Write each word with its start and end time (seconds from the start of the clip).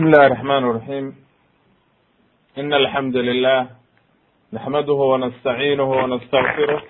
بسم 0.00 0.08
الله 0.08 0.26
الرحمن 0.26 0.62
الرحيم 0.70 1.14
إن 2.58 2.74
الحمد 2.74 3.16
لله 3.16 3.66
نحمده 4.52 4.92
ونستعينه 5.12 5.90
ونستغفره 5.90 6.82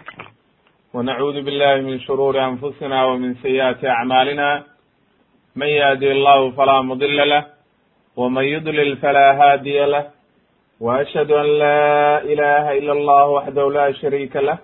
ونعوذ 0.94 1.42
بالله 1.42 1.74
من 1.88 2.00
شرور 2.00 2.44
أنفسنا 2.44 3.04
ومن 3.04 3.34
سيئات 3.34 3.84
أعمالنا 3.84 4.62
من 5.56 5.66
يهدي 5.66 6.12
الله 6.12 6.50
فلا 6.50 6.80
مضل 6.82 7.28
له 7.28 7.46
ومن 8.16 8.44
يضلل 8.44 8.96
فلا 8.96 9.26
هادي 9.40 9.84
له 9.84 10.04
وأشهد 10.80 11.30
أن 11.30 11.46
لا 11.58 12.22
إله 12.22 12.78
إلا 12.78 12.92
الله 12.92 13.26
وحده 13.26 13.70
لا 13.70 13.92
شريك 13.92 14.36
له 14.36 14.58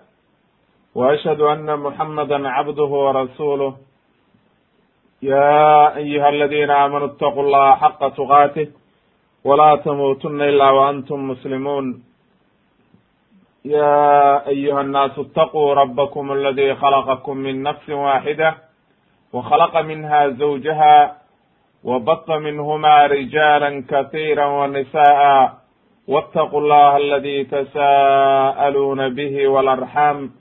وأشهد 0.95 1.41
أن 1.41 1.79
محمدا 1.79 2.49
عبده 2.49 2.91
ورسوله 3.07 3.73
يا 5.22 5.96
أيها 5.98 6.30
الذين 6.30 6.72
آمنوا 6.72 7.08
اتقوا 7.08 7.44
الله 7.44 7.76
حق 7.76 8.10
تقاته 8.10 8.68
ولا 9.44 9.76
تموتن 9.76 10.42
إلا 10.42 10.70
وأنتم 10.70 11.28
مسلمون 11.28 12.04
يا 13.66 14.48
أيها 14.48 14.82
الناس 14.82 15.20
اتقوا 15.20 15.74
ربكم 15.74 16.32
الذي 16.32 16.76
خلقكم 16.76 17.38
من 17.38 17.64
نفس 17.64 17.90
واحدة 17.90 18.56
وخلق 19.34 19.78
منها 19.82 20.28
زوجها 20.30 21.18
وبط 21.84 22.32
منهما 22.32 23.06
رجالا 23.06 23.84
كثيرا 23.90 24.46
ونساء 24.46 25.54
واتقوا 26.08 26.60
الله 26.62 26.98
الذي 26.98 27.44
تساءلون 27.44 29.10
به 29.16 29.48
والأرحام 29.48 30.32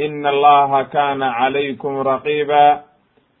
إن 0.00 0.26
الله 0.26 0.82
كان 0.82 1.22
عليكم 1.22 1.96
رقيبا 1.96 2.82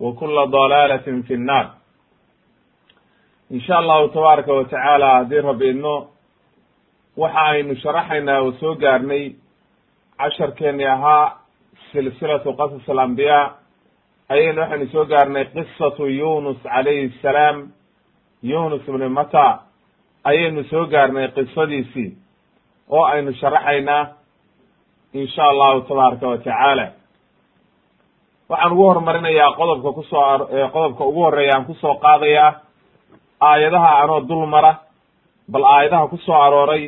wa 0.00 0.12
kula 0.12 0.46
dalaalatin 0.46 1.22
fi 1.22 1.36
nnaar. 1.36 1.66
In 3.50 3.60
sha 3.60 3.78
allahu 3.78 4.08
tabaaraka 4.08 4.52
wa 4.52 4.64
tacaala 4.64 5.08
haddii 5.16 5.40
rab 5.40 5.62
idno 5.62 6.08
waxa 7.16 7.40
aynu 7.50 7.74
sharaxaynaa 7.82 8.40
oo 8.42 8.52
soo 8.60 8.74
gaarnay 8.74 9.24
casharkeeni 10.18 10.84
ahaa 10.86 11.36
silsilatu 11.92 12.52
qasas 12.58 12.88
alambiyaa 12.88 13.54
ayaynu 14.28 14.60
waxaynu 14.60 14.86
soo 14.92 15.04
gaarnay 15.04 15.44
qisatu 15.44 16.06
yunus 16.06 16.58
calayhi 16.62 17.12
asalaam 17.18 17.56
yunus 18.42 18.88
ibni 18.88 19.08
mata 19.08 19.46
ayaynu 20.24 20.64
soo 20.70 20.86
gaarnay 20.86 21.28
qisadiisii 21.36 22.10
oo 22.88 23.04
aynu 23.04 23.32
sharaxaynaa 23.40 24.04
in 25.12 25.26
sha 25.28 25.44
allahu 25.44 25.80
tabaaraka 25.80 26.26
wa 26.28 26.38
tacaala 26.38 26.86
waxaan 28.50 28.72
ugu 28.72 28.84
horumarinayaa 28.88 29.52
qodobka 29.58 29.90
ku 29.96 30.02
soo 30.10 30.38
qodobka 30.74 31.02
ugu 31.10 31.20
horreeya 31.26 31.54
aan 31.56 31.64
ku 31.68 31.74
soo 31.82 31.94
qaadayaa 32.04 32.50
aayadaha 33.48 33.90
anoo 34.02 34.20
dul 34.28 34.46
mara 34.46 34.72
bal 35.52 35.64
aayadaha 35.74 36.08
ku 36.12 36.16
soo 36.26 36.34
arooray 36.46 36.84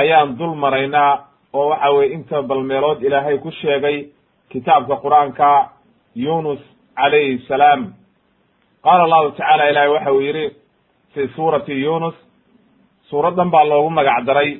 ayaan 0.00 0.36
dul 0.38 0.54
maraynaa 0.64 1.12
oo 1.52 1.68
waxa 1.70 1.90
weye 1.96 2.12
inta 2.16 2.42
bal 2.42 2.62
meelood 2.70 3.02
ilaahay 3.02 3.38
ku 3.38 3.50
sheegay 3.50 3.96
kitaabka 4.52 4.96
qur'aanka 5.04 5.48
yunus 6.14 6.60
calayhi 6.96 7.38
salaam. 7.48 7.94
Qaala 8.84 9.02
allahu 9.06 9.30
tacaala 9.32 9.64
ilahay 9.70 9.88
waxa 9.94 10.12
uu 10.12 10.20
yidhi 10.20 10.46
fi 11.14 11.28
suurati 11.36 11.72
yunus 11.84 12.14
suuraddan 13.10 13.50
baa 13.50 13.64
loogu 13.64 13.90
magac 13.90 14.24
daray 14.26 14.50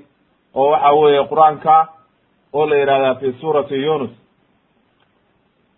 oo 0.55 0.71
waxa 0.73 0.91
weeye 1.01 1.23
qur'aanka 1.31 1.75
oo 2.53 2.67
la 2.67 2.77
yihahdaa 2.77 3.15
fi 3.21 3.33
suurati 3.41 3.75
yunus 3.87 4.11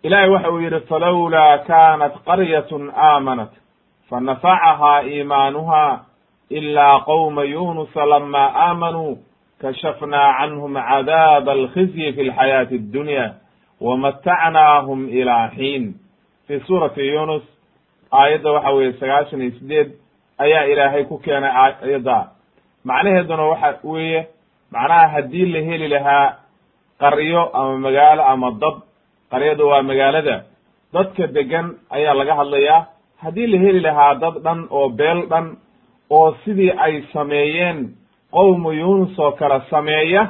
ilahay 0.05 0.29
waxa 0.29 0.51
uu 0.53 0.61
yidhi 0.65 0.81
falowlaa 0.91 1.59
kanat 1.69 2.15
qaryatun 2.29 2.93
aamanat. 2.97 3.53
Fanafacahaa 4.11 5.03
iimaanuha 5.03 5.85
ilaa 6.51 7.01
qowma 7.09 7.43
yunusa 7.45 8.07
lama 8.07 8.43
aamanuu 8.67 9.19
kashafnaa 9.61 10.29
canhum 10.39 10.75
cadaaba 10.89 11.53
alkhizyi 11.53 12.13
fi 12.13 12.23
lxayaati 12.29 12.75
addunya 12.81 13.25
wamatacnaahum 13.81 15.09
ilaa 15.09 15.49
xiin 15.57 15.95
fi 16.47 16.61
suurati 16.67 17.07
yunus 17.15 17.43
aayadda 18.13 18.51
waxa 18.53 18.71
weeye 18.71 18.93
sagaashan 19.01 19.43
iyo 19.43 19.53
sideed 19.59 19.89
ayaa 20.39 20.65
ilaahay 20.73 21.05
ku 21.05 21.19
keenay 21.19 21.51
aayadda. 21.51 22.19
Macnaheeduna 22.85 23.43
waxa 23.53 23.79
weeye 23.85 24.21
macnaha 24.73 25.09
haddii 25.15 25.47
la 25.47 25.61
heli 25.69 25.89
lahaa 25.89 26.37
qaryo 27.01 27.43
ama 27.57 27.79
magaalo 27.79 28.23
ama 28.25 28.51
dad 28.51 28.77
qaryadu 29.35 29.67
waa 29.69 29.83
magaalada. 29.83 30.37
Dadka 30.95 31.27
degan 31.37 31.67
ayaa 31.91 32.15
laga 32.15 32.35
hadlayaa 32.41 32.87
haddii 33.23 33.47
la 33.53 33.59
heli 33.65 33.81
lahaa 33.81 34.15
dad 34.23 34.35
dhan 34.45 34.61
oo 34.71 34.89
beel 34.99 35.21
dhan 35.31 35.47
oo 36.11 36.35
sidii 36.45 36.71
ay 36.85 37.03
sameeyeen 37.13 37.79
qowmu 38.31 38.71
yunus 38.73 39.19
oo 39.19 39.33
kale 39.33 39.59
sameeya 39.71 40.23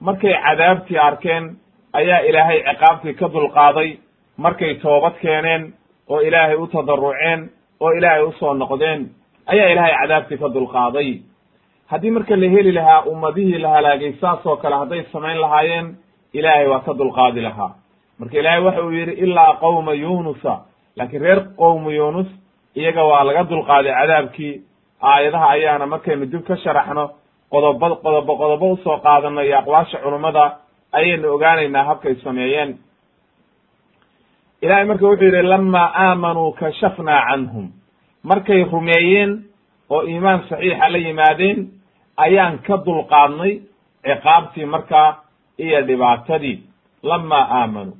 markay 0.00 0.34
cadaabtii 0.46 0.98
arkeen 1.08 1.44
ayaa 1.92 2.20
ilaahay 2.28 2.60
ciqaabtii 2.68 3.14
ka 3.20 3.28
dulqaaday. 3.34 3.90
Markay 4.38 4.74
toobad 4.82 5.14
keeneen 5.22 5.74
oo 6.08 6.20
ilaahay 6.20 6.56
u 6.56 6.66
tadaruceen 6.66 7.50
oo 7.80 7.90
ilaahay 7.98 8.22
u 8.24 8.32
soo 8.38 8.54
noqdeen 8.54 9.00
ayaa 9.46 9.68
ilaahay 9.72 9.94
cadaabtii 10.00 10.38
ka 10.38 10.48
dulqaaday. 10.54 11.10
Haddii 11.90 12.10
marka 12.10 12.36
la 12.36 12.48
heli 12.54 12.72
lahaa 12.72 13.02
ummadihii 13.10 13.58
la 13.58 13.68
halaagay 13.68 14.12
saas 14.20 14.46
oo 14.46 14.56
kale 14.56 14.76
hadday 14.76 15.02
samayn 15.12 15.38
lahaayeen 15.40 15.86
ilaahay 16.32 16.66
waa 16.68 16.80
ka 16.86 16.92
dulqaadi 16.98 17.40
lahaa 17.40 17.74
marka 18.20 18.36
ilaahay 18.40 18.62
waxa 18.66 18.82
uu 18.84 18.92
yidhi 18.92 19.12
ilaa 19.24 19.52
qowma 19.62 19.92
yunusa. 20.02 20.52
Laakiin 20.96 21.22
reer 21.22 21.40
qowmu 21.56 21.90
yunus 21.90 22.26
iyaga 22.76 23.04
waa 23.10 23.24
laga 23.24 23.42
dulqaaday 23.50 23.92
cadaabkii. 24.00 24.54
Aayadaha 25.02 25.46
ayaana 25.56 25.86
markaynu 25.86 26.26
dib 26.32 26.42
ka 26.48 26.56
sharaxno 26.56 27.04
qodoba 27.52 27.86
qodobo 28.04 28.32
qodobo 28.40 28.66
u 28.72 28.76
soo 28.84 28.98
qaadano 29.04 29.40
iyo 29.42 29.58
aqwaasha 29.58 29.98
culummada 30.04 30.44
ayaynu 30.92 31.26
ogaanaynaa 31.34 31.84
habkay 31.88 32.14
sameeyeen. 32.24 32.76
Ilahay 34.62 34.84
marka 34.84 35.06
wuxuu 35.06 35.24
yidhi 35.26 35.42
lama 35.42 35.82
aamanuu 36.04 36.52
kashafnaa 36.60 37.22
canhum. 37.28 37.66
Markay 38.22 38.64
rumeeyeen 38.72 39.30
oo 39.90 40.02
iimaan 40.10 40.40
saxiixa 40.48 40.88
la 40.92 40.98
yimaadeen 40.98 41.58
ayaan 42.16 42.58
ka 42.66 42.76
dulqaadnay 42.86 43.52
ciqaabtii 44.04 44.64
markaa 44.74 45.08
iyo 45.58 45.80
dhibaatadii. 45.88 46.58
Lama 47.02 47.38
aamanuu 47.60 47.96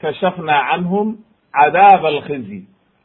kashafnaa 0.00 0.62
canhum 0.70 1.16
cadaaba 1.52 2.08
alkhizyi 2.08 2.60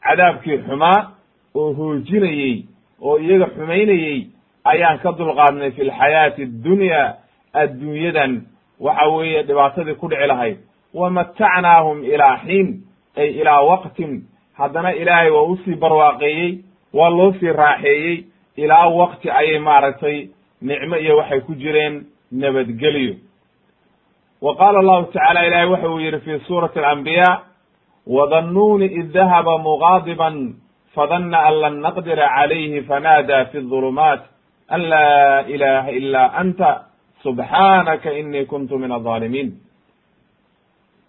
cadaabkii 0.06 0.58
xumaa 0.66 1.10
oo 1.54 1.72
hoojinayey 1.72 2.64
oo 3.02 3.18
iyaga 3.18 3.46
xumaynayey 3.56 4.26
ayaan 4.64 4.98
ka 4.98 5.12
dulqaadnay 5.12 5.70
fi 5.70 5.84
lxayaati 5.84 6.42
addunya 6.42 7.14
adduunyadan 7.52 8.42
waxa 8.80 9.06
weeye 9.08 9.42
dhibaatadii 9.42 9.94
ku 9.94 10.08
dhici 10.08 10.26
lahayd 10.26 10.58
wamatacnaahum 10.94 12.04
ilaa 12.04 12.36
xiin 12.46 12.68
ay 13.16 13.28
ilaa 13.40 13.60
waqtin 13.62 14.22
haddana 14.58 14.90
ilaahay 14.94 15.30
waa 15.30 15.42
u 15.42 15.56
sii 15.64 15.74
barwaaqeeyey 15.74 16.58
waa 16.94 17.10
loo 17.10 17.32
sii 17.40 17.52
raaxeeyey 17.52 18.24
ilaa 18.56 18.86
waqti 18.88 19.30
ayay 19.30 19.58
maaragtay 19.58 20.28
nicmo 20.62 20.96
iyo 20.96 21.16
waxay 21.16 21.40
ku 21.40 21.54
jireen 21.54 22.04
nabadgelyo 22.32 23.14
wa 24.41 24.55
qaala 24.55 24.79
allahu 24.79 25.11
tacala 25.13 25.45
ilahay 25.47 25.67
waxa 25.73 25.89
uu 25.89 25.99
yidhi 25.99 26.19
fi 26.25 26.39
suurati 26.47 26.79
alambiya 26.79 27.29
wdannuuni 28.07 28.85
id 28.85 29.11
dahaba 29.13 29.57
mugaadiban 29.57 30.55
fadana 30.95 31.37
an 31.47 31.53
lan 31.63 31.75
naqdira 31.85 32.27
calayhi 32.35 32.81
fanaada 32.89 33.45
fi 33.51 33.57
ظulumaat 33.71 34.21
an 34.69 34.81
laa 34.93 35.41
ilaha 35.55 35.91
ila 35.91 36.21
anta 36.41 36.69
subxaanaka 37.23 38.09
inii 38.21 38.45
kuntu 38.45 38.77
min 38.79 38.91
alظaalimiin 38.91 39.49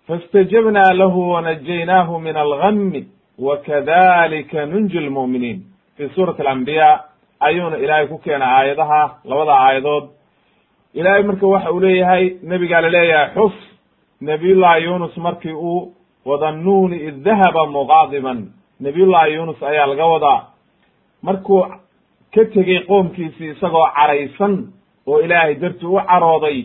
faاstajabna 0.09 0.83
lahu 0.95 1.31
wanajaynaahu 1.33 2.21
min 2.21 2.37
algami 2.37 3.07
wakadalika 3.39 4.67
nunji 4.67 5.01
lmu'miniin 5.01 5.59
fi 5.97 6.09
suurati 6.15 6.43
alambiya 6.43 7.01
ayuuna 7.41 7.77
ilaahay 7.79 8.07
ku 8.07 8.19
keenay 8.19 8.49
aayadaha 8.49 9.01
labada 9.25 9.53
aayadood 9.53 10.05
ilaahay 11.00 11.24
marka 11.30 11.48
waxa 11.54 11.72
uu 11.72 11.80
leeyahay 11.86 12.24
nebigaa 12.52 12.82
la 12.82 12.90
leeyahay 12.96 13.30
xus 13.36 13.56
nabiyullahi 14.22 14.84
yunus 14.84 15.18
markii 15.18 15.54
uu 15.54 15.92
wadannuuni 16.26 16.98
id 17.08 17.18
dahaba 17.24 17.66
muqaadiban. 17.76 18.40
Nabiyullahi 18.80 19.34
yunus 19.34 19.64
ayaa 19.64 19.86
laga 19.92 20.06
wadaa. 20.14 20.40
Markuu 21.22 21.62
ka 22.34 22.42
tegey 22.54 22.80
qoomkiisii 22.88 23.50
isagoo 23.54 23.88
caraysan 23.96 24.54
oo 25.08 25.20
ilaahay 25.26 25.56
dartii 25.62 25.88
u 25.88 26.00
carooday 26.10 26.58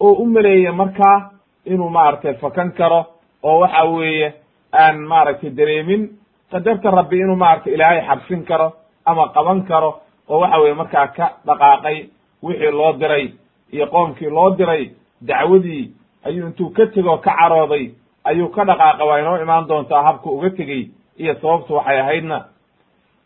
oo 0.00 0.12
u 0.12 0.26
maleeyey 0.26 0.72
markaa 0.72 1.30
inuu 1.66 1.90
maaragtay 1.90 2.34
fakan 2.34 2.72
karo 2.72 3.00
oo 3.42 3.58
waxa 3.60 3.84
weeye 3.84 4.34
aan 4.72 4.96
maaragtay 5.10 5.50
dareemin 5.50 6.02
qadarta 6.50 6.90
rabbi 6.90 7.16
inuu 7.20 7.36
maaragtay 7.36 7.74
ilaahay 7.74 8.00
xabsin 8.08 8.44
karo 8.44 8.72
ama 9.06 9.28
qaban 9.34 9.62
karo 9.68 9.90
oo 10.28 10.38
waxa 10.40 10.58
weye 10.62 10.74
markaa 10.74 11.06
ka 11.16 11.26
dhaqaaqay 11.46 11.98
wixii 12.42 12.70
loo 12.78 12.92
diray 13.00 13.24
iyo 13.72 13.86
qoomkii 13.86 14.30
loo 14.30 14.50
diray 14.56 14.90
dacwadii 15.20 15.90
ayuu 16.24 16.46
intuu 16.46 16.70
ka 16.70 16.86
tegoo 16.86 17.16
ka 17.18 17.34
carooday 17.38 17.90
ayuu 18.24 18.48
ka 18.48 18.64
dhaqaaqa 18.64 19.04
waa 19.04 19.18
inoo 19.20 19.42
imaan 19.42 19.66
doontaa 19.68 20.02
habka 20.02 20.30
uga 20.30 20.50
tegey 20.50 20.88
iyo 21.18 21.34
sababtu 21.34 21.74
waxay 21.74 22.00
ahaydna. 22.00 22.44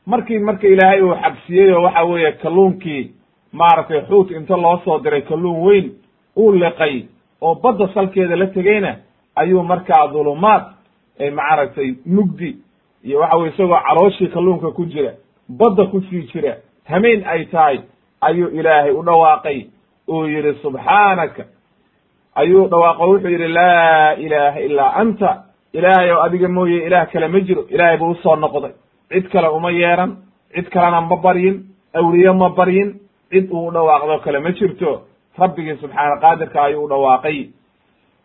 Markii 0.06 0.38
marka 0.38 0.66
ilaahay 0.68 1.02
uu 1.02 1.14
xabsiyey 1.22 1.72
oo 1.72 1.82
waxa 1.82 2.02
weeye 2.04 2.32
kalluunkii 2.32 3.10
maaragtay 3.52 4.00
xuut 4.08 4.30
inta 4.30 4.56
loo 4.56 4.80
soo 4.84 4.98
diray 4.98 5.22
kalluun 5.22 5.62
weyn 5.66 5.92
uu 6.36 6.52
liqay 6.52 7.02
oo 7.40 7.54
badda 7.54 7.88
salkeeda 7.94 8.36
la 8.36 8.46
tegeyna 8.46 8.96
ayuu 9.36 9.62
markaa 9.62 10.06
dhulumaad 10.12 10.64
maaragtay 11.34 11.94
mugdi 12.06 12.56
iyo 13.04 13.18
waxa 13.20 13.36
weye 13.36 13.52
isagoo 13.54 13.80
calooshii 13.88 14.26
kalluunka 14.28 14.70
ku 14.70 14.84
jira 14.86 15.12
badda 15.48 15.84
ku 15.86 16.00
sii 16.00 16.22
jira 16.32 16.56
hameen 16.84 17.24
ay 17.26 17.44
tahay 17.44 17.80
ayuu 18.20 18.48
ilaahay 18.48 18.90
u 18.92 19.02
dhawaaqay 19.02 19.66
uu 20.08 20.26
yidhi 20.26 20.52
subxaanaka 20.62 21.42
ayuu 22.40 22.68
dhawaaqo 22.72 23.04
wuxuu 23.10 23.28
yidhi 23.34 23.48
laa 23.48 24.12
ilaaha 24.24 24.60
ilaa 24.60 24.92
anta. 25.02 25.30
Ilaahay 25.72 26.10
oo 26.12 26.20
adiga 26.26 26.48
mooye 26.48 26.86
ilaah 26.86 27.06
kale 27.12 27.28
ma 27.28 27.40
jiro. 27.40 27.62
Ilaahay 27.70 27.96
buu 27.98 28.10
u 28.10 28.14
soo 28.22 28.36
noqday. 28.36 28.72
Cid 29.12 29.28
kale 29.32 29.48
uma 29.48 29.70
yeeran 29.70 30.16
cid 30.54 30.68
kalena 30.72 31.00
ma 31.00 31.16
baryin 31.16 31.56
awliye 31.94 32.32
ma 32.32 32.48
baryin 32.58 32.90
cid 33.30 33.50
uu 33.52 33.70
dhawaaqdo 33.74 34.18
kale 34.24 34.38
ma 34.40 34.50
jirto. 34.52 35.02
Rabbigii 35.38 35.76
subxaana 35.82 36.16
qaadirka 36.22 36.62
ayuu 36.62 36.84
u 36.84 36.88
dhawaaqay. 36.88 37.38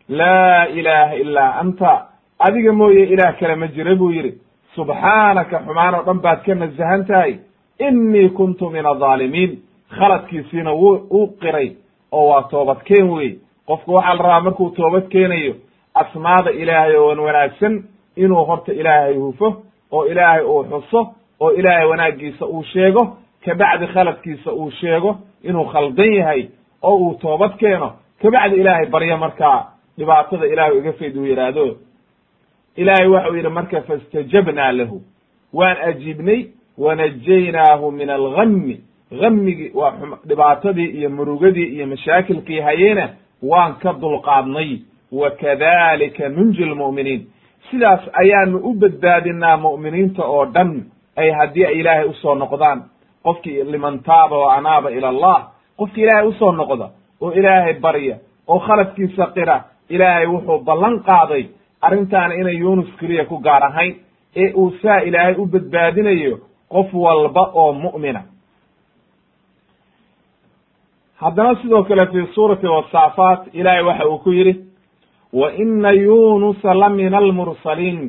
Laa 0.08 0.66
ilaaha 0.66 1.14
ilaa 1.14 1.52
anta. 1.60 1.92
Adiga 2.38 2.72
mooye 2.72 3.02
ilaah 3.14 3.36
kale 3.40 3.54
ma 3.56 3.66
jira 3.68 3.94
buu 3.94 4.10
yidhi. 4.10 4.32
Subxaanaka 4.74 5.58
xumaan 5.66 5.94
oo 5.94 6.02
dhan 6.06 6.18
baad 6.24 6.40
ka 6.46 6.54
nasahan 6.54 7.04
tahay. 7.06 7.38
Innii 7.78 8.28
kuntu 8.30 8.70
min 8.70 8.86
adaalimiin 8.86 9.52
khaladkiisiina 9.90 10.72
wuu 10.72 11.06
uu 11.10 11.26
qiray 11.26 11.72
oo 12.12 12.28
waa 12.28 12.42
toobadkeen 12.42 13.10
wey 13.10 13.38
qofku 13.66 13.94
waxaa 13.94 14.14
la 14.14 14.22
rabaa 14.22 14.40
markuu 14.40 14.70
toobad 14.70 15.08
keenayo 15.08 15.54
asmaada 15.94 16.50
ilaahay 16.50 16.96
oo 16.96 17.06
wan 17.08 17.18
wanaagsan 17.18 17.84
inuu 18.16 18.44
horta 18.44 18.72
ilaahay 18.72 19.14
hufo 19.16 19.62
oo 19.92 20.06
ilaahay 20.06 20.44
uu 20.44 20.64
xuso 20.64 21.14
oo 21.40 21.50
ilaahay 21.52 21.86
wanaaggiisa 21.86 22.46
uu 22.46 22.62
sheego 22.64 23.16
kabacdi 23.44 23.86
khaladkiisa 23.86 24.52
uu 24.52 24.70
sheego 24.70 25.16
inuu 25.42 25.64
khaldan 25.64 26.12
yahay 26.12 26.48
oo 26.82 26.96
uu 26.96 27.14
toobad 27.14 27.56
keeno 27.56 27.92
kabacdi 28.22 28.56
ilaahay 28.60 28.86
baryo 28.86 29.16
markaa 29.18 29.66
dhibaatada 29.98 30.46
ilaahay 30.46 30.78
iga 30.78 30.92
fayd 30.92 31.16
uu 31.16 31.26
yidhaahdo 31.26 31.76
ilaahay 32.76 33.06
waxau 33.08 33.36
yidhi 33.36 33.48
marka 33.48 33.80
faistajabnaa 33.82 34.72
lahu. 34.72 35.02
Waan 35.52 35.76
ajiibnay 35.88 36.46
wanajaynaahu 36.78 37.90
min 37.90 38.10
algami 38.10 38.80
gamigii 39.20 39.70
waa 39.74 39.92
dhibaatadii 40.28 40.90
iyo 40.98 41.10
murugadii 41.10 41.68
iyo 41.74 41.86
mashaakilkii 41.86 42.60
hayeena 42.60 43.08
waan 43.42 43.74
ka 43.82 43.92
dulqaadnay. 44.00 44.78
Wakadalika 45.12 46.28
nunji 46.28 46.64
lmu'miniin 46.64 47.26
sidaas 47.70 48.00
ayaanu 48.12 48.58
u 48.58 48.74
badbaadinaa 48.74 49.56
mu'miniinta 49.56 50.22
oo 50.24 50.44
dhan 50.54 50.70
ay 51.16 51.30
haddii 51.30 51.64
ay 51.66 51.78
ilaahay 51.80 52.08
u 52.08 52.14
soo 52.14 52.34
noqdaan. 52.34 52.82
Qofkii 53.24 53.64
liman 53.64 53.98
taaba 54.02 54.38
wa 54.38 54.54
anaaba 54.56 54.90
ila 54.90 55.08
allah. 55.08 55.38
Qofki 55.78 56.00
ilaahay 56.02 56.28
u 56.28 56.32
soo 56.32 56.52
noqda 56.52 56.88
oo 57.20 57.32
ilaahay 57.32 57.74
barya 57.80 58.16
oo 58.48 58.58
khaladkiisa 58.58 59.26
qira 59.34 59.64
ilaahay 59.88 60.26
wuxuu 60.26 60.58
ballan 60.64 61.00
qaaday 61.08 61.44
arrintaana 61.80 62.34
inay 62.34 62.56
yunus 62.58 62.90
keliya 63.00 63.24
ku 63.24 63.38
gaar 63.38 63.62
ahayn. 63.64 63.94
Ee 64.36 64.52
uu 64.52 64.70
saa 64.82 64.98
ilaahay 65.00 65.34
u 65.38 65.46
badbaadinayo 65.46 66.38
qof 66.72 66.94
walba 66.94 67.50
oo 67.54 67.72
mu'mina 67.72 68.22
haddana 71.24 71.54
sidoo 71.62 71.82
kale 71.88 72.06
fi 72.12 72.26
suurati 72.34 72.66
wasaafaat 72.66 73.40
ilaahay 73.52 73.82
waxa 73.88 74.08
uu 74.08 74.18
ku 74.18 74.30
yidhi 74.32 74.54
wa 75.32 75.52
ina 75.52 75.90
yunusa 75.90 76.74
la 76.74 76.88
min 76.88 77.14
almursaliin 77.14 78.00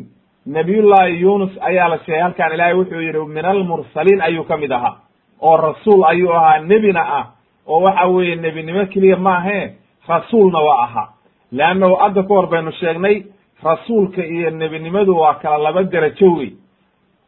nabiyullaahi 0.46 1.22
yunus 1.22 1.52
ayaa 1.62 1.88
la 1.90 1.98
sheegay 2.06 2.22
halkan 2.22 2.54
ilaahay 2.54 2.74
wuxuu 2.80 3.02
yidhi 3.02 3.26
min 3.36 3.46
almursaliin 3.46 4.22
ayuu 4.22 4.44
ka 4.44 4.58
mid 4.58 4.72
ahaa 4.72 4.96
oo 5.42 5.58
rasuul 5.58 6.04
ayuu 6.12 6.32
ahaa 6.34 6.60
nebina 6.60 7.02
ah 7.20 7.26
oo 7.68 7.80
waxa 7.86 8.06
weeye 8.08 8.36
nebinimo 8.36 8.86
keliya 8.86 9.18
maahe 9.18 9.74
rasuulna 10.08 10.60
waa 10.60 10.84
ahaa. 10.84 11.08
Leannahu 11.52 11.96
adda 12.06 12.24
ka 12.24 12.34
hor 12.34 12.48
baynu 12.48 12.72
sheegnay 12.72 13.24
rasuulka 13.64 14.26
iyo 14.26 14.50
nebinimadu 14.50 15.18
waa 15.18 15.34
kala 15.34 15.58
laba 15.58 15.84
derajo 15.84 16.34
wey 16.38 16.50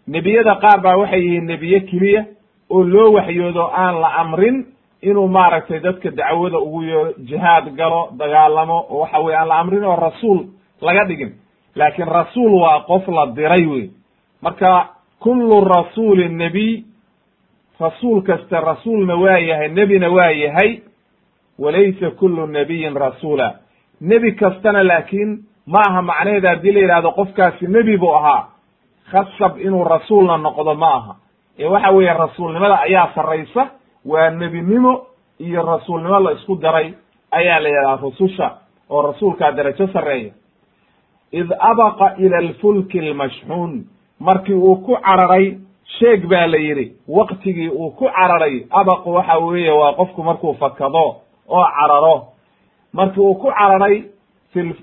nebiyada 0.08 0.56
qaar 0.56 0.82
baa 0.82 0.96
waxay 0.98 1.22
yihiin 1.22 1.46
nebiye 1.46 1.80
keliya 1.80 2.26
oo 2.70 2.84
loo 2.84 3.12
waxyoodo 3.18 3.64
aan 3.74 3.96
la 4.02 4.08
amrin 4.22 4.66
inuu 5.02 5.28
maaragtay 5.28 5.80
dadka 5.80 6.10
dacwada 6.12 6.58
ugu 6.60 6.84
yeero 6.84 7.14
jihaad 7.18 7.76
galo 7.76 8.10
dagaalamo 8.18 8.86
oo 8.90 9.00
waxa 9.00 9.20
weye 9.20 9.38
aan 9.38 9.48
la 9.48 9.60
amrin 9.60 9.84
oo 9.84 9.96
rasuul 9.96 10.46
laga 10.82 11.06
dhigin. 11.06 11.32
Laakiin 11.76 12.08
rasuul 12.08 12.52
waa 12.62 12.80
qof 12.88 13.08
la 13.08 13.26
diray 13.36 13.66
wey 13.66 13.90
marka 14.42 14.90
kullu 15.20 15.62
rasuulin 15.66 16.38
nebiy 16.38 16.84
rasuul 17.80 18.22
kasta 18.22 18.62
rasuulna 18.62 19.16
waa 19.16 19.38
yahay 19.38 19.70
nebina 19.70 20.10
waa 20.10 20.32
yahay 20.32 20.82
walaysa 21.60 22.12
kullu 22.12 22.48
nebiyin 22.48 22.96
rasuula. 22.96 23.56
Nebi 24.02 24.32
kastana 24.32 24.84
laakiin 24.84 25.44
ma 25.68 25.80
aha 25.90 26.02
macnaheeda 26.02 26.50
haddii 26.50 26.72
la 26.72 26.80
yidhahdo 26.80 27.12
qofkaasi 27.12 27.68
nebi 27.68 27.98
buu 27.98 28.14
ahaa. 28.16 28.48
Khasab 29.12 29.58
inuu 29.62 29.84
rasuulna 29.84 30.38
noqdo 30.38 30.76
ma 30.76 30.94
aha. 30.96 31.16
Ee 31.60 31.66
waxa 31.68 31.90
weeye 31.92 32.14
rasuulnimada 32.14 32.80
ayaa 32.82 33.10
sarraysa 33.16 33.70
waa 34.08 34.30
nebinimo 34.30 34.94
iyo 35.40 35.62
rasuulnimo 35.66 36.20
la 36.20 36.32
isku 36.32 36.56
daray 36.56 36.94
ayaa 37.32 37.60
la 37.60 37.70
yidhahdaa 37.70 38.02
rususha 38.02 38.48
oo 38.90 39.02
rasuulkaa 39.02 39.52
darajo 39.52 39.88
sarreeya. 39.94 40.32
Id 41.32 41.50
abaqa 41.60 42.16
ila 42.18 42.38
alfulki 42.38 43.00
almashxuun 43.00 43.86
markii 44.20 44.54
uu 44.54 44.76
ku 44.76 44.96
cararay 45.06 45.58
sheeg 46.00 46.26
baa 46.30 46.48
la 46.48 46.58
yidhi 46.58 46.86
waktigii 47.08 47.70
uu 47.70 47.92
ku 47.92 48.06
cararay 48.16 48.66
abaqu 48.70 49.10
waxa 49.14 49.38
weeye 49.40 49.72
waa 49.72 49.94
qofku 49.94 50.24
markuu 50.24 50.54
fakado 50.54 51.06
oo 51.50 51.66
cararo. 51.78 52.16
Markii 52.94 53.22
uu 53.22 53.36
ku 53.36 53.48
cararay 53.52 54.04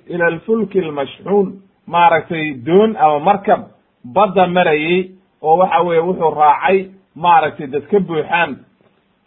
ila 0.08 0.26
alfulki 0.26 0.78
almashxuun 0.80 1.60
maaragtay 1.86 2.54
doon 2.66 2.96
ama 2.96 3.18
markab 3.18 3.60
badda 4.04 4.46
marayey 4.46 5.10
oo 5.42 5.56
waxa 5.56 5.80
weeye 5.82 6.00
wuxuu 6.02 6.30
raacay 6.34 6.78
maaragtay 7.14 7.66
dad 7.66 7.82
ka 7.90 8.00
buuxaan 8.00 8.56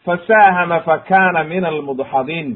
fasaahama 0.07 0.79
fakana 0.87 1.43
min 1.43 1.65
almudxadiin 1.65 2.49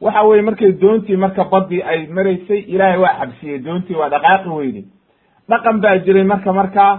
waxa 0.00 0.22
weye 0.28 0.42
markay 0.42 0.72
doontii 0.82 1.16
marka 1.16 1.44
baddii 1.44 1.82
ay 1.82 2.06
maraysay 2.06 2.58
ilaahay 2.74 2.98
waa 3.04 3.14
xabsiyey 3.20 3.58
doontii 3.58 3.96
waa 4.00 4.08
dhaqaaqi 4.14 4.48
weyday 4.48 4.84
dhaqan 5.50 5.80
baa 5.82 5.96
jiray 6.04 6.24
marka 6.24 6.52
markaa 6.52 6.92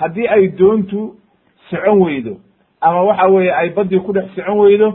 haddii 0.00 0.28
ay 0.28 0.48
doontu 0.58 1.00
socon 1.70 1.98
weydo 2.02 2.34
ama 2.80 3.02
waxa 3.02 3.26
weeye 3.34 3.52
ay 3.60 3.68
baddii 3.76 4.00
ku 4.00 4.12
dhex 4.12 4.26
socon 4.36 4.58
weydo 4.58 4.88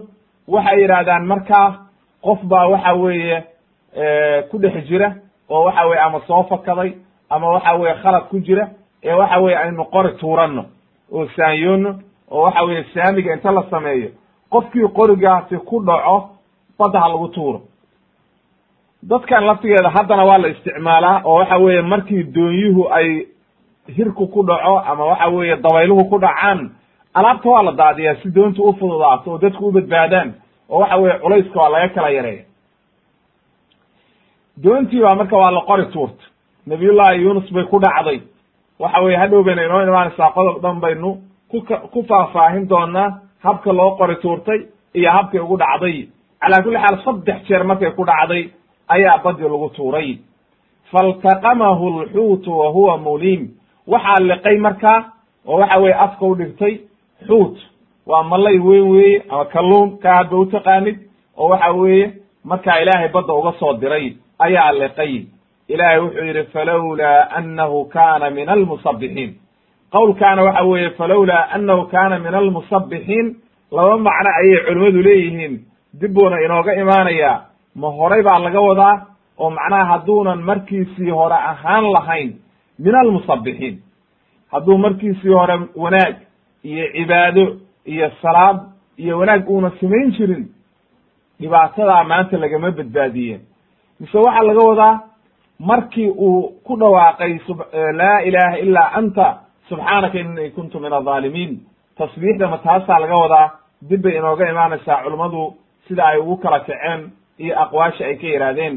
waxay 0.48 0.82
yidhaahdaan 0.82 1.26
markaa 1.26 1.68
qof 2.26 2.40
baa 2.44 2.68
waxa 2.74 2.94
weeye 2.94 3.44
ku 4.50 4.58
dhex 4.60 4.86
jira 4.90 5.14
oo 5.50 5.64
waxa 5.66 5.86
weye 5.88 6.02
ama 6.02 6.20
soo 6.28 6.44
fakaday 6.50 6.92
ama 7.30 7.48
waxa 7.50 7.74
weye 7.76 7.94
khalad 8.04 8.24
ku 8.30 8.40
jira 8.40 8.70
ee 9.04 9.14
waxa 9.14 9.40
weye 9.40 9.58
aynu 9.58 9.86
qori 9.86 10.12
tuuranno 10.20 10.66
oo 11.12 11.28
saanyoono 11.36 12.00
oo 12.32 12.42
waxa 12.44 12.64
weye 12.64 12.84
saamiga 12.94 13.34
inta 13.34 13.52
la 13.52 13.64
sameeyo 13.70 14.10
qofkii 14.52 14.88
qorigaasi 14.98 15.58
ku 15.58 15.80
dhaco 15.86 16.30
badda 16.80 17.00
ha 17.00 17.08
lagu 17.10 17.28
tuuro. 17.28 17.62
Dadkan 19.04 19.46
laftigeeda 19.46 19.90
haddana 19.90 20.24
waa 20.26 20.38
la 20.38 20.48
isticmaalaa 20.48 21.22
oo 21.26 21.36
waxa 21.40 21.58
weeye 21.58 21.82
markii 21.82 22.24
doonyuhu 22.24 22.90
ay 22.94 23.26
hirku 23.98 24.28
ku 24.28 24.44
dhaco 24.44 24.80
ama 24.80 25.06
waxa 25.06 25.28
weeye 25.28 25.56
dabayluhu 25.56 26.06
ku 26.10 26.20
dhacaan 26.20 26.70
alaabta 27.14 27.50
waa 27.50 27.64
la 27.64 27.72
daadiyaa 27.72 28.16
si 28.24 28.30
doontu 28.36 28.64
u 28.64 28.74
fududaato 28.74 29.32
oo 29.32 29.38
dadku 29.38 29.68
u 29.68 29.72
badbaadaan 29.72 30.34
oo 30.70 30.80
waxa 30.80 30.98
weye 30.98 31.20
culayska 31.20 31.60
waa 31.60 31.70
laga 31.70 31.90
kala 31.94 32.10
yareeya. 32.10 32.44
Doontii 34.64 35.02
baa 35.02 35.16
marka 35.16 35.38
waa 35.38 35.52
la 35.52 35.62
qori 35.62 35.86
tuurta. 35.86 36.24
Nabiyullahi 36.66 37.22
yunus 37.22 37.52
bay 37.54 37.64
ku 37.64 37.80
dhacday. 37.80 38.22
Waxa 38.80 39.00
weye 39.02 39.18
hadhow 39.18 39.44
bayna 39.44 39.64
inoo 39.66 39.84
imaanaysaa 39.84 40.32
qodob 40.32 40.62
dhan 40.62 40.80
baynu 40.80 41.18
kuka 41.52 41.78
ku 41.78 42.04
faahfaahin 42.04 42.68
doonaa 42.70 43.20
habka 43.44 43.72
loo 43.74 43.96
qori 43.98 44.16
tuurtay 44.16 44.60
iyo 44.94 45.12
habkay 45.12 45.40
ugu 45.40 45.58
dhacday. 45.58 46.08
Calaa 46.42 46.64
kulli 46.64 46.78
xaal 46.80 46.98
saddex 47.06 47.48
jeer 47.48 47.64
markay 47.64 47.92
ku 47.92 48.04
dhacday 48.06 48.50
ayaa 48.88 49.18
badii 49.24 49.50
lagu 49.50 49.70
tuuray. 49.76 50.18
Faltaqamahu 50.92 52.00
alxuutu 52.02 52.58
wa 52.60 52.70
huwa 52.70 52.98
muliim. 52.98 53.50
Waxaa 53.88 54.20
liqay 54.24 54.58
markaa 54.58 55.00
oo 55.48 55.60
waxa 55.60 55.78
weye 55.80 55.94
afka 55.94 56.26
u 56.26 56.36
dhigtay 56.36 56.80
xuut. 57.28 57.58
Waa 58.06 58.24
malay 58.24 58.58
weyn 58.60 58.88
weeye 58.92 59.24
ama 59.30 59.46
kalluun 59.46 59.98
ka 60.00 60.16
hadba 60.16 60.38
utaqaanid 60.38 60.98
oo 61.38 61.50
waxa 61.50 61.72
weeye 61.72 62.14
markaa 62.44 62.80
ilaahay 62.82 63.10
badda 63.10 63.34
uga 63.34 63.52
soo 63.60 63.74
diray 63.74 64.14
ayaa 64.40 64.72
liqay. 64.72 65.26
Ilaahay 65.68 66.00
wuxuu 66.00 66.24
yidhi 66.26 66.44
falowlaa 66.54 67.28
annahu 67.38 67.86
kana 67.86 68.30
min 68.30 68.50
almusabixiin 68.50 69.36
qowlkaana 69.92 70.44
waxa 70.44 70.64
weeye 70.64 70.90
falowlaa 70.90 71.48
annahu 71.56 71.88
kana 71.88 72.20
min 72.20 72.34
almusabixiin 72.36 73.36
laba 73.72 73.98
macno 73.98 74.30
ayay 74.42 74.60
culimmadu 74.66 75.02
leeyihiin. 75.02 75.56
Dib 76.00 76.14
buuna 76.14 76.42
inooga 76.46 76.74
imaanayaa. 76.76 77.42
Ma 77.76 77.88
horay 77.88 78.22
baa 78.24 78.40
laga 78.40 78.62
wadaa 78.62 78.96
oo 79.38 79.50
macnaha 79.50 79.86
hadduunan 79.92 80.42
markiisii 80.44 81.10
hore 81.10 81.36
ahaan 81.36 81.86
lahayn 81.94 82.30
min 82.80 82.96
almusabixiin 82.96 83.76
hadduu 84.52 84.78
markiisii 84.78 85.30
hore 85.34 85.60
wanaag 85.76 86.16
iyo 86.64 86.86
cibaado 86.94 87.44
iyo 87.86 88.12
salaad 88.22 88.58
iyo 88.98 89.20
wanaag 89.20 89.50
uuna 89.50 89.72
samayn 89.80 90.12
jirin 90.12 90.46
dhibaatadaa 91.42 92.04
maanta 92.04 92.38
lagama 92.38 92.72
badbaadiyeen. 92.72 93.42
Mise 94.00 94.18
waxaa 94.18 94.44
laga 94.44 94.60
wadaa 94.70 95.00
markii 95.60 96.10
uu 96.10 96.50
ku 96.64 96.76
dhawaaqay 96.80 97.40
laa 97.94 98.20
ilaha 98.22 98.58
ilaa 98.58 98.92
anta 98.94 99.38
subxaanaka 99.70 100.20
inii 100.20 100.50
kuntu 100.50 100.80
min 100.80 100.94
adaalimiin 100.94 101.60
tasbiixda 101.98 102.48
ma 102.48 102.58
taasaa 102.58 103.00
laga 103.00 103.16
wadaa? 103.24 103.52
Dib 103.90 104.02
bay 104.02 104.18
inooga 104.18 104.50
imaanaysaa 104.50 105.04
culummadu 105.04 105.54
sida 105.88 106.06
ay 106.08 106.20
ugu 106.20 106.38
kala 106.38 106.60
kaceen 106.60 107.12
iyo 107.40 107.54
aqwaasha 107.64 108.06
ay 108.06 108.16
ka 108.16 108.28
yidhaahdeen 108.28 108.76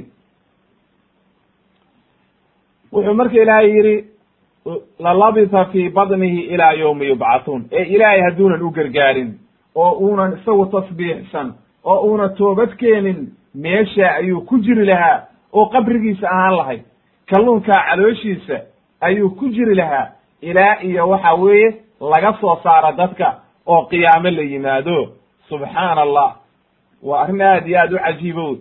wuxuu 2.92 3.14
marka 3.14 3.34
ilaahay 3.42 3.70
yidhi 3.76 4.04
lalabisa 4.98 5.64
fii 5.64 5.88
badnihi 5.88 6.40
ilaa 6.40 6.72
yowmi 6.72 7.06
yubcathuun. 7.08 7.64
Ee 7.72 7.84
ilaahay 7.84 8.20
hadduunan 8.20 8.62
u 8.62 8.70
gargaarin 8.70 9.30
oo 9.74 9.92
uunan 9.92 10.32
isagu 10.38 10.66
tasbiixsan 10.66 11.54
oo 11.84 12.00
una 12.00 12.28
toobad 12.28 12.76
keenin 12.76 13.28
meesha 13.54 14.14
ayuu 14.14 14.40
ku 14.40 14.58
jiri 14.58 14.84
lahaa 14.86 15.22
oo 15.52 15.66
qabrigiisa 15.66 16.28
ahaan 16.30 16.56
lahayd 16.56 16.82
kalluunkaa 17.30 17.84
calooshiisa 17.88 18.56
ayuu 19.00 19.30
ku 19.30 19.48
jiri 19.48 19.74
lahaa 19.74 20.06
ilaa 20.42 20.80
iyo 20.82 21.08
waxa 21.08 21.34
weeye 21.34 21.74
laga 22.00 22.32
soo 22.40 22.56
saaro 22.62 22.92
dadka 22.96 23.34
oo 23.66 23.82
qiyaamo 23.90 24.30
la 24.30 24.42
yimaado. 24.42 25.08
Subxaana 25.48 26.02
allah 26.02 26.30
waa 27.02 27.22
arrin 27.22 27.42
aad 27.42 27.66
iyo 27.68 27.78
aad 27.80 27.92
u 27.92 27.98
cajiibo 27.98 28.56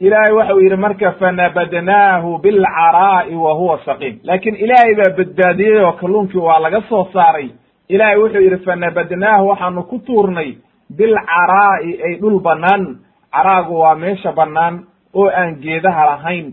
ilaahay 0.00 0.32
waxa 0.34 0.54
uu 0.54 0.60
yidhi 0.60 0.76
marka 0.76 1.12
fanabadnaahu 1.12 2.38
bilcaraa'i 2.38 3.34
wa 3.36 3.52
huwa 3.54 3.78
saqiim. 3.84 4.18
Laakiin 4.24 4.56
ilaahay 4.56 4.94
baa 4.94 5.16
badbaadiyey 5.16 5.80
oo 5.84 5.92
kalluunkii 5.92 6.38
waa 6.40 6.58
laga 6.60 6.82
soo 6.88 7.08
saaray. 7.12 7.48
Ilaahay 7.88 8.16
wuxuu 8.18 8.40
yidhi 8.42 8.58
fanabadnaahu 8.64 9.48
waxaanu 9.48 9.82
ku 9.82 9.98
tuurnay 9.98 10.56
bilcaraa'i 10.96 11.90
ay 12.06 12.14
dhul 12.20 12.40
bannaan. 12.40 12.98
Caraagu 13.32 13.78
waa 13.80 13.94
meesha 13.94 14.32
bannaan 14.32 14.84
oo 15.14 15.28
aan 15.30 15.54
geedaha 15.62 16.04
lahayn 16.06 16.52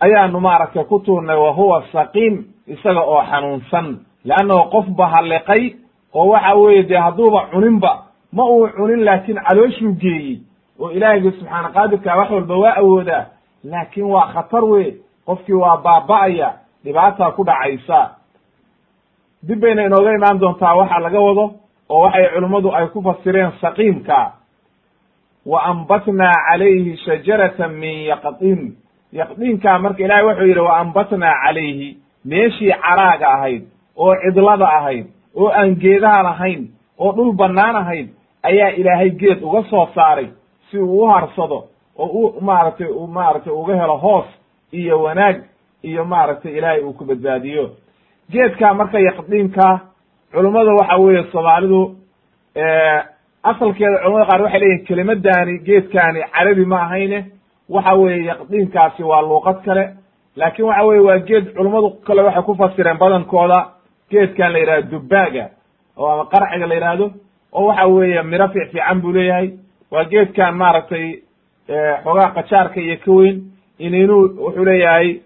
ayaanu 0.00 0.40
maaragtay 0.40 0.84
ku 0.84 0.98
tuurnay 1.00 1.36
wa 1.36 1.52
huwa 1.52 1.82
saqiim 1.92 2.44
isaga 2.66 3.00
oo 3.00 3.22
xanuunsan. 3.30 3.86
Leannahu 4.24 4.70
qof 4.70 4.86
ba 4.96 5.06
halliqay 5.08 5.74
oo 6.14 6.26
waxa 6.32 6.54
weeye 6.54 6.82
dee 6.82 6.98
hadduuba 6.98 7.46
cuninba 7.52 7.92
ma 8.32 8.44
uu 8.44 8.68
cunin 8.76 9.04
laakiin 9.04 9.38
calooshuu 9.48 9.92
geeyey 10.00 10.40
oo 10.80 10.90
ilaahiyga 10.90 11.30
subxaana 11.38 11.68
qaadirka 11.74 12.16
wax 12.16 12.30
walba 12.30 12.56
waa 12.58 12.74
awoodaa. 12.76 13.24
Laakiin 13.64 14.06
waa 14.06 14.26
khatar 14.32 14.64
wey 14.64 14.94
qofkii 15.26 15.54
waa 15.54 15.76
baaba'aya 15.76 16.48
dhibaataa 16.84 17.30
ku 17.32 17.44
dhacaysa. 17.44 18.10
Dib 19.46 19.60
bayna 19.60 19.82
inooga 19.86 20.12
imaan 20.14 20.38
doontaa 20.40 20.74
waxa 20.76 20.98
laga 21.00 21.20
wado 21.20 21.44
oo 21.88 22.00
waxay 22.02 22.28
culimmadu 22.34 22.70
ay 22.74 22.86
ku 22.88 23.02
fasireen 23.02 23.52
saqiimka. 23.60 24.32
Wa 25.46 25.62
ambatnaa 25.70 26.34
calayhi 26.50 26.96
shajaratan 26.96 27.72
min 27.78 28.04
yaqdiin 28.10 28.76
yaqdiinkaa 29.20 29.78
marka 29.84 30.02
ilahay 30.04 30.24
wuxuu 30.28 30.46
yidhi 30.50 30.60
wa 30.68 30.76
ambatnaa 30.82 31.34
calayhi. 31.44 31.90
Meeshii 32.30 32.72
caraaga 32.84 33.26
ahayd 33.36 33.62
oo 33.96 34.14
cidlada 34.22 34.66
ahayd 34.78 35.06
oo 35.40 35.48
aan 35.58 35.74
geedaha 35.82 36.22
lahayn 36.28 36.62
oo 36.98 37.12
dhul 37.16 37.32
bannaan 37.40 37.76
ahayd 37.76 38.08
ayaa 38.42 38.70
ilaahay 38.80 39.10
geed 39.20 39.42
uga 39.42 39.62
soo 39.70 39.86
saaray 39.94 40.28
si 40.70 40.78
uu 40.78 41.02
u 41.04 41.06
harsado 41.06 41.58
oo 41.98 42.06
u 42.38 42.40
maaragtay 42.40 42.86
u 42.86 43.06
maaragtay 43.06 43.52
uga 43.52 43.74
helo 43.80 43.96
hoos 43.96 44.26
iyo 44.72 45.02
wanaag 45.02 45.36
iyo 45.82 46.04
maaragtay 46.04 46.52
ilaahay 46.58 46.80
uu 46.80 46.92
ku 46.92 47.04
badbaadiyo. 47.04 47.70
Geedkaa 48.32 48.74
marka 48.74 48.98
yaqdiinkaa 48.98 49.74
culummada 50.32 50.70
waxa 50.80 50.96
weeye 50.96 51.22
soomaalidu 51.32 51.80
asalkeeda 53.50 53.98
culamada 54.02 54.26
qaar 54.30 54.42
waxay 54.42 54.60
leeyihiin 54.60 54.86
kelimadaani 54.88 55.54
geedkaani 55.66 56.20
carabi 56.34 56.64
ma 56.72 56.78
ahayne 56.86 57.18
waxa 57.68 57.94
weeye 57.94 58.24
yaqdiinkaasi 58.24 59.02
waa 59.02 59.22
luuqad 59.22 59.58
kale 59.64 59.84
laakin 60.36 60.64
waxa 60.64 60.84
weye 60.86 61.00
waa 61.00 61.18
geed 61.18 61.54
culummadu 61.56 61.90
kale 62.06 62.22
waxay 62.22 62.42
ku 62.42 62.54
fasireen 62.54 62.98
badankooda 62.98 63.58
geedkan 64.10 64.52
la 64.52 64.58
yidhahdo 64.58 64.88
dubbaaga 64.90 65.44
oo 65.96 66.08
ama 66.12 66.24
qarciga 66.32 66.66
la 66.66 66.74
yidhaahdo 66.74 67.10
oo 67.52 67.66
waxa 67.66 67.86
weeye 67.86 68.22
miro 68.22 68.48
fiic 68.48 68.70
fiican 68.72 69.00
buu 69.00 69.12
leeyahay. 69.12 69.50
Waa 69.90 70.04
geedkan 70.04 70.54
maaragtay 70.56 71.06
xoogaa 72.04 72.30
qajaarka 72.36 72.80
iyo 72.80 72.96
ka 73.04 73.12
weyn 73.12 73.36
ininu 73.78 74.16
wuxuu 74.44 74.64
leeyahay 74.64 75.20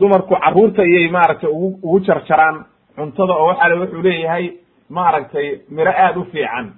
dumarku 0.00 0.34
carruurta 0.36 0.82
iyay 0.84 1.08
maaragtay 1.10 1.50
ugu 1.50 1.78
ugu 1.82 2.00
jarjaraan 2.00 2.64
cuntada 2.96 3.32
oo 3.34 3.46
waxa 3.46 3.74
wuxuu 3.80 4.02
leeyahay 4.02 4.50
maaragtay 4.90 5.60
miro 5.70 5.92
aad 6.04 6.16
u 6.16 6.24
fiican 6.32 6.72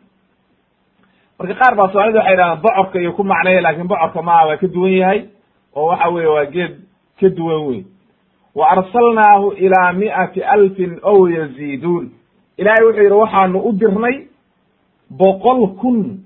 marka 1.39 1.55
qaar 1.55 1.75
baa 1.77 1.89
soomaalida 1.93 2.19
waxay 2.19 2.33
yidhahdaan 2.33 2.61
bocorka 2.63 2.99
iyo 3.01 3.13
ku 3.13 3.25
macneeya 3.25 3.61
laakiin 3.61 3.89
bocorka 3.89 4.23
maa 4.23 4.47
waa 4.47 4.57
ka 4.57 4.67
duwan 4.67 4.93
yahay 4.93 5.21
oo 5.77 5.87
waxa 5.87 6.09
weye 6.09 6.27
waa 6.27 6.45
geed 6.47 6.73
ka 7.21 7.29
duwan 7.29 7.61
wey 7.67 7.85
wa 8.55 8.69
arsalnaahu 8.71 9.53
ilaa 9.53 9.93
mi'ati 9.93 10.43
alfin 10.43 10.99
ow 11.03 11.27
yaziiduun. 11.29 12.11
Ilahay 12.57 12.85
wuxuu 12.87 13.03
yidhi 13.03 13.15
waxaanu 13.15 13.59
u 13.59 13.73
dirnay 13.73 14.27
boqol 15.11 15.75
kun 15.81 16.19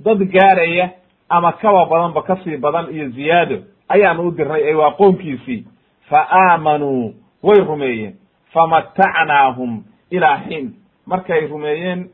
dad 0.00 0.18
gaaraya 0.32 0.90
ama 1.28 1.52
kaba 1.52 1.84
badanba 1.86 2.22
ka 2.22 2.36
sii 2.44 2.56
badan 2.56 2.88
iyo 2.94 3.08
ziyaado 3.08 3.56
ayaanu 3.88 4.22
u 4.28 4.30
dirnay 4.30 4.62
ee 4.64 4.74
waa 4.74 4.90
qoomkiisii 4.90 5.64
fa 6.08 6.26
aamanuu 6.30 7.14
way 7.42 7.58
rumeeyeen. 7.60 8.14
Famatacnaahum 8.52 9.84
ilaa 10.10 10.38
xiin 10.48 10.74
markay 11.06 11.46
rumeeyeen 11.46 12.08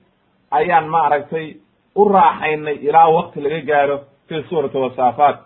ayaan 0.50 0.88
maaragtay 0.88 1.54
u 1.96 2.04
raaxaynay 2.08 2.74
ilaa 2.74 3.08
wakti 3.08 3.40
laga 3.40 3.60
gaaro 3.60 3.96
fi 4.28 4.42
suurati 4.48 4.76
wasaafaat. 4.78 5.36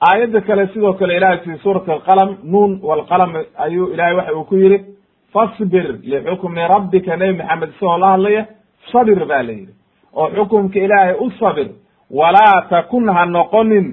Aayadda 0.00 0.40
kale 0.40 0.66
sidoo 0.72 0.92
kale 0.92 1.16
ilahay 1.16 1.38
fi 1.38 1.58
suurati 1.62 1.90
alqalam 1.90 2.36
nuun 2.44 2.80
walqalam 2.82 3.32
ayuu 3.58 3.92
ilahay 3.92 4.14
waxa 4.14 4.32
uu 4.34 4.44
ku 4.44 4.56
yidhi 4.56 4.78
fasbir 5.32 5.86
lixukmi 6.02 6.68
rabbika 6.68 7.16
nebi 7.16 7.38
maxamed 7.38 7.68
isagoo 7.70 7.98
la 7.98 8.10
hadlaya 8.12 8.46
sabir 8.92 9.24
ba 9.26 9.42
la 9.42 9.52
yidhi. 9.52 9.72
Oo 10.14 10.28
xukumka 10.36 10.78
ilaahay 10.78 11.14
u 11.20 11.30
sabir 11.30 11.68
walaa 12.10 12.62
takun 12.70 13.08
ha 13.08 13.24
noqonin 13.26 13.86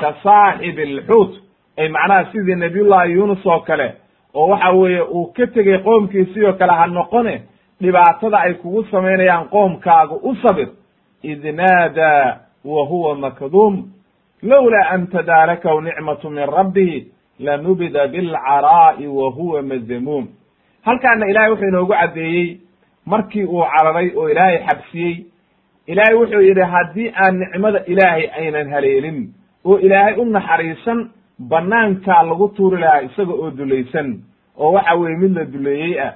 ka 0.00 0.14
saaxibi 0.22 0.82
alxuut 0.82 1.32
ay 1.78 1.88
macnaha 1.88 2.24
sidii 2.32 2.54
nabiyullahi 2.54 3.12
yuunus 3.12 3.46
oo 3.46 3.60
kale 3.60 3.94
oo 4.34 4.48
waxa 4.48 4.70
weeye 4.72 5.02
uu 5.02 5.26
ka 5.36 5.46
tegey 5.46 5.78
qoomkiisii 5.78 6.44
oo 6.46 6.52
kale 6.52 6.72
ha 6.72 6.86
noqone 6.86 7.42
dhibaatada 7.82 8.38
ay 8.40 8.54
kugu 8.54 8.84
samaynayaan 8.90 9.48
qoomkaaga 9.48 10.14
u 10.22 10.34
sabir 10.42 10.68
id 11.22 11.44
naadaa 11.44 12.38
wa 12.64 12.84
huwa 12.86 13.14
makduum 13.16 13.74
lowlaa 14.42 14.88
an 14.90 15.06
tadaarakahu 15.06 15.80
nicmatu 15.80 16.30
min 16.30 16.46
rabbihi 16.46 17.06
lanubida 17.40 18.06
bilcaraa'i 18.08 19.06
wa 19.06 19.30
huwa 19.30 19.62
madmuum. 19.62 20.28
Halkaana 20.82 21.26
ilahay 21.26 21.50
wuxuu 21.50 21.68
inoogu 21.68 21.92
caddeeyey 21.92 22.56
markii 23.06 23.44
uu 23.44 23.64
cararay 23.76 24.10
oo 24.16 24.28
ilaahay 24.30 24.58
xabsiyey 24.66 25.24
ilaahay 25.86 26.14
wuxuu 26.14 26.40
yidhi 26.40 26.60
haddii 26.60 27.12
aan 27.14 27.38
nicmada 27.38 27.84
ilaahay 27.86 28.26
aynan 28.38 28.70
haleelin 28.70 29.28
oo 29.64 29.78
ilaahay 29.78 30.14
u 30.18 30.24
naxariisan 30.24 31.10
banaankaa 31.48 32.22
lagu 32.22 32.48
tuuri 32.48 32.80
lahaa 32.80 33.00
isaga 33.02 33.32
oo 33.32 33.50
dulaysan 33.50 34.18
oo 34.58 34.72
waxa 34.72 34.94
weye 34.94 35.16
mid 35.16 35.36
la 35.36 35.44
duleeyey 35.44 36.00
ah 36.00 36.12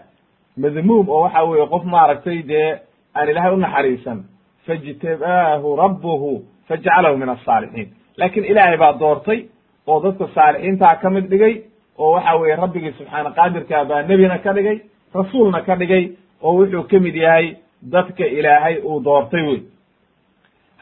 madmuum 0.63 1.09
oo 1.09 1.21
waxa 1.25 1.45
weye 1.51 1.67
qof 1.73 1.85
maaragtay 1.95 2.39
dee 2.51 2.69
aan 3.17 3.29
ilaahay 3.31 3.53
u 3.57 3.57
naxariisan 3.65 4.19
fajtabaahu 4.67 5.77
rabbuhu 5.83 6.31
fajcalahu 6.69 7.17
min 7.23 7.29
asaalixiin 7.37 7.89
laakiin 8.19 8.45
ilaahay 8.53 8.77
baa 8.83 8.93
doortay 9.03 9.41
oo 9.87 9.99
dadka 10.05 10.25
saalixiintaa 10.35 10.95
ka 11.03 11.11
mid 11.11 11.25
dhigay 11.33 11.55
oo 11.99 12.11
waxa 12.17 12.33
weye 12.41 12.57
rabbigii 12.63 12.93
subxaana 12.99 13.31
qaadirkaa 13.39 13.85
baa 13.91 14.03
nebina 14.09 14.39
ka 14.45 14.53
dhigay 14.57 14.79
rasuulna 15.19 15.61
ka 15.67 15.75
dhigay 15.81 16.05
oo 16.43 16.53
wuxuu 16.59 16.83
ka 16.91 16.99
mid 17.07 17.15
yahay 17.25 17.47
dadka 17.95 18.25
ilaahay 18.39 18.77
uu 18.89 19.01
doortay 19.07 19.43
wey 19.49 19.61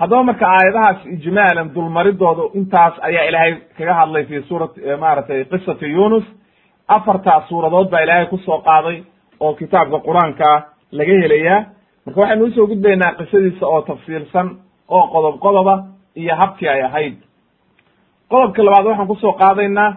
haddaba 0.00 0.23
marka 0.28 0.47
aayadahaas 0.57 1.00
ijmaalan 1.16 1.69
dulmaridooda 1.75 2.43
intaas 2.59 2.95
ayaa 3.09 3.25
ilaahay 3.31 3.52
kaga 3.78 3.95
hadlay 4.00 4.25
fi 4.31 4.43
suurati 4.49 4.81
maaragtay 5.02 5.45
qisati 5.52 5.87
yunus 5.97 6.25
afartaas 6.97 7.45
suuradood 7.49 7.88
baa 7.93 8.02
ilaahay 8.07 8.26
ku 8.33 8.38
soo 8.47 8.59
qaaday 8.69 8.97
oo 9.40 9.54
kitaabka 9.54 9.98
qur'aanka 10.06 10.48
laga 10.92 11.14
helayaa. 11.22 11.64
Marka 12.06 12.20
waxaynu 12.20 12.44
u 12.44 12.50
soo 12.50 12.66
gudbaynaa 12.66 13.14
qisadiisa 13.18 13.66
oo 13.66 13.80
tafsiilsan 13.82 14.48
oo 14.88 15.06
qodob 15.12 15.38
qodoba 15.40 15.74
iyo 16.16 16.34
habkii 16.36 16.68
ay 16.68 16.82
ahayd. 16.82 17.16
Qodobka 18.30 18.62
labaad 18.64 18.86
waxaan 18.86 19.06
ku 19.08 19.14
soo 19.16 19.32
qaadaynaa 19.32 19.90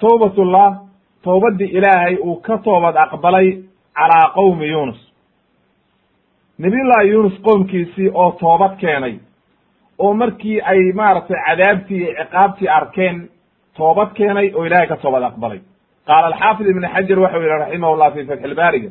tawbatullah 0.00 0.80
towbaddii 1.22 1.70
ilaahay 1.78 2.16
uu 2.16 2.36
ka 2.40 2.58
toobad 2.58 2.96
aqbalay 2.96 3.62
calaa 3.94 4.30
qowmi 4.34 4.66
yunus 4.70 5.00
nabiyullahi 6.58 7.08
yunus 7.10 7.38
qoomkiisii 7.44 8.10
oo 8.14 8.30
toobad 8.40 8.76
keenay 8.80 9.14
oo 9.98 10.14
markii 10.14 10.60
ay 10.60 10.92
maaragtay 10.94 11.36
cadaabtii 11.46 11.98
iyo 12.02 12.14
ciqaabtii 12.24 12.68
arkeen 12.68 13.28
toobad 13.76 14.10
keenay 14.14 14.50
oo 14.54 14.64
ilaahay 14.66 14.86
ka 14.88 14.96
toobad 14.96 15.22
aqbalay 15.22 15.60
qaala 16.06 16.26
alxaafid 16.32 16.66
ibn 16.72 16.84
xajar 16.94 17.18
waxau 17.18 17.40
yihi 17.42 17.58
raximahullah 17.62 18.12
fi 18.14 18.24
fatxi 18.30 18.48
lbaariga 18.52 18.90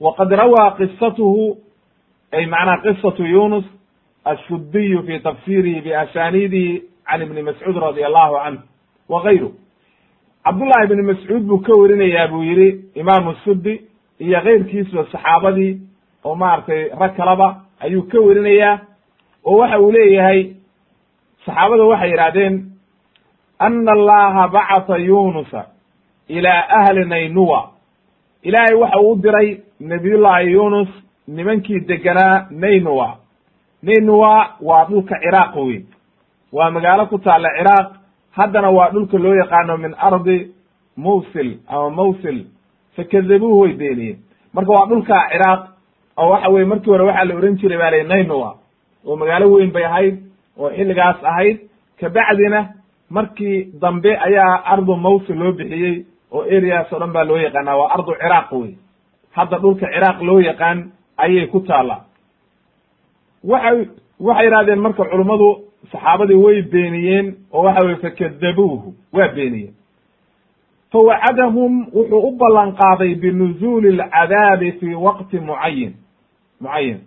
waqad 0.00 0.32
rawaa 0.42 0.70
qisatuhu 0.78 1.56
ay 2.32 2.46
macnaha 2.46 2.82
qisatu 2.84 3.22
yunus 3.26 3.64
ashudiyu 4.24 5.02
fi 5.06 5.18
tafsirihi 5.20 5.80
biasaniidihi 5.80 6.82
can 7.06 7.22
ibni 7.22 7.42
mascuud 7.42 7.76
radi 7.76 8.04
allahu 8.04 8.34
canhu 8.44 8.62
wa 9.08 9.22
gayru 9.22 9.50
cabdullahi 10.44 10.84
ibni 10.88 11.02
mascuud 11.12 11.42
buu 11.48 11.58
ka 11.66 11.72
warinayaa 11.80 12.28
buu 12.28 12.42
yihi 12.42 12.68
imaamu 12.94 13.34
sudi 13.44 13.80
iyo 14.18 14.40
keyrkiisba 14.40 15.04
saxaabadii 15.12 15.72
oo 16.24 16.34
maaragtay 16.34 16.88
rag 17.00 17.16
kalaba 17.16 17.48
ayuu 17.80 18.02
ka 18.12 18.18
werinayaa 18.20 18.78
oo 19.44 19.56
waxa 19.58 19.78
uu 19.80 19.92
leeyahay 19.92 20.40
saxaabada 21.46 21.84
waxay 21.84 22.10
yidhahdeen 22.10 22.54
ana 23.66 23.92
allaha 23.92 24.48
bacata 24.48 24.96
yunusa 24.96 25.62
ilaa 26.28 26.68
ahli 26.78 27.04
naynuwa 27.04 27.60
ilaahay 28.42 28.74
waxa 28.74 29.00
uu 29.00 29.16
diray 29.16 29.48
nabiyullahi 29.80 30.52
yunus 30.52 30.88
nimankii 31.28 31.80
deganaa 31.80 32.46
naynuwa 32.50 33.16
naynuwa 33.82 34.48
waa 34.60 34.84
dhulka 34.84 35.18
ciraaq 35.22 35.56
wey 35.56 35.80
waa 36.52 36.70
magaalo 36.70 37.06
ku 37.06 37.18
taalla 37.18 37.48
ciraaq 37.58 37.88
haddana 38.36 38.70
waa 38.70 38.90
dhulka 38.90 39.18
loo 39.18 39.34
yaqaano 39.34 39.76
min 39.76 39.94
ardi 39.98 40.38
mawsil 40.96 41.56
ama 41.68 41.90
mawsil 41.90 42.44
fakadabuuhu 42.96 43.60
way 43.60 43.72
beeniyeen 43.72 44.18
marka 44.54 44.72
waa 44.72 44.86
dhulka 44.86 45.16
ciraaq 45.32 45.60
oo 46.16 46.28
waxa 46.30 46.48
weye 46.48 46.64
markii 46.66 46.90
hore 46.90 47.04
waxaa 47.04 47.24
la 47.24 47.34
ohan 47.34 47.56
jiray 47.56 47.78
baa 47.78 47.90
la 47.90 48.02
naynowa 48.02 48.50
oo 49.06 49.16
magaalo 49.16 49.52
weyn 49.52 49.70
bay 49.72 49.84
ahayd 49.84 50.16
oo 50.58 50.70
xilligaas 50.70 51.24
ahayd 51.24 51.58
kabacdina 52.00 52.60
markii 53.16 53.56
dambe 53.82 54.10
ayaa 54.26 54.54
ardu 54.72 54.96
mawsil 55.04 55.36
loo 55.42 55.52
bixiyey 55.58 55.96
oo 56.36 56.42
areas 56.56 56.92
oo 56.92 56.98
dhan 57.02 57.12
baa 57.16 57.24
loo 57.28 57.38
yaqaana 57.46 57.72
waa 57.80 57.90
ardu 57.96 58.12
ciraaq 58.22 58.50
wey 58.60 58.72
hadda 59.36 59.58
dhulka 59.62 59.86
ciraaq 59.94 60.18
loo 60.28 60.40
yaqaan 60.48 60.78
ayay 61.24 61.46
ku 61.52 61.60
taallaa. 61.68 62.00
Waxay 63.50 63.78
waxay 64.26 64.44
yidhahdeen 64.46 64.80
marka 64.84 65.04
culummadu 65.10 65.48
saxaabadii 65.92 66.40
way 66.44 66.62
beeniyeen 66.72 67.26
oo 67.52 67.62
waxa 67.66 67.84
weye 67.86 67.96
fakadabuuhu 68.04 68.88
waa 69.16 69.28
beeniyeen. 69.36 69.74
Fawacadahum 70.92 71.72
wuxuu 71.94 72.22
u 72.28 72.30
ballan 72.38 72.72
qaaday 72.80 73.14
binuzuuli 73.14 73.88
alcadaabi 74.00 74.72
fi 74.80 74.94
waqti 75.06 75.40
mucayin 75.40 75.92
mucayan 76.60 77.00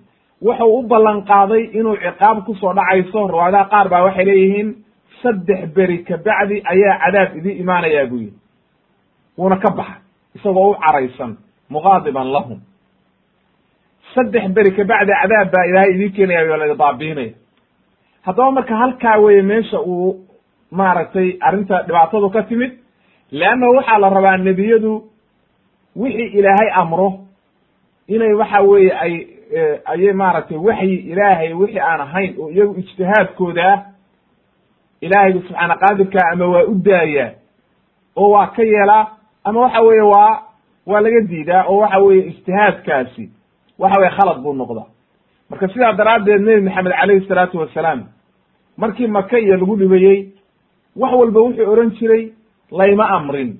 wuxuu 0.45 0.79
u 0.79 0.83
ballan 0.91 1.21
qaaday 1.31 1.63
inuu 1.79 1.95
ciqaab 2.03 2.43
ku 2.45 2.55
soo 2.55 2.73
dhacayso 2.73 3.27
riwaayadaha 3.31 3.69
qaar 3.73 3.87
baa 3.89 4.03
waxay 4.07 4.25
leeyihiin 4.25 4.69
saddex 5.21 5.62
beri 5.75 5.97
kabacdi 6.07 6.57
ayaa 6.74 6.95
cadaab 7.03 7.38
idin 7.38 7.57
imaanayaa 7.63 8.05
buu 8.09 8.17
yihi 8.24 8.33
wuuna 9.38 9.58
ka 9.63 9.69
baxa 9.77 9.95
isagoo 10.36 10.69
u 10.71 10.75
caraysan 10.84 11.38
muqaadiban 11.73 12.27
lahum. 12.36 12.60
Saddex 14.15 14.45
beri 14.56 14.71
kabacdi 14.77 15.12
cadaab 15.21 15.51
baa 15.53 15.65
ilaahay 15.69 15.91
idiin 15.95 16.12
keenaya 16.15 16.49
waa 16.49 16.58
la 16.58 16.75
baabiinaya 16.82 17.34
haddaba 18.25 18.51
marka 18.51 18.75
halkaa 18.82 19.17
weye 19.23 19.41
meesha 19.41 19.80
uu 19.82 20.10
maaragtay 20.71 21.30
arrinta 21.47 21.84
dhibaatadu 21.88 22.30
ka 22.36 22.41
timid 22.49 22.71
leanna 23.32 23.67
waxaa 23.75 23.99
la 24.03 24.10
rabaa 24.10 24.38
nebiyadu 24.47 24.93
wixii 26.01 26.30
ilaahay 26.39 26.69
amro 26.82 27.10
inay 28.08 28.34
waxa 28.41 28.60
weeye 28.69 28.91
ay 29.06 29.13
ayay 29.93 30.13
maaragtay 30.21 30.58
waxyi 30.67 30.95
ilaahay 31.12 31.53
wixii 31.53 31.80
aan 31.89 32.01
ahayn 32.06 32.32
oo 32.41 32.49
iyagu 32.56 32.73
ijtihaadkooda 32.82 33.67
ah 35.01 35.05
ilaahaygu 35.05 35.39
subxaana 35.41 35.75
qaadirka 35.75 36.19
ama 36.33 36.45
waa 36.45 36.63
u 36.63 36.75
daayaa 36.75 37.31
oo 38.15 38.29
waa 38.29 38.47
ka 38.47 38.63
yeelaa 38.63 39.07
ama 39.43 39.60
waxa 39.62 39.81
weeye 39.81 40.01
waa 40.01 40.41
waa 40.86 41.01
laga 41.01 41.21
diidaa 41.21 41.63
oo 41.67 41.77
waxa 41.77 41.99
weeye 41.99 42.27
ijtihaadkaasi 42.27 43.29
waxa 43.79 43.99
weye 43.99 44.12
khalad 44.12 44.38
buu 44.41 44.53
noqdaa. 44.53 44.88
Marka 45.49 45.67
sidaa 45.67 45.93
daraaddeed 45.93 46.41
nebi 46.41 46.62
maxamed 46.62 46.91
calayhi 46.91 47.27
salaatu 47.27 47.57
wasalaam 47.60 48.03
markii 48.77 49.07
maka 49.07 49.39
iyo 49.39 49.57
lagu 49.57 49.75
dhibayey 49.75 50.33
wax 50.95 51.13
walba 51.13 51.39
wuxuu 51.41 51.71
odhan 51.71 51.91
jiray 51.91 52.31
layma 52.71 53.05
amrin. 53.10 53.57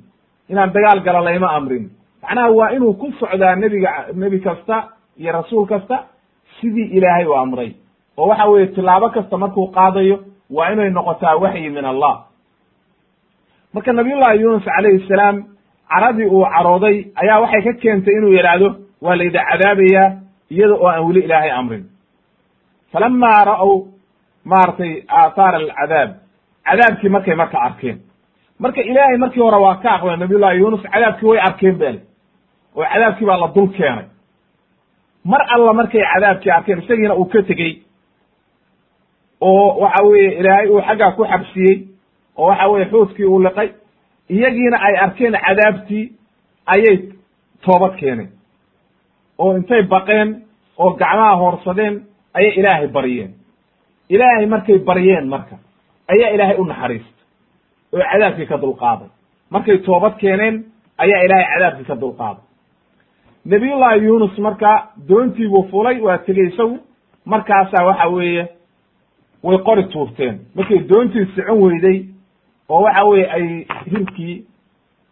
Inaan 0.50 0.74
dagaal 0.74 1.00
galo 1.04 1.22
layma 1.26 1.48
amrin. 1.52 1.90
Macnaha 2.24 2.50
waa 2.52 2.72
inuu 2.72 2.94
ku 2.94 3.12
socdaa 3.20 3.56
nebiga 3.56 4.06
nebi 4.14 4.40
kasta 4.40 4.88
iyo 5.18 5.32
rasuul 5.32 5.68
kasta 5.68 6.04
sidii 6.60 6.90
ilaahay 6.98 7.26
u 7.26 7.34
amray 7.36 7.72
oo 8.18 8.28
waxa 8.28 8.46
weeye 8.50 8.68
tilaabo 8.68 9.10
kasta 9.10 9.38
markuu 9.38 9.68
qaadayo 9.72 10.20
waa 10.50 10.72
inay 10.74 10.90
noqotaa 10.90 11.36
waxyi 11.44 11.70
min 11.70 11.86
allah. 11.86 12.24
Marka 13.74 13.94
nabiyullahi 13.94 14.40
yunus 14.42 14.64
calayhi 14.66 15.08
salaam 15.08 15.44
caradii 15.90 16.26
uu 16.26 16.46
carooday 16.56 17.06
ayaa 17.22 17.40
waxay 17.42 17.62
ka 17.64 17.74
keentay 17.82 18.14
inuu 18.18 18.34
yidhaahdo 18.38 18.70
waa 19.02 19.16
layda 19.20 19.42
cadaabayaa 19.50 20.08
iyada 20.52 20.74
oo 20.76 20.88
aan 20.88 21.04
weli 21.08 21.20
ilaahay 21.28 21.52
amrin. 21.52 21.84
Falama 22.92 23.32
ra'w 23.46 23.72
maaragtay 24.46 25.04
aathaar 25.08 25.56
alcadaab. 25.56 26.10
Cadaabkii 26.68 27.10
markay 27.10 27.36
marka 27.36 27.58
arkeen. 27.68 27.98
Marka 28.60 28.82
ilaahay 28.82 29.18
markii 29.18 29.40
hore 29.42 29.58
waa 29.66 29.76
ka 29.84 29.90
aqbalay 29.96 30.18
nabiyullahi 30.18 30.60
yunus 30.60 30.82
cadaabkii 30.94 31.28
way 31.30 31.40
arkeen 31.40 31.76
bale 31.80 32.00
oo 32.76 32.84
cadaabkii 32.94 33.26
baa 33.28 33.38
la 33.38 33.48
dul 33.56 33.68
keenay. 33.78 34.06
Mar 35.26 35.42
alla 35.54 35.74
markay 35.74 36.02
cadaabkii 36.14 36.52
arkeen 36.52 36.80
isagiina 36.80 37.16
uu 37.16 37.26
ka 37.26 37.42
tegey 37.44 37.72
oo 39.42 39.80
waxa 39.82 40.04
weeye 40.04 40.40
ilaahay 40.40 40.68
uu 40.70 40.82
xaggaa 40.82 41.12
ku 41.12 41.24
xabsiyey 41.26 41.88
oo 42.38 42.48
waxa 42.50 42.68
weye 42.68 42.86
xuuskii 42.92 43.26
uu 43.26 43.40
liqay 43.44 43.70
iyagiina 44.30 44.78
ay 44.88 44.96
arkeen 44.98 45.34
cadaabtii 45.46 46.12
ayay 46.66 46.98
toobad 47.66 47.96
keeneen. 48.00 48.30
oo 49.38 49.58
intay 49.58 49.84
baqeen 49.84 50.30
oo 50.78 50.90
gacmaha 51.00 51.36
hoorsadeen 51.36 52.04
ayay 52.34 52.52
ilaahay 52.60 52.88
baryeen 52.88 53.32
ilaahay 54.10 54.46
markay 54.46 54.78
baryeen 54.80 55.28
marka 55.28 55.56
ayaa 56.14 56.30
ilaahay 56.36 56.58
u 56.58 56.66
naxariistay 56.66 57.26
oo 57.94 58.02
cadaabkii 58.12 58.46
ka 58.46 58.58
dulqaaday. 58.62 59.10
markay 59.50 59.78
toobad 59.78 60.14
keeneen 60.22 60.56
ayaa 60.98 61.22
ilaahay 61.26 61.48
cadaabkii 61.54 61.86
ka 61.88 61.96
dulqaaday. 62.02 62.44
Nabiyullahi 63.46 64.06
yunus 64.06 64.38
marka 64.38 64.88
doontii 65.10 65.48
buu 65.48 65.68
fulay 65.72 66.00
waa 66.02 66.18
tegey 66.18 66.48
isagu. 66.48 66.80
markaasaa 67.26 67.86
waxa 67.86 68.08
weeye 68.08 68.44
way 69.44 69.58
qori 69.58 69.84
tuurteen. 69.94 70.40
Markay 70.56 70.80
doontii 70.90 71.26
socon 71.36 71.62
weyday 71.62 72.06
oo 72.70 72.82
waxa 72.84 73.04
weeye 73.06 73.26
ay 73.32 73.66
hirkii 73.92 74.46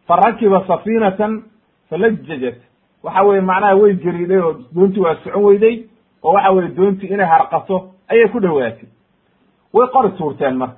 fa 0.07 0.15
rakiba 0.15 0.63
safiinatan 0.67 1.43
falajajat 1.89 2.57
waxa 3.03 3.23
weye 3.23 3.41
macnaha 3.41 3.75
way 3.75 3.93
geriiday 3.93 4.37
oo 4.37 4.53
doontii 4.75 5.01
waa 5.01 5.15
socon 5.23 5.43
weyday 5.43 5.83
oo 6.23 6.33
waxa 6.33 6.51
weye 6.51 6.69
doontii 6.69 7.07
inay 7.13 7.25
harqato 7.27 7.91
ayay 8.07 8.27
ku 8.29 8.39
dhowaatay 8.39 8.89
way 9.73 9.87
qori 9.93 10.09
tuurteen 10.17 10.55
marka. 10.57 10.77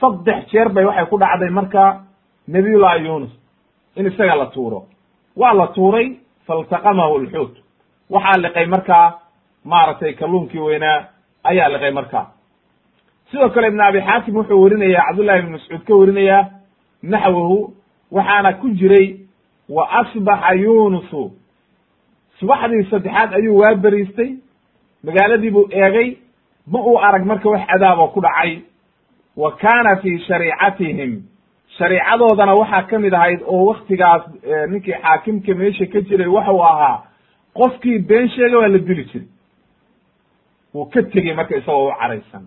Saddex 0.00 0.50
jeer 0.52 0.68
bay 0.68 0.84
waxay 0.84 1.06
ku 1.06 1.18
dhacday 1.18 1.50
marka 1.50 2.00
nabiyullahi 2.48 3.04
yunus 3.06 3.30
in 3.96 4.06
isaga 4.06 4.34
la 4.36 4.46
tuuro. 4.46 4.86
Waa 5.36 5.52
la 5.54 5.66
tuuray 5.66 6.16
faltaqamahu 6.46 7.18
lxuut 7.18 7.54
waxaa 8.10 8.38
liqay 8.42 8.66
markaa 8.66 9.18
maaragtay 9.64 10.12
kalluunkii 10.14 10.58
weynaa 10.60 11.04
ayaa 11.44 11.68
liqay 11.68 11.90
markaa 11.90 12.26
sidoo 13.30 13.48
kale 13.50 13.68
ibn 13.68 13.80
abi 13.80 14.00
xaakim 14.00 14.34
wuxuu 14.36 14.62
werinaya 14.62 15.02
cabdullahi 15.08 15.38
ibn 15.42 15.52
mascuud 15.52 15.82
ka 15.86 15.94
werinayaa 15.94 16.50
naxwahu 17.02 17.58
waxaana 18.10 18.52
ku 18.60 18.68
jiray 18.70 19.16
wa 19.68 19.84
asbaxa 20.00 20.54
yunusu. 20.54 21.30
Subaxdii 22.40 22.84
saddexaad 22.90 23.34
ayuu 23.34 23.58
waa 23.58 23.74
beriistay 23.74 24.30
magaaladii 25.04 25.50
buu 25.50 25.68
eegay 25.70 26.16
ma 26.66 26.78
uu 26.80 26.98
arag 26.98 27.24
marka 27.26 27.48
wax 27.50 27.66
cadaaboo 27.66 28.08
ku 28.14 28.20
dhacay. 28.20 28.62
Wa 29.36 29.52
kaana 29.56 29.96
fi 30.02 30.18
shariicatihim. 30.26 31.22
Shariicadoodana 31.78 32.54
waxaa 32.54 32.82
ka 32.90 32.98
mid 32.98 33.14
ahayd 33.14 33.40
oo 33.46 33.64
waktigaas 33.70 34.22
ninkii 34.70 34.92
xaakimka 35.02 35.54
meesha 35.54 35.86
ka 35.86 36.00
jiray 36.00 36.26
waxau 36.26 36.62
ahaa 36.64 37.02
qofkii 37.54 37.98
been 37.98 38.28
sheega 38.28 38.58
waa 38.58 38.68
la 38.68 38.78
dili 38.78 39.04
jiray. 39.04 39.28
Wuu 40.74 40.84
ka 40.90 41.02
tegey 41.02 41.34
marka 41.34 41.56
isagoo 41.56 41.88
u 41.88 41.92
caraysan 42.00 42.44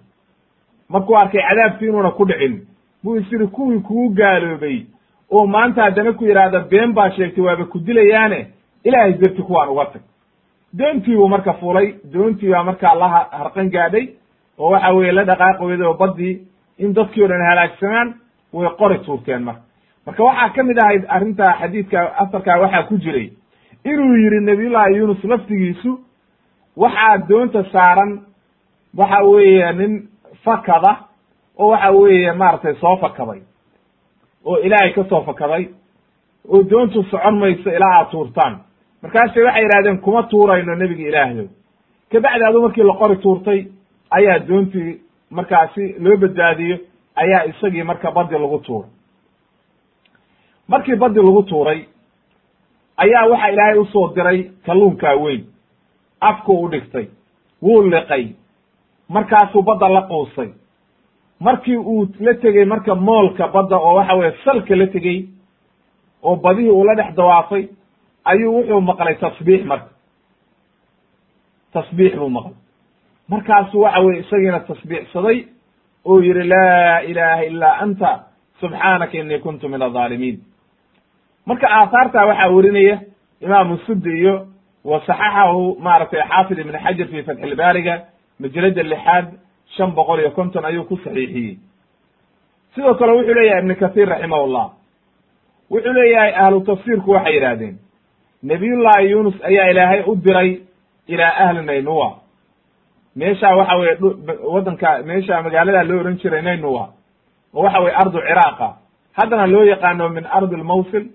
markuu 0.90 1.16
arkay 1.18 1.42
cadaabkii 1.50 1.88
inuuna 1.88 2.12
ku 2.12 2.26
dhicin 2.26 2.62
buu 3.04 3.16
is 3.16 3.32
iri 3.32 3.48
kuwii 3.48 3.80
kugu 3.80 4.10
gaaloobay 4.10 4.86
oo 5.32 5.48
maanta 5.48 5.84
haddana 5.84 6.14
ku 6.14 6.26
yidhaahda 6.26 6.60
been 6.60 6.94
baa 6.94 7.10
sheegtay 7.12 7.44
waaba 7.44 7.66
ku 7.66 7.80
dilayaane 7.80 8.48
ilaahay 8.84 9.14
darti 9.14 9.42
kuwaan 9.42 9.70
uga 9.70 9.86
tag. 9.86 10.02
Doontii 10.78 11.16
buu 11.16 11.28
marka 11.28 11.54
fulay 11.54 11.94
doontii 12.14 12.50
baa 12.52 12.64
markaa 12.64 12.96
la 12.96 13.08
harqan 13.32 13.70
gaadhay 13.70 14.08
oo 14.60 14.70
waxa 14.72 14.94
weeye 14.94 15.12
la 15.12 15.24
dhaqaaqi 15.26 15.64
weyday 15.66 15.88
oo 15.88 15.94
baddii 15.94 16.40
in 16.78 16.94
dadkii 16.94 17.24
o 17.24 17.28
dhan 17.28 17.42
halaagsamaan 17.50 18.14
way 18.54 18.70
qori 18.78 19.00
tuurteen 19.00 19.44
marka. 19.44 19.62
Marka 20.06 20.24
waxaa 20.24 20.50
ka 20.50 20.64
mid 20.64 20.78
ahayd 20.84 21.04
arrinta 21.08 21.54
xadiidka 21.60 22.00
asarkaa 22.18 22.60
waxaa 22.60 22.84
ku 22.84 22.98
jiray 22.98 23.32
inuu 23.86 24.16
yidhi 24.24 24.40
nabiyullahi 24.46 24.96
yunus 24.98 25.24
laftigiisu 25.24 26.00
waxaa 26.78 27.18
doonta 27.30 27.64
saaran 27.72 28.20
waxa 28.98 29.24
weeye 29.24 29.72
nin 29.74 29.94
fakada 30.46 30.98
oo 31.58 31.68
waxa 31.68 31.92
weeye 31.92 32.32
maaragtay 32.34 32.76
soo 32.76 32.98
fakaday 32.98 33.42
oo 34.46 34.58
ilaahay 34.58 34.94
ka 34.94 35.04
soo 35.10 35.22
fakaday 35.24 35.68
oo 36.50 36.64
doontu 36.70 37.04
socon 37.04 37.38
mayso 37.40 37.70
ilaa 37.70 37.94
aad 38.00 38.10
tuurtaan. 38.12 38.60
Markaasay 39.02 39.44
waxay 39.44 39.64
yidhahdeen 39.64 39.98
kuma 40.02 40.24
tuurayno 40.24 40.76
nebiga 40.76 41.08
ilaahyo 41.10 41.46
kabacdi 42.12 42.44
adu 42.46 42.62
markii 42.62 42.84
la 42.84 42.94
qori 42.94 43.16
tuurtay 43.18 43.60
ayaa 44.12 44.40
doontii 44.48 45.02
markaasi 45.30 45.96
loo 46.00 46.18
badbaadiyo 46.18 46.78
ayaa 47.16 47.44
isagii 47.46 47.84
marka 47.84 48.12
badi 48.12 48.34
lagu 48.34 48.60
tuuray. 48.60 48.90
Markii 50.68 50.96
badi 50.96 51.20
lagu 51.20 51.44
tuuray 51.44 51.86
ayaa 52.98 53.26
waxaa 53.32 53.50
ilaahay 53.52 53.78
u 53.80 53.86
soo 53.86 54.08
diray 54.16 54.44
kalluunkaa 54.66 55.16
weyn. 55.16 55.46
Afku 56.22 56.54
u 56.64 56.70
dhigtay 56.70 57.08
wuu 57.62 57.82
liqay 57.82 58.28
markaasuu 59.16 59.62
badda 59.68 59.88
la 59.90 60.02
quusay. 60.10 60.50
Markii 61.40 61.78
uu 61.78 62.08
la 62.20 62.34
tegey 62.34 62.66
marka 62.66 62.96
moolka 62.96 63.48
badda 63.48 63.78
oo 63.78 63.96
waxa 63.96 64.14
weye 64.20 64.32
salka 64.46 64.76
la 64.76 64.88
tegey 64.88 65.18
oo 66.24 66.36
badihii 66.36 66.70
uu 66.78 66.84
la 66.86 66.96
dhex 66.96 67.16
dawaafay 67.16 67.64
ayuu 68.26 68.54
wuxuu 68.58 68.82
maqlay 68.82 69.16
tasbiix 69.16 69.64
marka. 69.72 69.90
Tasbiix 71.74 72.16
buu 72.18 72.30
maqlay. 72.30 72.56
Markaasu 73.30 73.80
waxa 73.82 74.00
weye 74.06 74.20
isagiina 74.20 74.60
tasbiixsaday 74.60 75.38
oo 76.06 76.20
yihi 76.22 76.44
laa 76.44 77.00
ilaha 77.02 77.42
ilaa 77.46 77.78
anta 77.84 78.10
subxaanaka 78.60 79.18
inii 79.18 79.40
kuntu 79.40 79.70
min 79.70 79.82
adaalimiin 79.82 80.38
marka 81.46 81.68
aahaarta 81.70 82.26
waxaa 82.30 82.50
werinaya 82.56 83.00
imaamu 83.42 83.78
sudi 83.86 84.10
iyo 84.20 84.48
wa 84.84 85.00
saxaxahu 85.08 85.78
maaragtay 85.80 86.22
xaafid 86.30 86.60
ibn 86.60 86.76
xajar 86.84 87.08
fi 87.08 87.24
fatxi 87.24 87.48
ilbaariga 87.48 87.96
majalada 88.40 88.84
lixaad 88.84 89.28
shan 89.78 89.92
boqol 89.96 90.20
iyo 90.20 90.32
konton 90.32 90.66
ayuu 90.66 90.84
ku 90.84 90.98
saxiixiyey. 90.98 91.58
Sidoo 92.76 92.94
kale 92.96 93.12
wuxuu 93.12 93.34
leeyahay 93.34 93.60
ibn 93.64 93.76
kathir 93.76 94.08
raximahullah. 94.10 94.72
Wuxuu 95.72 95.94
leeyahay 95.94 96.34
ahlu 96.36 96.62
tafsiirku 96.62 97.12
waxay 97.12 97.34
yidhahdeen 97.36 97.78
nabiyullahi 98.44 99.10
yunus 99.12 99.36
ayaa 99.44 99.70
ilaahay 99.72 100.02
u 100.08 100.16
diray 100.16 100.62
ilaa 101.08 101.34
ahli 101.38 101.66
naynuwa 101.66 102.20
meesha 103.16 103.56
waxa 103.56 103.76
weye 103.76 103.98
waddanka 104.54 105.04
meesha 105.04 105.42
magaalada 105.42 105.84
loo 105.84 106.00
ohan 106.02 106.18
jiray 106.18 106.42
naynuwa 106.42 106.94
oo 107.54 107.64
waxa 107.64 107.80
weye 107.80 107.96
ardu 107.96 108.20
ciraaqa. 108.20 108.78
Haddana 109.14 109.48
loo 109.48 109.64
yaqaano 109.64 110.10
min 110.10 110.26
ardi 110.26 110.56
lmawsil 110.56 111.06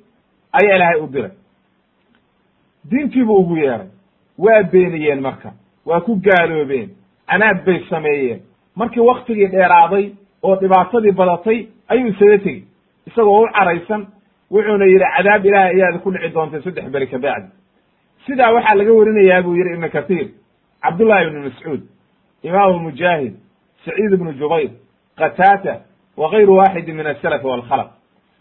ayaa 0.53 0.77
ilaahay 0.77 1.01
u 1.01 1.07
diray. 1.07 1.31
Diintiibuu 2.91 3.37
ugu 3.39 3.57
yeeray. 3.57 3.87
Waa 4.39 4.63
beeniyeen 4.63 5.21
marka. 5.21 5.53
Waa 5.87 6.01
ku 6.01 6.17
gaaloobeen 6.17 6.91
canaad 7.31 7.65
bay 7.67 7.79
sameeyeen. 7.91 8.41
Markii 8.77 9.01
waktigii 9.11 9.47
dheeraaday 9.55 10.07
oo 10.43 10.57
dhibaatadii 10.61 11.13
badatay 11.21 11.67
ayuu 11.89 12.09
isaga 12.09 12.39
tegey. 12.39 12.63
Isagoo 13.07 13.43
u 13.43 13.49
caraysan 13.57 14.07
wuxuuna 14.51 14.85
yidhi 14.85 15.05
cadaab 15.17 15.45
ilaahay 15.47 15.75
ayaad 15.77 16.01
ku 16.03 16.11
dhici 16.13 16.29
doontay 16.35 16.61
saddex 16.63 16.87
beri 16.93 17.07
kabacdi 17.07 17.49
sidaa 18.27 18.53
waxaa 18.53 18.77
laga 18.79 18.93
warinayaa 18.93 19.43
buu 19.43 19.55
yidhi 19.57 19.75
ibnu 19.75 19.89
kathiir 19.91 20.29
cabdullahi 20.83 21.27
ibnu 21.27 21.41
mascuud 21.49 21.83
imaamu 22.43 22.79
mujaahid 22.87 23.35
saciid 23.85 24.13
ibnu 24.13 24.33
jubayr 24.41 24.71
qataata 25.19 25.75
wa 26.17 26.31
gayru 26.31 26.57
waaxidin 26.57 26.97
min 26.97 27.07
asalaf 27.07 27.45
walkhalaq 27.45 27.89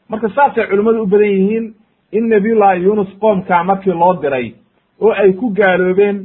marka 0.09 0.29
saasay 0.35 0.67
culimmadu 0.69 1.01
u 1.03 1.07
badan 1.13 1.27
yihiin 1.37 1.65
in 2.11 2.29
nabiyullahi 2.29 2.83
yunus 2.83 3.11
qoomkaa 3.21 3.63
markii 3.63 3.93
loo 3.93 4.13
diray 4.21 4.47
oo 5.01 5.11
ay 5.11 5.33
ku 5.33 5.49
gaaloobeen 5.57 6.17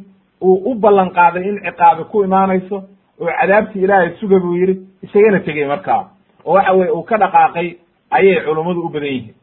uu 0.42 0.62
u 0.70 0.74
ballan 0.74 1.10
qaaday 1.10 1.44
in 1.48 1.58
ciqaabi 1.64 2.04
ku 2.10 2.24
imaanayso 2.24 2.76
oo 3.20 3.30
cadaabtii 3.40 3.82
ilaahay 3.84 4.10
suga 4.20 4.38
buu 4.40 4.54
yidhi 4.56 4.74
isagana 5.02 5.40
tegey 5.40 5.66
markaa. 5.66 6.02
Oo 6.44 6.52
waxa 6.54 6.72
weye 6.72 6.90
uu 6.90 7.02
ka 7.02 7.16
dhaqaaqay 7.18 7.68
ayay 8.10 8.40
culummadu 8.44 8.80
u 8.86 8.88
badan 8.88 9.08
yihiin. 9.08 9.34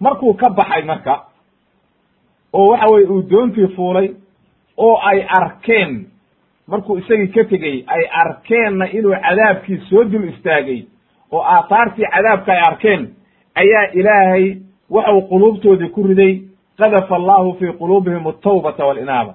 Markuu 0.00 0.34
ka 0.34 0.48
baxay 0.50 0.82
marka 0.84 1.14
oo 2.52 2.68
waxa 2.70 2.86
weye 2.92 3.06
uu 3.06 3.22
doontii 3.30 3.68
fuulay 3.76 4.08
oo 4.76 4.96
ay 5.10 5.24
arkeen 5.28 6.06
markuu 6.68 6.98
isagii 6.98 7.28
ka 7.34 7.44
tegey 7.44 7.84
ay 7.86 8.04
arkeenna 8.22 8.86
inuu 8.92 9.14
cadaabkii 9.24 9.78
soo 9.90 10.04
dul 10.04 10.28
istaagay 10.28 10.84
oo 11.32 11.42
aathaartii 11.42 12.06
cadaabka 12.14 12.52
ay 12.52 12.60
arkeen 12.68 13.02
ayaa 13.54 13.86
ilaahay 13.92 14.56
waxau 14.90 15.20
quluubtoodii 15.28 15.88
ku 15.94 16.02
riday 16.02 16.40
qadafa 16.78 17.14
allahu 17.16 17.54
fii 17.58 17.72
quluubihim 17.72 18.26
altawbata 18.26 18.86
walinaaba 18.86 19.34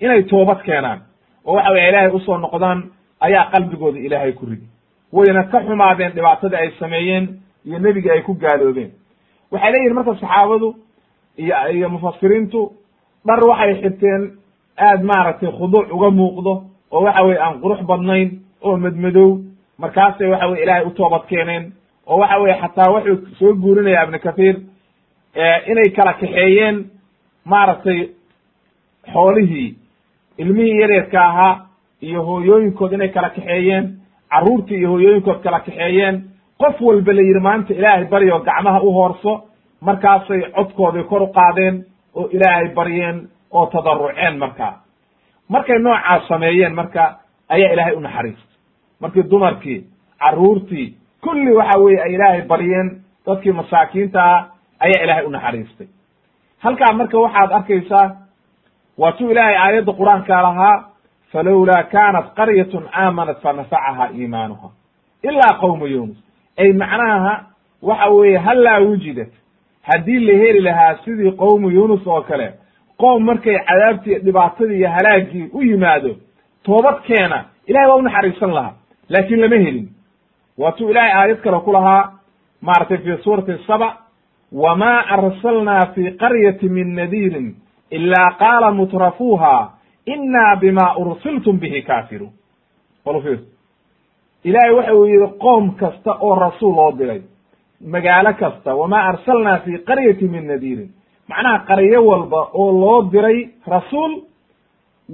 inay 0.00 0.22
toobad 0.22 0.62
keenaan 0.62 1.00
oo 1.46 1.54
waxa 1.54 1.70
weye 1.72 1.88
ilaahay 1.88 2.10
u 2.16 2.20
soo 2.20 2.38
noqdaan 2.38 2.82
ayaa 3.20 3.50
qalbigooda 3.52 3.98
ilaahay 3.98 4.32
ku 4.32 4.46
riday 4.46 4.68
wayna 5.12 5.42
ka 5.44 5.60
xumaadeen 5.66 6.12
dhibaatadii 6.14 6.56
ay 6.56 6.70
sameeyeen 6.78 7.28
iyo 7.66 7.78
nebigii 7.78 8.10
ay 8.10 8.22
ku 8.22 8.34
gaaloobeen 8.34 8.90
waxay 9.52 9.72
leeyihiin 9.72 9.94
marka 9.94 10.14
saxaabadu 10.14 10.74
iyo 11.38 11.54
iyo 11.72 11.88
mufasiriintu 11.88 12.72
dhar 13.26 13.40
waxay 13.50 13.74
xirteen 13.82 14.22
aad 14.78 15.02
maaragtay 15.02 15.50
khuduuc 15.58 15.92
uga 15.92 16.10
muuqdo 16.10 16.52
oo 16.92 17.00
waxa 17.04 17.22
weye 17.26 17.38
aan 17.40 17.60
qurux 17.62 17.80
badnayn 17.90 18.28
oo 18.62 18.76
madmadow 18.76 19.30
markaasay 19.78 20.28
waxa 20.30 20.46
weye 20.48 20.62
ilaahay 20.62 20.84
u 20.86 20.90
toobad 20.90 21.24
keeneen 21.30 21.72
oo 22.06 22.18
waxa 22.20 22.38
weye 22.42 22.54
xataa 22.62 22.90
wuxuu 22.94 23.18
soo 23.38 23.54
guurinaya 23.54 24.04
ibnu 24.04 24.18
kathiir 24.18 24.56
inay 25.70 25.90
kala 25.96 26.12
kaxeeyeen 26.12 26.76
maaragtay 27.44 28.08
xoolihii 29.12 29.76
ilmihii 30.38 30.80
yaryarka 30.80 31.20
ahaa 31.24 31.66
iyo 32.02 32.22
hooyooyinkood 32.22 32.92
inay 32.92 33.08
kala 33.08 33.30
kaxeeyeen 33.30 33.84
carruurtii 34.30 34.78
iyo 34.78 34.88
hooyooyinkood 34.90 35.42
kala 35.42 35.60
kaxeeyeen 35.60 36.22
qof 36.60 36.80
walba 36.80 37.12
la 37.12 37.22
yidhi 37.22 37.40
maanta 37.40 37.74
ilaahay 37.74 38.04
baryo 38.04 38.38
gacmaha 38.40 38.80
u 38.80 38.92
hoorso 38.92 39.32
markaasay 39.80 40.40
codkoodii 40.56 41.04
kor 41.04 41.22
u 41.22 41.26
qaadeen 41.32 41.84
oo 42.14 42.28
ilaahay 42.32 42.68
baryeen 42.74 43.28
oo 43.52 43.66
tadaruceen 43.66 44.38
markaa. 44.38 44.74
Markay 45.48 45.78
noocaas 45.78 46.28
sameeyeen 46.28 46.74
marka 46.74 47.18
ayaa 47.48 47.72
ilaahay 47.72 47.94
u 47.94 48.00
naxariistay. 48.00 48.56
Markii 49.00 49.22
dumarkii 49.30 49.84
carruurtii 50.24 50.94
kulli 51.24 51.52
waxa 51.52 51.78
weye 51.80 52.02
ay 52.02 52.14
ilaahay 52.14 52.42
baryeen 52.42 52.88
dadkii 53.26 53.52
masaakiinta 53.52 54.22
ah 54.24 54.44
ayaa 54.86 55.02
ilaahay 55.04 55.24
u 55.26 55.30
naxariistay. 55.30 55.86
Halkaa 56.64 56.92
marka 56.92 57.18
waxaad 57.18 57.52
arkaysaa 57.52 58.06
waa 58.98 59.12
tuu 59.12 59.30
ilaahay 59.30 59.56
aayadda 59.56 59.92
qur'aanka 60.00 60.42
lahaa 60.46 60.76
falowlaa 61.32 61.82
kaanat 61.94 62.26
qaryatun 62.38 62.84
aamanat 63.02 63.38
fanafacaha 63.42 64.04
iimaanuha 64.18 64.68
ilaa 65.28 65.54
qowma 65.60 65.86
yunus 65.94 66.16
ay 66.58 66.72
macnaha 66.72 67.32
waxa 67.82 68.08
weeye 68.10 68.38
hallaa 68.38 68.78
wujidat. 68.80 69.32
Haddii 69.82 70.20
la 70.28 70.32
heli 70.42 70.60
lahaa 70.60 70.94
sidii 71.04 71.30
qowmu 71.32 71.68
yunus 71.70 72.06
oo 72.06 72.22
kale 72.22 72.54
qoom 73.00 73.24
markay 73.24 73.58
cadaabtii 73.68 74.18
dhibaatadii 74.24 74.76
iyo 74.78 74.90
halaagii 74.90 75.50
u 75.52 75.62
yimaado 75.62 76.16
toobad 76.64 76.98
keena 77.06 77.44
ilahay 77.66 77.88
waa 77.90 77.96
u 77.96 78.02
naxariisan 78.02 78.52
lahaa 78.54 78.74
laakiin 79.08 79.40
lama 79.40 79.56
helin. 79.56 79.88
Waatuu 80.58 80.90
ilaahay 80.90 81.12
aayad 81.12 81.40
kale 81.44 81.60
ku 81.60 81.72
lahaa 81.72 82.12
maaragtay 82.62 82.98
fi 82.98 83.22
suurati 83.22 83.52
saba 83.66 83.88
wma 84.62 84.92
arsalnaa 85.16 85.84
fi 85.94 86.02
qaryati 86.22 86.68
min 86.68 86.94
nadiirin 86.94 87.48
ilaa 87.90 88.30
qaala 88.38 88.70
mutrafuuha 88.78 89.54
ina 90.06 90.56
bima 90.60 90.86
ursiltum 91.02 91.58
bihi 91.60 91.82
kaafiruun 91.82 92.32
walfiir 93.06 93.38
ilaahay 94.44 94.72
waxa 94.78 94.94
uu 94.94 95.06
yihi 95.06 95.28
qoom 95.38 95.64
kasta 95.80 96.12
oo 96.20 96.34
rasuul 96.34 96.74
loo 96.76 96.92
diray 96.98 97.22
magaalo 97.94 98.32
kasta 98.42 98.74
wama 98.74 98.98
arsalnaa 99.10 99.58
fi 99.64 99.78
qaryati 99.88 100.28
min 100.34 100.46
nadiirin 100.46 100.90
macnaha 101.28 101.58
qaryo 101.68 102.00
walba 102.06 102.40
oo 102.52 102.72
loo 102.80 103.02
diray 103.12 103.48
rasuul 103.66 104.12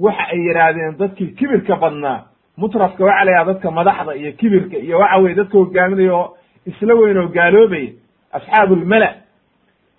waxa 0.05 0.23
ay 0.33 0.39
yidhaahdeen 0.47 0.97
dadkii 0.99 1.35
kibirka 1.37 1.75
badnaa. 1.75 2.19
Mutrafka 2.57 3.05
waxa 3.05 3.25
la 3.25 3.43
dadka 3.45 3.71
madaxda 3.71 4.13
iyo 4.15 4.31
kibirka 4.31 4.77
iyo 4.77 4.99
waxa 4.99 5.17
weye 5.17 5.35
dadka 5.35 5.57
hogaaminaya 5.57 6.13
oo 6.15 6.37
isla 6.65 6.93
weyn 6.95 7.17
oo 7.17 7.27
gaaloobaya 7.27 7.89
asxaabu 8.31 8.75
lmala 8.75 9.22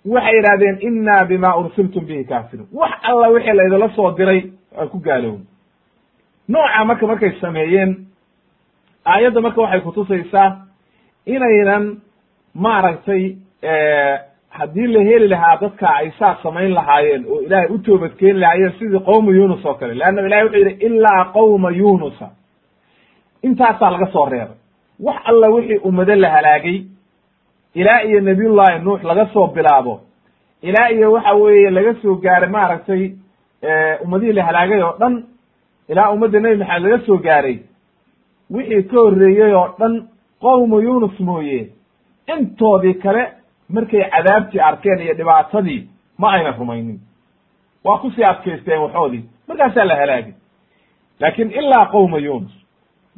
waxay 0.05 0.35
yidhahdeen 0.37 0.77
inna 0.87 1.25
bima 1.25 1.55
ursiltum 1.57 2.05
bihi 2.05 2.23
kaafiruun 2.25 2.67
wax 2.73 2.91
alla 3.03 3.27
wixii 3.29 3.53
laydinla 3.59 3.89
soo 3.95 4.11
diray 4.17 4.41
waa 4.77 4.87
ku 4.87 4.99
gaaloobay 4.99 5.45
nooca 6.47 6.85
marka 6.85 7.07
markay 7.07 7.31
sameeyeen 7.41 7.91
aayadda 9.05 9.41
marka 9.41 9.61
waxay 9.61 9.81
kutusaysaa 9.81 10.49
inaynan 11.25 11.85
maaragtay 12.53 13.23
haddii 14.49 14.87
la 14.87 14.99
heli 15.09 15.27
lahaa 15.27 15.57
dadka 15.61 15.87
ay 15.95 16.11
saas 16.19 16.37
samayn 16.43 16.73
lahaayeen 16.73 17.25
oo 17.29 17.41
ilaahay 17.41 17.67
u 17.69 17.77
toobadkeeni 17.77 18.39
lahaayeen 18.39 18.73
sidii 18.79 18.99
qowma 18.99 19.31
yunus 19.31 19.65
oo 19.65 19.73
kale 19.73 19.93
leanna 19.93 20.21
ilahay 20.27 20.43
wuxuu 20.45 20.59
yidhi 20.59 20.85
ilaa 20.85 21.25
qowma 21.33 21.69
yunusa 21.71 22.27
intaasaa 23.43 23.91
laga 23.91 24.07
soo 24.13 24.25
reebay. 24.29 24.57
Wax 24.99 25.15
alla 25.25 25.47
wixii 25.49 25.77
ummado 25.77 26.15
la 26.15 26.29
halaagay 26.29 26.77
ilaa 27.75 28.01
iyo 28.03 28.21
nabiyullahi 28.21 28.79
nuux 28.83 29.03
laga 29.03 29.25
soo 29.33 29.47
bilaabo. 29.47 30.01
Ilaa 30.61 30.89
iyo 30.91 31.11
waxa 31.11 31.33
weeye 31.33 31.69
laga 31.69 31.93
soo 32.01 32.15
gaaray 32.15 32.49
maaragtay 32.49 33.11
ummadihii 34.03 34.33
la 34.33 34.43
halaagay 34.45 34.81
oo 34.83 34.95
dhan 34.99 35.23
ilaa 35.89 36.11
ummadda 36.11 36.39
nebi 36.39 36.57
maxamed 36.57 36.83
laga 36.91 37.05
soo 37.05 37.17
gaaray. 37.17 37.57
Wixii 38.51 38.83
ka 38.83 38.97
horreeyey 38.97 39.53
oo 39.53 39.67
dhan 39.79 39.93
qowma 40.41 40.77
yunus 40.83 41.19
mooye 41.19 41.69
intoodii 42.33 42.93
kale 42.93 43.23
markay 43.69 44.03
cadaabtii 44.13 44.59
arkeen 44.59 44.99
iyo 44.99 45.13
dhibaatadii 45.13 45.87
ma 46.17 46.31
ayna 46.31 46.51
rumaynin. 46.51 46.99
Waa 47.83 47.97
ku 47.97 48.11
sii 48.11 48.23
adkaysteen 48.23 48.81
waxoodii 48.81 49.23
markaasaa 49.47 49.83
la 49.85 49.95
halaagay. 49.95 50.33
Laakin 51.19 51.51
ilaa 51.51 51.85
qowma 51.85 52.17
yunus 52.17 52.51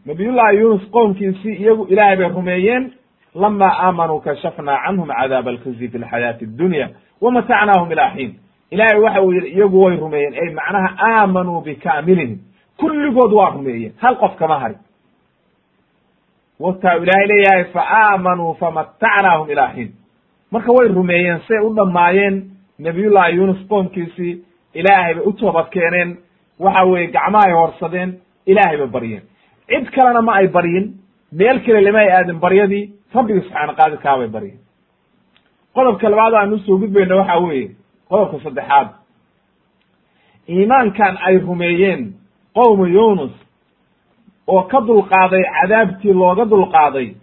nabiyullahi 0.05 0.57
yunus 0.57 0.89
qowmkiisii 0.91 1.55
iyagu 1.55 1.85
ilaahay 1.89 2.17
bay 2.17 2.29
rumeeyeen 2.29 2.93
lama 3.41 3.69
aamanuu 3.85 4.19
kashafnaa 4.25 4.77
canhum 4.85 5.07
cadaaba 5.19 5.49
alkhizi 5.51 5.87
fi 5.91 5.97
lxayaati 6.03 6.45
addunya 6.45 6.89
wamatacnaahum 7.21 7.91
ilaa 7.91 8.09
xiin 8.15 8.31
ilaahay 8.71 8.99
waxa 9.05 9.21
uu 9.21 9.31
yidhi 9.33 9.47
iyagu 9.57 9.83
way 9.83 9.95
rumeeyeen 9.97 10.33
ay 10.43 10.49
macnaha 10.59 10.89
aamanuu 11.09 11.61
bikaamilihim 11.61 12.37
kulligood 12.79 13.31
waa 13.39 13.49
rumeeyeen 13.49 13.93
hal 14.03 14.15
qof 14.23 14.35
kama 14.41 14.59
hari 14.59 14.75
wata 16.59 16.95
ilaahay 16.97 17.27
leeyahay 17.27 17.63
fa 17.73 17.81
aamanuu 18.01 18.53
famatacnaahum 18.53 19.49
ilaa 19.51 19.71
xiin 19.75 19.91
marka 20.51 20.71
way 20.71 20.87
rumeeyeen 20.87 21.39
say 21.47 21.59
u 21.59 21.73
dhammaayeen 21.79 22.35
nabiyullahi 22.79 23.35
yunus 23.35 23.67
qoomkiisii 23.69 24.33
ilaahay 24.73 25.13
bay 25.13 25.23
u 25.25 25.31
toobad 25.33 25.69
keeneen 25.69 26.17
waxa 26.59 26.83
weeye 26.83 27.07
gacmahay 27.07 27.53
horsadeen 27.53 28.19
ilaahay 28.45 28.77
bay 28.77 28.87
baryeen 28.87 29.21
cid 29.69 29.89
kalena 29.95 30.21
ma 30.21 30.33
ay 30.35 30.47
baryin 30.47 30.85
meel 31.31 31.59
kale 31.65 31.81
lama 31.81 31.99
ay 31.99 32.11
aadin 32.11 32.39
baryadii 32.39 32.83
rabbigi 33.13 33.41
subxaana 33.41 33.73
qaadirkaa 33.79 34.17
bay 34.17 34.27
baryeen 34.27 34.59
qodobka 35.75 36.09
labaad 36.09 36.33
aan 36.33 36.53
u 36.53 36.57
soo 36.59 36.77
gudbayna 36.77 37.15
waxa 37.15 37.37
weeye 37.39 37.71
qodobka 38.09 38.37
saddexaad. 38.43 38.87
Iimaankan 40.49 41.17
ay 41.27 41.37
rumeeyeen 41.39 42.13
qowma 42.55 42.87
yunus 42.87 43.31
oo 44.47 44.61
ka 44.63 44.79
dulqaaday 44.87 45.43
cadaabtii 45.43 46.13
looga 46.13 46.45
dulqaaday 46.45 47.15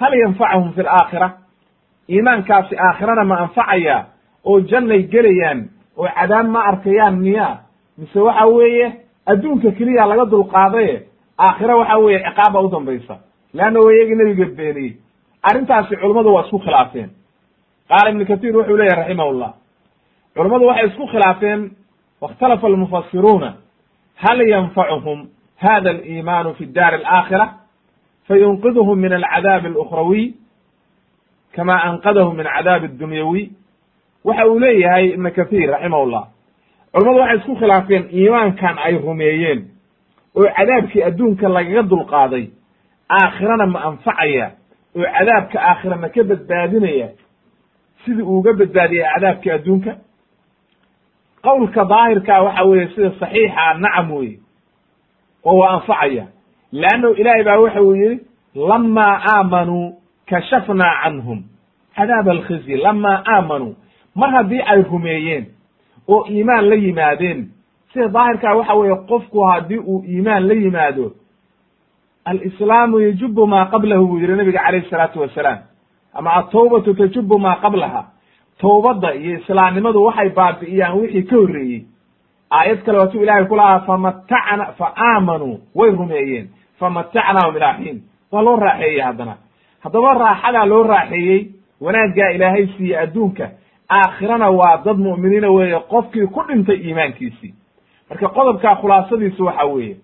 hal 0.00 0.12
yanfachum 0.22 0.72
fi 0.72 0.80
alaakhira 0.80 1.28
iimaankaasi 2.08 2.76
aakhirana 2.76 3.24
ma 3.24 3.36
anfacaya 3.44 4.06
oo 4.44 4.60
jannay 4.60 5.02
gelayaan 5.12 5.68
oo 5.96 6.08
cadaab 6.16 6.46
ma 6.48 6.60
arkayaan 6.70 7.16
miya 7.20 7.48
mise 7.98 8.18
waxa 8.20 8.46
weeye 8.46 8.86
adduunka 9.26 9.70
keliya 9.70 10.06
laga 10.06 10.24
dulqaadaye 10.24 11.02
aakhira 11.38 11.76
waxa 11.76 11.98
weeye 11.98 12.18
ciqaaba 12.24 12.60
u 12.60 12.68
dambaysa. 12.68 13.18
Leanna 13.54 13.80
wa 13.80 13.92
iyagii 13.94 14.14
nebiga 14.14 14.44
beeniyey. 14.56 14.96
Arrintaasi 15.42 15.96
culummadu 15.96 16.34
waa 16.34 16.44
isku 16.44 16.58
khilaafeen. 16.58 17.10
Qaala 17.88 18.10
ibnu 18.10 18.26
katir 18.26 18.56
wuxuu 18.56 18.76
leyahy 18.76 18.96
raximahullah. 19.00 19.52
Culummadu 20.36 20.66
waxay 20.66 20.86
isku 20.88 21.06
khilaafeen 21.06 21.70
wakhtalafa 22.20 22.66
almufasiruuna 22.66 23.54
hal 24.16 24.38
yanfacuhum 24.48 25.28
hada 25.56 25.90
aliimaanu 25.90 26.54
fi 26.54 26.66
daari 26.66 26.96
alaakhira 26.96 27.46
fayunqidhum 28.28 28.98
min 28.98 29.12
alcadaabi 29.12 29.66
alukhrawiy 29.68 30.34
kama 31.56 31.74
anqadahu 31.82 32.32
min 32.32 32.46
cadaabi 32.46 32.86
addunyawiy 32.86 33.50
waxa 34.24 34.46
uu 34.48 34.58
leeyahay 34.58 35.08
ibnu 35.14 35.30
kathir 35.32 35.70
raximahullah. 35.70 36.24
Culummadu 36.92 37.20
waxay 37.20 37.38
isku 37.38 37.54
khilaafeen 37.56 38.04
iimaankan 38.12 38.78
ay 38.78 38.98
rumeeyeen 38.98 39.60
oo 40.38 40.46
cadaabkii 40.56 41.02
adduunka 41.08 41.48
lagaga 41.56 41.82
dulqaaday 41.90 42.44
aakhirana 43.18 43.66
ma 43.66 43.78
anfacaya 43.88 44.46
oo 44.96 45.06
cadaabka 45.16 45.58
aakhira 45.70 45.96
ma 46.02 46.08
ka 46.14 46.22
badbaadinaya 46.30 47.08
sidii 48.04 48.22
uuga 48.32 48.52
badbaadiyay 48.60 49.06
cadaabkii 49.14 49.50
adduunka? 49.56 49.92
Qowlka 51.42 51.84
daahirkaa 51.84 52.40
waxa 52.42 52.64
weeye 52.68 52.86
sida 52.94 53.10
saxiixa 53.20 53.74
nacam 53.82 54.10
weye 54.12 54.38
oo 55.44 55.56
waa 55.60 55.70
anfacaya. 55.76 56.24
Leannahu 56.72 57.14
ilaahay 57.14 57.44
baa 57.44 57.58
waxa 57.64 57.82
uu 57.82 57.94
yihi 57.94 58.20
lamaa 58.68 59.14
aamanuu 59.32 59.86
kashafnaa 60.30 60.94
canhum. 61.02 61.42
Cadaab 61.96 62.28
alkhizyi 62.28 62.76
lamaa 62.76 63.22
aamanuu 63.34 63.74
mar 64.14 64.30
haddii 64.30 64.60
ay 64.72 64.82
rumeeyeen 64.82 65.44
oo 66.08 66.26
iimaan 66.30 66.68
la 66.68 66.74
yimaadeen 66.74 67.48
sida 67.92 68.08
daahirkaa 68.08 68.54
waxa 68.54 68.74
weeye 68.74 68.96
qofku 69.10 69.40
haddii 69.50 69.78
uu 69.78 70.04
iimaan 70.08 70.48
la 70.48 70.54
yimaado 70.54 71.12
alislaamu 72.24 73.00
yajubu 73.00 73.46
maa 73.46 73.64
qablahu 73.66 74.06
buu 74.06 74.18
yihi 74.18 74.32
nabiga 74.36 74.60
calayh 74.64 74.84
isalaatu 74.86 75.20
wasalaam. 75.20 75.58
Ama 76.14 76.32
atawbatu 76.34 76.94
tajubu 76.94 77.38
maa 77.38 77.54
qablaha. 77.56 78.04
Towbadda 78.58 79.14
iyo 79.14 79.38
islaamnimadu 79.38 80.02
waxay 80.04 80.28
baabi'iyaan 80.28 80.98
wixii 80.98 81.22
ka 81.22 81.36
horreeyey. 81.36 81.82
Aayad 82.50 82.82
kale 82.84 82.98
waatuu 82.98 83.22
ilahay 83.22 83.44
ku 83.44 83.56
lahaa 83.56 83.80
famatacna 83.80 84.66
fa 84.78 84.92
aamanuu 84.96 85.60
way 85.74 85.90
rumeeyeen. 85.90 86.48
Famatacnaahum 86.80 87.56
ilaa 87.56 87.74
xiin 87.78 88.02
waa 88.32 88.42
loo 88.42 88.56
raaxeeyey 88.56 89.00
haddana. 89.00 89.36
Haddaba 89.80 90.14
raaxadaa 90.14 90.66
loo 90.66 90.82
raaxeeyey 90.82 91.46
wanaaggaa 91.80 92.30
ilaahay 92.34 92.66
siiye 92.76 92.98
adduunka 92.98 93.50
aakhirana 93.90 94.50
waa 94.50 94.76
dad 94.84 94.96
mu'miniina 94.98 95.50
weeye 95.50 95.80
qofkii 95.80 96.26
ku 96.26 96.42
dhintay 96.48 96.76
iimaankiisii 96.76 97.54
marka 98.10 98.28
qodobkaa 98.28 98.74
khulaasadiisu 98.76 99.44
waxa 99.44 99.64
weeye 99.64 99.96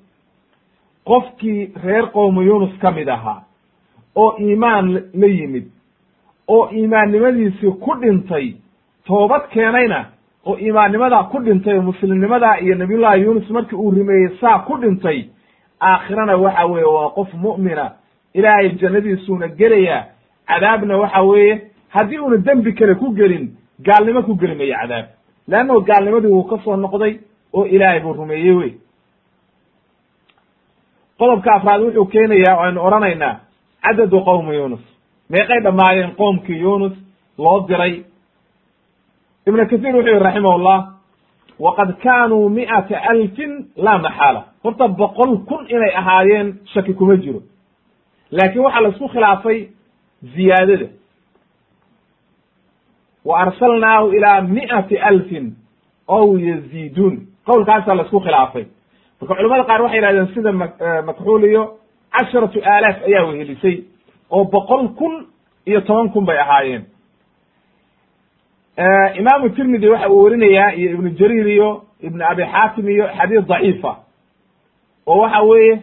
qofkii 1.05 1.73
reer 1.85 2.07
qowma 2.13 2.43
yunus 2.45 2.79
ka 2.81 2.91
mid 2.91 3.09
ahaa 3.09 3.43
oo 4.17 4.37
iimaan 4.41 4.93
la 5.15 5.27
yimid 5.27 5.65
oo 6.49 6.69
iimaannimadiisii 6.73 7.71
ku 7.81 7.95
dhintay 8.01 8.55
toobad 9.07 9.43
keenayna 9.53 10.05
oo 10.47 10.57
iimaannimadaa 10.59 11.23
ku 11.25 11.39
dhintay 11.41 11.77
oo 11.79 11.83
muslimnimadaa 11.83 12.57
iyo 12.61 12.75
nabiyullahi 12.75 13.23
yunus 13.23 13.51
markii 13.51 13.77
uu 13.77 13.91
rumeeyey 13.91 14.29
saa 14.41 14.59
ku 14.59 14.77
dhintay 14.79 15.25
aakhirana 15.81 16.37
waxa 16.37 16.65
weeye 16.67 16.87
waa 16.87 17.11
qof 17.11 17.35
mu'mina 17.35 17.91
ilaahay 18.35 18.69
jannadiisuuna 18.71 19.49
gelaya 19.49 20.05
cadaabna 20.47 20.97
waxa 20.97 21.23
weeye 21.23 21.61
haddii 21.89 22.19
uuna 22.19 22.37
dembi 22.37 22.73
kale 22.73 22.95
ku 22.95 23.11
gelin 23.15 23.57
gaalnimo 23.81 24.23
ku 24.23 24.35
geli 24.35 24.55
mayo 24.55 24.75
cadaab. 24.81 25.07
Leannahu 25.49 25.81
gaalnimadii 25.81 26.29
wuu 26.33 26.43
ka 26.45 26.59
soo 26.65 26.77
noqday 26.77 27.19
oo 27.57 27.65
ilaahay 27.75 28.01
buu 28.01 28.13
rumeeyey 28.13 28.55
wey 28.61 28.73
qodobka 31.19 31.55
afraad 31.55 31.81
wuxuu 31.83 32.07
keenayaa 32.13 32.57
aynu 32.65 32.81
odhanaynaa 32.87 33.35
cadadu 33.85 34.21
qowmi 34.29 34.57
yunus 34.57 34.85
meeqay 35.31 35.61
dhammaayeen 35.65 36.11
qoomkii 36.21 36.61
yunus 36.61 36.93
loo 37.39 37.61
diray? 37.69 37.95
Ibnu 39.47 39.67
kathir 39.71 39.95
wuxuu 39.97 40.11
yihi 40.11 40.25
raximahullah 40.27 40.79
waqad 41.65 41.91
kaanuu 42.03 42.49
mi'ata 42.49 42.97
alfin 43.13 43.53
laa 43.77 43.99
maxaala. 43.99 44.41
Horta 44.65 44.89
boqol 44.89 45.33
kun 45.49 45.67
inay 45.69 45.93
ahaayeen 46.01 46.49
shaki 46.73 46.95
kuma 46.95 47.17
jiro. 47.17 47.41
Laakiin 48.31 48.65
waxaa 48.65 48.81
la 48.83 48.89
isku 48.89 49.09
khilaafay 49.09 49.59
ziyaadada. 50.35 50.87
Wa 53.25 53.39
arsalnaahu 53.41 54.13
ilaa 54.13 54.41
mi'ati 54.41 54.99
alfin 54.99 55.57
ow 56.09 56.39
yaziiduun 56.39 57.27
qowlkaasaa 57.47 57.95
la 57.95 58.03
isku 58.03 58.21
khilaafay. 58.21 58.65
Marka 59.21 59.35
culamada 59.35 59.65
qaar 59.65 59.83
waxay 59.83 60.01
yihahdeen 60.01 60.29
sida 60.35 60.53
makxuul 61.09 61.45
iyo 61.45 61.63
casharatu 62.13 62.59
aalaaf 62.73 62.97
ayaa 63.09 63.25
wehelisay 63.29 63.77
oo 64.31 64.45
boqol 64.45 64.89
kun 64.99 65.27
iyo 65.67 65.81
toban 65.81 66.09
kun 66.13 66.25
bay 66.27 66.39
ahaayeen. 66.39 66.85
Imaamu 69.19 69.49
tirmidi 69.51 69.89
waxa 69.89 70.09
uu 70.11 70.23
werinayaa 70.25 70.73
iyo 70.75 70.91
ibnu 70.91 71.11
jariir 71.19 71.49
iyo 71.49 71.83
ibnu 72.03 72.25
abi 72.31 72.43
xaatim 72.53 72.89
iyo 72.89 73.07
xadiis 73.19 73.47
daciifa 73.49 73.93
oo 75.07 75.19
waxa 75.23 75.41
weeye 75.43 75.83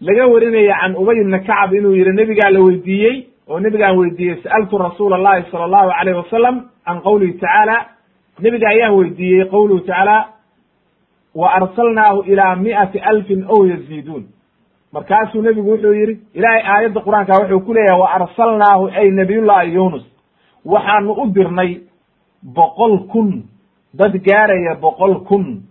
laga 0.00 0.26
werinaya 0.26 0.74
can 0.80 0.96
ubay 0.96 1.16
ibni 1.20 1.38
kacab 1.40 1.74
inuu 1.74 1.94
yihi 1.96 2.12
nebigaa 2.12 2.50
la 2.50 2.60
weydiiyey 2.60 3.16
oo 3.48 3.60
nebigaan 3.60 3.96
weydiiyey 3.98 4.36
sa'altu 4.42 4.78
rasuula 4.78 5.16
allahi 5.16 5.44
sala 5.50 5.64
allahu 5.64 5.90
alayh 6.00 6.16
wasalam 6.16 6.56
can 6.86 7.00
qowlihi 7.06 7.32
tacaala 7.40 7.76
nebiga 8.40 8.68
ayaan 8.68 8.94
weydiiyey 8.98 9.44
qowluhu 9.52 9.80
tacaala 9.80 10.16
wa 11.34 11.52
arsalnaahu 11.54 12.22
ilaa 12.22 12.56
mi'ati 12.56 12.98
alfin 12.98 13.44
ow 13.48 13.66
yaziiduun 13.66 14.24
markaasuu 14.92 15.42
nebigu 15.42 15.70
wuxuu 15.70 15.92
yidhi 15.94 16.18
ilaahay 16.34 16.62
aayadda 16.72 17.00
qur'aanka 17.00 17.32
wuxuu 17.40 17.60
ku 17.66 17.74
leeyahay 17.74 18.00
wa 18.00 18.10
arsalnaahu 18.14 18.88
ay 19.00 19.10
nabiyullahi 19.10 19.74
yunus 19.74 20.04
waxaanu 20.64 21.12
u 21.12 21.26
dirnay 21.34 21.80
boqol 22.54 22.98
kun 23.12 23.42
dad 23.94 24.12
gaaraya 24.26 24.74
boqol 24.74 25.14
kun 25.28 25.62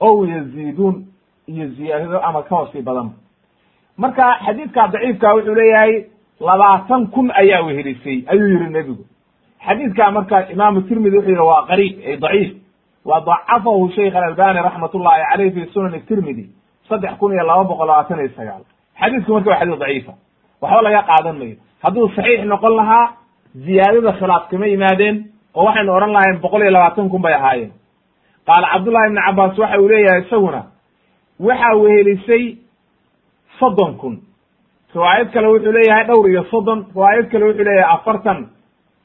ow 0.00 0.24
yaziiduun 0.26 1.04
iyo 1.48 1.68
ziyaadado 1.68 2.20
ama 2.22 2.42
ka 2.42 2.56
hoosii 2.56 2.82
badan. 2.82 3.10
Marka 3.96 4.38
xadiidka 4.46 4.88
daciifka 4.92 5.34
wuxuu 5.34 5.54
leeyahay 5.54 6.04
labaatan 6.40 7.06
kun 7.06 7.30
ayaa 7.34 7.62
wehelisay 7.66 8.22
ayuu 8.26 8.48
yihi 8.48 8.70
nebigu. 8.70 9.04
Xadiidkaa 9.66 10.10
marka 10.10 10.48
imaamu 10.52 10.80
tirmidi 10.82 11.16
wuxuu 11.16 11.30
yihi 11.30 11.42
waa 11.50 11.66
qariib 11.66 11.94
ay 12.06 12.16
daciif 12.16 12.50
wa 13.04 13.20
dacafahu 13.20 13.90
sheikh 13.96 14.14
alalbani 14.16 14.58
raxmat 14.66 14.94
ullahi 14.94 15.22
caleyh 15.30 15.52
fi 15.54 15.66
sunan 15.72 16.00
tirmidi 16.08 16.46
saddex 16.88 17.12
kun 17.18 17.32
iyo 17.32 17.44
laba 17.46 17.64
boqol 17.64 17.86
labaatan 17.88 18.18
iyo 18.20 18.30
sagaal 18.36 18.62
xadiidku 19.00 19.32
marka 19.32 19.50
waa 19.50 19.58
xadiis 19.60 19.78
daciifa 19.80 20.12
waxba 20.62 20.82
laga 20.86 21.02
qaadan 21.10 21.36
mayo 21.40 21.56
hadduu 21.84 22.08
saxiix 22.16 22.44
noqon 22.52 22.74
lahaa 22.80 23.06
ziyaadada 23.66 24.12
khilaaf 24.20 24.48
kama 24.50 24.66
yimaadeen 24.66 25.16
oo 25.54 25.64
waxaynu 25.64 25.92
odhan 25.96 26.12
lahayn 26.16 26.40
boqol 26.44 26.62
iyo 26.62 26.70
labaatan 26.76 27.08
kun 27.12 27.22
bay 27.22 27.34
ahaayeen 27.34 27.72
qaala 28.46 28.66
cabdullahi 28.72 29.06
ibni 29.08 29.20
cabaas 29.26 29.58
waxa 29.58 29.78
uu 29.80 29.88
leeyahay 29.88 30.20
isaguna 30.26 30.60
waxa 31.48 31.70
wehelisay 31.82 32.44
soddon 33.58 33.94
kun 34.00 34.14
riwaayad 34.94 35.28
kale 35.32 35.46
wuxuu 35.48 35.72
leeyahay 35.72 36.04
dhowr 36.10 36.28
iyo 36.30 36.42
soddon 36.52 36.86
riwaayad 36.94 37.26
kale 37.32 37.44
wuxuu 37.48 37.64
leeyahay 37.68 37.94
afartan 37.94 38.38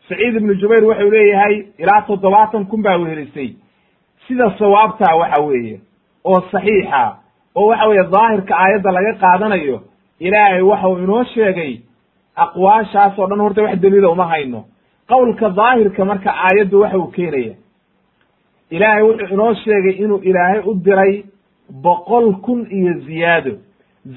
saciid 0.10 0.36
ibnu 0.36 0.54
jubayr 0.62 0.84
wuxuu 0.90 1.10
leeyahay 1.16 1.56
ilaa 1.84 2.02
toddobaatan 2.08 2.66
kun 2.72 2.82
baa 2.84 2.98
wehelisay 3.04 3.50
sida 4.28 4.56
sawaabtaa 4.60 5.16
waxa 5.22 5.42
weeye 5.42 5.80
oo 6.26 6.42
saxiixa 6.52 7.16
oo 7.56 7.68
waxa 7.68 7.88
weeye 7.88 8.04
daahirka 8.16 8.54
aayadda 8.58 8.92
laga 8.92 9.14
qaadanayo 9.24 9.82
ilaahay 10.20 10.62
waxau 10.62 10.98
inoo 11.04 11.24
sheegay 11.24 11.74
aqwaashaas 12.36 13.20
oo 13.20 13.28
dhan 13.28 13.40
horta 13.40 13.64
wax 13.64 13.76
daliila 13.80 14.10
uma 14.10 14.26
hayno. 14.28 14.66
Qowlka 15.10 15.50
daahirka 15.50 16.06
marka 16.06 16.30
aayaddu 16.48 16.80
waxa 16.82 16.98
uu 16.98 17.08
keenaya 17.12 17.54
ilaahay 18.70 19.04
wuxuu 19.04 19.34
inoo 19.34 19.54
sheegay 19.54 19.92
inuu 20.04 20.20
ilaahay 20.24 20.60
u 20.66 20.74
diray 20.86 21.24
boqol 21.84 22.34
kun 22.46 22.68
iyo 22.72 22.94
ziyaado. 23.06 23.54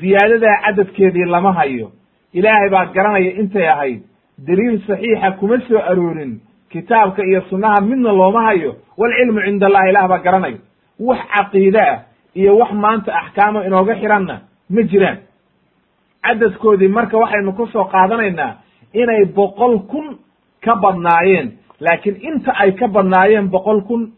Ziyaadadaa 0.01 0.57
cadadkeedii 0.65 1.25
lama 1.25 1.53
hayo. 1.53 1.93
Ilaahay 2.33 2.69
baa 2.71 2.85
garanaya 2.87 3.31
intay 3.41 3.69
ahayd. 3.69 4.01
Daliil 4.39 4.81
saxiixa 4.87 5.31
kuma 5.41 5.61
soo 5.69 5.79
aroorin 5.79 6.41
kitaabka 6.73 7.23
iyo 7.25 7.41
sunnaha 7.51 7.81
midna 7.81 8.13
looma 8.13 8.43
hayo. 8.43 8.77
Walcilmu 8.97 9.41
cinda 9.45 9.67
allah 9.67 9.89
ilaah 9.91 10.09
baa 10.09 10.19
garanaya 10.19 10.59
wax 11.01 11.19
caqiide 11.37 11.81
ah 11.81 11.99
iyo 12.35 12.57
wax 12.59 12.73
maanta 12.73 13.13
axkaamo 13.21 13.63
inooga 13.65 13.95
xiranna 14.01 14.41
ma 14.71 14.83
jiraan. 14.83 15.19
Cadadkoodii 16.25 16.89
marka 16.89 17.17
waxaynu 17.19 17.53
ku 17.57 17.67
soo 17.67 17.85
qaadanaynaa 17.85 18.53
inay 18.93 19.25
boqol 19.25 19.79
kun 19.91 20.19
ka 20.65 20.75
badnaayeen. 20.77 21.53
Laakiin 21.81 22.17
inta 22.29 22.53
ay 22.63 22.73
ka 22.73 22.89
badnaayeen 22.89 23.49
boqol 23.51 23.81
kun 23.89 24.13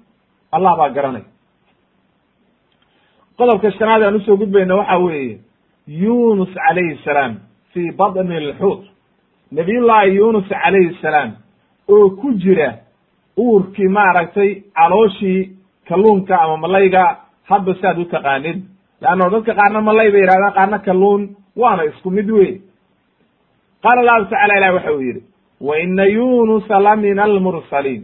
allah 0.52 0.76
baa 0.78 0.88
garanaya 0.90 1.24
qodobka 3.38 3.70
shanaad 3.78 4.02
aan 4.02 4.16
u 4.16 4.20
soo 4.20 4.36
gudbayna 4.36 4.74
waxa 4.76 4.98
weeye 4.98 5.38
yunus 5.86 6.50
calayhi 6.54 6.98
salaam 7.04 7.34
fii 7.72 7.90
badni 7.98 8.36
alxuut 8.36 8.82
nabiyullaahi 9.52 10.14
yunus 10.16 10.48
calayhi 10.48 10.96
salaam 11.02 11.30
oo 11.94 12.11
ku 12.20 12.33
jira 12.42 12.68
uurkii 13.38 13.88
maaragtay 13.88 14.50
calooshii 14.76 15.50
kalluunka 15.88 16.40
ama 16.42 16.57
malayga 16.57 17.16
hadba 17.50 17.74
si 17.74 17.87
aad 17.87 17.98
u 17.98 18.05
taqaanid. 18.05 18.59
Leanno 19.03 19.31
dadka 19.31 19.55
qaarna 19.55 19.81
malay 19.81 20.11
bay 20.12 20.20
yidhahdaan 20.20 20.55
qaarna 20.59 20.79
kalluun 20.79 21.22
waana 21.57 21.85
isku 21.85 22.11
mid 22.11 22.31
wey 22.31 22.61
qaala 23.83 24.00
allahu 24.03 24.31
tacala 24.31 24.57
ilah 24.59 24.74
waxa 24.74 24.92
uu 24.92 25.00
yidhi 25.03 25.22
wa 25.61 25.79
ina 25.79 26.05
yunusa 26.07 26.81
la 26.81 26.96
min 26.96 27.18
almursaliin 27.18 28.03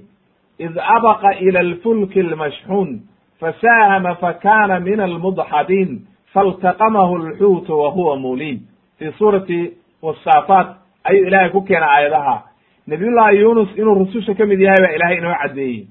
id 0.59 0.75
abaqa 0.97 1.31
ila 1.41 1.61
alfulki 1.61 2.21
almashxuun 2.21 3.01
fasaahama 3.41 4.15
fakana 4.15 4.81
min 4.81 5.01
almudxadiin 5.01 6.01
faltaqamahu 6.33 7.17
alxuutu 7.17 7.79
wa 7.81 7.91
huwa 7.91 8.17
muliim 8.17 8.59
fii 8.99 9.13
suurati 9.19 9.73
wasaafaat 10.03 10.69
ayuu 11.05 11.27
ilaahay 11.29 11.51
ku 11.51 11.61
keena 11.63 11.87
aayadaha 11.87 12.43
nabiyullaahi 12.87 13.39
yunus 13.41 13.69
inuu 13.79 13.95
rususha 13.95 14.35
ka 14.35 14.47
mid 14.47 14.61
yahay 14.61 14.81
baa 14.83 14.95
ilaahay 14.97 15.19
inoo 15.19 15.35
caddeeyey. 15.43 15.87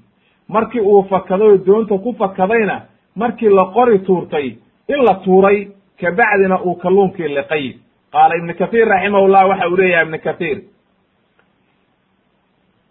Markii 0.48 0.80
uu 0.80 1.02
fakaday 1.10 1.48
oo 1.48 1.56
doonta 1.66 1.98
ku 1.98 2.14
fakadayna 2.18 2.82
markii 3.16 3.48
la 3.48 3.64
qori 3.74 3.98
tuurtay 3.98 4.46
in 4.88 5.00
la 5.04 5.14
tuuray 5.24 5.68
kabacdina 6.00 6.60
uu 6.64 6.74
kalluunkii 6.74 7.28
liqay. 7.28 7.74
Qaala 8.12 8.36
ibnu 8.36 8.54
kathiir 8.54 8.88
raximahullah 8.88 9.48
waxa 9.48 9.68
uu 9.68 9.76
leeyahay 9.76 10.04
ibnu 10.06 10.18
kathiir. 10.18 10.58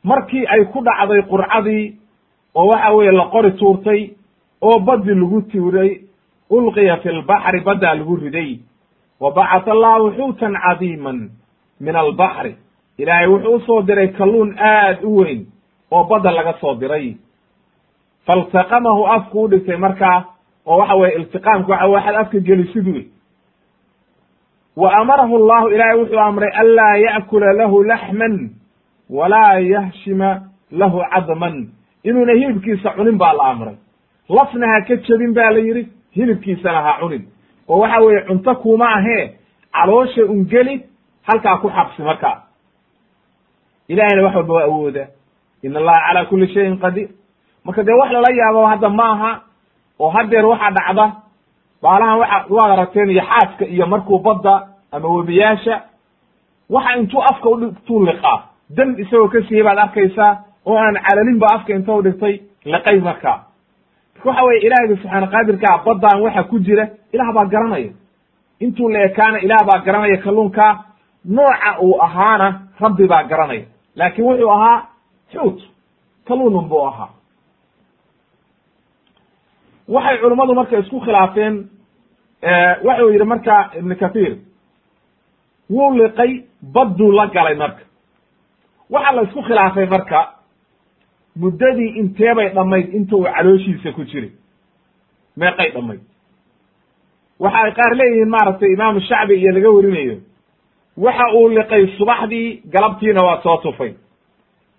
Markii 0.04 0.46
ay 0.48 0.66
ku 0.66 0.82
dhacday 0.84 1.22
qurcadii 1.30 1.96
oo 2.56 2.68
waxa 2.68 2.94
weeye 2.94 3.12
la 3.12 3.26
qori 3.32 3.52
tuurtay 3.52 4.10
oo 4.62 4.80
baddi 4.80 5.14
lagu 5.16 5.42
tuuray 5.42 6.02
ulqiya 6.50 6.98
fi 6.98 7.10
lbaxri 7.10 7.60
baddaa 7.62 7.96
lagu 7.96 8.16
riday. 8.16 8.60
Wa 9.20 9.32
bacata 9.32 9.72
allahu 9.72 10.12
xuutan 10.18 10.54
cadiiman 10.54 11.30
min 11.80 11.96
albaxri 11.96 12.56
ilaahay 12.98 13.28
wuxuu 13.28 13.56
u 13.56 13.60
soo 13.60 13.82
diray 13.82 14.08
kalluun 14.08 14.56
aad 14.60 15.04
u 15.04 15.18
weyn 15.18 15.46
oo 15.92 16.04
badda 16.04 16.32
laga 16.32 16.54
soo 16.62 16.76
diray. 16.76 17.18
Faltaqamahu 18.26 19.08
afku 19.08 19.42
u 19.44 19.48
dhigtay 19.48 19.78
markaa 19.78 20.24
oo 20.66 20.78
waxa 20.80 20.96
weye 20.96 21.16
iltiqaamka 21.16 21.72
waxa 21.72 21.88
waxaad 21.88 22.16
afka 22.16 22.40
gelisid 22.40 22.88
wey 22.88 23.06
wa 24.76 24.92
amarahu 25.00 25.38
llahu 25.38 25.68
ilaahay 25.70 25.98
wuxuu 26.00 26.20
amray 26.20 26.52
anlaa 26.62 26.96
ya'kula 26.98 27.54
lahu 27.54 27.84
laxman 27.84 28.50
walaa 29.10 29.60
yahshima 29.60 30.42
lahu 30.72 31.02
cadman. 31.14 31.70
Inuuna 32.04 32.34
hilibkiisa 32.34 32.90
cunin 32.90 33.18
baa 33.18 33.34
la 33.34 33.44
amray. 33.44 33.76
Lafna 34.30 34.68
ha 34.68 34.82
ka 34.88 34.96
jebin 34.96 35.34
ba 35.34 35.52
la 35.52 35.60
yidhi 35.60 35.88
hilibkiisana 36.16 36.82
ha 36.82 36.98
cunin. 37.00 37.24
Oo 37.70 37.80
waxa 37.80 38.00
weeye 38.02 38.22
cunto 38.28 38.56
kuma 38.56 38.86
ahee 38.96 39.32
caloosha 39.74 40.26
ungeli 40.26 40.84
halkaa 41.28 41.58
ku 41.58 41.70
xabsi 41.70 42.02
markaa 42.02 42.45
ilahayna 43.88 44.24
wax 44.24 44.36
walba 44.36 44.54
waa 44.54 44.64
awooda 44.64 45.08
in 45.64 45.76
allaha 45.78 46.00
calaa 46.08 46.26
kuli 46.26 46.48
shayin 46.54 46.78
qadiir. 46.80 47.10
Marka 47.66 47.84
dee 47.84 47.94
wax 47.94 48.12
lala 48.12 48.30
yaabo 48.40 48.66
hadda 48.68 48.90
ma 48.90 49.04
aha 49.14 49.32
oo 50.00 50.10
hadeer 50.10 50.46
waxaa 50.46 50.72
dhacda 50.72 51.06
baalahan 51.82 52.20
waa 52.20 52.46
waad 52.50 52.72
aragteen 52.72 53.10
iyo 53.10 53.22
xaaska 53.22 53.66
iyo 53.66 53.86
markuu 53.88 54.20
badda 54.20 54.68
ama 54.92 55.08
webiyaasha 55.10 55.82
waxa 56.70 56.98
intuu 56.98 57.22
afka 57.24 57.50
udhigtuu 57.50 58.06
liqaa 58.06 58.40
dam 58.70 58.96
isagoo 59.00 59.28
ka 59.28 59.42
siiyey 59.48 59.64
baad 59.64 59.78
arkaysaa 59.80 60.38
oo 60.66 60.78
aan 60.78 60.96
calalinba 61.06 61.48
afka 61.56 61.74
inta 61.74 61.94
u 61.94 62.02
dhigtay 62.02 62.40
liqay 62.66 63.00
markaa 63.00 63.38
marka. 63.38 63.44
Waxa 64.26 64.44
weye 64.44 64.60
ilaahayga 64.66 64.96
subxaana 65.02 65.28
qaadirkaa 65.28 65.78
baddaan 65.86 66.22
waxa 66.22 66.44
ku 66.44 66.60
jira 66.60 66.88
ilaah 67.14 67.34
baa 67.34 67.46
garanaya. 67.46 67.92
Intuu 68.60 68.90
la 68.90 69.00
ekaana 69.04 69.40
ilaah 69.40 69.64
baa 69.68 69.80
garanaya 69.86 70.18
kalluunkaa 70.18 70.74
nooca 71.26 71.80
uu 71.82 71.98
ahaana 72.02 72.62
rabbi 72.82 73.08
baa 73.08 73.24
garanaya 73.24 73.66
laakin 73.96 74.26
wuxuu 74.26 74.50
ahaa 74.52 74.88
xuut 75.34 75.60
kalluunun 76.28 76.68
buu 76.70 76.86
ahaa. 76.88 77.10
Waxay 79.88 80.18
culummadu 80.22 80.54
marka 80.56 80.78
isku 80.80 81.00
khilaafeen 81.06 81.56
waxau 82.88 83.10
yidhi 83.14 83.26
marka 83.26 83.56
ibnu 83.80 83.96
kathiir 83.96 84.34
wuu 85.70 85.92
liqay 86.00 86.32
badduu 86.74 87.12
la 87.12 87.26
galay 87.28 87.56
marka. 87.56 87.84
Waxaa 88.90 89.16
la 89.16 89.22
isku 89.24 89.42
khilaafay 89.48 89.86
marka 89.86 90.20
muddadii 91.42 91.92
inteebay 92.02 92.50
dhammayd 92.56 92.94
inta 92.94 93.16
uu 93.16 93.24
calooshiisa 93.36 93.92
ku 93.96 94.04
jiray. 94.06 94.32
Meeqay 95.38 95.70
dhammayd. 95.76 96.02
Waxa 97.40 97.58
ay 97.66 97.72
qaar 97.78 97.94
leeyihiin 98.00 98.30
maaragtay 98.30 98.70
imaamu 98.74 99.00
shacbi 99.02 99.34
iyo 99.36 99.52
laga 99.52 99.70
warinayo 99.72 100.18
waxa 100.98 101.26
uu 101.38 101.50
liqay 101.50 101.88
subaxdii 101.98 102.62
galabtiina 102.74 103.22
waa 103.24 103.42
soo 103.44 103.58
tufay. 103.64 103.92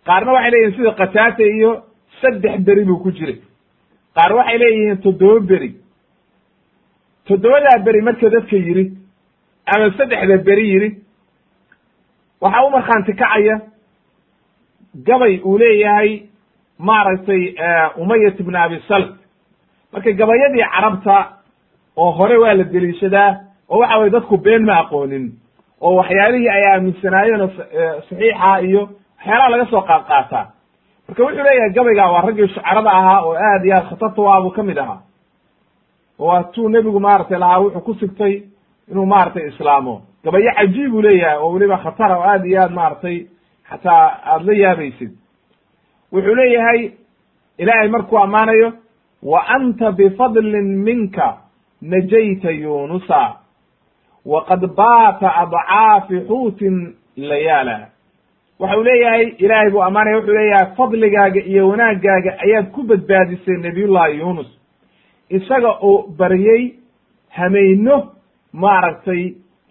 Qaarna 0.06 0.32
waxay 0.32 0.50
leeyihiin 0.50 0.76
sida 0.76 0.92
kataate 1.00 1.44
iyo 1.56 1.82
saddex 2.20 2.60
beri 2.66 2.84
buu 2.84 2.98
ku 3.02 3.10
jiray. 3.12 3.38
Qaar 4.14 4.32
waxay 4.38 4.58
leeyihiin 4.58 4.98
toddoba 5.02 5.40
beri. 5.40 5.70
Toddobadaa 7.28 7.78
beri 7.84 8.00
marka 8.02 8.30
dadka 8.30 8.56
yidhi 8.56 8.84
ama 9.74 9.90
saddexda 9.98 10.36
beri 10.46 10.66
yidhi 10.72 10.88
waxaa 12.40 12.64
u 12.66 12.70
markhaanti 12.70 13.12
kacaya 13.20 13.56
gabay 15.06 15.40
uu 15.44 15.58
leeyahay 15.58 16.10
maaragtay 16.78 17.42
umayat 18.02 18.40
ibn 18.40 18.54
abi 18.56 18.78
salm 18.88 19.10
marka 19.92 20.10
gabayadii 20.12 20.64
carabta 20.74 21.16
oo 21.96 22.10
hore 22.18 22.36
waa 22.42 22.54
la 22.54 22.64
deliishadaa 22.64 23.30
oo 23.68 23.78
waxa 23.80 23.98
weye 23.98 24.10
dadku 24.10 24.36
been 24.38 24.64
ma 24.64 24.74
aqoonin 24.82 25.32
oo 25.80 25.94
waxyaalihii 26.00 26.48
ay 26.56 26.62
aaminsanaayeen 26.72 27.40
oo 27.40 27.50
saxiixa 28.08 28.58
iyo 28.68 28.82
waxyaalaha 29.18 29.50
laga 29.52 29.66
soo 29.70 29.80
qaad 29.90 30.02
qaataa 30.10 30.44
marka 31.08 31.22
wuxuu 31.24 31.44
leeyahay 31.46 31.70
gabayga 31.76 32.04
waa 32.12 32.22
raggii 32.26 32.48
shucarada 32.54 32.90
ahaa 33.00 33.20
oo 33.26 33.34
aad 33.48 33.64
iyo 33.64 33.74
aad 33.76 33.88
khatarta 33.90 34.22
waa 34.22 34.40
buu 34.42 34.50
ka 34.50 34.62
mid 34.62 34.78
ahaa. 34.78 35.00
Waa 36.18 36.42
tuu 36.42 36.68
nebigu 36.68 37.00
maaragtay 37.00 37.38
lahaa 37.38 37.58
wuxuu 37.60 37.80
ku 37.80 37.94
sigtay 37.94 38.42
inuu 38.90 39.06
maaragtay 39.06 39.46
islaamo. 39.48 40.02
Gabayo 40.24 40.52
cajiib 40.56 40.94
uu 40.94 41.02
leeyahay 41.02 41.38
oo 41.38 41.52
weliba 41.52 41.76
khatara 41.84 42.16
oo 42.18 42.22
aad 42.32 42.44
iyo 42.46 42.62
aad 42.62 42.72
maaragtay 42.72 43.26
xataa 43.70 44.04
aada 44.24 44.44
la 44.44 44.52
yaabaysid. 44.62 45.12
Wuxuu 46.12 46.34
leeyahay 46.34 46.90
ilaahay 47.58 47.88
markuu 47.88 48.18
ammaanayo 48.18 48.72
wa 49.22 49.40
anta 49.48 49.92
bifadlin 49.92 50.68
minka 50.86 51.36
najayta 51.82 52.50
yunusa 52.50 53.20
waqad 54.32 54.62
baata 54.76 55.28
adcaafi 55.42 56.16
xuutin 56.28 56.76
layaala 57.16 57.76
waxa 58.60 58.76
uu 58.78 58.82
leeyahay 58.88 59.24
ilaahay 59.44 59.70
buu 59.70 59.82
ammaanaya 59.88 60.16
wuxuu 60.16 60.34
leeyahay 60.38 60.66
fadligaaga 60.76 61.40
iyo 61.52 61.68
wanaagaaga 61.68 62.30
ayaad 62.46 62.66
ku 62.74 62.82
badbaadisay 62.82 63.56
nabiyullahi 63.66 64.18
yunus 64.18 64.50
isaga 65.38 65.70
oo 65.88 65.96
baryey 66.18 66.62
hameyno 67.38 67.96
maaragtay 68.52 69.22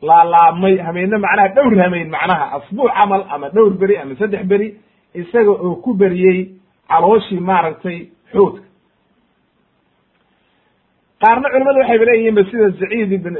laalaabmay 0.02 0.78
hameyno 0.88 1.20
macnaha 1.20 1.48
dhowr 1.56 1.76
hameyn 1.84 2.10
macnaha 2.16 2.46
asbuuc 2.58 2.92
camal 3.00 3.24
ama 3.30 3.50
dhowr 3.50 3.74
beri 3.82 3.98
ama 3.98 4.16
saddex 4.20 4.44
beri 4.52 4.68
isaga 5.14 5.52
oo 5.52 5.76
ku 5.84 5.94
beriyey 5.94 6.40
calooshii 6.90 7.40
maaragtay 7.50 7.98
xoodka 8.32 8.62
qaarna 11.26 11.50
culimadu 11.54 11.80
waxayba 11.82 12.06
leeyihiin 12.10 12.36
ba 12.38 12.44
sida 12.50 12.68
saciid 12.80 13.12
ibn 13.18 13.34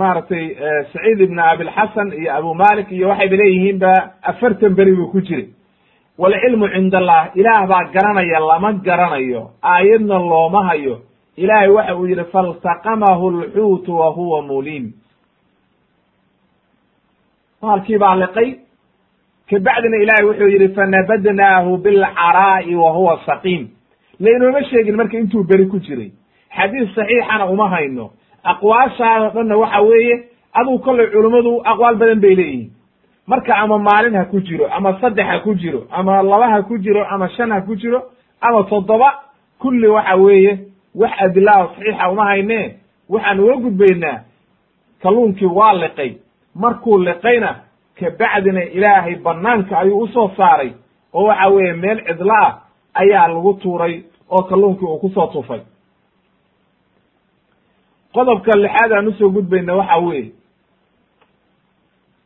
maaragtay 0.00 0.44
saciid 0.92 1.20
ibn 1.26 1.38
abilxasan 1.38 2.12
iyo 2.20 2.30
abu 2.38 2.54
malik 2.54 2.88
iyo 2.92 3.08
waxayba 3.08 3.36
leeyihiin 3.42 3.78
ba 3.78 3.92
afartan 4.22 4.74
beri 4.78 4.92
buu 4.96 5.10
ku 5.12 5.20
jiray. 5.20 5.48
Walcilmu 6.18 6.68
cind 6.74 6.94
allah 6.94 7.30
ilaah 7.34 7.66
baa 7.66 7.84
garanaya 7.94 8.40
lama 8.50 8.72
garanayo 8.86 9.42
aayadna 9.62 10.18
looma 10.18 10.62
hayo. 10.68 11.00
Ilaahay 11.36 11.68
waxa 11.68 11.94
uu 11.96 12.06
yihi 12.06 12.24
faltaqamahu 12.32 13.30
lxuutu 13.40 13.92
wa 13.98 14.08
huwa 14.16 14.42
mulim 14.42 14.92
maalkii 17.62 17.98
baa 17.98 18.14
liqay. 18.16 18.48
Kabacdina 19.50 19.96
ilaahay 20.02 20.24
wuxuu 20.28 20.48
yihi 20.54 20.68
fanabadnaahu 20.76 21.76
bilcaraa'i 21.84 22.74
wa 22.74 22.90
huwa 22.92 23.20
saqiim. 23.26 23.68
Laynooma 24.20 24.62
sheegin 24.64 24.96
marka 24.96 25.18
intuu 25.18 25.44
beri 25.44 25.66
ku 25.66 25.78
jiray 25.80 26.12
xadiis 26.56 26.94
saxiixana 26.94 27.44
uma 27.46 27.68
hayno. 27.68 28.10
Aqwaashaado 28.44 29.30
dhanna 29.34 29.56
waxa 29.56 29.80
weeye 29.82 30.14
aduu 30.52 30.78
kollay 30.78 31.06
culummadu 31.06 31.60
aqwaal 31.64 31.96
badan 31.96 32.20
bay 32.20 32.34
leeyihiin. 32.34 32.70
Marka 33.26 33.54
ama 33.56 33.78
maalin 33.78 34.14
ha 34.16 34.24
ku 34.24 34.40
jiro 34.40 34.66
ama 34.72 34.98
saddex 35.00 35.26
ha 35.26 35.38
ku 35.40 35.54
jiro 35.54 35.86
ama 35.90 36.22
laba 36.22 36.48
ha 36.50 36.62
ku 36.62 36.78
jiro 36.78 37.04
ama 37.10 37.28
shan 37.28 37.50
ha 37.52 37.60
ku 37.60 37.76
jiro 37.76 38.02
ama 38.40 38.62
toddoba 38.64 39.10
kulli 39.58 39.86
waxa 39.86 40.16
weeye 40.16 40.58
wax 40.94 41.12
adilaa 41.22 41.66
saxiixa 41.68 42.10
uma 42.10 42.24
hayne. 42.24 42.76
Waxaan 43.08 43.40
uga 43.40 43.56
gudbaynaa 43.56 44.18
kalluunkii 45.02 45.46
waa 45.46 45.72
liqay. 45.74 46.12
Markuu 46.54 46.98
liqayna 46.98 47.54
kabacdina 48.00 48.62
ilaahay 48.64 49.14
banaanka 49.14 49.78
ayuu 49.78 49.98
u 50.02 50.08
soo 50.08 50.30
saaray. 50.36 50.72
Oo 51.14 51.24
waxa 51.24 51.48
weeye 51.48 51.72
meel 51.72 51.98
cidlo 52.06 52.32
ah 52.42 52.58
ayaa 52.94 53.28
lagu 53.28 53.54
tuuray 53.54 54.02
oo 54.30 54.42
kalluunkii 54.42 54.86
uu 54.86 54.98
ku 54.98 55.08
soo 55.14 55.26
tufay 55.26 55.60
qodobka 58.14 58.52
lixaad 58.56 58.92
aan 58.92 59.08
u 59.08 59.12
soo 59.18 59.30
gudbayna 59.30 59.74
waxa 59.76 59.98
weeye. 59.98 60.32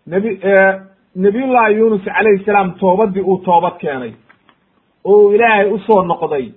Nabi 0.06 0.30
nabiyullahi 1.16 1.74
yunus 1.78 2.04
calayhi 2.04 2.44
salaam 2.44 2.74
toobadii 2.80 3.20
uu 3.22 3.38
toobad 3.38 3.76
keenay 3.80 4.12
oo 5.04 5.16
uu 5.24 5.32
ilaahay 5.34 5.66
u 5.72 5.78
soo 5.78 6.02
noqday 6.02 6.52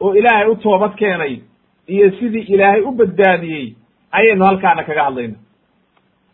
oo 0.00 0.14
ilaahay 0.14 0.48
u 0.50 0.56
toobad 0.56 0.94
keenay 0.96 1.40
iyo 1.88 2.10
sidii 2.18 2.44
ilaahay 2.54 2.80
u 2.82 2.90
badbaadiyey 2.92 3.74
ayaynu 4.12 4.44
halkaana 4.44 4.84
kaga 4.84 5.04
hadlayna. 5.04 5.36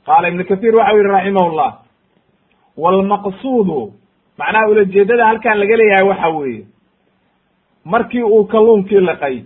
Qaala 0.06 0.28
ibnu 0.28 0.44
kathiir 0.44 0.74
waxau 0.76 0.96
yihi 0.98 1.08
raximahullah. 1.12 1.70
Walmaqsuudu 2.76 3.92
macnaha 4.38 4.68
ulajeedada 4.68 5.26
halkan 5.26 5.58
laga 5.58 5.76
leeyahay 5.76 6.08
waxa 6.08 6.28
weeye 6.28 6.64
markii 7.84 8.22
uu 8.22 8.44
kalluunkii 8.44 9.00
liqay 9.00 9.36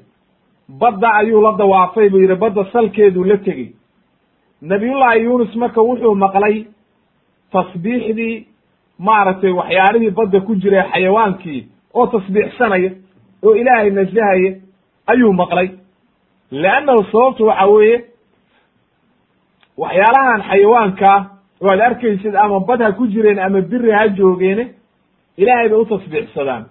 badda 0.78 1.12
ayuu 1.14 1.40
la 1.42 1.52
dawaafay 1.58 2.08
buu 2.08 2.18
yidhi 2.20 2.34
badda 2.34 2.64
salkeeduu 2.72 3.24
la 3.24 3.36
tegey 3.36 3.72
nabiyullahi 4.62 5.24
yunus 5.24 5.54
marka 5.56 5.80
wuxuu 5.82 6.14
maqlay 6.14 6.64
tasbiixdii 7.52 8.46
maaragtay 8.98 9.50
waxyaalihii 9.50 10.10
badda 10.10 10.40
ku 10.40 10.54
jiray 10.54 10.84
xayawaankii 10.92 11.66
oo 11.94 12.06
tasbiixsanaya 12.06 12.90
oo 13.42 13.54
ilaahay 13.54 13.90
nasahaya 13.90 14.52
ayuu 15.06 15.32
maqlay. 15.32 15.68
Leannahu 16.50 17.04
sababtu 17.12 17.46
waxa 17.46 17.66
weeye 17.66 18.04
waxyaalahan 19.78 20.42
xayawaankaa 20.50 21.18
oo 21.62 21.72
ad 21.72 21.80
arkaysid 21.80 22.34
ama 22.36 22.60
bad 22.60 22.80
ha 22.82 22.92
ku 22.92 23.06
jireen 23.06 23.38
ama 23.38 23.60
biri 23.60 23.90
ha 23.92 24.08
joogeene 24.08 24.68
ilaahay 25.36 25.68
bay 25.68 25.78
u 25.78 25.84
tasbiixsadaan 25.84 26.64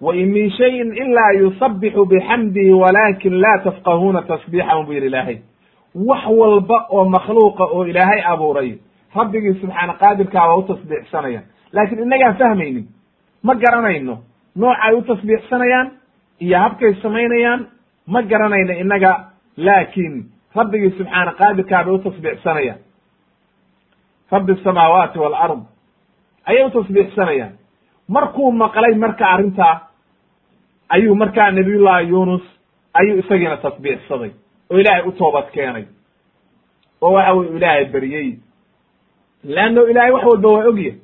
wa 0.00 0.14
in 0.14 0.32
min 0.32 0.50
shayin 0.50 0.92
ilaa 0.96 1.32
yusabixu 1.40 2.04
bixamdihi 2.06 2.72
walaakin 2.72 3.40
laa 3.40 3.58
tafqahuuna 3.64 4.22
tasbiixahum 4.22 4.86
bu 4.86 4.92
yidhi 4.92 5.06
ilaahay 5.06 5.38
wax 5.94 6.26
walba 6.26 6.86
oo 6.90 7.04
makhluuqa 7.04 7.64
oo 7.64 7.84
ilaahay 7.84 8.22
abuuray 8.32 8.78
rabbigii 9.14 9.54
subxaana 9.60 9.94
qaadirkaa 9.94 10.46
waa 10.48 10.56
u 10.56 10.62
tasbiixsanayaan. 10.62 11.44
Laakiin 11.72 12.02
innagaan 12.02 12.36
fahmaynin 12.36 12.86
ma 13.42 13.54
garanayno 13.54 14.18
noocay 14.56 14.94
u 14.94 15.02
tasbiixsanayaan 15.02 15.90
iyo 16.40 16.58
habkay 16.58 16.94
samaynayaan 17.02 17.66
ma 18.06 18.22
garanayno 18.22 18.72
innaga 18.72 19.12
laakiin 19.56 20.24
rabbigii 20.54 20.90
subxaana 20.98 21.32
qaadirkaa 21.32 21.84
bay 21.84 21.94
u 21.94 21.98
tasbiixsanayaan. 21.98 22.78
Rabbi 24.30 24.52
asamaawaati 24.52 25.18
waalard 25.18 25.62
ayay 26.46 26.64
u 26.64 26.70
markuu 28.08 28.52
maqlay 28.52 28.94
marka 28.94 29.26
arrintaa 29.26 29.87
ayuu 30.88 31.14
markaa 31.14 31.50
nabiyullahi 31.50 32.08
yunus 32.08 32.42
ayuu 32.94 33.18
isagiina 33.18 33.56
tasbiixsaday 33.56 34.30
oo 34.70 34.78
ilaahay 34.80 35.08
u 35.08 35.12
toobad 35.12 35.50
keenay. 35.52 35.84
Oo 37.02 37.12
waxa 37.12 37.32
weye 37.32 37.56
ilaahay 37.56 37.84
beriyey 37.84 38.38
leanno 39.44 39.86
ilaahay 39.90 40.10
wax 40.12 40.24
walba 40.24 40.48
waa 40.50 40.64
ogya. 40.68 40.94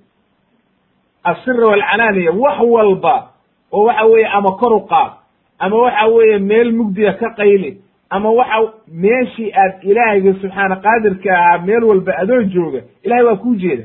Asira 1.25 1.67
walcalaaniya 1.67 2.33
wax 2.33 2.59
walba 2.61 3.29
oo 3.73 3.85
waxa 3.85 4.05
weeye 4.05 4.27
ama 4.29 4.53
kor 4.53 4.73
u 4.73 4.81
qaad 4.87 5.13
ama 5.59 5.77
waxa 5.77 6.07
weeye 6.07 6.39
meel 6.39 6.73
mugdiga 6.73 7.13
ka 7.13 7.31
qayli 7.37 7.81
ama 8.11 8.31
waxa 8.31 8.73
meeshii 8.89 9.53
aad 9.53 9.83
ilaahayga 9.83 10.33
subxaana 10.41 10.77
qaadirka 10.77 11.31
ahaa 11.39 11.59
meel 11.59 11.85
walba 11.85 12.13
adoo 12.19 12.43
jooga 12.43 12.81
ilahay 13.03 13.25
waa 13.25 13.37
kuu 13.37 13.55
jeeda. 13.55 13.85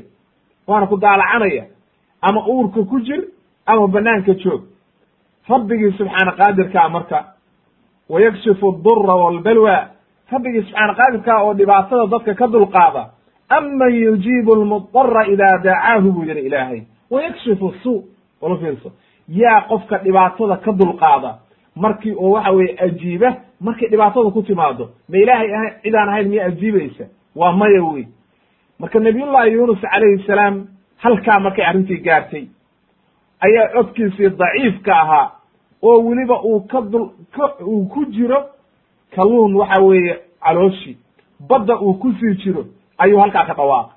Waana 0.66 0.86
ku 0.86 0.96
daalacanaya 0.96 1.64
ama 2.20 2.46
uurka 2.48 2.82
ku 2.84 3.00
jir 3.00 3.24
ama 3.66 3.86
banaanka 3.88 4.34
joog 4.34 4.62
rabbigii 5.48 5.92
subxaana 5.98 6.32
qaadirkaa 6.32 6.88
marka 6.88 7.24
wayakshifu 8.08 8.72
dura 8.84 9.14
walbalwa 9.14 9.76
rabbigii 10.32 10.62
subxaana 10.62 10.94
qaadirkaa 10.94 11.42
oo 11.42 11.54
dhibaatada 11.54 12.06
dadka 12.06 12.34
ka 12.34 12.46
dulqaada 12.46 13.02
aman 13.48 13.94
yujiibu 13.94 14.54
lmudara 14.54 15.26
ida 15.26 15.58
dacaahu 15.58 16.12
buu 16.12 16.24
yihi 16.24 16.40
ilaahay. 16.46 16.82
Wayakshifu 17.10 17.74
suu 17.82 18.04
wala 18.40 18.56
fiirso. 18.56 18.92
Yaa 19.28 19.60
qofka 19.60 19.98
dhibaatada 19.98 20.56
ka 20.56 20.72
dulqaada 20.72 21.34
markii 21.76 22.14
oo 22.14 22.30
waxa 22.30 22.50
weye 22.50 22.76
ajiiba 22.78 23.34
markay 23.60 23.88
dhibaatada 23.88 24.30
ku 24.30 24.42
timaado 24.42 24.90
ma 25.08 25.16
ilaahay 25.18 25.50
a 25.54 25.60
cidaan 25.82 26.08
ahayn 26.08 26.28
miya 26.28 26.44
ajiibaysa? 26.46 27.04
Waa 27.36 27.52
maya 27.52 27.82
wey 27.84 28.04
marka 28.78 28.98
nabiyullahi 29.00 29.52
yunus 29.52 29.80
calayhi 29.80 30.22
salaam 30.26 30.66
halkaa 30.96 31.40
markay 31.40 31.64
arrintii 31.64 31.96
gaartay 32.06 32.44
ayaa 33.40 33.68
codkiisii 33.74 34.30
daciifka 34.40 34.92
ahaa 35.02 35.30
oo 35.82 35.98
weliba 36.06 36.36
uu 36.42 36.60
ka 36.60 36.80
dul 36.80 37.08
uu 37.66 37.84
ku 37.92 38.04
jiro 38.04 38.40
kalluun 39.14 39.54
waxa 39.56 39.80
weeye 39.82 40.14
calooshii. 40.44 40.96
Badda 41.48 41.74
uu 41.80 41.94
ku 41.94 42.12
sii 42.12 42.34
jiro 42.42 42.64
ayuu 42.98 43.20
halkaa 43.20 43.44
ka 43.44 43.54
dhawaaqay. 43.54 43.96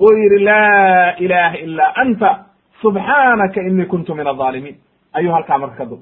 Oo 0.00 0.12
yidhi 0.18 0.38
laa 0.44 1.14
ilaha 1.18 1.56
ilaa 1.58 1.92
anta 1.94 2.44
subxaanaka 2.82 3.60
inii 3.60 3.84
kuntu 3.86 4.14
min 4.14 4.26
adaalimiin 4.26 4.76
ayuu 5.12 5.32
halkaa 5.32 5.58
marka 5.58 5.76
kadul 5.76 5.98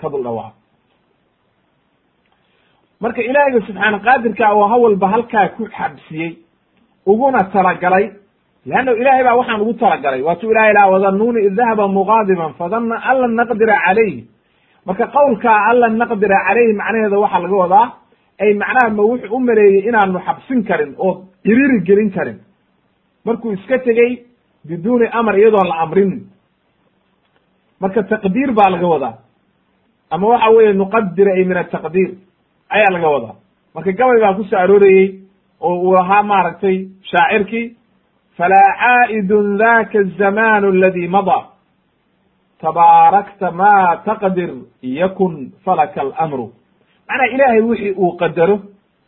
ka 0.00 0.08
dul 0.10 0.22
dhawaaqay. 0.22 0.58
Marka 3.00 3.22
ilaahiyga 3.22 3.66
subxaana 3.66 3.98
qaadirka 3.98 4.52
oo 4.54 4.66
hawalba 4.68 5.08
halkaa 5.08 5.48
ku 5.56 5.66
xabsiyey 5.76 6.36
uguna 7.06 7.44
talagalay 7.44 8.10
leanna 8.66 8.92
ilaahay 9.00 9.24
baa 9.26 9.36
waxaan 9.40 9.60
ugu 9.64 9.74
talagalay 9.82 10.22
waatuu 10.22 10.50
ilahay 10.52 10.72
laha 10.76 10.90
wadanuuni 10.94 11.40
id 11.48 11.54
dahaba 11.58 11.88
muqaadiban 11.88 12.52
fadana 12.60 12.96
an 13.10 13.16
lan 13.22 13.32
naqdira 13.40 13.76
calayhi 13.86 14.20
marka 14.86 15.04
qowlkaa 15.16 15.58
an 15.70 15.76
lan 15.82 15.92
naqdira 16.02 16.36
calayhi 16.48 16.72
macnaheeda 16.80 17.18
waxaa 17.24 17.42
laga 17.44 17.56
wadaa 17.64 17.86
ay 18.42 18.50
macnaha 18.62 18.90
ma 18.96 19.02
wuxuu 19.10 19.36
u 19.36 19.40
maleeyey 19.48 19.82
inaanu 19.88 20.18
xabsin 20.26 20.60
karin 20.68 20.92
oo 21.06 21.12
ciriiri 21.44 21.78
gelin 21.88 22.10
karin 22.16 22.38
markuu 23.26 23.52
iska 23.56 23.78
tegey 23.86 24.10
biduuni 24.68 25.06
amar 25.18 25.34
iyadoon 25.38 25.68
la 25.72 25.76
amrin 25.84 26.12
marka 27.80 28.02
taqdiir 28.12 28.50
baa 28.58 28.70
laga 28.74 28.86
wadaa 28.94 29.14
ama 30.14 30.26
waxa 30.32 30.50
weeye 30.56 30.72
nuqadira 30.82 31.32
ay 31.38 31.44
min 31.50 31.56
ataqdiir 31.64 32.10
ayaa 32.76 32.90
laga 32.96 33.08
wadaa 33.14 33.34
marka 33.74 33.90
gabay 33.98 34.18
baa 34.24 34.34
ku 34.38 34.44
soo 34.50 34.58
aroorayey 34.64 35.06
oo 35.60 35.74
uu 35.86 35.94
ahaa 36.02 36.22
maaragtay 36.30 36.76
shaacirkii 37.10 37.66
falaa 38.36 38.68
caa'idun 38.82 39.58
daka 39.58 39.98
azamanu 39.98 40.68
aladi 40.68 41.08
madaa 41.08 41.44
tabaarakta 42.60 43.50
ma 43.50 43.96
taqdir 44.04 44.50
yakun 44.82 45.52
falaka 45.64 46.00
alamru 46.00 46.52
macnaha 47.08 47.28
ilaahay 47.34 47.60
wixii 47.60 47.94
uu 47.98 48.16
qadaro 48.16 48.56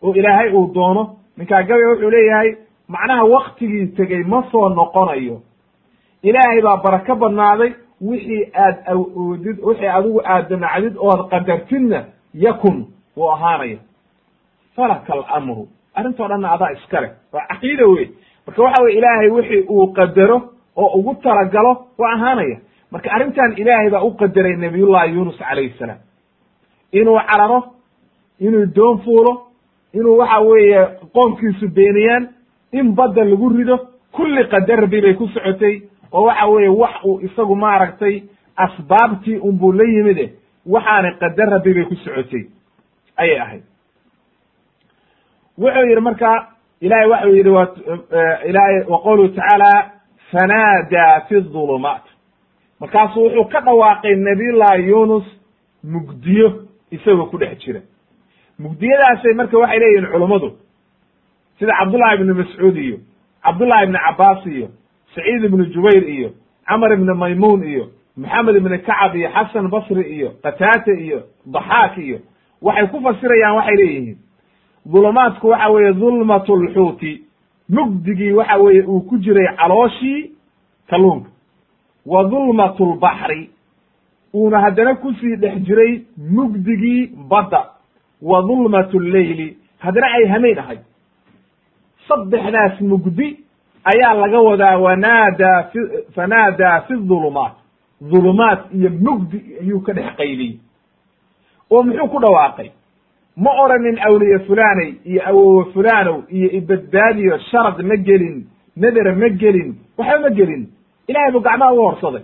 oo 0.02 0.14
ilaahay 0.14 0.52
uu 0.52 0.70
doono. 0.74 1.16
ninkaa 1.36 1.62
gabay 1.62 1.84
wuxuu 1.84 2.10
leeyahay 2.10 2.56
macnaha 2.88 3.24
waktigii 3.24 3.86
tegey 3.96 4.22
ma 4.24 4.44
soo 4.50 4.68
noqonayo 4.68 5.42
ilaahay 6.22 6.60
baa 6.62 6.76
barako 6.76 7.14
badnaaday 7.14 7.72
wixii 8.00 8.50
aad 8.54 8.76
awoodid 8.92 9.58
wixii 9.62 9.88
adigu 9.88 10.20
aad 10.24 10.48
damacdid 10.48 10.94
ood 10.98 11.20
qadartidna 11.30 12.04
yakun 12.34 12.86
wuu 13.16 13.30
ahaanaya 13.30 13.78
falaka 14.76 15.12
alamru 15.12 15.68
arrintoo 15.94 16.28
dhanna 16.28 16.52
adaa 16.52 16.72
iska 16.72 17.00
leh 17.00 17.10
waa 17.32 17.46
caqiida 17.48 17.86
wey 17.86 18.08
marka 18.46 18.62
waxa 18.62 18.82
weye 18.84 18.98
ilaahay 18.98 19.28
wixii 19.30 19.62
uu 19.68 19.86
qadaro 19.92 20.42
oo 20.76 20.98
ugu 20.98 21.14
talagalo 21.22 21.86
waa 21.98 22.12
ahaanaya. 22.14 22.58
Marka 22.90 23.10
arrintan 23.12 23.52
ilaahay 23.56 23.90
baa 23.90 24.02
u 24.02 24.10
qadaray 24.16 24.56
nabiyullahi 24.56 25.14
yunus 25.14 25.38
calayhi 25.38 25.74
salaam. 25.78 25.98
Inuu 26.92 27.18
cararo 27.30 27.64
inuu 28.40 28.66
doon 28.74 28.98
fuulo 29.04 29.32
inuu 29.94 30.18
waxa 30.18 30.40
weeye 30.40 30.86
qoomkiisu 31.14 31.68
beeniyaan 31.68 32.28
in 32.72 32.92
badda 32.94 33.24
lagu 33.24 33.48
rido 33.48 33.76
kulli 34.12 34.44
qadar 34.48 34.80
rabbi 34.80 35.00
bay 35.00 35.14
ku 35.14 35.26
socotay 35.28 35.82
oo 36.12 36.24
waxa 36.26 36.46
weeye 36.46 36.68
wax 36.68 36.94
uu 37.04 37.20
isagu 37.20 37.56
maaragtay 37.56 38.22
asbaabtii 38.56 39.36
unbuu 39.38 39.72
la 39.72 39.84
yimide 39.84 40.32
waxaana 40.66 41.12
qadar 41.20 41.48
rabbi 41.50 41.74
bay 41.74 41.84
ku 41.84 41.94
socotay. 41.94 42.44
Ayay 43.16 43.38
ahayd. 43.40 43.62
Wuxuu 45.58 45.86
yidhi 45.88 46.00
marka 46.00 46.48
ilahay 46.80 47.06
waxau 47.10 47.34
yidhi 47.36 47.48
wa 47.50 47.64
ilahay 48.48 48.84
wa 48.88 48.98
qowluhu 49.02 49.28
tacaala 49.28 49.90
fanaadaa 50.32 51.20
fi 51.28 51.40
dhulumaat 51.40 52.02
markaasuu 52.80 53.22
wuxuu 53.24 53.44
ka 53.44 53.60
dhawaaqay 53.60 54.14
nabiyullahi 54.16 54.88
yunus 54.88 55.24
mugdiyo 55.84 56.48
isagoo 56.90 57.26
ku 57.26 57.38
dhex 57.38 57.58
jira. 57.64 57.80
Mugdiyadaasay 58.58 59.34
marka 59.34 59.58
waxay 59.58 59.78
leeyihiin 59.78 60.10
culummadu 60.12 60.52
sida 61.58 61.72
cabdullahi 61.78 62.14
ibni 62.20 62.32
mascuud 62.34 62.76
iyo 62.76 62.98
cabdullahi 63.44 63.84
ibni 63.84 63.98
cabaas 64.06 64.46
iyo 64.46 64.68
saciid 65.14 65.44
ibnu 65.44 65.64
jubayr 65.74 66.04
iyo 66.08 66.30
camar 66.68 66.92
ibni 66.92 67.14
maymuun 67.14 67.62
iyo 67.64 67.84
maxamed 68.16 68.56
ibni 68.56 68.78
kacab 68.78 69.16
iyo 69.16 69.28
xasan 69.34 69.68
basri 69.70 70.02
iyo 70.16 70.28
qataate 70.42 70.92
iyo 71.06 71.22
daxaak 71.46 71.98
iyo 71.98 72.18
waxay 72.62 72.86
ku 72.86 73.00
fasirayaan 73.00 73.56
waxay 73.56 73.76
leeyihiin 73.76 74.18
dhulumaadku 74.86 75.48
waxa 75.48 75.68
weeye 75.70 75.92
dhulmat 75.92 76.48
lxuuti 76.48 77.22
mugdigii 77.68 78.32
waxa 78.32 78.56
weeye 78.56 78.82
uu 78.86 79.00
ku 79.00 79.18
jiray 79.18 79.48
calooshii 79.56 80.30
kalluunka. 80.90 81.30
Wa 82.06 82.24
dhulmat 82.24 82.80
lbaxri 82.80 83.50
uuna 84.34 84.60
haddana 84.60 84.94
ku 84.94 85.12
sii 85.14 85.36
dhex 85.36 85.54
jiray 85.66 86.02
mugdigii 86.30 87.06
badda. 87.30 87.62
Wa 88.22 88.42
dhulmat 88.42 88.92
lleyli 88.94 89.56
haddana 89.78 90.06
ay 90.06 90.26
hameen 90.28 90.58
ahay 90.58 90.78
saddexdaas 92.08 92.80
mugdi 92.80 93.28
ayaa 93.84 94.14
laga 94.14 94.40
wadaa 94.40 94.78
wanaadaa 94.78 95.62
fi 95.72 95.78
fanaadaa 96.14 96.80
fi 96.80 96.94
dhulumaat 96.94 97.52
dhulumaat 98.02 98.60
iyo 98.74 98.90
mugdi 98.90 99.38
ayuu 99.60 99.80
ka 99.80 99.92
dhex 99.92 100.16
qayliyey 100.16 100.58
oo 101.70 101.82
muxuu 101.82 102.08
ku 102.08 102.18
dhawaaqay 102.20 102.70
ma 103.36 103.50
oranin 103.64 103.98
awliye 104.06 104.38
fulaney 104.46 104.90
iyo 105.04 105.20
awowe 105.28 105.64
fulanow 105.72 106.22
iyo 106.30 106.48
ibadbaadiyo 106.58 107.38
sharad 107.50 107.78
ma 107.82 107.96
gelin 107.96 108.36
nadera 108.76 109.14
ma 109.14 109.28
gelin 109.28 109.74
waxba 109.98 110.18
ma 110.20 110.30
gelin. 110.30 110.62
Ilahay 111.08 111.30
buu 111.32 111.40
gacmaha 111.40 111.72
uga 111.74 111.82
horsaday. 111.90 112.22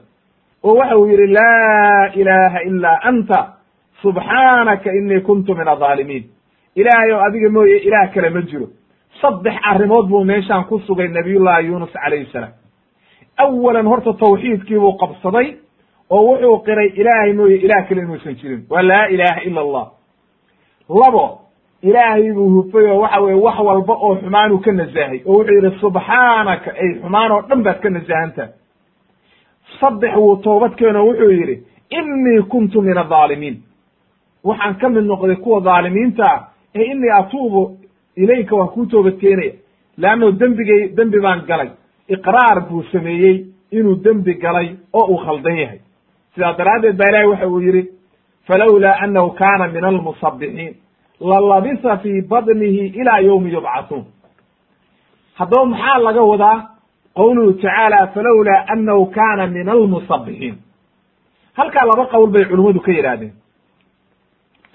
Oo 0.64 0.74
waxa 0.78 0.96
uu 0.98 1.06
yidhi 1.08 1.26
laa 1.26 2.08
ilaha 2.20 2.58
ilaa 2.68 2.98
anta 3.10 3.38
subxaanaka 4.02 4.92
inii 4.92 5.20
kuntu 5.20 5.54
min 5.54 5.68
adaalimiin 5.68 6.24
ilaahay 6.80 7.12
oo 7.12 7.20
adiga 7.26 7.48
mooye 7.50 7.76
ilaah 7.78 8.10
kale 8.14 8.30
ma 8.30 8.40
jiro. 8.42 8.66
Saddex 9.20 9.54
arrimood 9.70 10.06
buu 10.08 10.24
meeshaan 10.24 10.64
ku 10.64 10.78
sugay 10.86 11.08
nabiyullahi 11.08 11.66
yunus 11.66 11.92
calayhi 11.92 12.26
salaam. 12.32 12.52
Awalan 13.38 13.86
horta 13.86 14.12
tawxiidkii 14.12 14.78
buu 14.78 14.96
qabsaday 15.02 15.46
oo 16.10 16.22
wuxuu 16.28 16.58
qiray 16.66 16.88
ilaahay 17.00 17.32
mooye 17.32 17.56
ilaah 17.56 17.88
kale 17.88 18.00
inuusan 18.02 18.34
jirin. 18.40 18.62
Waa 18.70 18.82
laa 18.82 19.06
ilaha 19.14 19.40
ila 19.48 19.60
allah 19.60 19.86
labo 21.02 21.38
ilaahay 21.82 22.32
buu 22.32 22.48
hufay 22.54 22.86
oo 22.90 23.00
waxa 23.00 23.20
weye 23.20 23.34
wax 23.46 23.58
walba 23.58 23.94
oo 23.94 24.14
xumaanuu 24.20 24.58
ka 24.58 24.72
nasahay 24.72 25.20
oo 25.26 25.32
wuxuu 25.38 25.54
yidhi 25.54 25.78
subxaanaka 25.80 26.70
ay 26.82 26.90
xumaan 27.02 27.32
oo 27.32 27.42
dhan 27.48 27.62
baad 27.62 27.78
ka 27.82 27.90
nasahantaha 27.90 28.48
saddex 29.80 30.14
wuu 30.16 30.36
toobad 30.36 30.74
keeno 30.74 31.06
wuxuu 31.06 31.30
yidhi 31.30 31.56
inii 31.98 32.42
kuntu 32.42 32.82
min 32.82 32.98
adaalimiin 32.98 33.56
waxaan 34.44 34.74
ka 34.80 34.88
mid 34.88 35.04
noqday 35.04 35.36
kuwa 35.36 35.60
dhaalimiinta 35.60 36.24
ah 36.34 36.40
ee 36.74 36.84
inii 36.92 37.10
atuubu 37.20 37.76
ilayka 38.16 38.56
waan 38.56 38.68
kuu 38.68 38.86
toobad 38.86 39.16
keenaya. 39.20 39.52
Leanno 39.98 40.32
dembigay 40.32 40.88
dembi 40.96 41.20
baan 41.20 41.40
galay. 41.46 41.70
Iqraar 42.08 42.60
buu 42.68 42.82
sameeyey 42.92 43.46
inuu 43.70 43.96
dembi 44.04 44.34
galay 44.34 44.68
oo 44.92 45.04
uu 45.12 45.16
khaldan 45.24 45.56
yahay. 45.58 45.78
Sidaa 46.34 46.52
daraaddeed 46.58 46.96
baa 46.96 47.08
ilahi 47.10 47.26
waxa 47.26 47.46
uu 47.48 47.60
yidhi 47.60 47.82
falowlaa 48.50 48.96
annahu 49.04 49.30
kaana 49.40 49.68
min 49.74 49.84
almusabixiin 49.84 50.74
lalabisa 51.20 51.96
fii 52.02 52.22
badnihi 52.22 52.86
ilaa 53.00 53.18
yowmi 53.28 53.52
yubcathuun 53.52 54.04
haddaba 55.38 55.64
maxaa 55.72 55.98
laga 56.06 56.22
wadaa 56.22 56.56
qowluhu 57.18 57.52
tacaala 57.52 58.06
falowlaa 58.14 58.64
annahu 58.74 59.06
kaana 59.06 59.46
min 59.46 59.68
almusabixiin 59.68 60.56
halkaa 61.58 61.84
laba 61.90 62.04
qowl 62.12 62.26
bay 62.34 62.44
culummadu 62.50 62.80
ka 62.86 62.92
yidhaahdeen 62.96 63.32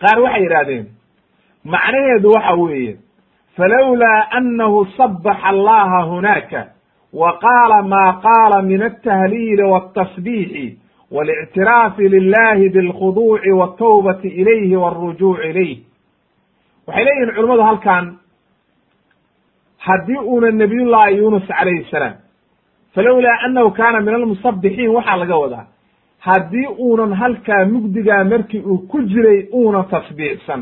qaar 0.01 0.17
waxay 0.25 0.43
yidhaahdeen 0.45 0.85
macnaheedu 1.73 2.31
waxa 2.35 2.53
weeye 2.61 2.93
falowlaa 3.57 4.27
annahu 4.39 4.85
sabaxa 4.97 5.47
allaha 5.53 5.99
hunaaka 6.11 6.61
wa 7.21 7.39
qaala 7.45 7.77
maa 7.93 8.11
qaala 8.27 8.61
min 8.61 8.81
altahliili 8.89 9.63
waltasbiixi 9.73 10.65
walictiraafi 11.15 12.09
lilahi 12.09 12.69
bilkhuduuci 12.69 13.51
waltawbati 13.59 14.27
ilayhi 14.27 14.75
walrujuuci 14.83 15.47
ilayh 15.49 15.77
waxay 16.87 17.03
leeyihiin 17.05 17.35
culummadu 17.35 17.63
halkan 17.69 18.05
haddii 19.77 20.17
uuna 20.31 20.51
nabiyullahi 20.51 21.17
yunus 21.17 21.47
calayhi 21.47 21.87
salaam 21.91 22.13
falowlaa 22.95 23.37
annahu 23.45 23.71
kaana 23.71 24.01
min 24.01 24.13
almusabixiin 24.15 24.89
waxaa 24.97 25.17
laga 25.17 25.35
wadaa 25.43 25.65
haddii 26.27 26.67
uunan 26.85 27.13
halkaa 27.13 27.65
mugdigaa 27.65 28.23
markii 28.23 28.61
uu 28.69 28.77
ku 28.77 29.01
jiray 29.01 29.39
uuna 29.53 29.83
tasbiixsan 29.83 30.61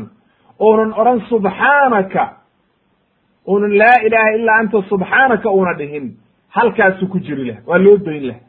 uunan 0.60 0.92
odhan 1.00 1.20
subxaanaka 1.28 2.22
uunan 3.48 3.78
laa 3.78 3.96
ilaaha 4.06 4.30
illaa 4.38 4.58
anta 4.62 4.82
subxaanaka 4.88 5.50
una 5.50 5.72
dhihin 5.78 6.06
halkaasuu 6.48 7.08
ku 7.08 7.18
jiri 7.26 7.44
laha 7.44 7.60
waa 7.66 7.78
loo 7.78 7.96
dayn 7.96 8.26
laha 8.28 8.40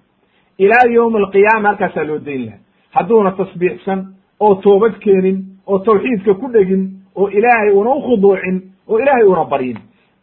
ilaa 0.57 0.85
yowmi 0.93 1.17
alqiyaama 1.23 1.67
halkaasaa 1.69 2.03
loo 2.07 2.19
dayn 2.25 2.45
laha 2.45 2.57
hadduuna 2.91 3.31
tasbiixsan 3.31 3.99
oo 4.39 4.55
toobad 4.55 4.93
keenin 4.99 5.37
oo 5.67 5.79
tawxiidka 5.79 6.33
ku 6.33 6.47
dhegin 6.53 6.83
oo 7.15 7.27
ilaahay 7.29 7.69
una 7.71 7.89
ukhuduucin 7.95 8.61
oo 8.87 8.99
ilaahay 8.99 9.23
una 9.23 9.45
baryin. 9.45 9.77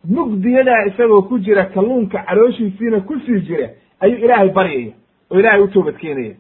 Mugdiyadaa 0.09 0.83
isagoo 0.89 1.23
ku 1.23 1.39
jira 1.39 1.65
kalluunka 1.65 2.19
calooshiisiina 2.27 3.01
ku 3.01 3.19
sii 3.27 3.41
jira 3.41 3.69
ayuu 4.01 4.19
ilaahay 4.25 4.49
baryaya 4.51 4.93
oo 5.31 5.39
ilaahay 5.39 5.61
u 5.63 5.69
toobad 5.69 5.97
keenaya. 5.97 6.35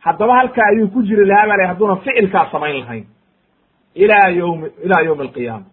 Haddaba 0.00 0.34
halkaa 0.36 0.66
ayuu 0.72 0.88
ku 0.88 1.02
jiri 1.02 1.24
lahaa 1.26 1.46
baa 1.48 1.56
la 1.56 1.66
hadduuna 1.68 1.96
ficilkaa 1.96 2.48
samayn 2.52 2.80
lahayn. 2.80 3.04
Ilaa 3.94 4.28
yowmi 4.28 4.68
ilaa 4.84 5.00
yowmi 5.06 5.22
alqiyaama. 5.22 5.64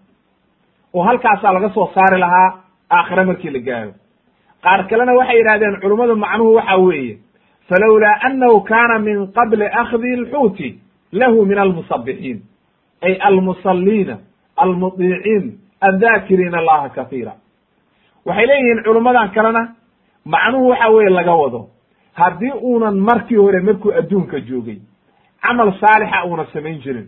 Oo 0.94 1.04
halkaasaa 1.04 1.54
laga 1.54 1.70
soo 1.74 1.92
saari 1.96 2.20
lahaa 2.20 2.50
aakhire 2.92 3.24
markii 3.26 3.50
la 3.50 3.60
gaaro. 3.60 3.92
Qaar 4.64 4.88
kalena 4.88 5.14
waxay 5.14 5.38
yidhahdeen 5.38 5.80
culummadu 5.82 6.16
macnuhu 6.16 6.56
waxa 6.56 6.78
weeye 6.78 7.18
falowlaa 7.74 8.20
annahu 8.22 8.62
kaana 8.62 9.00
min 9.00 9.28
qabli 9.38 9.66
akhdi 9.82 10.16
lxuuti 10.16 10.80
lahu 11.12 11.46
min 11.46 11.58
almusabixiin 11.58 12.40
ay 13.02 13.14
almusaliina 13.30 14.18
almudiiciin 14.58 15.46
addaakiriina 15.82 16.58
allaha 16.58 16.90
kahiira 16.90 17.34
waxay 18.26 18.46
leeyihiin 18.48 18.84
culummadan 18.84 19.30
kalena 19.36 19.62
macnuhu 20.26 20.70
waxa 20.70 20.90
weeye 20.90 21.10
laga 21.10 21.34
wado 21.42 21.62
haddii 22.14 22.52
uunan 22.62 22.98
markii 23.10 23.36
hore 23.38 23.60
markuu 23.60 23.92
adduunka 24.00 24.40
joogay 24.40 24.78
camal 25.42 25.74
saalixa 25.82 26.26
uuna 26.28 26.46
samayn 26.54 26.80
jirin 26.84 27.08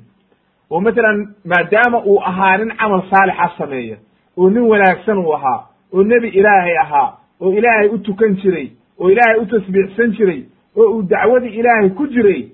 oo 0.71 0.79
matalan 0.81 1.27
maadaama 1.51 1.99
uu 2.05 2.19
ahaa 2.29 2.57
nin 2.57 2.71
camal 2.77 3.01
saalixa 3.11 3.51
sameeya 3.57 3.97
oo 4.37 4.49
nin 4.49 4.63
wanaagsan 4.71 5.17
uu 5.17 5.33
ahaa 5.33 5.59
oo 5.93 6.03
nebi 6.03 6.27
ilaahay 6.27 6.77
ahaa 6.77 7.09
oo 7.41 7.53
ilaahay 7.53 7.87
u 7.87 7.97
tukan 7.97 8.35
jiray 8.41 8.67
oo 8.99 9.09
ilaahay 9.09 9.39
u 9.41 9.45
tasbiixsan 9.45 10.11
jiray 10.17 10.43
oo 10.77 10.89
uu 10.95 11.01
dacwadii 11.03 11.49
ilaahay 11.59 11.89
ku 11.89 12.07
jiray 12.07 12.47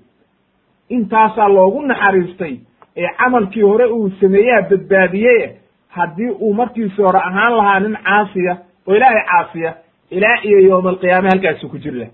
intaasaa 0.89 1.47
loogu 1.47 1.81
naxariistay 1.81 2.55
ee 2.97 3.07
camalkii 3.17 3.61
hore 3.61 3.85
uu 3.85 4.09
sameeyaha 4.21 4.61
badbaadiyeye 4.69 5.55
haddii 5.89 6.29
uu 6.29 6.53
markiisi 6.53 7.01
hore 7.01 7.19
ahaan 7.19 7.53
lahaa 7.57 7.79
nin 7.79 7.95
caasiya 8.03 8.57
oo 8.87 8.95
ilaahay 8.95 9.23
caasiya 9.31 9.73
ilaa 10.09 10.37
iyo 10.43 10.59
yowma 10.59 10.89
alqiyaame 10.89 11.29
halkaasu 11.29 11.69
ku 11.69 11.77
jiri 11.77 11.99
laha 11.99 12.11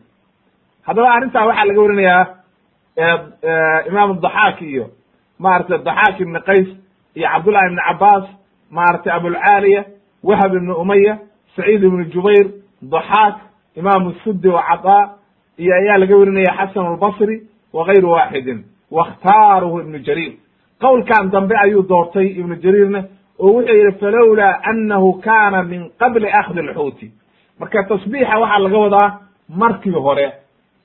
haddaba 0.88 1.14
arrintaa 1.14 1.46
waxaa 1.46 1.66
laga 1.66 1.82
warinayaa 1.82 2.26
imaam 3.90 4.20
daxaak 4.22 4.62
iyo 4.62 4.86
maaragtay 5.40 5.78
daxaak 5.88 6.20
ibni 6.20 6.40
qays 6.48 6.68
iyo 7.16 7.28
cabdullahi 7.34 7.66
ibni 7.70 7.82
cabaas 7.88 8.26
maaragtay 8.72 9.14
abulcaaliya 9.14 9.82
wahab 10.24 10.54
ibni 10.56 10.72
umaya 10.74 11.18
saciid 11.56 11.84
ibnu 11.84 12.04
jubayr 12.14 12.48
daxaak 12.82 13.36
imaamu 13.76 14.14
suddi 14.24 14.48
wa 14.48 14.64
cadaa 14.70 15.17
iyo 15.58 15.74
ayaa 15.76 15.98
laga 15.98 16.16
werinaya 16.18 16.54
xasan 16.58 16.86
albasri 16.86 17.42
wa 17.74 17.86
gayru 17.86 18.10
waaxidin 18.12 18.64
wakhtaaruhu 18.92 19.80
ibnu 19.82 20.00
jariir. 20.00 20.34
Qowlkan 20.82 21.30
dambe 21.32 21.56
ayuu 21.64 21.84
doortay 21.90 22.28
ibnu 22.40 22.56
jariirna 22.56 23.04
oo 23.40 23.52
wuxuu 23.54 23.74
yihi 23.76 23.92
falowlaa 24.00 24.60
annahu 24.64 25.14
kana 25.22 25.64
min 25.64 25.90
qabli 26.00 26.28
akhdi 26.32 26.62
lxuuti 26.62 27.12
marka 27.60 27.84
tasbiixa 27.84 28.38
waxaa 28.40 28.60
laga 28.60 28.78
wadaa 28.78 29.20
markii 29.50 29.92
hore 29.92 30.32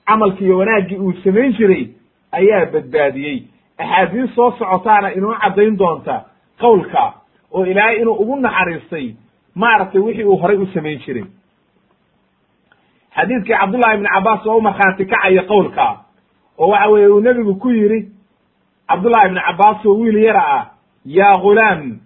camalkii 0.07 0.45
iyo 0.47 0.59
wanaaggii 0.59 0.97
uu 0.99 1.13
samayn 1.25 1.53
jiray 1.53 1.87
ayaa 2.33 2.67
badbaadiyey. 2.73 3.43
Axaadiis 3.79 4.35
soo 4.35 4.51
socotaana 4.59 5.13
inoo 5.15 5.35
caddayn 5.43 5.77
doonta 5.79 6.25
qowlka 6.61 7.13
oo 7.53 7.65
ilaahay 7.67 7.97
inuu 8.01 8.15
ugu 8.23 8.37
naxariistay 8.37 9.15
maaragtay 9.55 10.01
wixii 10.01 10.25
uu 10.25 10.37
horay 10.37 10.57
u 10.57 10.67
samayn 10.75 10.99
jiray 11.07 11.25
xadiidkii 13.17 13.55
cabdullahi 13.61 13.95
ibni 13.97 14.09
cabbaas 14.15 14.47
oo 14.47 14.57
u 14.57 14.61
markhaanti 14.61 15.05
kacaya 15.07 15.43
qowlka 15.43 15.87
oo 16.59 16.69
waxa 16.69 16.89
weeye 16.91 17.09
uu 17.09 17.21
nebigu 17.21 17.55
ku 17.57 17.71
yidhi 17.71 18.01
cabdullahi 18.89 19.27
ibni 19.29 19.41
cabbaas 19.41 19.87
oo 19.87 19.95
wiil 20.01 20.19
yara 20.25 20.43
ah 20.57 20.65
yaa 21.05 21.37
ghulaam 21.43 21.99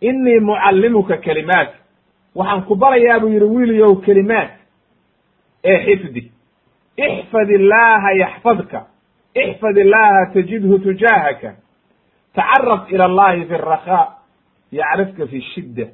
inii 0.00 0.40
mucallimuka 0.40 1.16
kelimaat 1.16 1.70
waxaan 2.34 2.62
ku 2.64 2.74
barayaa 2.76 3.20
buu 3.20 3.28
yidhi 3.28 3.44
wiiliyow 3.44 3.96
kelimaat 4.04 4.50
ee 5.64 5.78
xifdi. 5.86 6.30
Ixfad 6.96 7.50
illaaha 7.50 8.12
yaxfadka. 8.12 8.86
Ixfad 9.34 9.76
illaaha 9.76 10.26
tajidhu 10.34 10.78
tujaahaka. 10.78 11.54
Tacaraf 12.34 12.92
ila 12.92 13.04
allahi 13.04 13.44
fi 13.46 13.54
rakhaa. 13.56 14.06
Yacrifka 14.72 15.26
fi 15.26 15.40
shidda. 15.40 15.86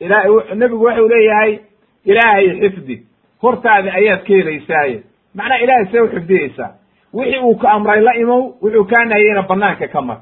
Ila 0.00 0.16
nebigu 0.54 0.84
waxau 0.84 1.08
leeyahay 1.08 1.58
ilaahay 2.04 2.48
xifdi 2.60 2.96
hortaada 3.42 3.92
ayaad 3.94 4.22
ka 4.26 4.34
helaysaaye 4.34 5.02
macnaha 5.34 5.60
ilahay 5.64 5.86
see 5.92 6.00
u 6.00 6.08
xifdiyeysaa 6.08 6.70
wixii 7.14 7.38
uu 7.40 7.56
ka 7.56 7.70
amray 7.70 8.00
la 8.00 8.12
imow 8.16 8.42
wuxuu 8.62 8.84
kaa 8.84 9.04
nahiyeyna 9.04 9.42
banaanka 9.42 9.88
ka 9.88 10.00
mar. 10.02 10.18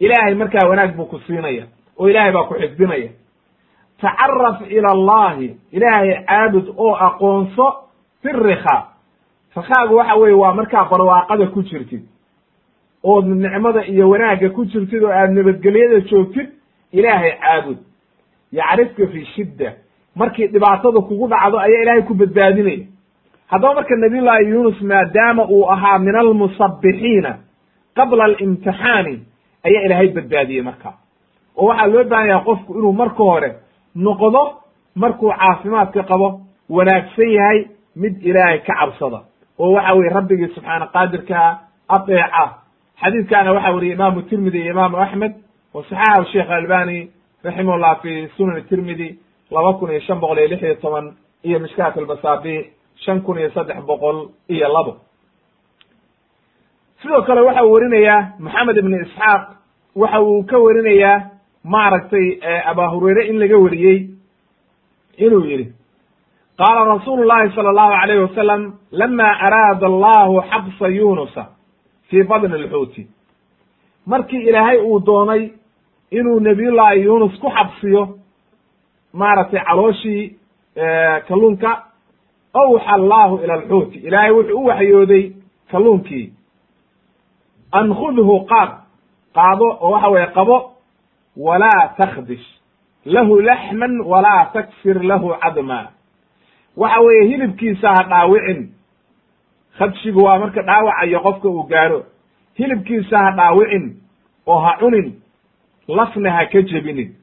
Ilaahay 0.00 0.34
markaa 0.34 0.68
wanaag 0.68 0.96
buu 0.96 1.04
ku 1.04 1.18
siinaya 1.26 1.66
oo 1.98 2.08
ilaahay 2.08 2.32
baa 2.32 2.44
ku 2.44 2.54
xifdinaya. 2.54 3.08
Tacaraf 4.00 4.70
ila 4.70 4.88
allahi 4.92 5.56
ilaahay 5.72 6.24
caabud 6.26 6.68
oo 6.76 6.94
aqoonso 6.94 7.66
fi 8.22 8.28
rikhaa 8.32 8.86
rikhaagu 9.56 9.94
waxa 9.96 10.14
weye 10.14 10.34
waa 10.34 10.54
markaa 10.54 10.84
barwaaqada 10.84 11.46
ku 11.46 11.62
jirtid. 11.62 12.02
Ood 13.02 13.26
nicmada 13.26 13.84
iyo 13.86 14.10
wanaagga 14.10 14.50
ku 14.50 14.64
jirtid 14.64 15.02
oo 15.02 15.12
aad 15.12 15.30
nabadgelyada 15.32 16.00
joogtid 16.00 16.48
ilaahay 16.92 17.32
caabud. 17.40 17.78
Yacrifka 18.52 19.06
fi 19.06 19.24
shidda 19.34 19.72
markii 20.20 20.46
dhibaatada 20.54 21.00
kugu 21.08 21.26
dhacdo 21.32 21.56
ayaa 21.66 21.82
ilaahay 21.82 22.02
ku 22.08 22.14
badbaadinaya 22.14 22.86
haddaba 23.50 23.74
marka 23.74 23.96
nabiyullaahi 23.96 24.48
yunus 24.50 24.80
maadaama 24.82 25.42
uu 25.54 25.64
ahaa 25.74 25.98
min 25.98 26.14
almusabbixiina 26.16 27.32
qabla 27.96 28.24
alimtixaani 28.24 29.14
ayaa 29.66 29.82
ilaahay 29.86 30.08
badbaadiyey 30.16 30.62
marka. 30.62 30.90
Oo 31.56 31.66
waxaa 31.68 31.86
loo 31.92 32.04
baahan 32.10 32.28
yahay 32.28 32.44
qofku 32.44 32.70
inuu 32.78 32.92
marka 32.92 33.22
hore 33.30 33.50
noqdo 34.06 34.42
markuu 35.02 35.30
caafimaadka 35.40 36.02
qabo 36.10 36.28
wanaagsan 36.76 37.30
yahay 37.38 37.58
mid 37.96 38.14
ilaahay 38.28 38.58
ka 38.66 38.74
cabsada. 38.80 39.20
Oo 39.58 39.72
waxa 39.76 39.94
weye 39.94 40.10
rabbigii 40.16 40.48
subxaana 40.54 40.86
qaadirkaa 40.94 41.48
adeeca. 41.88 42.44
Xadiidkaana 43.00 43.52
waxa 43.52 43.70
weriyey 43.74 43.94
imaamu 43.96 44.22
tirmidi 44.22 44.58
iyo 44.62 44.70
imaamu 44.74 44.96
axmed 45.04 45.32
wa 45.74 45.82
saxaxahu 45.88 46.24
sheekh 46.32 46.50
albani 46.50 46.98
raximahullah 47.44 47.92
fi 48.02 48.28
sunan 48.36 48.62
tirmidi 48.68 49.08
laba 49.50 49.72
kun 49.78 49.90
iyo 49.90 50.00
shan 50.00 50.20
boqol 50.20 50.38
iyo 50.38 50.48
lix 50.48 50.62
iyo 50.62 50.74
toban 50.74 51.16
iyo 51.44 51.58
mishkaat 51.60 51.96
almasaabi 51.96 52.70
shan 53.04 53.20
kun 53.22 53.38
iyo 53.38 53.50
saddex 53.50 53.80
boqol 53.86 54.28
iyo 54.48 54.68
labo. 54.72 54.96
Sidoo 57.02 57.22
kale 57.22 57.40
waxa 57.40 57.64
uu 57.64 57.72
werinayaa 57.72 58.20
moxamed 58.38 58.76
ibn 58.76 58.94
isxaaq 59.04 59.42
waxa 59.96 60.20
uu 60.22 60.42
ka 60.50 60.58
werinayaa 60.58 61.16
maaragtay 61.64 62.26
aba 62.70 62.88
hureyre 62.92 63.26
in 63.30 63.38
laga 63.38 63.58
weriyey 63.58 63.98
inuu 65.18 65.44
yidhi 65.50 65.66
qaala 66.58 66.84
rasuulu 66.94 67.24
llahi 67.28 67.54
sala 67.54 67.68
allahu 67.70 67.92
alayh 68.02 68.18
wasalam 68.26 68.62
lama 68.90 69.28
araada 69.46 69.86
allahu 69.86 70.42
xabsa 70.50 70.88
yunusa 70.88 71.42
fii 72.10 72.22
badni 72.22 72.54
alxuuti. 72.54 73.06
Markii 74.06 74.42
ilaahay 74.48 74.78
uu 74.80 75.00
doonay 75.06 75.50
inuu 76.10 76.40
nabiyullaahi 76.40 77.02
yunus 77.04 77.38
ku 77.40 77.48
xabsiyo 77.50 78.18
maaragtay 79.12 79.60
calooshii 79.64 80.36
kalluunka 81.28 81.84
awxa 82.54 82.92
allahu 82.92 83.44
ila 83.44 83.54
alxuuti 83.54 83.98
ilaahay 83.98 84.30
wuxuu 84.32 84.58
u 84.60 84.66
waxyooday 84.66 85.32
kalluunkii. 85.70 86.32
An 87.72 87.94
khudhu 87.94 88.46
qaad 88.50 88.70
qaado 89.34 89.66
oo 89.80 89.90
waxa 89.90 90.08
weye 90.08 90.26
qabo 90.26 90.72
walaa 91.36 91.88
takdish 91.96 92.46
lahu 93.04 93.40
laxman 93.40 94.00
walaa 94.00 94.44
taksir 94.52 95.02
lahu 95.02 95.34
cadma. 95.42 95.88
Waxa 96.76 97.00
weeye 97.00 97.24
hilibkiisa 97.28 97.88
ha 97.88 98.02
dhaawicin. 98.10 98.72
Khadshigu 99.78 100.24
waa 100.24 100.38
marka 100.38 100.62
dhaawacayo 100.62 101.20
qofka 101.20 101.48
uu 101.48 101.62
gaaro 101.62 102.04
hilibkiisa 102.58 103.18
ha 103.18 103.30
dhaawicin 103.30 103.96
oo 104.46 104.58
ha 104.60 104.76
cunin. 104.80 105.20
Lafna 105.88 106.30
ha 106.32 106.46
ka 106.46 106.62
jebinin 106.62 107.14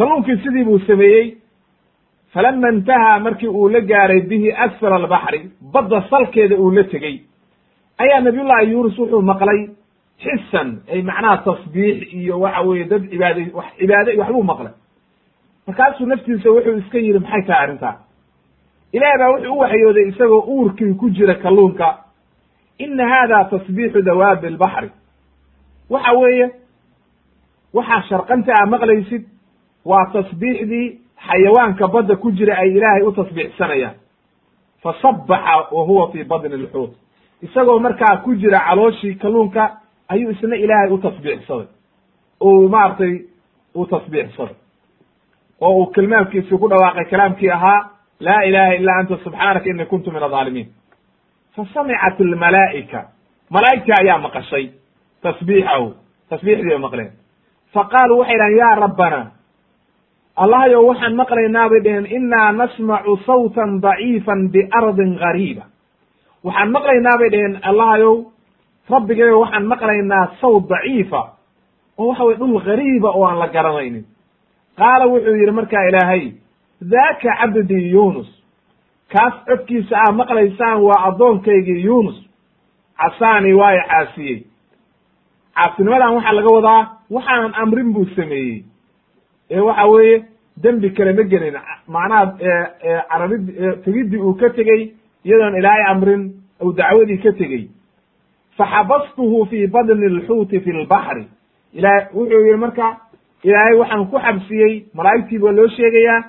kalluunkii 0.00 0.36
sidii 0.42 0.64
buu 0.64 0.78
sameeyey. 0.86 1.36
Falama 2.32 2.68
intahaa 2.72 3.18
markii 3.20 3.48
uu 3.48 3.68
la 3.68 3.80
gaaray 3.80 4.20
bihi 4.20 4.52
asfala 4.52 4.96
albaxri 4.96 5.50
badda 5.72 6.02
salkeeda 6.10 6.56
uu 6.56 6.70
la 6.70 6.84
tegey. 6.84 7.16
Ayaa 7.98 8.20
nabiyullahi 8.20 8.70
yuunus 8.72 8.98
wuxuu 8.98 9.22
maqlay 9.22 9.60
xisan 10.22 10.68
ay 10.92 11.02
macnaha 11.02 11.36
tasbiix 11.44 12.12
iyo 12.14 12.40
waxa 12.40 12.60
weeye 12.60 12.84
dad 12.84 13.02
cibaada 13.10 13.40
wax 13.54 13.66
cibaade 13.78 14.16
waxbuu 14.20 14.42
maqlay. 14.42 14.72
Markaasuu 15.66 16.06
naftiisa 16.06 16.50
wuxuu 16.50 16.78
iska 16.78 16.98
yidhi 16.98 17.18
maxay 17.18 17.42
tahay 17.46 17.62
arrintaa? 17.64 17.96
Ilaah 18.92 19.18
baa 19.18 19.30
wuxuu 19.34 19.54
u 19.54 19.58
waxyooday 19.58 20.08
isagoo 20.08 20.40
uurkii 20.54 20.94
ku 20.94 21.10
jira 21.10 21.34
kalluunka 21.34 21.98
ina 22.78 23.04
hada 23.08 23.44
tasbiixu 23.44 24.02
dawaabi 24.02 24.46
albaxri 24.46 24.90
waxa 25.90 26.12
weeye 26.12 26.46
waxaa 27.74 28.02
sharqanta 28.08 28.52
a 28.62 28.66
maqlaysid 28.66 29.24
waa 29.84 30.06
tasbiixdii 30.12 30.98
xayawaanka 31.26 31.88
badda 31.88 32.16
ku 32.16 32.30
jira 32.32 32.54
ay 32.58 32.70
ilaahay 32.76 33.02
u 33.02 33.12
tasbiixsanayaan. 33.12 33.94
Fasabaxa 34.82 35.68
wa 35.72 35.82
huwa 35.84 36.10
fii 36.12 36.24
badni 36.24 36.54
alxuut 36.54 36.92
isagoo 37.42 37.78
markaa 37.78 38.16
ku 38.24 38.34
jira 38.34 38.60
calooshii 38.60 39.14
kalluunka 39.14 39.76
ayuu 40.08 40.30
isna 40.30 40.56
ilaahay 40.56 40.90
u 40.92 40.98
tasbiixsaday. 40.98 41.66
Oo 42.40 42.68
maaragtay 42.68 43.24
u 43.74 43.86
tasbiixsaday. 43.86 44.54
Oo 45.60 45.72
uu 45.78 45.86
kelmaamkiisii 45.86 46.58
ku 46.58 46.68
dhawaaqay 46.68 47.04
kalaamkii 47.04 47.50
ahaa 47.50 47.90
laa 48.20 48.42
ilaha 48.44 48.74
illa 48.74 48.92
anta 48.98 49.16
subxaanaka 49.24 49.68
ini 49.70 49.84
kuntu 49.86 50.10
min 50.12 50.22
adaalimiin 50.22 50.68
fasamicat 51.56 52.20
almalaa'ika. 52.20 53.00
Malaa'igtii 53.50 53.94
ayaa 54.00 54.18
maqashay. 54.18 54.70
Tasbiixahu. 55.22 55.94
Tasbiixdii 56.30 56.68
bay 56.68 56.78
maqleen. 56.78 57.10
Faqaaluu 57.74 58.18
waxay 58.18 58.38
dhahen 58.38 58.56
ya 58.56 58.74
rabbana 58.80 59.30
allahyow 60.36 60.86
waxaan 60.88 61.14
maqlaynaa 61.16 61.68
bay 61.70 61.80
dheheen 61.84 62.06
inaa 62.06 62.52
nasmacu 62.52 63.16
sawtan 63.26 63.80
daciifan 63.82 64.48
biardin 64.52 65.16
gariiba 65.22 65.64
waxaan 66.44 66.70
maqlaynaa 66.76 67.18
bay 67.20 67.30
dheheen 67.30 67.58
allahayow 67.62 68.14
rabbigayo 68.90 69.40
waxaan 69.40 69.66
maqlaynaa 69.72 70.26
sawt 70.40 70.68
daciifa 70.68 71.22
oo 71.98 72.08
waxa 72.08 72.24
weye 72.24 72.36
dhul 72.38 72.60
gariiba 72.64 73.08
oo 73.10 73.24
aan 73.24 73.38
la 73.38 73.48
garanaynin. 73.48 74.04
Qaala 74.78 75.06
wuxuu 75.06 75.36
yidhi 75.36 75.52
markaa 75.52 75.84
ilaahay 75.88 76.32
daaka 76.80 77.30
cabdii 77.40 77.90
yunus 77.92 78.28
kaas 79.12 79.34
codkiisa 79.48 79.96
aa 79.98 80.12
maqlaysaan 80.12 80.80
waa 80.82 81.04
addoonkaygii 81.08 81.84
yunus 81.84 82.16
casaanii 82.96 83.52
waa 83.52 83.72
i 83.74 83.80
caasiyey. 83.88 84.38
Caasinimadan 85.54 86.14
waxaa 86.14 86.32
laga 86.38 86.50
wadaa 86.56 86.82
waxaanan 87.10 87.52
amrin 87.62 87.92
buu 87.92 88.06
sameeyey 88.16 88.64
ee 89.50 89.60
waxa 89.60 89.86
weeye 89.88 90.24
dembi 90.62 90.90
kale 90.94 91.12
ma 91.12 91.22
gelin. 91.22 91.56
Macnaha 91.88 92.36
carabid 93.10 93.44
tegiddii 93.84 94.18
uu 94.18 94.34
ka 94.34 94.48
tegey 94.50 94.92
iyadoon 95.24 95.56
ilaahay 95.58 95.84
amrin 95.92 96.22
ou 96.60 96.72
dacwadii 96.72 97.18
ka 97.22 97.32
tegey. 97.32 97.68
Faxabastuhu 98.56 99.46
fii 99.50 99.66
badni 99.66 100.06
alxuuti 100.06 100.60
fi 100.60 100.70
lbaxri 100.72 101.24
ilahay 101.72 102.06
wuxuu 102.14 102.44
yihi 102.46 102.56
marka 102.56 102.96
ilaahay 103.44 103.74
waxaan 103.80 104.06
ku 104.10 104.16
xabsiyey 104.18 104.84
malaa'igtii 104.94 105.38
baa 105.38 105.52
loo 105.52 105.68
sheegayaa 105.68 106.22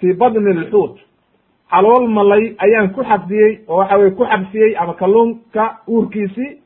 fii 0.00 0.12
badni 0.20 0.50
alxuut. 0.50 0.96
Calool 1.70 2.08
malay 2.08 2.54
ayaan 2.58 2.88
ku 2.94 3.02
xabsiyey 3.04 3.60
oo 3.68 3.76
waxa 3.78 3.96
weye 3.98 4.10
ku 4.10 4.24
xabsiyey 4.24 4.76
ama 4.76 4.94
kalluunka 4.94 5.64
uurkiisii 5.88 6.58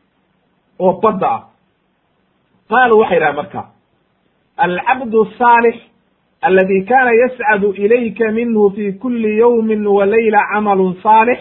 oo 0.78 0.92
badda 1.02 1.28
ah. 1.36 1.42
Qaaluu 2.68 2.98
waxay 3.00 3.20
dhaha 3.20 3.32
marka 3.32 3.60
alcabdu 4.56 5.24
saalix 5.38 5.76
aladi 6.42 6.82
kana 6.84 7.12
yascadu 7.12 7.72
ilayka 7.72 8.30
minhu 8.32 8.70
fi 8.76 8.92
kuli 8.92 9.38
yawmin 9.38 9.86
wa 9.86 10.06
layla 10.06 10.40
camalun 10.52 10.94
saalix 11.02 11.38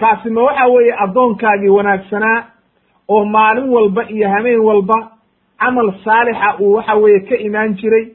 kaasi 0.00 0.30
ma 0.30 0.42
waxa 0.42 0.66
weeye 0.66 0.94
addoonkaagii 1.04 1.68
wanaagsanaa 1.68 2.44
oo 3.08 3.24
maalin 3.24 3.68
walba 3.68 4.04
iyo 4.10 4.28
hameen 4.28 4.60
walba 4.60 5.10
camal 5.58 5.92
saalixa 6.04 6.56
uu 6.60 6.72
waxa 6.74 6.94
weeye 6.94 7.20
ka 7.20 7.36
imaan 7.36 7.74
jiray 7.74 8.06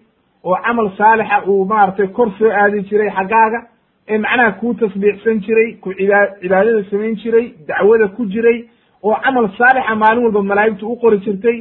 oo 0.43 0.55
camal 0.65 0.91
saalixa 0.97 1.43
uu 1.47 1.65
maaragtay 1.65 2.07
kor 2.07 2.31
soo 2.39 2.51
aadi 2.51 2.81
jiray 2.81 3.09
xaggaaga 3.09 3.61
ee 4.07 4.17
macnaha 4.17 4.51
kuu 4.51 4.73
tasbiixsan 4.73 5.39
jiray 5.39 5.73
ku 5.81 5.93
ciba 5.93 6.27
cibaadada 6.41 6.83
samayn 6.91 7.15
jiray 7.15 7.53
dacwada 7.67 8.07
ku 8.07 8.25
jiray 8.25 8.65
oo 9.03 9.15
camal 9.23 9.49
saalixa 9.57 9.95
maalin 9.95 10.23
walba 10.23 10.43
malaa'igtu 10.43 10.87
u 10.91 10.95
qori 11.01 11.17
jirtay 11.17 11.57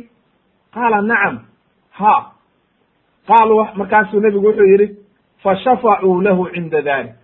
qaala 0.74 1.02
nacam 1.02 1.38
ha 1.90 2.32
qaalu 3.30 3.54
markaasuu 3.80 4.20
nebigu 4.20 4.46
wuxuu 4.48 4.66
yidhi 4.72 4.88
fa 5.42 5.56
shafacuu 5.56 6.20
lahu 6.26 6.48
cinda 6.54 6.82
dalik 6.82 7.14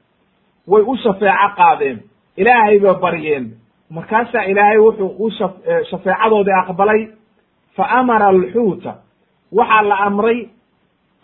way 0.66 0.82
u 0.82 0.96
shafeeco 0.96 1.48
qaadeen. 1.56 1.98
Ilaahay 2.36 2.78
ba 2.78 2.94
baryeen. 2.94 3.44
Markaasaa 3.90 4.44
ilaahay 4.50 4.78
wuxuu 4.78 5.10
u 5.18 5.30
sha 5.30 5.48
shafeecadoodii 5.90 6.56
aqbalay 6.62 7.00
fa 7.76 7.84
amara 7.98 8.26
alxuuta 8.26 8.92
waxaa 9.52 9.82
la 9.82 9.96
amray 10.06 10.48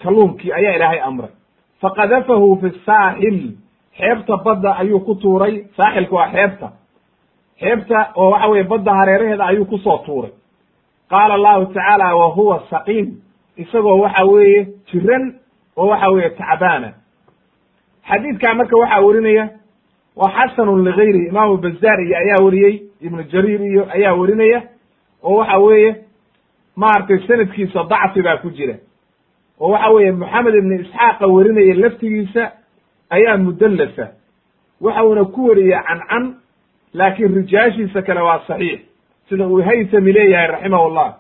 kalluunkii 0.03 0.53
ayaa 0.53 0.75
ilaahay 0.77 1.01
amray. 1.01 1.31
Faqadafahu 1.83 2.57
fi 2.61 2.69
saaxil. 2.87 3.39
Xeebta 3.99 4.37
badda 4.45 4.71
ayuu 4.81 5.01
ku 5.01 5.15
tuuray. 5.15 5.65
Saaxilka 5.77 6.15
waa 6.17 6.31
xeebta. 6.33 6.69
Xeebta 7.61 7.99
oo 8.17 8.31
waxa 8.31 8.49
weye 8.49 8.65
badda 8.65 8.93
hareeraheeda 8.95 9.45
ayuu 9.47 9.65
ku 9.65 9.79
soo 9.79 9.99
tuuray. 10.07 10.31
Qaala 11.11 11.35
allahu 11.35 11.67
tacaala 11.67 12.17
wa 12.17 12.27
huwa 12.37 12.63
saqiim 12.71 13.09
isagoo 13.57 13.99
waxa 14.01 14.25
weeye 14.25 14.67
jiran 14.93 15.35
oo 15.77 15.87
waxa 15.87 16.09
weeye 16.11 16.31
tacbaana 16.31 16.93
xadiidkaa 18.09 18.55
marka 18.55 18.77
waxaa 18.77 19.01
werinaya 19.07 19.49
waa 20.17 20.31
xasanun 20.37 20.85
ligayrihi 20.85 21.27
imaamu 21.29 21.57
bazaar 21.57 22.01
iyo 22.01 22.17
ayaa 22.19 22.45
weriyey 22.45 22.83
ibnu 23.01 23.23
jariir 23.23 23.61
iyo 23.63 23.87
ayaa 23.95 24.15
werinaya 24.15 24.63
oo 25.23 25.37
waxa 25.37 25.59
weeye 25.59 25.97
maaragtay 26.77 27.19
sanadkiisa 27.29 27.85
dacfi 27.85 28.23
baa 28.23 28.37
ku 28.37 28.51
jira. 28.51 28.75
Oo 29.61 29.71
waxa 29.71 29.91
weeye 29.91 30.13
moxamed 30.13 30.55
ibni 30.55 30.75
isxaaqa 30.83 31.27
werinaya 31.27 31.75
laftigiisa 31.75 32.53
ayaa 33.11 33.37
mudallasa. 33.37 34.07
Waxa 34.81 35.05
uuna 35.05 35.25
ku 35.25 35.49
wariyey 35.49 35.79
cancan 35.89 36.35
laakiin 36.95 37.35
rijaashiisa 37.35 38.03
kale 38.03 38.21
waa 38.21 38.41
saxiix. 38.47 38.81
Sida 39.29 39.47
uu 39.49 39.63
haytami 39.63 40.13
leeyahay 40.13 40.47
raximah 40.47 40.89
llah 40.95 41.11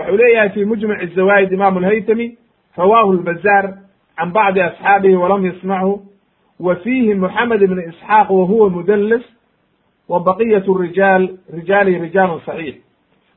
wuxuu 0.00 0.16
leeyahay 0.16 0.50
fi 0.50 0.64
mujmac 0.64 1.00
zawaid 1.14 1.52
imam 1.52 1.76
alhaytami 1.76 2.36
rawahu 2.76 3.12
lbazaar 3.12 3.74
can 4.16 4.30
bacdi 4.32 4.60
asxaabihi 4.60 5.16
walam 5.16 5.46
yasmachu 5.46 6.00
wa 6.60 6.76
fiihi 6.76 7.14
moxamed 7.14 7.62
ibni 7.62 7.82
isxaaq 7.88 8.30
wa 8.30 8.44
huwa 8.44 8.70
mudallas 8.70 9.22
wa 10.08 10.20
baqiyat 10.20 10.64
rijaal 10.80 11.28
rijaalihi 11.52 11.98
rijaalun 11.98 12.40
saxiix 12.46 12.76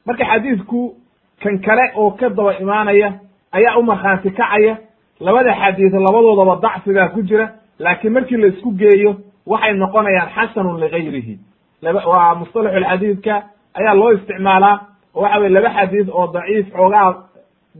marka 0.05 0.25
xadiidku 0.25 0.95
kan 1.43 1.59
kale 1.59 1.91
oo 1.95 2.11
ka 2.11 2.29
daba 2.29 2.57
imaanaya 2.59 3.13
ayaa 3.51 3.77
u 3.79 3.83
markhaanti 3.83 4.29
kacaya 4.31 4.77
labada 5.19 5.53
xadiid 5.61 5.93
labadoodaba 5.93 6.55
dacfigaa 6.61 7.07
ku 7.07 7.21
jira 7.23 7.49
laakiin 7.79 8.13
markii 8.13 8.37
la 8.37 8.47
isku 8.47 8.71
geeyo 8.71 9.15
waxay 9.47 9.73
noqonayaan 9.73 10.29
xasanun 10.35 10.79
ligayrihi 10.79 11.39
waa 11.83 12.35
mustalaxu 12.35 12.79
lxadiidka 12.79 13.43
ayaa 13.73 13.93
loo 13.95 14.11
isticmaalaa 14.11 14.92
waxa 15.21 15.39
weye 15.39 15.49
laba 15.49 15.69
xadiid 15.77 16.09
oo 16.09 16.27
daciif 16.33 16.67
xoogaa 16.75 17.09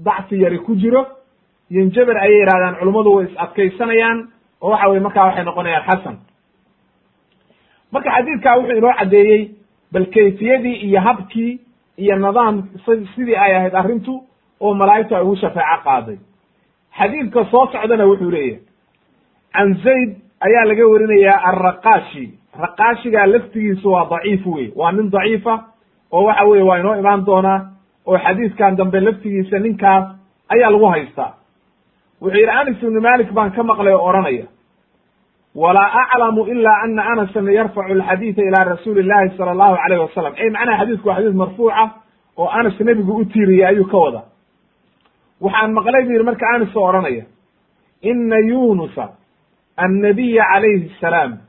dacfi 0.05 0.41
yari 0.43 0.59
ku 0.59 0.75
jiro 0.75 1.05
yinjaber 1.69 2.17
ayay 2.17 2.39
yidhahdaan 2.39 2.75
culummadu 2.79 3.13
way 3.15 3.25
is 3.25 3.36
adkaysanayaan 3.38 4.27
oo 4.61 4.69
waxa 4.71 4.88
weye 4.89 4.99
markaa 4.99 5.25
waxay 5.27 5.43
noqonayaan 5.45 5.86
xasan. 5.89 6.15
Marka 7.91 8.09
xadiidkaa 8.15 8.57
wuxuu 8.57 8.77
inoo 8.77 8.93
caddeeyey 8.99 9.41
bal 9.93 10.05
kayfiyadii 10.05 10.75
iyo 10.88 11.01
habkii 11.01 11.59
iyo 11.97 12.15
nidaam 12.15 12.55
sidii 13.15 13.36
ay 13.36 13.55
ahayd 13.55 13.75
arrintu 13.75 14.23
oo 14.59 14.73
malaa'igtu 14.73 15.15
ay 15.15 15.23
ugu 15.23 15.36
shafeeco 15.36 15.77
qaaday. 15.86 16.17
Xadiidka 16.97 17.45
soo 17.51 17.65
socdana 17.71 18.05
wuxuu 18.05 18.31
leeyahay 18.31 18.61
can 19.53 19.73
zayd 19.84 20.09
ayaa 20.45 20.65
laga 20.65 20.88
warinayaa 20.88 21.38
alraqaashi 21.49 22.25
raqaashigaa 22.63 23.25
laftigiisu 23.34 23.91
waa 23.91 24.05
daciif 24.09 24.45
wey 24.47 24.71
waa 24.75 24.91
nin 24.91 25.09
daciifa 25.11 25.53
oo 26.14 26.24
waxa 26.28 26.43
weye 26.49 26.64
waa 26.70 26.78
inoo 26.80 26.95
imaan 27.01 27.26
doonaa 27.26 27.59
oo 28.07 28.18
xadiidkan 28.26 28.76
dambe 28.78 28.99
laftigiisa 28.99 29.59
ninkaas 29.59 30.03
ayaa 30.53 30.72
lagu 30.74 30.86
haystaa. 30.93 31.32
Wuxuu 32.22 32.38
yidhi 32.39 32.51
anas 32.59 32.78
ibnu 32.84 33.01
malik 33.01 33.30
baan 33.34 33.51
ka 33.55 33.64
maqlay 33.64 33.93
oo 33.93 34.05
odhanaya 34.09 34.45
walaa 35.55 35.89
aclamu 36.03 36.41
ila 36.53 36.72
ana 36.84 37.01
anasan 37.11 37.47
yarfacu 37.57 37.91
alxadiida 37.93 38.41
ila 38.49 38.64
rasuuli 38.64 38.99
illahi 39.03 39.38
sala 39.38 39.51
allahu 39.51 39.76
alayh 39.86 39.99
wasalam 40.05 40.34
ey 40.43 40.49
macnaha 40.49 40.78
xadiidku 40.82 41.07
waa 41.09 41.16
xadiis 41.18 41.36
marfuuca 41.41 41.84
oo 42.38 42.47
anas 42.59 42.80
nebigu 42.80 43.14
u 43.22 43.26
tiiriyey 43.26 43.66
ayuu 43.68 43.86
ka 43.91 43.97
wada 44.03 44.22
waxaan 45.41 45.72
maqlay 45.78 46.03
bu 46.05 46.11
yidhi 46.11 46.24
marka 46.30 46.45
anas 46.55 46.76
oo 46.76 46.86
odhanaya 46.89 47.24
ina 48.01 48.38
yunusa 48.49 49.05
annabiya 49.86 50.43
calayhi 50.53 50.89
salaam 51.01 51.32
ee 51.34 51.41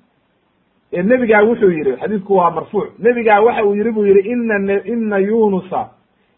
nebigaa 1.02 1.42
wuxuu 1.42 1.70
yidhi 1.70 1.96
xadiidku 2.00 2.36
waa 2.36 2.50
marfuuc. 2.50 2.98
Nebigaa 2.98 3.40
waxa 3.40 3.64
uu 3.64 3.74
yidhi 3.74 3.90
buu 3.90 4.06
yidhi 4.06 4.28
ina 4.30 4.82
ina 4.84 5.18
yunusa 5.18 5.88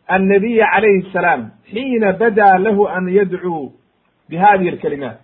annabiya 0.08 0.66
calayhi 0.74 1.10
salaam 1.12 1.50
xiina 1.70 2.12
badaa 2.12 2.58
lahu 2.58 2.88
an 2.88 3.08
yadcuu 3.08 3.72
bi 4.28 4.36
hadihi 4.36 4.68
alkalimaat. 4.70 5.18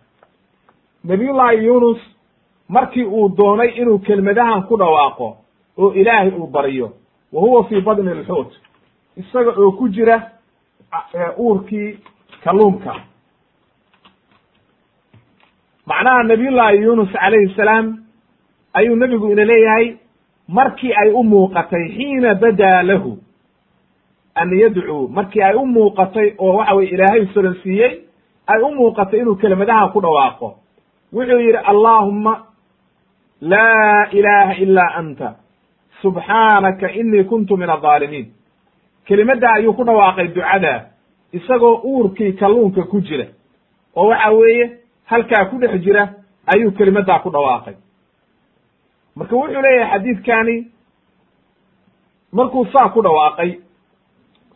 Nabiyullahi 1.05 1.65
yunus 1.65 1.99
markii 2.69 3.05
uu 3.05 3.29
doonay 3.37 3.69
inuu 3.81 3.99
kelmadahan 3.99 4.63
ku 4.63 4.77
dhawaaqo 4.77 5.37
oo 5.79 5.93
ilaahay 5.93 6.31
uu 6.31 6.47
baryo 6.47 6.93
wa 7.33 7.41
huwa 7.41 7.65
fii 7.65 7.81
badni 7.81 8.11
alxuut 8.11 8.53
isaga 9.17 9.51
oo 9.57 9.73
ku 9.73 9.89
jira 9.89 10.31
uurkii 11.39 11.99
kalluunka. 12.45 12.95
Macnaha 15.87 16.23
nabiyullahi 16.23 16.77
yunus 16.83 17.13
calayhi 17.13 17.55
salaam 17.57 18.05
ayuu 18.75 18.97
nebigu 18.97 19.33
ina 19.33 19.45
leeyahay 19.45 19.97
markii 20.49 20.93
ay 20.95 21.11
u 21.13 21.23
muuqatay 21.25 21.89
xiina 21.97 22.35
badaa 22.35 22.83
lahu. 22.83 23.19
An 24.35 24.51
yadcuu 24.59 25.09
markii 25.09 25.43
ay 25.43 25.55
u 25.57 25.67
muuqatay 25.67 26.35
oo 26.39 26.57
waxa 26.57 26.75
weye 26.75 26.89
ilaahay 26.91 27.27
soransiiyey 27.35 27.93
ay 28.47 28.61
u 28.63 28.71
muuqatay 28.75 29.21
inuu 29.21 29.37
kelimadaha 29.37 29.89
ku 29.93 30.01
dhawaaqo. 30.01 30.49
Wuxuu 31.13 31.39
yidhi 31.41 31.59
allaahumma 31.73 32.33
laa 33.41 34.07
ilaha 34.13 34.55
ilaa 34.55 34.93
anta 35.01 35.35
subxaanaka 36.03 36.91
inii 36.91 37.25
kuntu 37.25 37.57
min 37.57 37.71
adaalimiin 37.71 38.27
kelimadda 39.07 39.53
ayuu 39.53 39.73
ku 39.73 39.85
dhawaaqay 39.85 40.29
ducada 40.29 40.87
isagoo 41.33 41.81
uurkii 41.85 42.33
kalluunka 42.33 42.83
ku 42.83 43.01
jira. 43.01 43.27
Oo 43.97 44.09
waxa 44.09 44.31
weeye 44.31 44.71
halkaa 45.05 45.45
ku 45.45 45.59
dhex 45.59 45.81
jira 45.85 46.09
ayuu 46.47 46.71
kelimaddaa 46.73 47.19
ku 47.19 47.31
dhawaaqay 47.31 47.75
marka 49.17 49.37
wuxuu 49.37 49.63
leeyahay 49.63 49.91
xadiidkani 49.99 50.57
markuu 52.33 52.67
saa 52.73 52.89
ku 52.89 53.03
dhawaaqay 53.03 53.59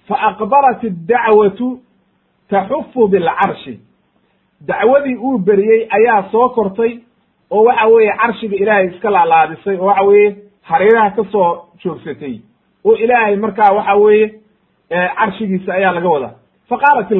fa 0.09 0.17
aqbalat 0.29 0.85
iddacwatu 0.85 1.81
taxufu 2.49 3.09
bilcarshi. 3.09 3.81
Dacwadii 4.61 5.17
uu 5.17 5.39
beriyey 5.39 5.89
ayaa 5.91 6.31
soo 6.33 6.49
kortay 6.49 6.99
oo 7.51 7.65
waxa 7.65 7.87
weeye 7.87 8.13
carshiga 8.17 8.57
ilaahay 8.57 8.87
iska 8.87 9.11
laalaadisay 9.11 9.77
oo 9.77 9.87
waxa 9.87 10.03
weeye 10.05 10.37
hareeraha 10.63 11.11
ka 11.11 11.25
soo 11.33 11.69
joogsatay 11.85 12.41
oo 12.85 12.95
ilaahay 12.97 13.37
markaa 13.37 13.73
waxa 13.75 13.95
weeye 13.95 14.41
carshigiisa 15.19 15.75
ayaa 15.75 15.93
laga 15.93 16.09
wadaa. 16.09 16.35
Fa 16.69 16.77
qaalat 16.79 17.11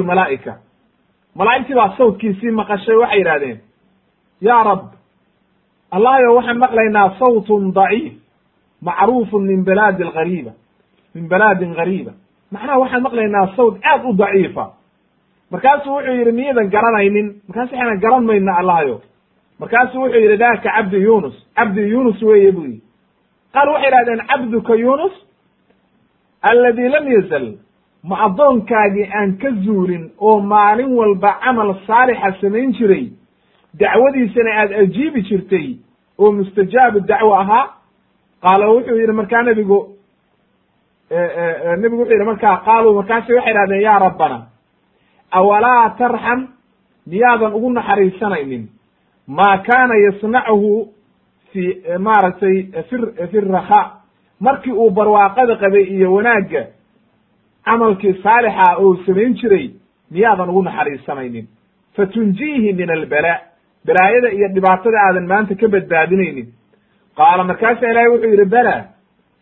malaa'igtii 1.35 1.75
baa 1.75 1.93
sawtkiisii 1.97 2.51
maqashay 2.51 2.95
waxay 2.95 3.19
yidhahdeen 3.19 3.59
yaa 4.41 4.63
rab 4.63 4.96
allahayo 5.91 6.35
waxaan 6.35 6.57
maqlaynaa 6.65 7.09
sawtun 7.19 7.71
daciif 7.73 8.13
macruufun 8.81 9.43
min 9.47 9.63
balaadi 9.63 10.03
algariiba 10.03 10.51
min 11.15 11.27
balaadin 11.27 11.73
gariiba 11.79 12.11
macnaha 12.51 12.79
waxaan 12.79 13.03
maqlaynaa 13.03 13.55
sawt 13.55 13.75
aad 13.83 14.01
u 14.05 14.13
daciifa. 14.13 14.65
Markaasuu 15.51 15.93
wuxuu 15.95 16.13
yidhi 16.19 16.31
miyadan 16.31 16.67
garanaynin. 16.69 17.27
Markaasu 17.47 17.71
waxayna 17.75 17.95
garan 18.03 18.23
mayna 18.25 18.51
allahayo 18.59 19.01
markaasuu 19.59 20.01
wuxuu 20.01 20.19
yidhi 20.23 20.37
daka 20.37 20.61
cabdi 20.69 20.97
yunus 21.07 21.35
cabdi 21.55 21.81
yunus 21.89 22.21
weeye 22.21 22.51
buu 22.51 22.63
yidhi. 22.65 22.81
Qaal 23.53 23.67
waxay 23.69 23.87
idhahdeen 23.89 24.21
cabduka 24.27 24.75
yunus 24.75 25.13
alladii 26.41 26.89
lam 26.89 27.05
yazal 27.15 27.47
ma 28.03 28.15
addoonkaagii 28.27 29.07
aan 29.19 29.37
ka 29.41 29.49
zuulin 29.65 30.11
oo 30.19 30.39
maalin 30.39 30.91
walba 30.99 31.31
camal 31.43 31.73
saalixa 31.87 32.31
samayn 32.41 32.71
jiray 32.77 33.05
dacwadiisana 33.79 34.51
aad 34.61 34.71
ajiibi 34.73 35.21
jirtay 35.21 35.67
oo 36.19 36.31
mustajaabu 36.31 36.99
dacwo 36.99 37.35
ahaa 37.35 37.65
qaala 38.41 38.69
wuxuu 38.71 38.97
yidhi 38.99 39.11
markaa 39.13 39.41
nebigu 39.43 39.79
nebigu 41.77 42.01
wuxuu 42.01 42.13
yidhi 42.13 42.25
markaa 42.25 42.57
qaaluu 42.65 42.93
markaasi 42.95 43.33
waxay 43.33 43.51
idhahdeen 43.53 43.81
ya 43.81 43.99
rabbana 43.99 44.39
awalaa 45.31 45.89
tarxam 45.97 46.47
miyaadan 47.07 47.53
ugu 47.53 47.69
naxariisanaynin? 47.71 48.67
Maa 49.27 49.57
kaana 49.57 49.95
yasnacuhu 50.05 50.93
fi 51.51 51.63
maaragtay 51.99 52.55
fi 52.89 52.95
fi 53.31 53.39
rakhaa 53.39 53.85
markii 54.39 54.71
uu 54.71 54.89
barwaaqada 54.89 55.55
qabay 55.55 55.83
iyo 55.83 56.13
wanaagga 56.13 56.63
camalkii 57.65 58.13
saalixa 58.23 58.75
oo 58.77 58.95
samayn 59.05 59.33
jiray 59.33 59.69
miyaadan 60.11 60.49
ugu 60.49 60.61
naxariisanaynin? 60.63 61.47
Fatunjiihi 61.95 62.73
min 62.73 62.89
albala 62.91 63.39
balaayada 63.85 64.29
iyo 64.37 64.47
dhibaatada 64.55 64.97
aadan 65.07 65.27
maanta 65.31 65.55
ka 65.55 65.67
badbaadinaynin. 65.67 66.47
Qaala 67.17 67.43
markaasa 67.43 67.89
ilaahay 67.91 68.09
wuxuu 68.13 68.31
yidhi 68.33 68.45
bala 68.45 68.75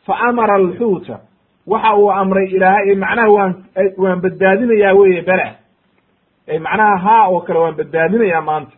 fa 0.06 0.14
amara 0.30 0.54
alxuuta 0.56 1.16
waxa 1.68 1.96
uu 1.98 2.12
amray 2.12 2.48
ilaahay 2.56 2.96
macnaha 2.96 3.30
waan 3.36 3.54
waan 4.04 4.20
badbaadinayaa 4.26 4.94
weye 5.00 5.22
bala. 5.22 5.48
Ay 6.52 6.60
macnaha 6.60 6.98
haa 7.06 7.28
oo 7.32 7.40
kale 7.46 7.60
waan 7.60 7.76
badbaadinayaa 7.80 8.42
maanta. 8.50 8.76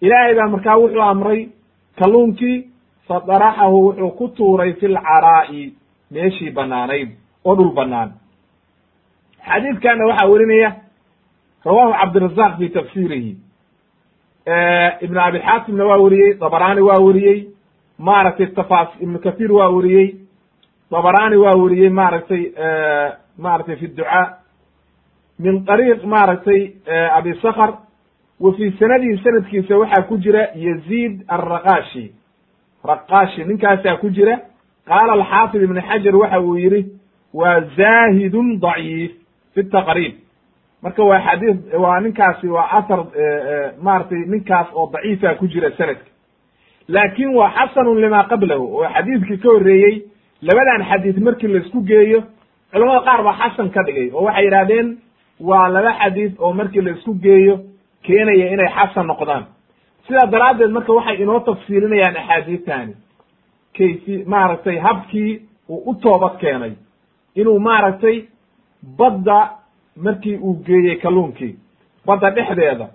Ilaahay 0.00 0.34
baa 0.38 0.48
markaa 0.54 0.76
wuxuu 0.82 1.02
amray 1.12 1.40
kalluunkii 1.98 2.56
fadaraxahu 3.08 3.76
wuxuu 3.86 4.10
ku 4.18 4.28
tuuray 4.28 4.72
fi 4.80 4.86
lcaraa'i 4.88 5.62
meeshii 6.10 6.50
banaanayd 6.50 7.08
oo 7.44 7.54
dhul 7.56 7.72
banaan 7.78 8.10
xadiidkana 9.46 10.06
waxaa 10.10 10.28
werinaya 10.32 10.70
rawahu 11.66 11.92
cabdirazaq 12.00 12.52
fi 12.58 12.66
tafsirihi 12.76 13.32
ibn 15.00 15.18
abi 15.18 15.38
xaatimna 15.38 15.84
waa 15.86 15.98
weriyey 15.98 16.34
dabaraani 16.40 16.80
waa 16.80 17.00
weriyey 17.00 17.48
maaragtay 17.98 18.46
ibnu 19.00 19.18
kathir 19.18 19.52
waa 19.52 19.68
weriyey 19.70 20.14
dabaraani 20.90 21.36
waa 21.36 21.56
weriyey 21.56 21.90
maaragtay 21.90 22.42
maaragtay 23.38 23.76
fi 23.76 23.86
ducaa 23.88 24.38
min 25.38 25.64
ariiq 25.68 26.04
maaragtay 26.04 26.60
abi 27.18 27.34
sakr 27.42 27.70
wa 28.40 28.52
fi 28.56 28.70
sanadihi 28.78 29.18
sanadkiisa 29.24 29.78
waxaa 29.78 30.02
ku 30.08 30.18
jira 30.18 30.48
yazid 30.54 31.24
alraqashi 31.28 32.12
raqashi 32.84 33.44
ninkaasaa 33.44 33.96
ku 33.96 34.10
jira. 34.10 34.38
Qaala 34.86 35.12
alxaafid 35.12 35.62
ibn 35.62 35.80
xajar 35.80 36.16
waxa 36.16 36.40
uu 36.40 36.56
yihi 36.56 36.86
waa 37.34 37.60
zahidun 37.76 38.60
daciif 38.60 39.12
fi 39.54 39.62
taqrib 39.64 40.14
marka 40.82 41.02
waa 41.04 41.20
xadiis 41.26 41.56
waa 41.82 42.00
ninkaasi 42.00 42.48
waa 42.48 42.68
athar 42.78 43.00
maaragtay 43.82 44.22
ninkaas 44.26 44.66
oo 44.74 44.90
daciifa 44.92 45.34
ku 45.34 45.46
jira 45.48 45.70
sanadka. 45.78 46.10
Laakin 46.88 47.34
waa 47.34 47.50
xasanun 47.56 48.00
lima 48.00 48.24
qablahu. 48.30 48.64
Oo 48.76 48.88
xadiidkii 48.94 49.38
ka 49.42 49.48
horreeyey 49.48 50.02
labadan 50.42 50.82
xadiis 50.90 51.16
markii 51.26 51.48
la 51.48 51.58
isku 51.58 51.80
geeyo 51.90 52.22
culamada 52.72 53.00
qaar 53.06 53.22
baa 53.24 53.36
xasan 53.42 53.70
ka 53.70 53.82
dhigay 53.86 54.10
oo 54.14 54.24
waxay 54.24 54.44
yidhahdeen 54.44 54.88
waa 55.40 55.68
laba 55.68 55.92
xadiis 56.00 56.32
oo 56.38 56.52
markii 56.52 56.80
la 56.82 56.90
isku 56.90 57.14
geeyo 57.24 57.54
keenaya 58.02 58.46
inay 58.54 58.70
xasan 58.76 59.06
noqdaan. 59.06 59.44
Sidaa 60.06 60.26
daraaddeed 60.30 60.70
marka 60.70 60.92
waxay 60.92 61.16
inoo 61.22 61.40
tafsiilinayaan 61.40 62.16
axaadiistani 62.16 62.94
kayfi 63.76 64.24
maaragtay 64.26 64.78
habkii 64.78 65.42
uu 65.68 65.82
u 65.90 65.94
toobad 65.94 66.36
keenay. 66.40 66.72
Inuu 67.34 67.58
maaragtay 67.58 68.16
badda 68.98 69.38
markii 69.96 70.36
uu 70.36 70.54
geeyey 70.66 70.96
kalluunkii 70.96 71.56
badda 72.06 72.30
dhexdeeda. 72.30 72.88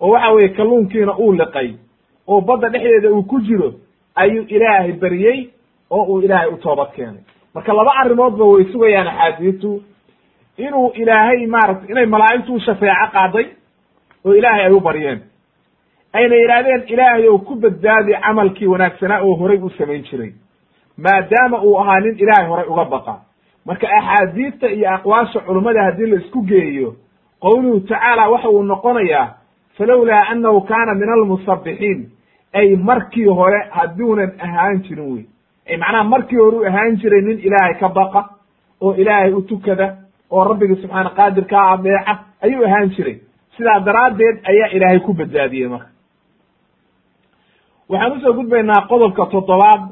Oo 0.00 0.10
waxa 0.10 0.30
weeye 0.32 0.48
kalluunkiina 0.48 1.16
uu 1.18 1.32
liqay 1.32 1.74
oo 2.26 2.40
badda 2.40 2.68
dhexdeeda 2.68 3.10
uu 3.10 3.22
ku 3.22 3.40
jiro 3.40 3.72
ayuu 4.14 4.44
ilaahay 4.48 4.92
baryey 4.92 5.48
oo 5.90 6.02
uu 6.04 6.20
ilaahay 6.22 6.48
u 6.48 6.56
toobad 6.56 6.92
keenay. 6.96 7.22
Marka 7.54 7.72
laba 7.72 7.92
arrimoodba 8.00 8.44
way 8.44 8.64
sugayaan 8.72 9.08
axaadiistu 9.08 9.82
inuu 10.58 10.90
ilaahay 10.94 11.46
maaragtay 11.46 11.90
inay 11.90 12.06
malaa'igtu 12.06 12.54
u 12.54 12.60
shafeeco 12.60 13.06
qaaday 13.12 13.46
oo 14.24 14.34
ilaahay 14.34 14.64
ay 14.64 14.72
u 14.72 14.80
baryeen 14.80 15.20
ayna 16.12 16.34
yidhaahdeen 16.36 16.82
ilaahay 16.86 17.28
ou 17.28 17.38
ku 17.38 17.54
badbaadi 17.54 18.12
camalkii 18.22 18.66
wanaagsanaa 18.66 19.20
oo 19.22 19.34
horay 19.36 19.58
u 19.58 19.70
samayn 19.70 20.02
jiray. 20.02 20.32
Maadaama 20.98 21.62
uu 21.62 21.78
ahaa 21.80 22.00
nin 22.00 22.18
ilaahay 22.18 22.48
horay 22.48 22.66
uga 22.68 22.84
baqa 22.84 23.20
marka 23.66 23.86
axaadiista 23.98 24.66
iyo 24.70 24.88
aqwaasha 24.94 25.40
culummada 25.40 25.82
haddii 25.84 26.06
la 26.06 26.16
isku 26.20 26.42
geeyo 26.42 26.94
qowluhu 27.40 27.80
tacaala 27.80 28.28
waxa 28.30 28.48
uu 28.50 28.62
noqonayaa 28.62 29.26
falowlaa 29.78 30.24
annahu 30.32 30.60
kaana 30.60 30.94
min 30.94 31.08
almusabbixiin 31.16 32.00
ay 32.52 32.76
markii 32.76 33.24
hore 33.38 33.60
hadduunan 33.70 34.32
ahaan 34.46 34.82
jirin 34.82 35.12
wey 35.14 35.24
ay 35.70 35.76
macnaha 35.76 36.04
markii 36.04 36.38
hore 36.38 36.56
u 36.56 36.64
ahaan 36.70 36.96
jiray 36.96 37.22
nin 37.22 37.38
ilaahay 37.38 37.74
ka 37.80 37.88
baqa 37.88 38.20
oo 38.80 38.94
ilaahay 38.94 39.32
u 39.32 39.42
tukada 39.42 39.96
oo 40.30 40.44
rabbigii 40.44 40.76
subxaana 40.82 41.10
qaadirkaa 41.10 41.72
adeeca 41.72 42.14
ayuu 42.42 42.64
ahaan 42.66 42.90
jiray. 42.96 43.16
Sidaa 43.56 43.80
daraaddeed 43.80 44.36
ayaa 44.50 44.68
ilaahay 44.76 45.00
ku 45.00 45.12
badbaadiyey 45.14 45.68
marka. 45.68 45.88
Waxaan 47.88 48.12
u 48.16 48.20
soo 48.20 48.32
gudbaynaa 48.38 48.86
qodobka 48.88 49.26
toddobaad 49.26 49.82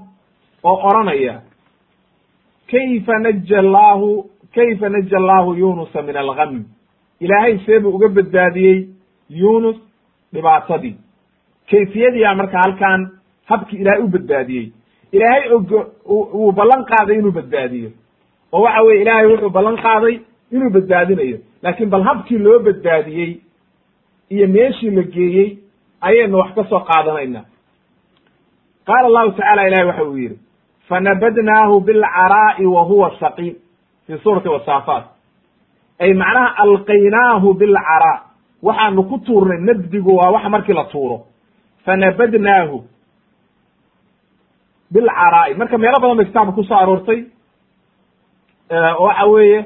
oo 0.64 0.76
oranaya 0.88 1.34
kayfa 2.74 3.18
naja 3.26 3.58
allahu 3.64 4.10
kayfa 4.54 4.88
naja 4.88 5.16
allahu 5.22 5.54
yunusa 5.62 6.02
min 6.02 6.16
algam 6.16 6.64
ilaahay 7.20 7.58
see 7.66 7.78
buu 7.78 7.94
uga 7.98 8.08
badbaadiyey 8.18 8.78
yunus 9.42 9.76
dhibaatadii 10.34 10.94
kayfiyadiyaa 11.70 12.34
marka 12.40 12.58
halkan 12.64 13.00
habkii 13.50 13.78
ilaahay 13.82 14.02
u 14.04 14.08
badbaadiyey 14.16 14.66
ilaahay 15.12 15.48
og 15.52 15.72
wuu 16.34 16.52
ballan 16.52 16.84
qaaday 16.92 17.18
inuu 17.18 17.32
badbaadiyo 17.38 17.90
oo 18.52 18.62
waxa 18.64 18.82
weye 18.86 19.02
ilaahay 19.02 19.26
wuxuu 19.32 19.50
ballan 19.58 19.76
qaaday 19.86 20.14
inuu 20.52 20.70
badbaadinayo 20.76 21.38
laakiin 21.62 21.90
bal 21.90 22.02
habkii 22.10 22.38
loo 22.38 22.58
badbaadiyey 22.68 23.32
iyo 24.30 24.46
meeshii 24.48 24.90
la 24.90 25.02
geeyey 25.02 25.48
ayaynu 26.00 26.38
wax 26.38 26.54
ka 26.54 26.64
soo 26.70 26.80
qaadanayna 26.90 27.44
qaala 28.86 29.06
allahu 29.10 29.30
tacala 29.38 29.68
ilahi 29.68 29.86
waxa 29.90 30.04
uu 30.04 30.18
yidhi 30.18 30.38
fanabadnaahu 30.88 31.80
bilcaraa'i 31.80 32.66
wa 32.66 32.82
huwa 32.82 33.10
saqiim 33.20 33.54
fi 34.06 34.18
suurati 34.22 34.48
wasaafaat 34.48 35.04
ay 36.00 36.14
macnaha 36.14 36.54
alqaynaahu 36.64 37.54
bilcaraa 37.54 38.16
waxaanu 38.62 39.02
ku 39.10 39.18
tuurnay 39.26 39.58
nabdigu 39.68 40.16
waa 40.16 40.30
wax 40.34 40.44
markii 40.54 40.74
la 40.74 40.84
tuuro 40.84 41.18
fanabadnaahu 41.84 42.82
bilcaraa'i 44.94 45.54
marka 45.60 45.78
meelo 45.78 45.98
badan 46.02 46.16
bay 46.16 46.26
kitaabka 46.26 46.52
ku 46.58 46.64
soo 46.64 46.76
aroortay 46.82 47.20
oo 48.72 49.04
waxa 49.06 49.26
weeye 49.26 49.60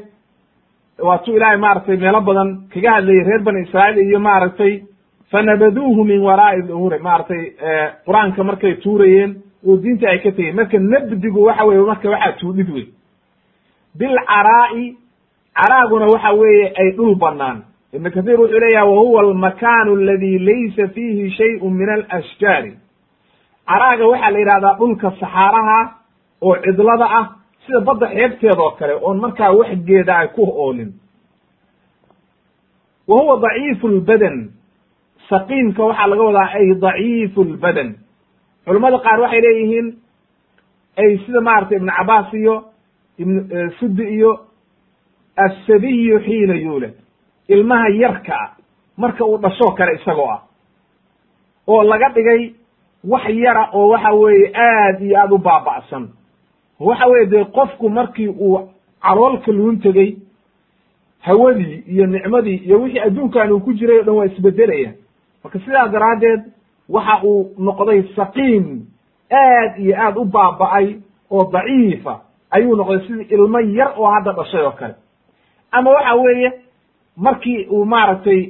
waa 1.08 1.18
tu 1.18 1.36
ilaahay 1.36 1.56
maaragtay 1.58 1.96
meelo 1.96 2.20
badan 2.20 2.48
kaga 2.72 2.90
hadlayay 2.96 3.24
reer 3.28 3.42
bani 3.46 3.60
israa'iil 3.66 3.98
iyo 4.08 4.20
maaragtay 4.20 4.72
fanabaduuhu 5.32 6.04
min 6.04 6.20
waraa'i 6.28 6.62
duhuuri 6.68 6.98
maaragtay 6.98 7.42
qur'aanka 8.06 8.44
markay 8.44 8.74
tuurayeen 8.82 9.32
oo 9.66 9.76
diinta 9.76 10.09
ay 10.11 10.18
ka 10.18 10.30
tegeen 10.30 10.56
marka 10.56 10.78
nabdigu 10.78 11.42
waxa 11.48 11.64
weye 11.64 11.80
marka 11.90 12.11
waxaa 12.11 12.32
tuudhid 12.40 12.68
wey 12.74 12.86
bilcaraa'i 13.98 14.96
caraaguna 15.59 16.06
waxa 16.14 16.32
weeye 16.40 16.66
ay 16.80 16.90
dhul 16.96 17.14
banaan 17.14 17.59
ibnu 17.92 18.11
kathiir 18.11 18.40
wuxuu 18.40 18.61
leeyaha 18.61 18.86
wahuwa 18.86 19.20
almakaanu 19.22 19.92
aladi 19.96 20.38
laysa 20.38 20.88
fiihi 20.88 21.30
shayun 21.30 21.72
min 21.74 21.88
alashjaari. 21.88 22.72
Caraaga 23.68 24.06
waxaa 24.06 24.30
la 24.30 24.38
yidhahdaa 24.38 24.74
dhulka 24.78 25.11
saxaaraha 25.20 25.78
oo 26.42 26.56
cidlada 26.64 27.06
ah 27.18 27.26
sida 27.66 27.80
badda 27.80 28.06
xeebteeda 28.14 28.62
oo 28.62 28.70
kale 28.78 28.94
oon 29.02 29.18
markaa 29.20 29.52
wax 29.52 29.70
geeda 29.88 30.16
ay 30.18 30.28
ku 30.28 30.42
oolin. 30.44 30.92
Wa 33.09 33.16
huwa 33.20 33.40
daciifu 33.40 33.88
lbadan 33.88 34.50
saqiimka 35.28 35.82
waxaa 35.84 36.06
laga 36.06 36.22
wadaa 36.22 36.48
ay 36.59 36.74
daciifu 36.74 37.44
lbadan 37.44 37.94
culamada 38.68 38.98
qaar 38.98 39.20
waxay 39.20 39.40
leeyihiin 39.40 39.88
ay 40.96 41.18
sida 41.26 41.40
maaragtay 41.40 41.76
ibnu 41.78 41.92
cabaas 41.98 42.32
iyo 42.34 42.54
ibn 43.18 43.34
sudi 43.78 44.02
iyo 44.16 44.30
assabiyu 45.36 46.18
xiina 46.20 46.54
yuulad. 46.54 46.94
Ilmaha 47.48 47.88
yarka 47.88 48.34
ah 48.34 48.50
marka 48.96 49.24
uu 49.24 49.38
dhashoo 49.38 49.70
kale 49.78 49.94
isagoo 49.94 50.30
ah 50.30 50.42
oo 51.66 51.82
laga 51.82 52.08
dhigay 52.14 52.52
wax 53.04 53.24
yara 53.30 53.70
oo 53.72 53.88
waxa 53.88 54.12
weeye 54.14 54.52
aad 54.54 55.02
iyo 55.02 55.16
aad 55.20 55.32
u 55.32 55.38
baaba'san. 55.38 56.08
Waxa 56.80 57.06
weye 57.08 57.26
dee 57.26 57.44
qofku 57.44 57.88
markii 57.90 58.28
uu 58.28 58.68
caloolka 59.02 59.52
luun 59.52 59.78
tegey 59.80 60.16
hawadii 61.20 61.84
iyo 61.86 62.06
nicmadii 62.06 62.56
iyo 62.66 62.80
wixii 62.82 63.00
adduunkan 63.00 63.52
uu 63.52 63.60
ku 63.60 63.72
jiray 63.72 63.98
o 63.98 64.02
dhan 64.02 64.14
waa 64.14 64.24
isbedelaya. 64.26 64.92
Marka 65.44 65.58
sidaa 65.58 65.88
daraaddeed 65.88 66.40
waxa 66.89 67.20
uu 67.24 67.51
noqday 67.59 68.03
saqiim 68.16 68.66
aad 69.32 69.78
iyo 69.78 69.95
aad 70.05 70.16
u 70.16 70.24
baaba'ay 70.24 70.97
oo 71.30 71.45
daciifa. 71.53 72.20
Ayuu 72.51 72.76
noqday 72.76 73.01
sidii 73.07 73.26
ilmo 73.34 73.59
yar 73.61 73.93
oo 73.97 74.07
hadda 74.14 74.32
dhashay 74.32 74.64
oo 74.64 74.70
kale. 74.70 74.95
Ama 75.72 75.91
waxa 75.91 76.14
weeye 76.14 76.53
markii 77.16 77.66
uu 77.70 77.84
maaragtay 77.84 78.41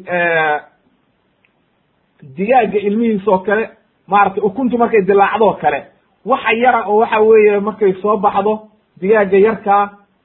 digaagga 2.36 2.78
ilmihiis 2.78 3.28
oo 3.28 3.38
kale 3.38 3.68
maaragtay 4.06 4.42
ukuntu 4.44 4.78
markay 4.78 5.02
dilaacdoo 5.02 5.52
kale 5.60 5.80
waxa 6.26 6.52
yara 6.62 6.84
oo 6.86 6.98
waxa 7.00 7.20
weeye 7.20 7.60
markay 7.60 7.92
soo 8.02 8.16
baxdo 8.16 8.54
digaagga 9.00 9.38
yarkaa 9.38 9.84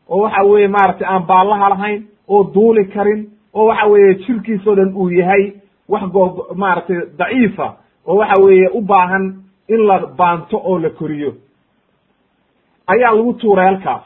oo 0.09 0.21
waxa 0.23 0.43
weeye 0.43 0.67
maaragtay 0.67 1.07
aan 1.07 1.23
baallaha 1.27 1.69
lahayn 1.69 2.03
oo 2.27 2.43
duuli 2.53 2.85
karin 2.85 3.29
oo 3.53 3.65
waxa 3.65 3.85
weeye 3.87 4.13
jirkiisoo 4.15 4.75
dhan 4.75 4.93
uu 4.95 5.09
yahay 5.09 5.53
wax 5.89 6.03
goo 6.13 6.47
maaragtay 6.55 6.97
daciifa 7.17 7.67
oo 8.07 8.15
waxa 8.17 8.41
weeye 8.43 8.67
u 8.73 8.81
baahan 8.81 9.25
in 9.67 9.81
la 9.87 9.99
baanto 10.19 10.57
oo 10.57 10.77
la 10.79 10.89
koriyo. 10.89 11.31
Ayaa 12.87 13.15
lagu 13.15 13.33
tuuray 13.33 13.65
halkaas. 13.65 14.03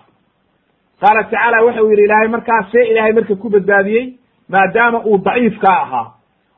Qaala 1.01 1.23
tacaala 1.23 1.63
waxa 1.65 1.83
uu 1.83 1.89
yidhi 1.91 2.03
ilaahay 2.03 2.27
markaas 2.27 2.71
see 2.71 2.85
ilaahay 2.91 3.13
marka 3.13 3.35
ku 3.35 3.49
badbaadiyey 3.49 4.05
maadaama 4.49 4.99
uu 5.05 5.17
daciifkaa 5.17 5.81
ahaa 5.83 6.07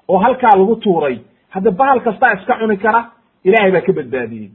oo 0.08 0.18
halkaa 0.18 0.56
lagu 0.60 0.76
tuuray 0.76 1.20
hadda 1.50 1.72
bahal 1.72 2.00
kastaa 2.02 2.34
iska 2.34 2.56
cuni 2.60 2.78
kara 2.78 3.02
ilahay 3.44 3.72
baa 3.72 3.82
ka 3.82 3.94
badbaadiyey. 3.94 4.50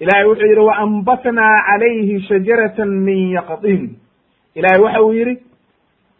Ilahay 0.00 0.24
wuxuu 0.28 0.46
yidhi 0.50 0.60
wa 0.60 0.76
ambatnaa 0.76 1.54
calayhi 1.68 2.20
shajaratan 2.28 2.88
min 3.06 3.30
yaqdin. 3.36 3.96
Ilahay 4.54 4.80
waxa 4.84 5.02
uu 5.02 5.12
yidhi 5.12 5.34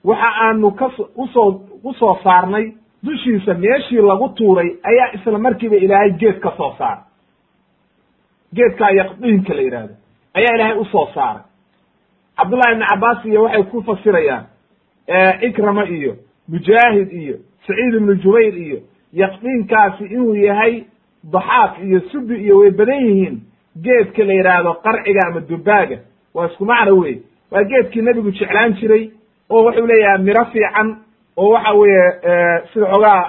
waxa 0.04 0.28
aanu 0.44 0.70
ka 0.70 0.86
u 1.16 1.26
soo 1.34 1.48
u 1.84 1.92
soo 1.94 2.14
saarnay 2.24 2.72
dushiisa 3.06 3.54
meeshii 3.54 4.02
lagu 4.10 4.28
tuuray 4.28 4.70
ayaa 4.82 5.12
isla 5.14 5.38
markiiba 5.38 5.76
ilaahay 5.76 6.10
geed 6.20 6.38
ka 6.40 6.52
soo 6.56 6.74
saaray 6.78 7.04
geedkaa 8.54 8.90
yaqdiinka 8.90 9.54
la 9.54 9.62
yidhaahdo 9.62 9.94
ayaa 10.34 10.54
ilaahay 10.56 10.78
u 10.78 10.84
soo 10.84 11.06
saaray 11.14 11.42
cabdullahi 12.36 12.72
ibni 12.72 12.86
cabbaas 12.90 13.24
iyo 13.24 13.42
waxay 13.42 13.62
ku 13.62 13.82
fasirayaan 13.82 14.44
cikrama 15.40 15.84
iyo 15.88 16.16
mujaahid 16.48 17.12
iyo 17.12 17.36
saciid 17.66 17.94
ibnu 17.94 18.14
jubayr 18.14 18.54
iyo 18.66 18.78
yaqdiinkaasi 19.12 20.04
inuu 20.04 20.34
yahay 20.34 20.84
daxaaq 21.32 21.72
iyo 21.84 22.00
subi 22.12 22.34
iyo 22.44 22.58
way 22.58 22.70
badan 22.70 23.06
yihiin. 23.06 23.36
Geedka 23.82 24.24
la 24.24 24.32
yidhaahdo 24.32 24.74
qarciga 24.84 25.20
ama 25.26 25.40
dubaaga 25.40 25.98
waa 26.34 26.46
isku 26.46 26.64
macno 26.64 26.96
wey 26.98 27.16
waa 27.50 27.64
geedkii 27.64 28.02
nebigu 28.02 28.30
jeclaan 28.30 28.74
jiray 28.80 29.10
oo 29.50 29.62
wuxuu 29.64 29.86
leeyahay 29.86 30.22
miro 30.22 30.44
fiican 30.52 30.96
oo 31.36 31.48
waxa 31.54 31.72
weeye 31.80 32.04
sida 32.72 32.86
xoogaa 32.92 33.20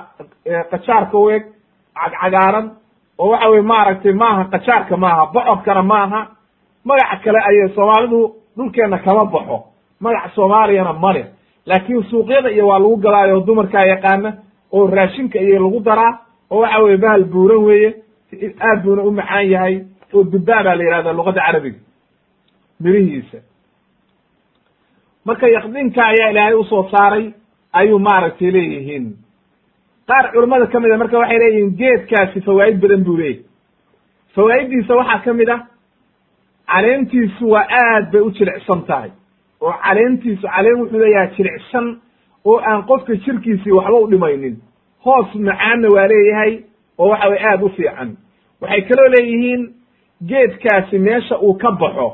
qajaarka 0.72 1.18
u 1.18 1.30
eg 1.36 1.44
cagcagaaran 1.96 2.66
oo 3.20 3.30
waxa 3.32 3.50
weye 3.52 3.62
maaragtay 3.72 4.14
maaha 4.14 4.44
qajaarka 4.54 4.98
maaha 4.98 5.24
bocodkana 5.34 5.84
maaha 5.84 6.20
magac 6.86 7.22
kale 7.24 7.40
ayay 7.50 7.70
soomaalidu 7.76 8.20
dhulkeenna 8.58 8.98
kama 9.06 9.26
baxo 9.34 9.58
magac 10.00 10.32
soomaaliyana 10.36 10.94
male 10.94 11.24
laakiin 11.66 12.04
suuqyada 12.10 12.50
iyo 12.52 12.68
waa 12.68 12.80
lagu 12.80 12.98
gadaayo 12.98 13.40
dumarkaa 13.48 13.86
yaqaana 13.94 14.30
oo 14.72 14.88
raashinka 14.88 15.40
iyo 15.40 15.60
lagu 15.64 15.80
daraa 15.80 16.14
oo 16.52 16.60
waxa 16.62 16.80
weye 16.84 16.98
bahal 16.98 17.24
buuran 17.34 17.64
weeye 17.68 17.90
aad 18.68 18.84
buuna 18.84 19.02
u 19.04 19.12
macaan 19.12 19.50
yahay 19.52 19.76
oo 20.14 20.24
dubaa 20.24 20.64
baa 20.64 20.76
la 20.76 20.84
yihahda 20.84 21.14
luqadda 21.14 21.42
carabiga. 21.46 21.80
Mirihiisa. 22.84 23.38
Marka 25.26 25.48
yaqdinka 25.56 26.02
ayaa 26.12 26.30
ilaahay 26.32 26.54
u 26.54 26.64
soo 26.64 26.84
saaray 26.92 27.26
ayuu 27.80 28.00
maaragtay 28.00 28.52
leeyihiin. 28.52 29.06
Qaar 30.08 30.32
culamada 30.34 30.66
ka 30.72 30.80
mid 30.80 30.92
a 30.92 30.98
marka 30.98 31.18
waxay 31.20 31.40
leeyihiin 31.40 31.76
geedkaasi 31.80 32.42
fawaa'id 32.42 32.78
badan 32.82 33.04
buu 33.04 33.18
leeyahy 33.18 33.44
fawaa'iddiisa 34.36 34.96
waxaa 34.96 35.20
ka 35.26 35.34
mid 35.34 35.50
ah 35.50 35.62
caleentiisu 36.68 37.50
waa 37.50 37.66
aad 37.82 38.12
bay 38.12 38.22
u 38.22 38.32
jilicsan 38.32 38.82
tahay. 38.88 39.12
Oo 39.62 39.74
caleentiisu 39.84 40.48
caleen 40.48 40.78
wuxuu 40.82 41.00
leeyahay 41.00 41.30
jilicsan 41.38 41.86
oo 42.46 42.60
aan 42.70 42.84
qofka 42.90 43.16
jirkiisii 43.16 43.72
waxba 43.72 43.98
u 44.00 44.08
dhimaynin. 44.12 44.56
Hoos 45.06 45.36
macaanna 45.36 45.88
waa 45.96 46.08
leeyahay 46.08 46.54
oo 46.98 47.10
waxa 47.10 47.30
weye 47.30 47.46
aad 47.52 47.62
u 47.64 47.70
fiican. 47.70 48.10
Waxay 48.62 48.82
kaloo 48.82 49.10
leeyihiin 49.16 49.62
geedkaasi 50.30 51.00
meesha 51.00 51.38
uu 51.42 51.54
ka 51.54 51.72
baxo 51.72 52.10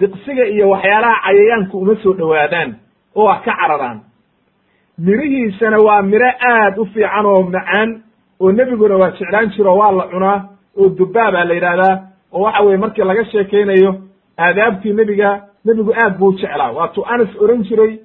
diqsiga 0.00 0.44
iyo 0.46 0.68
waxyaalaha 0.68 1.16
cayayaanku 1.24 1.78
uma 1.78 1.94
soo 2.02 2.12
dhowaadaan 2.18 2.74
oo 3.14 3.28
ah 3.28 3.40
ka 3.44 3.52
cararaan 3.60 4.00
mirihiisana 4.98 5.78
waa 5.78 6.02
miro 6.02 6.30
aad 6.50 6.78
u 6.78 6.84
fiican 6.86 7.26
oo 7.26 7.42
macaan 7.42 8.02
oo 8.40 8.52
nebiguna 8.52 8.96
waa 8.96 9.10
jeclaan 9.10 9.50
jiro 9.56 9.76
waa 9.76 9.92
la 9.92 10.04
cunaa 10.12 10.38
oo 10.78 10.88
dubaa 10.88 11.32
baa 11.32 11.44
la 11.44 11.54
yidhahdaa 11.54 11.94
oo 12.32 12.42
waxa 12.42 12.62
weye 12.64 12.76
markii 12.78 13.04
laga 13.04 13.24
sheekaynayo 13.24 13.94
aadaabtii 14.38 14.92
nebiga 14.92 15.42
nebigu 15.64 15.92
aad 15.94 16.18
buu 16.18 16.32
jeclaa. 16.32 16.72
Waatuu 16.72 17.04
anas 17.06 17.28
oran 17.40 17.62
jiray 17.64 17.98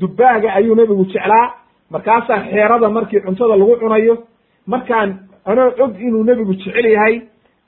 dubaaga 0.00 0.54
ayuu 0.54 0.74
nebigu 0.74 1.04
jeclaa. 1.04 1.52
Markaasaa 1.90 2.44
xeerada 2.50 2.88
markii 2.88 3.20
cuntada 3.20 3.56
lagu 3.56 3.76
cunayo 3.76 4.18
markaan 4.66 5.18
anoo 5.44 5.72
og 5.82 6.00
inuu 6.00 6.24
nebigu 6.24 6.54
jecel 6.54 6.84
yahay 6.86 7.20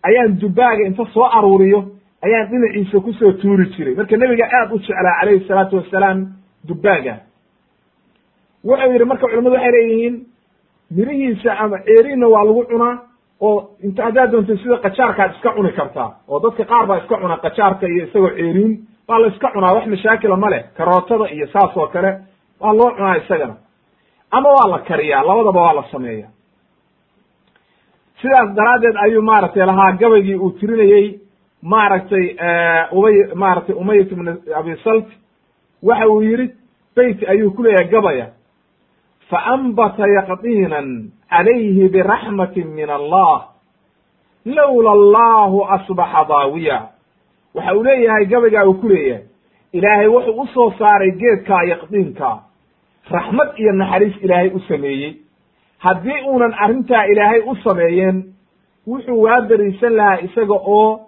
ayaan 0.02 0.38
dubaaga 0.40 0.86
inta 0.86 1.04
soo 1.14 1.24
aruuriyo 1.36 1.80
ayaan 2.24 2.48
dhinaciisa 2.50 3.00
ku 3.00 3.12
soo 3.12 3.32
tuuri 3.32 3.66
jiray. 3.76 3.94
Marka 3.94 4.16
nebiga 4.16 4.44
aad 4.52 4.72
u 4.72 4.78
jeclaa 4.78 5.18
calayhi 5.20 5.44
salaatu 5.48 5.76
wassalaam 5.76 6.26
dubaaga 6.68 7.16
wuxuu 8.64 8.92
yidhi 8.92 9.04
marka 9.04 9.26
culamadu 9.30 9.54
waxay 9.56 9.72
leeyihiin 9.76 10.14
mirihiisa 10.96 11.50
ama 11.58 11.78
ceeriinna 11.86 12.26
waa 12.34 12.44
lagu 12.48 12.64
cunaa 12.70 12.94
oo 13.40 13.70
inta 13.86 14.02
haddaad 14.06 14.30
doonto 14.32 14.56
sida 14.62 14.76
qajaarkaad 14.84 15.30
iska 15.36 15.50
cuni 15.56 15.72
kartaa 15.78 16.10
oo 16.28 16.38
dadka 16.44 16.64
qaar 16.70 16.86
baa 16.86 16.98
iska 17.02 17.16
cuna 17.22 17.36
qajaarka 17.44 17.86
iyo 17.92 18.04
isagoo 18.06 18.30
ceeriin 18.38 18.72
waa 19.08 19.18
la 19.22 19.26
iska 19.32 19.48
cunaa 19.54 19.72
wax 19.76 19.86
mashaakila 19.86 20.36
ma 20.36 20.50
leh 20.50 20.62
karootada 20.76 21.26
iyo 21.36 21.46
saas 21.54 21.76
oo 21.76 21.86
kale 21.86 22.10
waa 22.60 22.72
loo 22.78 22.90
cunaa 22.96 23.16
isagana. 23.16 23.54
Ama 24.30 24.48
waa 24.56 24.68
la 24.72 24.78
kariyaa 24.78 25.22
labadaba 25.28 25.60
waa 25.66 25.74
la 25.78 25.84
sameeya 25.92 26.28
sidaas 28.22 28.54
daraaddeed 28.56 28.96
ayuu 29.04 29.22
maaragtay 29.22 29.66
lahaa 29.66 29.92
gabaygii 29.92 30.34
uu 30.34 30.50
tirinayey 30.50 31.20
maaragtay 31.62 32.24
ubay 32.92 33.16
maaragtay 33.34 33.74
umayat 33.82 34.12
ibn 34.12 34.28
abi 34.58 34.76
salt 34.84 35.06
waxa 35.82 36.08
uu 36.08 36.22
yidhi 36.22 36.46
beyt 36.96 37.28
ayuu 37.28 37.50
ku 37.50 37.62
leeyahay 37.62 37.88
gabaya 37.88 38.26
faanbata 39.32 40.06
yaqdiinan 40.16 40.88
calayhi 41.32 41.88
biraxmati 41.94 42.64
min 42.64 42.90
allah 42.98 43.48
lowla 44.44 44.90
allahu 44.98 45.64
asbaxa 45.76 46.24
daawiya 46.28 46.78
waxa 47.54 47.74
uu 47.76 47.82
leeyahay 47.88 48.24
gabaygaa 48.32 48.64
uu 48.68 48.74
ku 48.82 48.88
leeyahay 48.88 49.24
ilaahay 49.72 50.08
wuxuu 50.14 50.40
u 50.42 50.46
soo 50.54 50.70
saaray 50.78 51.10
geedkaa 51.22 51.62
yaqdiinkaa 51.72 52.36
raxmad 53.10 53.48
iyo 53.58 53.72
naxariis 53.72 54.16
ilaahay 54.24 54.50
u 54.54 54.60
sameeyey 54.68 55.12
haddii 55.78 56.20
uunan 56.28 56.54
arrintaa 56.64 57.04
ilaahay 57.12 57.40
u 57.46 57.56
sameeyeen 57.64 58.18
wuxuu 58.86 59.22
waa 59.22 59.40
dariisan 59.40 59.96
lahaa 59.96 60.20
isaga 60.26 60.58
oo 60.76 61.00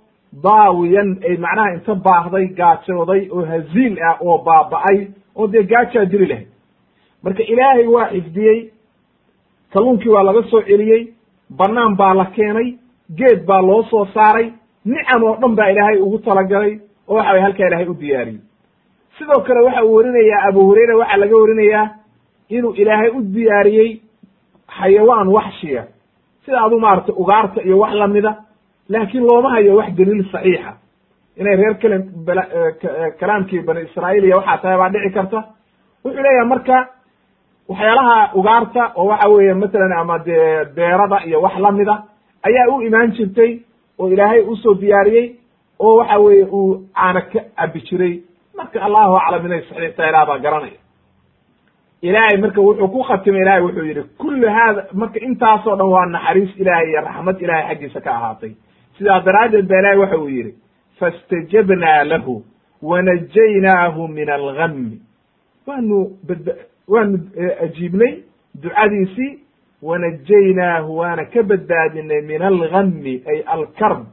daawiyan 0.46 1.10
ay 1.28 1.36
macnaha 1.44 1.74
inta 1.76 1.94
baahday 1.94 2.46
gaajooday 2.58 3.22
oo 3.30 3.44
haziil 3.52 3.94
ah 4.08 4.16
oo 4.20 4.38
baaba'ay 4.48 4.98
oo 5.36 5.46
dee 5.52 5.62
gaajaa 5.62 6.04
dili 6.04 6.26
lahayd 6.32 6.48
marka 7.24 7.42
ilaahay 7.52 7.86
waa 7.94 8.08
xifdiyey 8.14 8.58
kalluunkii 9.72 10.08
waa 10.14 10.22
laga 10.28 10.42
soo 10.50 10.62
celiyey 10.68 11.02
bannaan 11.58 11.96
baa 11.96 12.14
la 12.14 12.24
keenay 12.36 12.68
geed 13.18 13.44
baa 13.48 13.62
loo 13.68 13.82
soo 13.90 14.04
saaray 14.14 14.46
nicam 14.84 15.22
oo 15.22 15.36
dhan 15.40 15.54
baa 15.58 15.68
ilaahay 15.72 15.98
ugu 16.00 16.18
talagalay 16.18 16.72
oo 17.08 17.16
waxa 17.16 17.32
way 17.32 17.40
halkaa 17.42 17.66
ilaahay 17.68 17.88
u 17.88 17.94
diyaariyey. 18.00 18.40
Sidoo 19.18 19.40
kale 19.46 19.60
waxa 19.66 19.82
uu 19.84 19.94
warinayaa 19.96 20.42
abu 20.48 20.60
hurayra 20.68 20.96
waxaa 21.00 21.16
laga 21.22 21.36
warinayaa 21.42 21.86
inuu 22.48 22.72
ilaahay 22.82 23.08
u 23.16 23.20
diyaariyey 23.34 23.90
xayawaan 24.78 25.28
waxshiya. 25.36 25.82
Sida 26.44 26.60
adu 26.66 26.78
maaragtay 26.80 27.14
ugaarta 27.22 27.60
iyo 27.62 27.78
wax 27.78 27.92
lamida 27.94 28.32
laakiin 28.88 29.24
looma 29.28 29.50
hayo 29.50 29.76
wax 29.76 29.88
daliil 29.98 30.24
saxiixa. 30.32 30.72
Inay 31.40 31.56
reer 31.56 31.74
kale 31.82 31.96
kalaamkii 33.20 33.60
bani 33.66 33.80
israa'iil 33.88 34.24
iyo 34.24 34.36
waxaa 34.36 34.58
tahay 34.62 34.78
baa 34.78 34.88
dhici 34.94 35.10
karta. 35.14 35.38
Wuxuu 36.04 36.22
leeyahay 36.22 36.48
marka 36.48 36.76
waxyaalaha 37.68 38.30
ugaarta 38.34 38.82
oo 38.96 39.06
waxa 39.10 39.28
weeye 39.28 39.54
masalan 39.54 39.92
ama 39.92 40.18
dee 40.18 40.64
beerada 40.76 41.18
iyo 41.26 41.40
wax 41.42 41.56
lamida 41.58 42.02
ayaa 42.42 42.68
u 42.76 42.82
imaan 42.82 43.12
jirtay 43.16 43.60
oo 43.98 44.08
ilaahay 44.08 44.40
u 44.40 44.56
soo 44.56 44.74
diyaariyey 44.74 45.26
oo 45.80 45.96
waxa 45.98 46.18
weeye 46.18 46.44
uu 46.44 46.82
caana 46.94 47.20
ka 47.20 47.40
cabi 47.56 47.80
jiray. 47.80 48.14
Marka 48.56 48.82
allahu 48.86 49.16
aclam 49.16 49.46
inay 49.46 49.62
saxiix 49.68 49.96
tahay 49.96 50.10
ilaah 50.10 50.26
baa 50.26 50.38
garanaya. 50.38 50.78
Ilaahay 52.02 52.36
marka 52.38 52.60
wuxuu 52.60 52.88
ku 52.88 53.02
khatimay 53.08 53.40
ilahay 53.42 53.62
wuxuu 53.62 53.84
yidhi 53.88 54.02
kullu 54.18 54.48
haada 54.56 54.82
marka 54.92 55.18
intaasoo 55.28 55.76
dhan 55.76 55.88
waa 55.94 56.06
naxariis 56.06 56.52
ilaahay 56.60 56.88
iyo 56.90 57.00
raxmad 57.00 57.40
ilahay 57.40 57.64
xaggiisa 57.68 58.00
ka 58.00 58.10
ahaatay. 58.18 58.52
Sidaa 58.98 59.20
daraaddeed 59.26 59.66
ba 59.68 59.78
ilahay 59.80 59.98
waxa 59.98 60.18
uu 60.18 60.28
yidhi 60.28 60.52
faاstajabnaa 61.00 62.04
lahu 62.04 62.42
wanajaynaahu 62.82 64.08
min 64.08 64.28
algami 64.30 64.98
waanu 65.66 65.98
badba 66.28 66.52
waanu 66.88 67.18
ajiibnay 67.64 68.12
ducadiisii 68.62 69.38
wanajaynaahu 69.82 70.96
waana 70.98 71.24
ka 71.24 71.42
badbaadinay 71.42 72.20
min 72.22 72.42
algami 72.42 73.22
ay 73.26 73.40
alkarb 73.46 74.06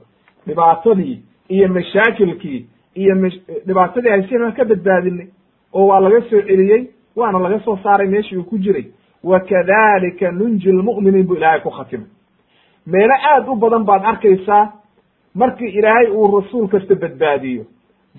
dhibaatadii 0.48 1.20
iyo 1.50 1.68
mashaakilkii 1.68 2.66
iyo 2.96 3.16
m 3.16 3.30
dhibaatadii 3.68 4.10
hayseen 4.10 4.42
waan 4.42 4.54
ka 4.54 4.66
badbaadinay 4.66 5.28
oo 5.74 5.88
waa 5.88 6.00
laga 6.00 6.22
soo 6.30 6.42
celiyey 6.42 6.84
waana 7.16 7.40
laga 7.40 7.60
soo 7.60 7.78
saaray 7.84 8.08
meeshii 8.08 8.38
uu 8.38 8.44
ku 8.44 8.58
jiray. 8.58 8.86
Wakadalika 9.24 10.32
nunji 10.32 10.72
lmu'miniin 10.72 11.28
buu 11.28 11.36
ilaahay 11.36 11.60
ku 11.62 11.70
khatimay. 11.70 12.08
Meelo 12.88 13.14
aad 13.32 13.48
u 13.50 13.56
badan 13.56 13.84
baad 13.84 14.06
arkaysaa 14.06 14.72
markii 15.36 15.68
ilaahay 15.70 16.08
uu 16.10 16.40
rasuul 16.40 16.68
kasta 16.68 16.96
badbaadiyo 16.96 17.64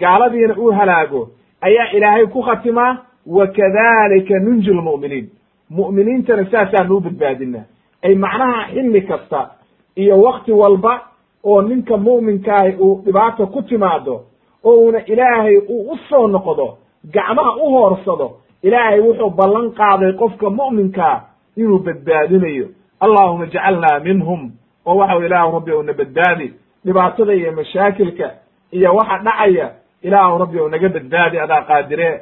gaaladiina 0.01 0.55
uu 0.59 0.71
halaago 0.73 1.31
ayaa 1.61 1.91
ilaahay 1.93 2.27
ku 2.27 2.43
khatimaa 2.43 2.97
wakadalika 3.27 4.39
nunji 4.39 4.71
lmu'miniin 4.71 5.29
mu'miniintana 5.71 6.45
saasaanu 6.51 6.97
u 6.97 7.01
badbaadinaa 7.01 7.65
ay 8.03 8.15
macnaha 8.15 8.67
xilli 8.75 9.01
kasta 9.03 9.51
iyo 9.97 10.21
wakti 10.23 10.53
walba 10.53 11.01
oo 11.45 11.63
ninka 11.63 11.97
mu'minkaahi 11.97 12.77
uu 12.81 13.03
dhibaata 13.05 13.47
ku 13.47 13.63
timaado 13.63 14.25
oo 14.65 14.77
uuna 14.77 15.05
ilaahay 15.07 15.57
uu 15.59 15.91
u 15.93 15.99
soo 16.09 16.27
noqdo 16.29 16.79
gacmaha 17.13 17.57
u 17.57 17.71
hoorsado 17.71 18.31
ilaahay 18.63 19.01
wuxuu 19.01 19.31
ballan 19.31 19.71
qaaday 19.71 20.13
qofka 20.13 20.51
mu'minkaa 20.51 21.21
inuu 21.57 21.79
badbaadinayo 21.79 22.67
allahuma 23.01 23.47
jacalnaa 23.47 24.01
minhum 24.01 24.51
oo 24.87 24.97
waxau 24.97 25.23
ilaahu 25.25 25.53
rabbi 25.53 25.73
ou 25.73 25.83
na 25.83 25.93
badbaadi 25.93 26.53
dhibaatada 26.85 27.35
iyo 27.35 27.53
mashaakilka 27.53 28.31
iyo 28.73 28.95
waxa 28.95 29.19
dhacaya 29.19 29.71
ilaahu 30.03 30.39
rabbi 30.39 30.59
ou 30.61 30.69
naga 30.69 30.89
badbaadi 30.89 31.39
adaa 31.39 31.63
qaadire 31.63 32.21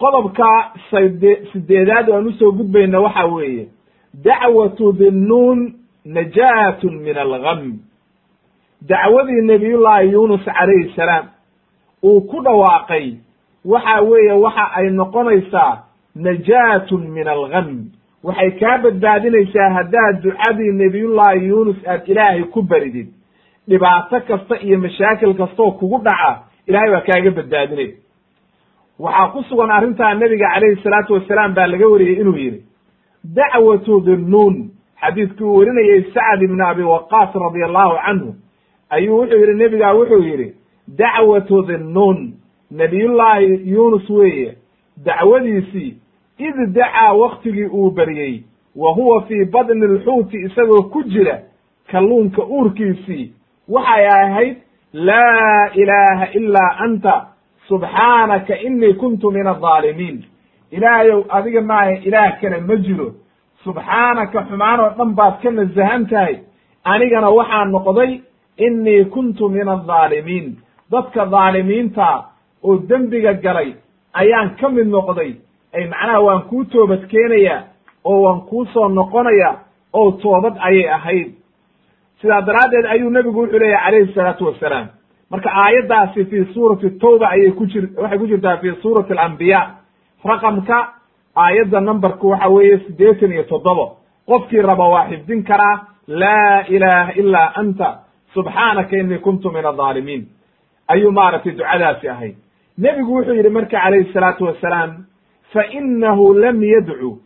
qodobka 0.00 0.48
sade 0.90 1.32
sideedaad 1.52 2.10
aan 2.10 2.26
u 2.26 2.32
soo 2.32 2.52
gudbayna 2.52 3.00
waxa 3.00 3.24
weeye 3.26 3.66
dacwatu 4.24 4.92
dinnuun 4.92 5.74
najaatun 6.04 6.94
min 7.02 7.16
algam. 7.18 7.78
Dacwadii 8.88 9.42
nabiyullaahi 9.46 10.12
yuunus 10.12 10.44
calayhi 10.44 10.92
salaam 10.96 11.26
uu 12.04 12.20
ku 12.20 12.42
dhawaaqay 12.42 13.14
waxa 13.64 14.00
weeye 14.02 14.32
waxa 14.32 14.64
ay 14.76 14.90
noqonaysaa 14.90 15.82
najaatun 16.14 17.08
min 17.10 17.28
algam. 17.28 17.68
Waxay 18.24 18.50
kaa 18.60 18.78
badbaadinaysaa 18.78 19.70
haddaad 19.74 20.22
ducadii 20.22 20.72
nebiyullaahi 20.72 21.46
yuunus 21.48 21.76
aad 21.88 22.08
ilaahay 22.08 22.42
ku 22.44 22.62
baridid. 22.62 23.08
Dhibaato 23.68 24.20
kasta 24.20 24.60
iyo 24.60 24.78
mashaakil 24.78 25.34
kastoo 25.34 25.70
kugu 25.72 25.98
dhaca 25.98 26.38
ilahay 26.66 26.90
waa 26.90 27.00
kaaga 27.00 27.30
badbaadinay 27.30 27.90
waxaa 28.98 29.28
ku 29.32 29.42
sugan 29.48 29.70
arrintaa 29.70 30.14
nebiga 30.14 30.48
calayhi 30.54 30.82
salaatu 30.82 31.12
wasalaam 31.14 31.54
baa 31.54 31.66
laga 31.66 31.88
wariyey 31.88 32.20
inuu 32.20 32.36
yidhi 32.36 32.62
dacwatu 33.24 34.00
dinnuun 34.00 34.70
xadiidkii 35.00 35.44
uu 35.44 35.56
werinayey 35.58 36.02
sacd 36.14 36.42
ibni 36.42 36.62
abi 36.64 36.82
waqaas 36.82 37.34
radi 37.34 37.62
allahu 37.64 37.96
canhu. 38.06 38.34
Ayuu 38.90 39.18
wuxuu 39.20 39.38
yidhi 39.40 39.54
nebigaa 39.54 39.92
wuxuu 39.94 40.22
yidhi 40.22 40.54
dacwatu 40.88 41.62
dinnuun 41.62 42.32
nebiyullaahi 42.70 43.70
yuunus 43.72 44.10
weeye 44.10 44.56
dacwadiisii 45.04 45.96
id 46.38 46.56
dacaa 46.74 47.12
waktigii 47.12 47.64
uu 47.66 47.90
baryey 47.90 48.42
wa 48.76 48.92
huwa 48.92 49.22
fii 49.22 49.44
badni 49.44 49.84
alxuuti 49.84 50.36
isagoo 50.36 50.82
ku 50.82 51.02
jira 51.02 51.40
kalluunka 51.90 52.42
uurkiisii. 52.44 53.32
Waxay 53.68 54.06
ahayd 54.06 54.56
laa 54.92 55.68
ilaaha 55.74 56.26
ilaa 56.32 56.76
anta 56.78 57.26
subxaanaka 57.68 58.54
inii 58.66 58.94
kuntu 58.94 59.30
min 59.30 59.46
aldaalimiin 59.46 60.24
ilaahayow 60.70 61.22
adiga 61.28 61.60
maaha 61.62 61.90
ilaah 62.08 62.40
kale 62.40 62.60
ma 62.60 62.76
jiro. 62.76 63.08
Subxaanaka 63.64 64.42
xumaan 64.48 64.80
oo 64.80 64.90
dhan 64.98 65.14
baad 65.18 65.34
ka 65.42 65.50
nasahan 65.50 66.06
tahay. 66.10 66.34
Anigana 66.84 67.30
waxaa 67.30 67.64
noqday 67.64 68.20
inii 68.66 69.04
kuntu 69.04 69.48
min 69.48 69.68
aldaalimiin 69.68 70.56
dadka 70.92 71.24
dhaalimiinta 71.32 72.24
oo 72.62 72.76
dembiga 72.88 73.32
galay 73.44 73.74
ayaan 74.14 74.50
ka 74.60 74.68
mid 74.68 74.86
noqday. 74.86 75.30
Ay 75.74 75.84
macnaha 75.90 76.20
waan 76.26 76.42
kuu 76.42 76.64
toobad 76.64 77.02
keenayaa 77.10 77.62
oo 78.04 78.22
waan 78.24 78.40
kuu 78.48 78.64
soo 78.72 78.88
noqonaya 78.88 79.50
oo 79.92 80.10
toobad 80.22 80.54
ayay 80.60 80.88
ahayd. 80.96 81.28
Sidaa 82.20 82.40
daraaddeed 82.46 82.86
ayuu 82.86 83.10
nebigu 83.10 83.40
wuxuu 83.40 83.58
leeyahy 83.58 83.84
calayhi 83.84 84.14
salaatu 84.14 84.46
wassalaam 84.46 84.86
marka 85.30 85.50
aayaddaasi 85.62 86.24
fii 86.24 86.44
suurati 86.54 86.90
tawba 86.90 87.28
ayay 87.30 87.50
ku 87.52 87.66
jir 87.66 87.88
waxay 87.96 88.18
ku 88.18 88.26
jirtaa 88.26 88.56
fi 88.56 88.72
suurati 88.82 89.12
alambiya 89.12 89.60
raqamka 90.24 90.76
aayadda 91.36 91.80
numberku 91.80 92.28
waxa 92.30 92.48
weeye 92.48 92.78
siddeetan 92.78 93.32
iyo 93.32 93.42
toddobo. 93.42 93.86
Qofkii 94.26 94.62
raba 94.62 94.88
waa 94.88 95.08
xifdin 95.10 95.42
karaa 95.44 95.76
laa 96.08 96.64
ilaaha 96.68 97.12
ilaa 97.12 97.52
anta 97.60 97.88
subxaanaka 98.34 98.96
inii 98.96 99.18
kuntu 99.18 99.50
min 99.50 99.64
aldaalimiin 99.66 100.22
ayuu 100.88 101.12
maaragtay 101.12 101.52
ducadaasi 101.52 102.08
ahayd. 102.08 102.36
Nebigu 102.78 103.14
wuxuu 103.16 103.34
yidhi 103.34 103.50
marka 103.50 103.80
calayhi 103.80 104.12
salaatu 104.12 104.44
wassalaam 104.44 104.90
fainahu 105.52 106.34
lam 106.34 106.62
yadcu 106.62 107.18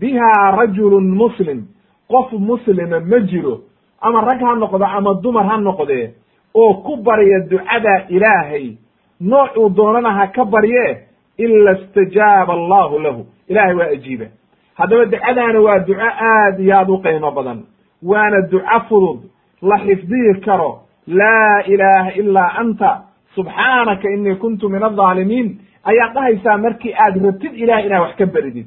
biha 0.00 0.50
rajulun 0.56 1.08
muslim. 1.22 1.66
Qof 2.10 2.32
muslima 2.32 3.00
ma 3.00 3.18
jiro 3.20 3.60
ama 4.00 4.20
rag 4.20 4.40
ha 4.40 4.54
noqdo 4.54 4.84
ama 4.84 5.14
dumar 5.22 5.44
ha 5.46 5.56
noqdee 5.56 6.14
oo 6.54 6.74
ku 6.74 6.96
barya 6.96 7.40
ducada 7.50 8.04
ilaahay. 8.08 8.76
Noocuu 9.20 9.68
doonana 9.68 10.10
ha 10.12 10.26
ka 10.26 10.44
barye 10.44 11.06
ila 11.38 11.72
istajaaba 11.72 12.52
allahu 12.52 12.98
lahu. 12.98 13.26
Ilahay 13.48 13.74
waa 13.74 13.86
ajiiba. 13.96 14.26
Haddaba 14.74 15.04
ducadaana 15.04 15.60
waa 15.60 15.78
duco 15.78 16.00
aad 16.00 16.60
iyo 16.60 16.76
aad 16.78 16.90
u 16.90 16.98
qiimo 17.02 17.30
badan. 17.30 17.62
Waana 18.02 18.40
duco 18.50 18.80
fudud. 18.88 19.20
La 19.62 19.76
xifdihi 19.78 20.40
karo. 20.40 20.82
Laa 21.06 21.62
ilaaha 21.66 22.10
ilaa 22.12 22.52
anta. 22.58 23.02
Subxaanaka 23.34 24.08
inii 24.10 24.34
kuntu 24.34 24.68
min 24.68 24.82
aldaalimiin 24.82 25.58
ayaad 25.84 26.14
dhahaysaa 26.14 26.58
markii 26.58 26.94
aad 26.94 27.24
rabtid 27.24 27.54
ilahay 27.54 27.86
inaad 27.86 28.02
wax 28.02 28.16
ka 28.16 28.26
beridid 28.26 28.66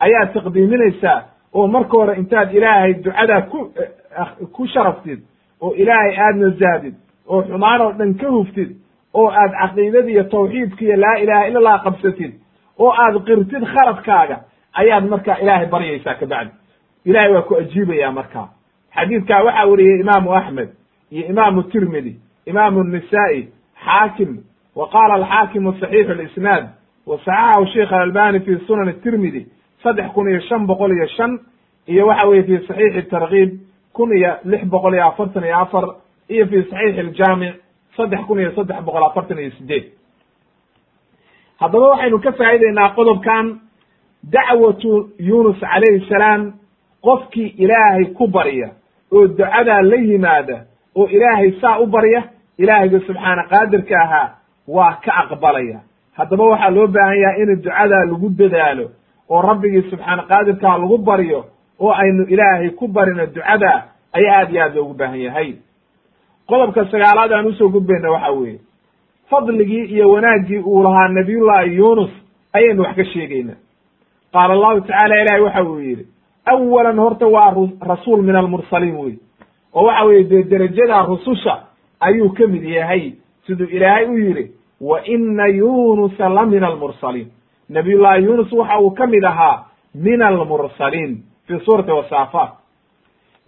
ayaad 0.00 0.32
taqdiiminaysaa 0.34 1.22
oo 1.54 1.66
marka 1.66 1.92
hore 1.96 2.14
intaad 2.16 2.54
ilaahay 2.54 2.94
ducadaa 2.94 3.40
ku 3.42 3.58
ku 4.52 4.66
sharaftid 4.66 5.20
oo 5.60 5.74
ilaahay 5.74 6.16
aad 6.16 6.36
nasahdid 6.36 6.94
oo 7.32 7.42
xumaan 7.48 7.80
oo 7.80 7.92
dhan 7.98 8.14
ka 8.20 8.28
huftid 8.36 8.70
oo 9.14 9.28
aad 9.40 9.52
caqiidadii 9.60 10.12
iyo 10.14 10.24
tawxiidka 10.24 10.82
iyo 10.84 10.96
laa 11.04 11.16
ilaha 11.24 11.46
illa 11.48 11.58
allah 11.58 11.76
qabsatid 11.84 12.32
oo 12.78 12.90
aad 13.04 13.14
qirtid 13.26 13.64
khaladkaaga 13.74 14.36
ayaad 14.80 15.04
markaa 15.12 15.36
ilaahay 15.42 15.66
baryaysaa 15.66 16.14
kabacdi 16.20 16.52
ilahay 17.04 17.32
waa 17.34 17.42
ku 17.42 17.54
ajiibaya 17.56 18.12
markaa. 18.12 18.48
Xadiidkaa 18.96 19.42
waxaa 19.46 19.66
weriyey 19.70 20.00
imaamu 20.00 20.32
axmed 20.34 20.68
iyo 21.10 21.24
imaamu 21.32 21.62
tirmidi 21.62 22.12
imaamu 22.46 22.82
nisaa'i 22.84 23.40
xaakim 23.84 24.30
wa 24.76 24.88
qaala 24.94 25.14
alxaakimu 25.14 25.72
saxiixu 25.80 26.14
lisnaad 26.14 26.64
wa 27.06 27.18
saxaxahu 27.24 27.66
sheikh 27.72 27.92
alalbani 27.92 28.40
fi 28.40 28.52
sunan 28.66 28.92
tirmidi 29.02 29.46
saddex 29.82 30.08
kun 30.14 30.28
iyo 30.28 30.40
shan 30.40 30.66
boqol 30.66 30.92
iyo 30.92 31.06
shan 31.16 31.38
iyo 31.88 32.06
waxa 32.06 32.28
weye 32.28 32.42
fi 32.42 32.58
saxiixi 32.68 33.02
tarkiib 33.10 33.50
kun 33.92 34.12
iyo 34.16 34.32
lix 34.44 34.62
boqol 34.64 34.94
iyo 34.94 35.06
afartan 35.08 35.44
iyo 35.44 35.56
afar 35.58 35.84
iyo 36.34 36.46
fi 36.46 36.62
saxiixi 36.70 37.00
aljaamic 37.00 37.54
saddex 37.96 38.20
kun 38.26 38.38
iyo 38.40 38.50
saddex 38.56 38.78
boqol 38.86 39.04
afartan 39.08 39.38
iyo 39.38 39.50
sideed 39.58 39.84
haddaba 41.60 41.88
waxaynu 41.92 42.18
ka 42.24 42.32
faa'ideynaa 42.32 42.88
qodobkan 42.98 43.46
dacwatu 44.34 44.92
yunus 45.18 45.60
calayhi 45.60 46.06
salaam 46.08 46.52
qofkii 47.06 47.54
ilaahay 47.64 48.04
ku 48.18 48.26
barya 48.26 48.68
oo 49.12 49.26
ducadaa 49.26 49.82
la 49.82 49.96
yimaada 49.96 50.56
oo 50.96 51.06
ilaahay 51.16 51.50
saa 51.60 51.78
u 51.80 51.86
barya 51.86 52.22
ilaahayga 52.58 53.00
subxaana 53.06 53.42
qaadirka 53.52 53.94
ahaa 54.04 54.28
waa 54.68 54.92
ka 55.04 55.12
aqbalaya. 55.22 55.80
Haddaba 56.16 56.44
waxaa 56.44 56.70
loo 56.70 56.86
baahan 56.86 57.18
yahay 57.22 57.42
in 57.42 57.62
ducadaa 57.62 58.04
lagu 58.10 58.28
dadaalo 58.38 58.86
oo 59.30 59.42
rabbigii 59.42 59.82
subxaana 59.90 60.22
qaadirkaa 60.30 60.78
lagu 60.78 60.98
baryo 60.98 61.44
oo 61.80 61.92
aynu 61.92 62.22
ilaahay 62.28 62.70
ku 62.70 62.88
barino 62.88 63.26
ducada 63.26 63.72
ayaa 64.12 64.40
aad 64.40 64.50
iyo 64.52 64.62
aad 64.64 64.74
loogu 64.76 64.94
baahan 64.94 65.20
yahay 65.20 65.54
qodobka 66.50 66.84
sagaalaad 66.90 67.32
aan 67.32 67.46
u 67.46 67.52
soo 67.52 67.68
gudbayna 67.68 68.10
waxa 68.10 68.30
weeye. 68.32 68.58
Fadligii 69.30 69.84
iyo 69.94 70.10
wanaaggii 70.10 70.58
uu 70.58 70.82
lahaa 70.82 71.08
nabiyullahi 71.08 71.76
yunus 71.76 72.10
ayaynu 72.52 72.82
wax 72.82 72.96
ka 72.96 73.04
sheegayna. 73.04 73.54
Qaala 74.32 74.52
allahu 74.54 74.80
tacala 74.80 75.22
ilahi 75.22 75.40
waxa 75.42 75.62
uu 75.64 75.78
yidhi 75.80 76.06
awalan 76.46 76.98
horta 76.98 77.26
waa 77.26 77.54
rasuul 77.80 78.22
min 78.22 78.36
almursaliin 78.36 78.96
wey 78.96 79.14
oo 79.74 79.84
waxa 79.86 80.04
weye 80.04 80.24
dee 80.24 80.42
derajada 80.42 81.02
rususha 81.02 81.54
ayuu 82.00 82.30
ka 82.32 82.46
mid 82.46 82.62
yahay. 82.64 83.12
Siduu 83.46 83.66
ilaahay 83.66 84.06
u 84.06 84.18
yidhi 84.18 84.50
wa 84.80 85.04
ina 85.06 85.46
yunusa 85.46 86.28
la 86.28 86.46
min 86.46 86.64
almursaliin 86.64 87.28
nabiyullahi 87.68 88.24
yunus 88.24 88.52
waxa 88.52 88.78
uu 88.80 88.90
ka 88.90 89.06
mid 89.06 89.24
ahaa 89.24 89.64
min 89.94 90.22
almursaliin 90.22 91.22
fi 91.46 91.58
suurati 91.64 91.90
wasaafaat 91.90 92.50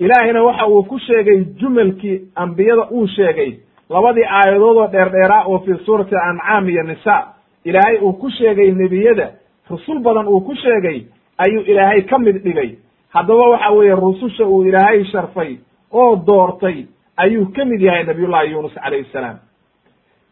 ilaahayna 0.04 0.42
waxa 0.42 0.66
uu 0.68 0.82
ku 0.90 0.98
sheegay 0.98 1.44
jumalkii 1.60 2.20
ambiyada 2.34 2.84
uu 2.90 3.06
sheegay. 3.06 3.50
Labadii 3.90 4.24
aayadood 4.24 4.76
oo 4.76 4.86
dheerdheeraa 4.94 5.44
oo 5.46 5.58
fi 5.58 5.72
suurati 5.84 6.14
ancaam 6.16 6.68
iyo 6.68 6.82
nisa 6.82 7.16
ilaahay 7.64 7.98
uu 7.98 8.12
ku 8.12 8.30
sheegay 8.30 8.70
nebiyada. 8.72 9.30
Rusul 9.70 9.98
badan 10.00 10.26
uu 10.28 10.40
ku 10.40 10.54
sheegay. 10.54 10.98
Ayuu 11.38 11.62
ilaahay 11.62 12.02
ka 12.02 12.18
mid 12.18 12.42
dhigay. 12.44 12.70
Haddaba 13.14 13.48
waxa 13.52 13.70
weeye 13.70 13.94
rususha 13.94 14.44
uu 14.46 14.64
ilaahay 14.64 15.04
sharfay 15.04 15.56
oo 15.92 16.16
doortay 16.16 16.86
ayuu 17.16 17.46
ka 17.56 17.64
mid 17.64 17.80
yahay 17.80 18.04
nabiyullahi 18.04 18.50
yunus 18.52 18.74
calayhi 18.74 19.04
salaam. 19.12 19.38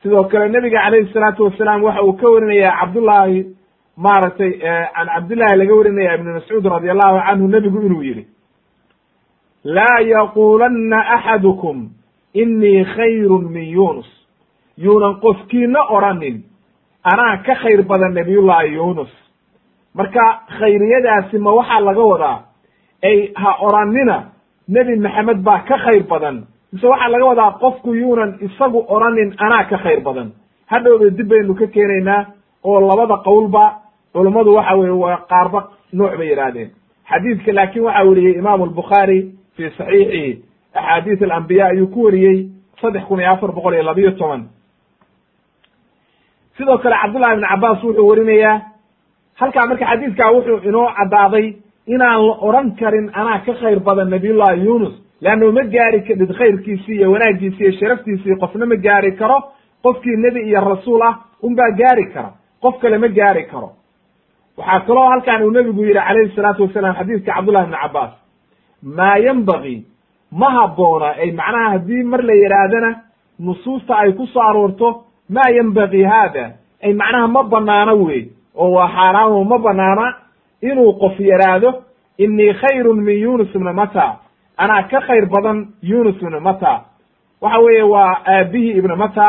Sidoo 0.02 0.24
kale 0.24 0.48
nebiga 0.48 0.80
calayhi 0.82 1.12
salaatu 1.12 1.44
wasalaam 1.44 1.82
waxa 1.84 2.02
uu 2.02 2.12
ka 2.12 2.26
warinaya 2.30 2.72
cabdullaahi 2.80 3.46
maaragtay 3.96 4.52
can 4.94 5.06
cabdillahi 5.14 5.56
laga 5.56 5.74
warinaya 5.74 6.14
ibni 6.14 6.32
mascuud 6.32 6.64
radi 6.66 6.90
allahu 6.90 7.18
canhu 7.26 7.48
nebigu 7.48 7.80
inuu 7.86 8.02
yidhi 8.02 8.24
laa 9.64 10.00
yaquulanna 10.00 10.98
axadukum 11.16 11.88
inii 12.34 12.84
khayrun 12.84 13.44
min 13.52 13.64
yunus 13.76 14.06
yuunan 14.78 15.20
qofkiina 15.20 15.80
odhanin 15.96 16.42
anaa 17.12 17.36
ka 17.46 17.54
khayr 17.54 17.82
badan 17.82 18.14
nabiyullahi 18.14 18.74
yunus 18.74 19.10
marka 19.94 20.24
khayriyadaasi 20.58 21.38
ma 21.38 21.52
waxaa 21.52 21.80
laga 21.80 22.02
wadaa 22.12 22.38
ay 23.02 23.32
ha 23.34 23.50
oranina 23.66 24.16
nebi 24.68 24.96
maxamed 24.96 25.38
baa 25.42 25.58
ka 25.68 25.76
khayr 25.84 26.02
badan 26.12 26.36
mise 26.72 26.86
waxaa 26.86 27.08
laga 27.08 27.24
wadaa 27.26 27.50
qofku 27.60 27.94
yuunan 27.94 28.38
isagu 28.40 28.84
oranin 28.88 29.34
anaa 29.38 29.64
ka 29.70 29.76
khayr 29.78 30.00
badan 30.00 30.28
hadhowba 30.66 31.10
dib 31.10 31.28
baynu 31.28 31.54
ka 31.54 31.66
keenaynaa 31.66 32.24
oo 32.64 32.80
labada 32.80 33.16
qowlba 33.24 33.64
culummadu 34.12 34.54
waxa 34.54 34.74
weye 34.76 34.90
waa 34.90 35.16
qaarba 35.30 35.60
nooc 35.92 36.16
bay 36.18 36.28
yidhaahdeen 36.30 36.70
xadiidka 37.10 37.52
laakin 37.52 37.82
waxa 37.82 38.02
weriyey 38.08 38.38
imaamu 38.38 38.64
albukhaari 38.64 39.18
fi 39.60 39.70
saxiixihi 39.78 40.42
axaadiis 40.74 41.22
alambiya 41.22 41.66
ayuu 41.72 41.86
ku 41.94 42.04
wariyey 42.06 42.38
saddex 42.80 43.04
kun 43.08 43.20
iyo 43.20 43.30
afar 43.32 43.52
boqol 43.52 43.74
iyo 43.74 43.82
labiyo 43.82 44.10
toban 44.20 44.42
sidoo 46.56 46.78
kale 46.78 46.96
cabdullahi 47.02 47.34
ibn 47.36 47.46
cabaas 47.48 47.82
wuxuu 47.84 48.08
warinayaa 48.10 48.60
halkaa 49.40 49.66
marka 49.66 49.86
xadiidkaa 49.90 50.30
wuxuu 50.34 50.58
inoo 50.68 50.86
caddaaday 50.98 51.46
inaan 51.94 52.26
la 52.28 52.34
oran 52.48 52.68
karin 52.80 53.10
anaa 53.20 53.38
ka 53.46 53.52
khayr 53.60 53.80
badan 53.80 54.10
nabiyullahi 54.14 54.64
yunus 54.66 54.94
leanno 55.24 55.52
ma 55.52 55.62
gaari 55.74 56.00
kadhid 56.08 56.30
khayrkiisii 56.38 56.96
iyo 56.98 57.12
wanaaggiisi 57.12 57.60
iyo 57.62 57.72
sharaftiisii 57.80 58.36
qofna 58.42 58.66
ma 58.66 58.76
gaari 58.86 59.12
karo 59.20 59.38
qofkii 59.84 60.16
nebi 60.24 60.40
iyo 60.48 60.60
rasuul 60.60 61.02
ah 61.08 61.14
unbaa 61.42 61.70
gaari 61.80 62.06
kara 62.14 62.30
qof 62.62 62.74
kale 62.82 62.98
ma 62.98 63.08
gaari 63.08 63.44
karo 63.52 63.68
waxaa 64.58 64.80
kaloo 64.86 65.08
halkan 65.12 65.42
uu 65.44 65.50
nebigu 65.50 65.84
yidhi 65.84 66.00
calayhi 66.08 66.34
salaatu 66.36 66.62
wasalaam 66.66 66.94
xadiidka 66.98 67.32
cabdullahi 67.34 67.64
ibni 67.66 67.76
cabbaas 67.82 68.12
maa 68.82 69.16
yenbagii 69.18 69.84
ma 70.32 70.50
habboona 70.50 71.06
ay 71.22 71.30
macnaha 71.32 71.70
haddii 71.70 72.02
mar 72.02 72.22
la 72.22 72.34
yidhaahdana 72.34 72.90
nusuusta 73.38 73.96
ay 73.98 74.12
ku 74.12 74.26
soo 74.26 74.42
aroorto 74.42 75.04
maa 75.28 75.50
yenbagii 75.56 76.02
haada 76.04 76.44
ay 76.82 76.92
macnaha 76.92 77.28
ma 77.28 77.42
banaano 77.42 77.94
wey 78.04 78.28
oo 78.56 78.70
waa 78.72 78.88
xaaraamo 78.88 79.44
ma 79.44 79.58
banaana 79.58 80.14
inuu 80.62 80.92
qof 81.00 81.20
yidhaahdo 81.20 81.74
inii 82.18 82.52
khayrun 82.54 83.00
min 83.02 83.18
yunus 83.22 83.54
ibna 83.54 83.72
mata 83.72 84.16
anaa 84.56 84.82
ka 84.82 85.00
khayr 85.00 85.26
badan 85.26 85.66
yunus 85.82 86.16
ibna 86.22 86.40
mata 86.40 86.84
waxa 87.40 87.58
weeye 87.58 87.82
waa 87.82 88.16
aabihii 88.26 88.76
ibna 88.78 88.96
mata 88.96 89.26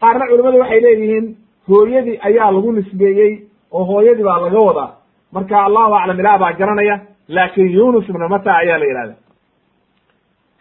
qaarna 0.00 0.26
culimmadu 0.26 0.58
waxay 0.58 0.80
leeyihiin 0.80 1.36
hooyadii 1.68 2.18
ayaa 2.22 2.50
lagu 2.52 2.72
nisbeeyey 2.72 3.32
oo 3.72 3.84
hooyadii 3.84 4.22
baa 4.24 4.38
laga 4.40 4.58
wadaa. 4.58 4.90
Marka 5.32 5.64
allahu 5.64 5.94
aclam 5.94 6.20
ilaah 6.20 6.38
baa 6.38 6.52
garanaya 6.52 7.00
laakin 7.28 7.68
yunus 7.70 8.08
ibna 8.08 8.28
mata 8.28 8.56
ayaa 8.56 8.78
la 8.78 8.84
yidhahda 8.86 9.14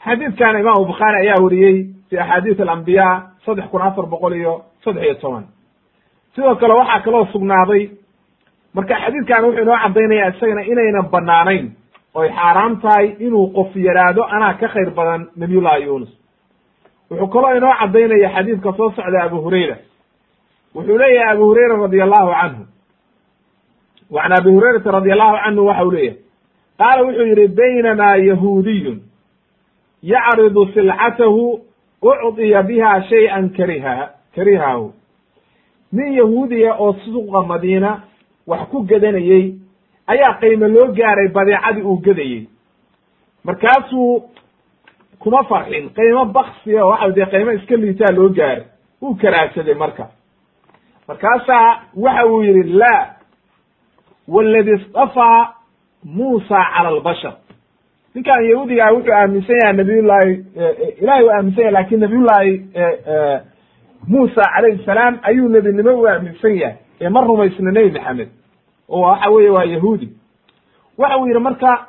xadiidkan 0.05 0.59
imaamu 0.59 0.85
bukhaari 0.85 1.17
ayaa 1.27 1.41
weriyey 1.43 1.87
fi 2.09 2.17
axaadiis 2.19 2.59
alambiya 2.59 3.07
saddex 3.45 3.65
kun 3.71 3.81
afar 3.81 4.05
boqol 4.05 4.33
iyo 4.35 4.61
saddex 4.83 5.03
iyo 5.03 5.15
toban. 5.15 5.43
Sidoo 6.35 6.55
kale 6.55 6.73
waxaa 6.73 6.99
kaloo 7.05 7.25
sugnaaday 7.31 7.89
marka 8.73 8.95
xadiidkan 9.03 9.43
wuxuu 9.45 9.61
inoo 9.63 9.77
caddaynaya 9.83 10.27
isagana 10.29 10.61
inaynan 10.61 11.09
banaanayn 11.11 11.71
oy 12.13 12.29
xaaraam 12.29 12.79
tahay 12.81 13.15
inuu 13.19 13.47
qof 13.53 13.75
yaraado 13.75 14.23
anaa 14.23 14.53
ka 14.53 14.67
khayr 14.67 14.89
badan 14.91 15.27
nabiyullahi 15.35 15.83
yunus 15.83 16.11
wuxuu 17.11 17.27
kaloo 17.27 17.55
inoo 17.57 17.73
caddaynaya 17.79 18.29
xadiidka 18.35 18.73
soo 18.77 18.91
socda 18.91 19.23
abu 19.23 19.41
hurayra. 19.41 19.77
Wuxuu 20.75 20.97
leeyahay 20.97 21.33
abu 21.35 21.43
hurayra 21.45 21.75
radi 21.77 22.01
allahu 22.01 22.31
canhu. 22.41 22.63
Wa 24.09 24.23
abi 24.23 24.49
hurayrata 24.49 24.91
radi 24.91 25.11
allahu 25.11 25.37
canhu 25.43 25.65
waxa 25.65 25.85
uu 25.85 25.91
leeyahay 25.91 26.22
qaala 26.83 27.01
wuxuu 27.07 27.25
yihi 27.31 27.47
baynamaa 27.47 28.15
yahuudiyun 28.29 28.99
yacridu 30.13 30.65
silcatahu 30.73 31.43
ucdiya 32.01 32.63
biha 32.63 32.91
shay-an 33.09 33.49
kariha 33.57 33.95
karihahu 34.35 34.93
nin 35.91 36.13
yahuudiya 36.13 36.73
oo 36.79 36.93
suuqa 37.05 37.43
madiina 37.51 37.91
wax 38.47 38.67
ku 38.71 38.83
gadanayey 38.89 39.45
ayaa 40.07 40.33
qiimo 40.41 40.67
loo 40.67 40.87
gaaray 40.97 41.27
badeecadii 41.37 41.81
uu 41.81 41.97
gadayey 42.07 42.41
markaasuu 43.43 44.23
kuma 45.19 45.43
farxin 45.43 45.89
qiimo 45.95 46.25
baksiya 46.25 46.85
oo 46.85 46.89
waxa 46.89 47.09
dee 47.15 47.25
qiimo 47.25 47.51
iska 47.51 47.75
liitaa 47.75 48.11
loo 48.17 48.29
gaaray 48.29 48.63
wuu 49.01 49.15
karaadsaday 49.15 49.73
marka. 49.73 50.07
Markaasaa 51.07 51.81
waxa 51.95 52.25
uu 52.25 52.43
yidhi 52.43 52.63
laa 52.73 53.15
waladi 54.27 54.71
istafaa 54.71 55.53
muusa 56.05 56.57
cala 56.75 56.89
albashar. 56.89 57.33
Ninkan 58.15 58.45
yahuudigaa 58.49 58.91
wuxuu 58.93 59.13
aaminsan 59.13 59.55
yahay 59.61 59.73
nabiyullahi 59.77 60.31
ilahay 61.01 61.23
u 61.25 61.29
aaminsan 61.31 61.61
yahay 61.63 61.73
laakiin 61.73 61.99
nabiyullahi 62.01 62.51
muusa 64.07 64.41
calayhi 64.55 64.85
salaam 64.85 65.19
ayuu 65.23 65.49
nebinimo 65.49 65.93
u 66.01 66.07
aaminsan 66.07 66.55
yahay 66.57 66.75
ee 67.01 67.09
ma 67.09 67.21
rumaysna 67.21 67.71
nebi 67.71 67.91
maxamed 67.91 68.29
oo 68.89 69.01
waxa 69.01 69.29
weeye 69.29 69.49
waa 69.49 69.63
yahuudi. 69.63 70.09
Waxa 70.97 71.17
uu 71.17 71.27
yidhi 71.27 71.39
marka 71.39 71.87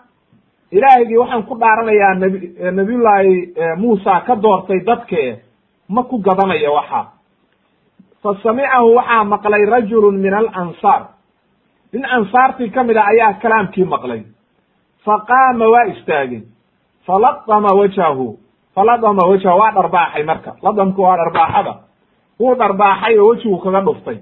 ilaahigii 0.71 1.17
waxaan 1.17 1.43
ku 1.43 1.55
dhaaranayaa 1.59 2.15
nabi 2.15 2.39
nabiyullaahi 2.73 3.55
muusa 3.77 4.21
ka 4.27 4.37
doortay 4.37 4.81
dadke 4.87 5.39
ma 5.89 6.03
ku 6.03 6.19
gadanaya 6.19 6.71
waxa. 6.71 7.01
Fa 8.23 8.31
samicahu 8.43 8.95
waxaa 8.97 9.25
maqlay 9.25 9.65
rajulun 9.67 10.17
min 10.19 10.35
alansaar 10.35 11.03
nin 11.95 12.05
ansaartii 12.17 12.71
ka 12.75 12.83
mid 12.85 12.97
a 12.97 13.05
ayaa 13.13 13.33
kalaamkii 13.43 13.85
maqlay. 13.95 14.23
Fa 15.05 15.15
qaama 15.29 15.67
waa 15.75 15.87
istaagay. 15.95 16.43
Faladama 17.07 17.71
wajhahu. 17.81 18.27
Faladama 18.75 19.23
wajhahu 19.31 19.59
waa 19.63 19.71
dharbaaxay 19.77 20.25
marka. 20.25 20.51
Ladamku 20.63 21.03
waa 21.03 21.17
dharbaaxada. 21.17 21.75
Wuu 22.41 22.55
dharbaaxay 22.55 23.19
oo 23.19 23.29
wejigu 23.31 23.59
kaga 23.65 23.81
dhuftay. 23.87 24.19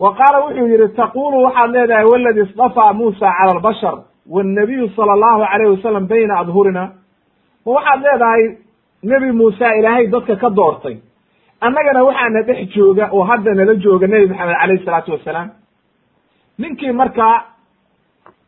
Wa 0.00 0.14
qaala 0.18 0.38
wuxuu 0.44 0.66
yidhi 0.72 0.88
taqulu 0.96 1.42
waxaad 1.44 1.70
leedahay 1.74 2.04
waladi 2.04 2.40
istafaa 2.40 2.92
muusa 2.92 3.26
cala 3.38 3.52
albashar 3.56 3.96
wannabiyu 4.30 4.88
sala 4.96 5.12
allahu 5.12 5.42
alayh 5.52 5.70
wasalam 5.76 6.06
bayna 6.08 6.38
adhurina 6.40 6.82
ma 7.66 7.70
waxaad 7.76 8.00
leedahay 8.06 8.42
nebi 9.02 9.32
muuse 9.32 9.66
ilaahay 9.78 10.06
dadka 10.06 10.36
ka 10.36 10.50
doortay. 10.50 10.96
Annagana 11.60 12.04
waxaana 12.04 12.42
dhex 12.48 12.68
jooga 12.74 13.08
oo 13.12 13.24
hadda 13.24 13.54
nala 13.54 13.74
jooga 13.74 14.06
nebi 14.06 14.26
maxamed 14.32 14.56
alayh 14.62 14.80
isalaatu 14.80 15.12
wasalaam 15.12 15.48
ninkii 16.60 16.92
markaa 16.92 17.36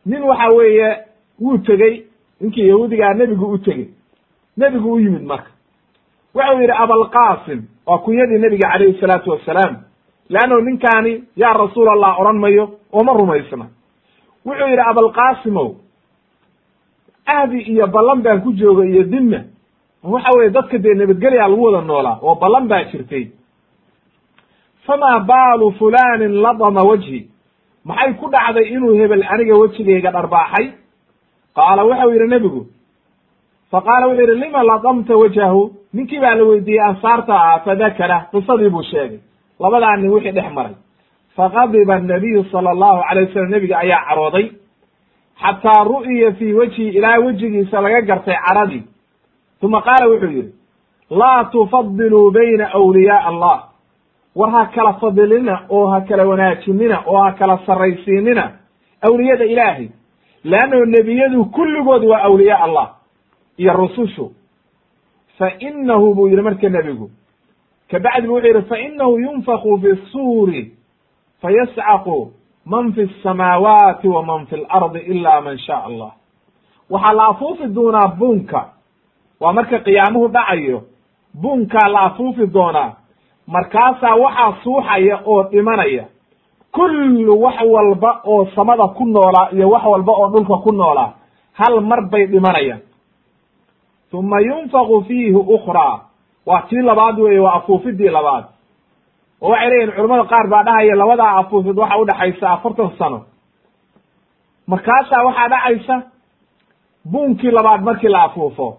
nin 0.05 0.23
waxa 0.23 0.47
weeye 0.57 0.89
wuu 1.41 1.57
tegey. 1.57 2.03
Ninkii 2.41 2.67
yahuudigaa 2.67 3.13
nebigu 3.13 3.45
u 3.45 3.57
tegey. 3.57 3.87
Nebigu 4.57 4.93
u 4.93 4.99
yimid 4.99 5.23
marka. 5.23 5.49
Wuxuu 6.35 6.59
yidhi 6.61 6.73
abalqasim 6.83 7.61
waa 7.87 7.97
kunyadii 7.97 8.37
nebiga 8.39 8.67
calayhi 8.71 8.99
salaatu 8.99 9.29
wasalaam. 9.31 9.75
Leanno 10.29 10.59
ninkaani 10.61 11.23
yaa 11.35 11.53
rasuul 11.53 11.89
allah 11.89 12.19
odhan 12.19 12.37
mayo 12.39 12.65
oo 12.93 13.03
ma 13.03 13.13
rumaysna. 13.13 13.65
Wuxuu 14.45 14.67
yidhi 14.67 14.81
abalqasimow 14.89 15.69
ahdi 17.25 17.59
iyo 17.61 17.87
ballan 17.87 18.21
baan 18.21 18.41
ku 18.41 18.53
jooga 18.53 18.85
iyo 18.85 19.03
dimma 19.03 19.39
waxa 20.03 20.37
weye 20.37 20.49
dadka 20.49 20.77
dee 20.77 20.93
nabadgelyaa 20.93 21.47
lagu 21.47 21.63
wada 21.63 21.81
noolaa 21.81 22.19
oo 22.21 22.35
ballan 22.35 22.67
baa 22.67 22.83
jirtay. 22.83 23.27
Famaa 24.85 25.19
baalu 25.19 25.71
fulanin 25.79 26.41
ladama 26.41 26.81
wajhi 26.83 27.29
maxay 27.85 28.13
ku 28.19 28.29
dhacday 28.29 28.65
inuu 28.75 28.93
hebel 28.99 29.23
aniga 29.33 29.55
wejigayga 29.61 30.11
dharbaaxay? 30.11 30.65
Qaala 31.55 31.83
waxau 31.85 32.09
yidhi 32.13 32.27
nebigu. 32.27 32.61
Fa 33.71 33.81
qaala 33.81 34.07
wuxuu 34.07 34.21
yidhi 34.21 34.39
lima 34.43 34.63
ladamta 34.63 35.17
wajhahu? 35.17 35.61
Ninkii 35.93 36.19
baa 36.19 36.35
la 36.35 36.43
weydiiyey 36.43 36.81
ansaarta 36.89 37.33
ah 37.35 37.59
fadakara. 37.65 38.17
Qisadii 38.31 38.69
buu 38.69 38.83
sheegay. 38.83 39.19
Labadaa 39.59 39.97
nin 39.97 40.09
wixii 40.11 40.31
dhex 40.31 40.51
maray. 40.53 40.75
Faqadiba 41.35 41.93
annabiyu 41.95 42.43
sala 42.51 42.69
allahu 42.71 43.01
alay 43.09 43.25
wasalam 43.25 43.49
nebiga 43.49 43.77
ayaa 43.77 44.05
carooday. 44.09 44.51
Xataa 45.41 45.83
ru'ya 45.83 46.31
fii 46.37 46.53
wejhi 46.53 46.87
ilaa 46.97 47.19
wejigiisa 47.19 47.81
laga 47.81 48.01
gartay 48.01 48.37
caradii. 48.47 48.83
Uma 49.61 49.81
qaala 49.81 50.07
wuxuu 50.09 50.31
yidhi 50.37 50.53
laa 51.09 51.43
tufadiluu 51.51 52.31
bayna 52.31 52.65
awliyaa 52.73 53.25
allah 53.29 53.57
war 54.35 54.51
ha 54.51 54.65
kala 54.65 54.93
fadilina 54.93 55.65
oo 55.69 55.87
ha 55.87 56.01
kala 56.01 56.25
wanaajinina 56.25 57.03
oo 57.07 57.17
ha 57.23 57.31
kala 57.31 57.59
sarraysiinina. 57.65 58.51
Awliyada 59.01 59.45
ilaahay 59.45 59.87
leannao 60.43 60.85
nebiyadu 60.85 61.45
kulligood 61.45 62.03
waa 62.05 62.21
awliyaa 62.23 62.63
allah 62.63 62.87
iyo 63.57 63.73
rusushu. 63.73 64.31
Fa 65.37 65.51
inahu 65.59 66.13
buu 66.15 66.27
yidhi 66.27 66.41
marka 66.41 66.69
nebigu 66.69 67.11
kabacdi 67.91 68.27
bu 68.27 68.33
wuxuu 68.33 68.47
yidhi 68.47 68.61
fa 68.69 68.79
inahu 68.79 69.19
yunfaku 69.19 69.77
fi 69.81 69.95
suuri 70.11 70.71
fayascaqu 71.41 72.31
man 72.65 72.93
fi 72.93 73.09
samaawaati 73.23 74.07
wa 74.07 74.23
man 74.25 74.45
fi 74.45 74.55
lardi 74.57 74.99
ila 74.99 75.41
man 75.41 75.57
shaa 75.57 75.83
allah. 75.85 76.11
Waxaa 76.89 77.13
la 77.13 77.27
afuufi 77.27 77.67
doonaa 77.67 78.07
bunka 78.07 78.69
waa 79.39 79.53
marka 79.53 79.79
qiyaamuhu 79.79 80.27
dhacayo 80.27 80.83
bunkaa 81.33 81.87
la 81.89 81.99
afuufi 82.01 82.47
doonaa 82.47 82.93
markaasaa 83.47 84.15
waxaa 84.15 84.53
suuxaya 84.63 85.19
oo 85.25 85.43
dhimanaya. 85.43 86.05
Kullu 86.71 87.41
wax 87.43 87.61
walba 87.65 88.21
oo 88.25 88.45
samada 88.55 88.87
ku 88.87 89.05
noolaa 89.05 89.49
iyo 89.51 89.69
wax 89.69 89.83
walba 89.85 90.11
oo 90.13 90.27
dhulka 90.29 90.57
ku 90.63 90.71
noolaa 90.71 91.13
hal 91.53 91.81
mar 91.81 92.01
bay 92.11 92.25
dhimanayaan. 92.27 92.81
Uma 94.13 94.39
yunfaku 94.41 95.01
fiihi 95.07 95.35
ukraa 95.35 95.99
waa 96.45 96.61
tii 96.69 96.81
labaad 96.81 97.19
weeye 97.19 97.39
waa 97.39 97.53
afuufidii 97.53 98.09
labaad. 98.09 98.43
Oo 99.41 99.49
waxay 99.49 99.69
leeyihiin 99.69 99.95
culamada 99.95 100.23
qaar 100.29 100.47
baa 100.49 100.63
dhahaya 100.63 100.95
labadaa 100.95 101.37
afuufid 101.39 101.77
waxa 101.77 101.97
udhaxaysa 101.97 102.49
afartan 102.51 102.91
sano. 102.97 103.21
Markaasaa 104.67 105.23
waxaa 105.25 105.47
dhacaysa 105.49 106.01
buunkii 107.11 107.51
labaad 107.51 107.81
markii 107.83 108.07
la 108.09 108.23
afuufo 108.23 108.77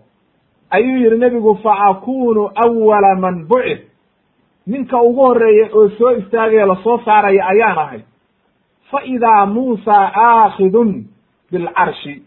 ayuu 0.71 0.97
yidhi 0.97 1.19
nebigu 1.19 1.55
fa 1.63 1.75
akunu 1.91 2.51
awala 2.55 3.15
man 3.17 3.47
bucid 3.49 3.79
ninka 4.67 5.03
ugu 5.03 5.21
horreeya 5.21 5.69
oo 5.75 5.89
soo 5.99 6.11
istaagaya 6.11 6.67
la 6.67 6.77
soo 6.85 6.99
saaraya 7.05 7.47
ayaan 7.47 7.79
ahay. 7.79 8.01
Fa 8.91 8.99
idaa 9.05 9.47
muusa 9.47 9.97
aakhidun 10.15 11.05
bilcarshi 11.53 12.23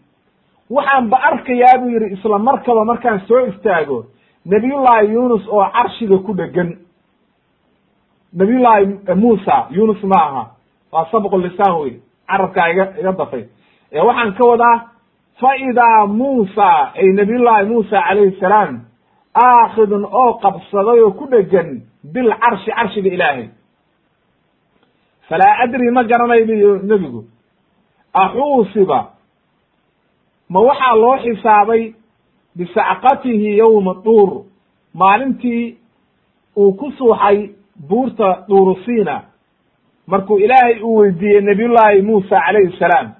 waxaan 0.70 1.08
ba 1.10 1.16
arkayaa 1.30 1.78
buu 1.80 1.90
yidhi 1.90 2.12
isla 2.14 2.38
markaba 2.38 2.84
markaan 2.84 3.20
soo 3.28 3.46
istaago 3.46 4.04
nabiyullaahi 4.46 5.12
yunus 5.12 5.48
oo 5.48 5.64
carshiga 5.72 6.18
ku 6.18 6.34
dhegan. 6.34 6.76
Nabiyullaahi 8.32 8.86
muusa 9.16 9.66
yunus 9.70 10.02
ma 10.02 10.16
aha. 10.26 10.44
Waa 10.92 11.06
sabqu 11.10 11.38
lisaan 11.38 11.80
wey 11.80 11.92
carabkaa 12.28 12.68
iga 12.70 12.84
iga 13.00 13.12
dafay. 13.12 13.44
Ee 13.92 14.00
waxaan 14.00 14.32
ka 14.34 14.44
wadaa 14.44 14.76
fa 15.40 15.56
idaa 15.56 16.06
muusa 16.06 16.92
ay 16.94 17.08
nabiyullaahi 17.12 17.66
muusa 17.66 18.02
calayhi 18.08 18.36
salaam 18.40 18.80
aakhidun 19.46 20.04
oo 20.04 20.32
qabsaday 20.42 21.00
oo 21.00 21.10
ku 21.18 21.26
dhegan 21.30 21.68
bilcarshi 22.14 22.70
carshiga 22.70 23.10
ilaahay. 23.14 23.48
Falaa 25.28 25.58
adri 25.64 25.90
ma 25.90 26.02
garanay 26.04 26.44
bu 26.48 26.54
nebigu. 26.88 27.24
Axuusiba 28.14 29.00
ma 30.50 30.60
waxaa 30.60 30.94
loo 31.02 31.16
xisaabay 31.24 31.82
bisacqatihi 32.56 33.56
yowma 33.58 33.94
duur. 34.04 34.44
Maalintii 34.94 35.76
uu 36.56 36.72
ku 36.72 36.90
suuxay 36.98 37.50
buurta 37.88 38.44
duurusiina 38.48 39.22
markuu 40.06 40.38
ilaahay 40.38 40.80
uu 40.82 40.96
weydiiyey 40.96 41.40
nabiyullaahi 41.40 42.02
muusa 42.02 42.40
calayhi 42.46 42.76
salaam 42.78 43.12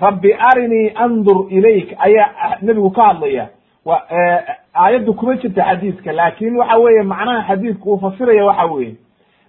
rabbi 0.00 0.32
arinii 0.50 0.92
andur 0.94 1.46
ilayk 1.50 1.88
ayaa 1.98 2.56
nebigu 2.62 2.90
ka 2.90 3.02
hadlaya 3.08 3.48
aayaddu 3.86 5.14
kuma 5.14 5.34
jirta 5.36 5.62
xadiidka 5.64 6.12
laakin 6.12 6.56
waxa 6.56 6.78
weeye 6.78 7.02
macnaha 7.02 7.42
xadiidka 7.48 7.84
uu 7.90 7.98
fasiraya 7.98 8.44
waxa 8.46 8.66
weeye. 8.66 8.96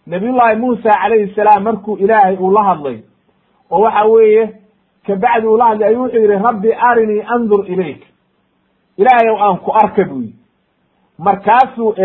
Nabiyullaahi 0.07 0.55
muusa 0.55 0.89
calayhi 1.01 1.33
salaam 1.35 1.63
markuu 1.63 1.97
ilaahay 1.97 2.35
uu 2.37 2.51
la 2.51 2.63
hadlay 2.63 2.97
oo 3.71 3.81
waxa 3.81 4.05
weeye 4.05 4.49
kabacdi 5.07 5.47
uu 5.47 5.57
la 5.57 5.65
hadlay 5.65 5.87
ayuu 5.89 6.03
wuxuu 6.03 6.17
yihi 6.19 6.43
rabbi 6.43 6.73
arinii 6.73 7.21
andur 7.35 7.65
ilayk. 7.71 8.01
Ilaahay 8.97 9.29
aan 9.41 9.57
ku 9.57 9.71
arka 9.71 10.03
buu 10.05 10.21
yidhi. 10.21 10.35
Markaasuu 11.17 11.95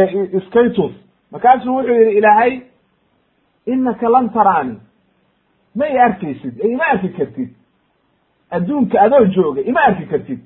skytus 0.47 0.93
markaasuu 1.33 1.77
wuxuu 1.77 1.93
yihi 1.95 2.19
ilaahay 2.19 2.61
inaka 3.67 4.09
lan 4.09 4.31
taraani. 4.31 4.77
Ma 5.77 5.87
i 5.89 5.99
arkaysid 5.99 6.61
ima 6.65 6.85
arki 6.85 7.09
kartid. 7.09 7.49
Adduunka 8.51 9.01
adoo 9.01 9.25
jooga 9.27 9.61
ima 9.63 9.81
arki 9.81 10.07
kartid 10.07 10.39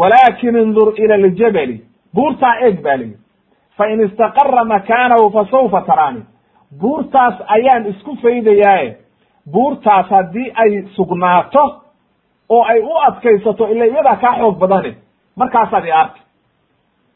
walaakin 0.00 0.56
indur 0.56 0.88
ila 1.02 1.14
aljabali 1.14 1.76
buurtaa 2.14 2.54
eeg 2.66 2.82
baa 2.82 2.96
liyi 2.96 3.16
fain 3.76 4.00
istaqara 4.06 4.64
makaanahu 4.64 5.30
fasawfa 5.36 5.80
taraani 5.90 6.22
buurtaas 6.80 7.34
ayaan 7.56 7.86
isku 7.86 8.16
faydayaaye 8.22 8.96
buurtaas 9.52 10.10
haddii 10.10 10.52
ay 10.54 10.82
sugnaato 10.96 11.64
oo 12.48 12.62
ay 12.64 12.80
u 12.80 12.98
adkaysato 13.08 13.68
ila 13.68 13.84
iyadaa 13.86 14.16
kaa 14.16 14.34
xoog 14.38 14.58
badane 14.58 14.94
markaasaad 15.36 15.84
i 15.86 15.92
arki 15.92 16.20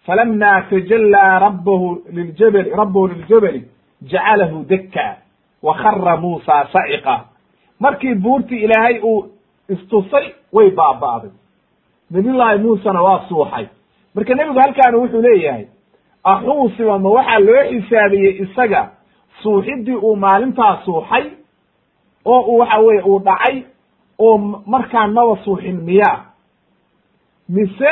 falama 0.06 0.62
tajallaa 0.70 1.38
rabbahu 1.38 2.02
liljabali 2.12 2.70
rabbahu 2.70 3.06
liljabali 3.08 3.64
jacalahu 4.02 4.64
dekka 4.68 5.16
wa 5.62 5.74
khara 5.74 6.18
saciqa 6.72 7.24
markii 7.80 8.14
buurtii 8.14 8.64
ilaahay 8.64 9.00
uu 9.02 9.28
istusay 9.68 10.26
way 10.52 10.70
baaba'day 10.70 11.30
nabiyullaahi 12.12 12.58
muusena 12.58 13.02
waa 13.02 13.24
suuxay 13.28 13.66
marka 14.14 14.34
nebigu 14.34 14.58
halkaana 14.64 14.98
wuxuu 14.98 15.22
leeyahay 15.22 15.64
axuusiba 16.24 16.98
ma 16.98 17.10
waxaa 17.16 17.38
loo 17.46 17.62
xisaabiyey 17.70 18.32
isaga 18.42 18.80
suuxiddii 19.42 19.94
uu 20.06 20.16
maalintaa 20.16 20.82
suuxay? 20.84 21.24
Oo 22.24 22.40
uu 22.40 22.58
waxa 22.58 22.78
weye 22.78 23.02
uu 23.02 23.18
dhacay? 23.18 23.62
Oo 24.18 24.38
markaan 24.66 25.12
maba 25.12 25.36
suuxin 25.44 25.76
miyaa 25.88 26.18
mise 27.48 27.90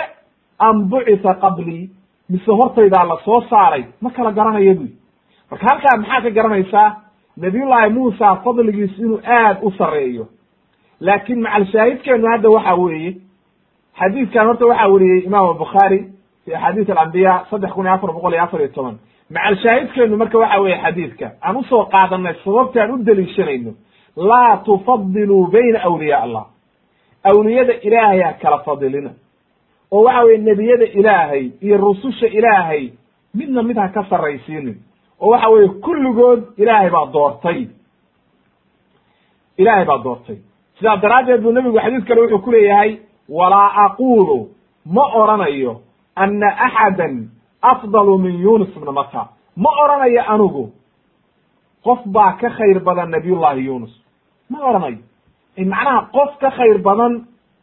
am 0.58 0.88
bucitha 0.90 1.34
qablii 1.34 1.90
mise 2.30 2.50
hortaydaa 2.52 3.04
la 3.04 3.16
soo 3.24 3.40
saaray? 3.50 3.84
Ma 4.00 4.10
kala 4.10 4.32
garanayo 4.32 4.74
buy 4.74 4.90
marka 5.50 5.66
halkaa 5.70 5.96
maxaa 5.96 6.20
ka 6.20 6.30
garanaysaa? 6.30 6.96
Nabiyullaahi 7.36 7.90
muusa 7.92 8.36
fadligiisu 8.44 9.02
inuu 9.02 9.20
aad 9.24 9.56
u 9.62 9.70
sarreeyo. 9.78 10.26
Laakin 11.00 11.40
macalshaahidkeenu 11.42 12.26
hadda 12.32 12.50
waxa 12.50 12.74
weeye 12.74 13.16
xadiidkan 14.00 14.46
horta 14.46 14.66
waxaa 14.66 14.88
weriyey 14.92 15.24
imaam 15.28 15.56
bukhaari 15.58 15.98
fi 16.44 16.54
axaadiis 16.54 16.90
alambiya 16.90 17.44
saddex 17.50 17.70
kun 17.72 17.84
iyo 17.86 17.94
afar 17.94 18.12
boqol 18.12 18.32
iyo 18.34 18.42
afar 18.42 18.60
iyo 18.60 18.68
toban. 18.68 18.96
Macalshaahidkeenu 19.30 20.16
marka 20.16 20.38
waxa 20.38 20.60
weeye 20.60 20.78
xadiidka 20.84 21.26
aan 21.42 21.56
u 21.56 21.62
soo 21.64 21.84
qaadanay 21.92 22.34
sababta 22.44 22.82
aan 22.82 22.90
u 22.90 23.04
deliishanayno 23.06 23.72
laa 24.16 24.56
tufadiluu 24.64 25.46
bayna 25.52 25.78
awliyaa 25.88 26.22
allah. 26.22 26.44
Awliyada 27.24 27.72
ilaahay 27.86 28.20
ha 28.22 28.32
kala 28.42 28.58
fadilina. 28.64 29.10
Oo 29.92 30.02
waxa 30.04 30.24
weye 30.24 30.38
nebiyada 30.38 30.84
ilaahay 30.84 31.50
iyo 31.62 31.76
rususha 31.76 32.26
ilaahay 32.26 32.90
midna 33.34 33.62
mid 33.62 33.76
ha 33.76 33.88
ka 33.88 34.04
sarraysiinin. 34.10 34.76
Oo 35.20 35.30
waxa 35.30 35.48
weeye 35.50 35.68
kulligood 35.68 36.40
ilaahay 36.56 36.90
baa 36.90 37.06
doortay. 37.12 37.66
Ilaahay 39.58 39.84
baa 39.84 39.98
doortay. 40.04 40.36
Sidaa 40.78 40.96
daraaddeed 40.96 41.42
buu 41.42 41.52
nebigu 41.52 41.78
xadiis 41.78 42.04
kale 42.08 42.20
wuxuu 42.20 42.38
ku 42.44 42.50
leeyahay 42.50 42.98
walaa 43.30 43.70
aquulu 43.86 44.38
ma 44.86 45.04
oranayo 45.20 45.80
ana 46.16 46.48
axadan 46.66 47.14
afdalu 47.62 48.18
min 48.18 48.34
yunus 48.44 48.68
ibna 48.76 48.92
mata 48.92 49.22
ma 49.56 49.70
oranayo 49.84 50.22
anigu 50.34 50.64
qof 51.84 52.00
baa 52.06 52.32
ka 52.40 52.48
khayr 52.58 52.78
badan 52.80 53.10
nabiyullahi 53.10 53.64
yunus 53.66 53.92
ma 54.50 54.58
oranayo. 54.68 54.98
Macnaha 55.58 56.08
qof 56.12 56.30
ka 56.40 56.50
khayr 56.50 56.78
badan 56.86 57.12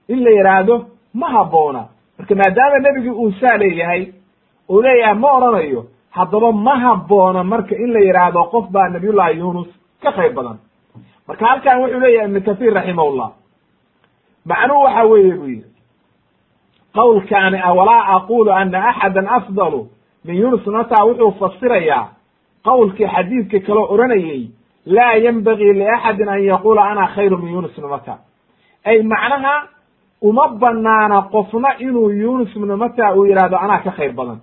in 0.08 0.20
la 0.24 0.32
yidhaahdo 0.38 0.76
ma 1.14 1.28
habboona 1.36 1.84
marka 2.18 2.36
maadaama 2.36 2.80
nebigi 2.86 3.10
uu 3.10 3.32
saa 3.40 3.58
leeyahay 3.58 4.04
uu 4.70 4.82
leeyahay 4.82 5.16
ma 5.16 5.30
oranayo. 5.38 5.86
Haddaba 6.12 6.52
ma 6.52 6.76
habboona 6.84 7.44
marka 7.44 7.76
in 7.76 7.94
la 7.94 8.00
yidhaahdo 8.00 8.44
qof 8.54 8.66
baa 8.72 8.90
nabiyullahi 8.90 9.38
yunus 9.40 9.68
ka 10.04 10.12
khayr 10.12 10.34
badan. 10.34 10.58
Marka 11.28 11.46
halkan 11.46 11.82
wuxuu 11.82 12.00
leeyahay 12.00 12.28
ibnu 12.30 12.42
kahiir 12.48 12.74
raximahullah 12.74 13.30
macnuhu 14.50 14.84
waxa 14.86 15.04
weeye 15.12 15.34
buu 15.40 15.48
yidhi. 15.48 15.70
Qawlkaani 16.96 17.58
ah 17.64 17.74
walaa 17.74 18.04
aqulu 18.16 18.52
ana 18.52 18.80
axada 18.90 19.22
afdalu 19.38 19.82
min 20.26 20.36
yunus 20.36 20.66
mata 20.68 21.06
wuxuu 21.06 21.32
fasirayaa 21.40 22.08
qowlkii 22.68 23.08
xadiidka 23.16 23.60
kaloo 23.68 23.88
oranayey 23.94 24.42
laa 24.86 25.14
yenbagii 25.24 25.74
liaxadin 25.74 26.30
an 26.30 26.42
yaquula 26.52 26.82
ana 26.92 27.08
khayru 27.16 27.38
min 27.38 27.54
yunus 27.54 27.78
ibna 27.78 27.88
mata 27.88 28.16
ay 28.86 29.04
macnaha 29.04 29.54
uma 30.22 30.48
banaana 30.62 31.22
qofna 31.34 31.70
inuu 31.80 32.10
yunus 32.10 32.56
ibna 32.56 32.78
mata 32.78 33.14
uu 33.16 33.26
yidhahdo 33.26 33.58
anaa 33.58 33.80
ka 33.86 33.92
khayr 33.92 34.14
badan. 34.14 34.40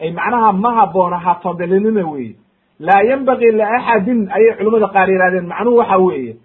Ay 0.00 0.10
macnaha 0.12 0.52
ma 0.52 0.70
haboona 0.78 1.18
ha 1.18 1.34
fadilinina 1.42 2.06
weeye. 2.10 2.36
Laa 2.80 3.02
yenbagii 3.10 3.52
liaxadin 3.60 4.28
ayay 4.36 4.54
culimmada 4.56 4.86
qaar 4.94 5.08
yihahdeen 5.10 5.46
macnuhu 5.46 5.76
waxa 5.76 5.98
weeye 5.98 6.36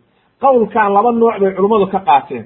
qowlkan 0.41 0.93
laba 0.93 1.11
nooc 1.11 1.39
bay 1.41 1.51
culimmadu 1.55 1.87
ka 1.91 1.99
qaateen 1.99 2.45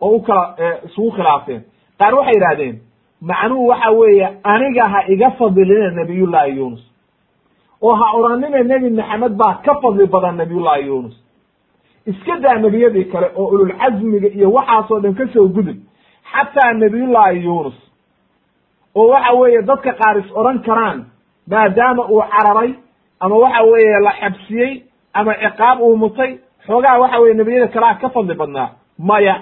oo 0.00 0.10
u 0.16 0.20
kala 0.22 0.54
isugu 0.86 1.10
khilaafeen. 1.16 1.62
Qaar 1.98 2.14
waxay 2.14 2.34
yidhahdeen 2.34 2.76
macnuhu 3.20 3.66
waxa 3.68 3.90
weeye 3.90 4.28
aniga 4.44 4.84
ha 4.92 5.00
iga 5.08 5.30
fadilina 5.30 5.90
nabiyullahi 5.90 6.56
yunus 6.56 6.82
oo 7.82 7.94
ha 7.94 8.12
oranina 8.18 8.62
nebi 8.62 8.90
maxamed 8.90 9.32
baa 9.40 9.54
ka 9.64 9.74
fadli 9.82 10.06
badan 10.06 10.36
nabiyullahi 10.36 10.86
yunus 10.86 11.16
iska 12.06 12.36
daa 12.38 12.54
nebiyadii 12.58 13.04
kale 13.04 13.30
oo 13.36 13.46
ululcazmiga 13.46 14.28
iyo 14.28 14.50
waxaasoo 14.52 15.00
dhan 15.00 15.14
ka 15.14 15.24
soo 15.32 15.48
gudub 15.48 15.76
xataa 16.32 16.72
nabiyullahi 16.72 17.44
yunus 17.44 17.74
oo 18.94 19.08
waxa 19.08 19.32
weeye 19.32 19.62
dadka 19.62 19.92
qaar 19.92 20.18
is 20.18 20.30
odhan 20.34 20.58
karaan 20.66 21.04
maadaama 21.50 22.08
uu 22.10 22.22
cararay 22.34 22.74
ama 23.20 23.36
waxa 23.36 23.62
weeye 23.64 24.00
la 24.06 24.12
xabsiyey 24.20 24.82
ama 25.14 25.34
ciqaab 25.34 25.80
uu 25.80 25.96
mutay 25.96 26.38
xoogaha 26.66 26.98
waxa 27.00 27.18
weye 27.20 27.34
nebiyada 27.34 27.68
kalea 27.68 27.94
ka 27.94 28.08
fadli 28.08 28.34
badnaa. 28.34 28.68
Maya 28.98 29.34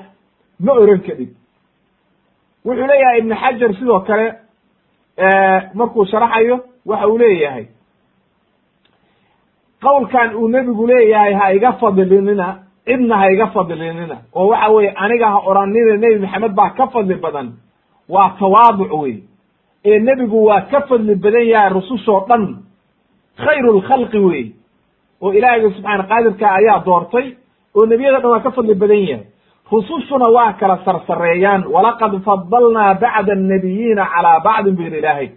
ma 0.60 0.72
oran 0.72 1.00
kadib. 1.06 1.30
Wuxuu 2.64 2.86
leeyahay 2.86 3.18
ibnu 3.18 3.34
xajar 3.42 3.70
sidoo 3.78 4.00
kale 4.00 4.26
markuu 5.74 6.04
sharaxayo 6.06 6.56
waxa 6.86 7.06
uu 7.08 7.18
leeyahay. 7.18 7.66
Qowlkan 9.82 10.34
uu 10.36 10.48
nebigu 10.48 10.86
leeyahay 10.86 11.34
ha 11.34 11.52
iga 11.54 11.72
fadlinina 11.80 12.48
cidna 12.86 13.16
ha 13.18 13.30
iga 13.32 13.46
fadlinina 13.54 14.16
oo 14.34 14.46
waxa 14.48 14.68
weye 14.72 14.90
aniga 14.96 15.28
ha 15.30 15.38
oranina 15.46 15.96
nebi 15.96 16.18
maxamed 16.24 16.52
baa 16.54 16.70
ka 16.76 16.86
fadli 16.86 17.14
badan. 17.14 17.52
Waa 18.08 18.30
tawaaduc 18.38 18.92
wey 19.02 19.22
ee 19.84 19.98
nebigu 19.98 20.44
waa 20.46 20.60
ka 20.70 20.80
fadli 20.88 21.14
badan 21.14 21.46
yahay 21.52 21.70
rusushoo 21.72 22.26
dhan. 22.28 22.44
Khayru 23.36 23.78
lkhalqi 23.78 24.18
wey 24.18 24.44
oo 25.20 25.32
ilaahiyga 25.32 25.70
subxaana 25.76 26.04
qaadirka 26.10 26.46
ayaa 26.58 26.84
doortay 26.86 27.26
oo 27.76 27.86
nebiyada 27.86 28.20
dhan 28.20 28.30
waa 28.30 28.40
ka 28.40 28.50
fadli 28.50 28.74
badan 28.74 29.02
yahay 29.08 29.26
rusushuna 29.72 30.28
waa 30.28 30.52
kala 30.52 30.78
sarsareeyaan. 30.84 31.64
Walaqad 31.66 32.20
fadalnaa 32.24 32.94
bacda 32.94 33.32
annabiyiina 33.32 34.06
calaa 34.14 34.40
bacdin 34.40 34.76
bu 34.76 34.82
yidhi 34.82 34.98
ilaahay 34.98 35.28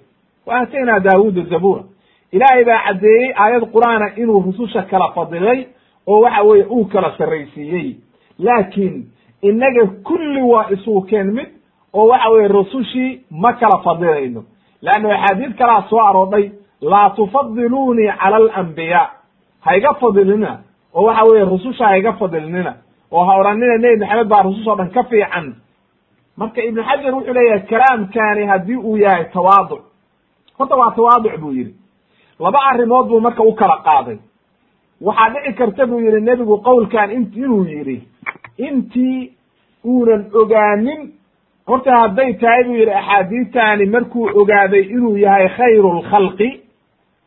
wa 0.45 0.56
aataynaa 0.60 0.99
daawuuda 0.99 1.41
zabuura. 1.49 1.84
Ilaahay 2.32 2.64
baa 2.66 2.80
caddeeyey 2.88 3.34
aayad 3.38 3.64
qur'aana 3.74 4.08
inuu 4.18 4.41
rususha 4.41 4.82
kala 4.82 5.12
fadilay 5.16 5.66
oo 6.08 6.22
waxa 6.22 6.41
weeye 6.44 6.66
uu 6.66 6.86
kala 6.86 7.14
sarraysiiyey. 7.18 7.95
Laakiin 8.40 9.06
innaga 9.41 9.86
kulli 10.04 10.41
waa 10.41 10.70
isuukeen 10.70 11.34
mid 11.34 11.48
oo 11.94 12.08
waxa 12.08 12.30
weeye 12.30 12.48
rusushii 12.48 13.22
ma 13.32 13.54
kala 13.54 13.78
fadilayno 13.84 14.44
leanna 14.82 15.14
axaadiid 15.16 15.58
kalaa 15.58 15.84
soo 15.90 15.99
aroodhay 15.99 16.52
laa 16.82 17.10
tufadiluunii 17.10 18.12
cala 18.22 18.36
alambiyaa 18.36 19.10
hayga 19.62 19.94
fadilina 19.94 20.60
oo 20.94 21.04
waxa 21.06 21.24
weeye 21.32 21.45
rususha 21.45 21.88
hayga 21.88 22.14
fadilinina 22.14 22.74
oo 23.11 23.23
ha 23.25 23.38
odhanina 23.39 23.77
nebi 23.77 23.97
maxamed 23.99 24.27
baa 24.27 24.41
rususha 24.43 24.71
o 24.71 24.75
dhan 24.75 24.89
ka 24.89 25.03
fiican. 25.03 25.55
Marka 26.38 26.61
ibnu 26.63 26.84
xajar 26.84 27.13
wuxuu 27.15 27.34
leeyahay 27.34 27.65
kalaamkaani 27.69 28.45
haddii 28.45 28.75
uu 28.77 28.97
yahay 28.97 29.25
tawaaduc. 29.34 29.81
Horta 30.57 30.75
waa 30.75 30.91
tawaaduc 30.95 31.38
buu 31.41 31.51
yidhi. 31.51 31.73
Laba 32.39 32.59
arrimood 32.69 33.07
buu 33.07 33.19
marka 33.19 33.43
u 33.43 33.53
kala 33.53 33.77
qaaday. 33.85 34.17
Waxaa 35.01 35.29
dhici 35.29 35.53
karta 35.53 35.85
buu 35.88 35.99
yidhi 35.99 36.21
nebigu 36.21 36.57
qowlkan 36.61 37.11
in 37.11 37.31
inuu 37.35 37.63
yidhi 37.65 37.97
intii 38.57 39.34
uunan 39.85 40.25
ogaanin 40.34 41.13
horta 41.67 41.91
hadday 42.01 42.34
tahay 42.34 42.63
buu 42.63 42.75
yidhi 42.75 42.91
axaadiistani 42.93 43.85
markuu 43.85 44.29
ogaaday 44.41 44.81
inuu 44.81 45.17
yahay 45.17 45.47
khayru 45.57 45.89
lkhalqi 45.99 46.49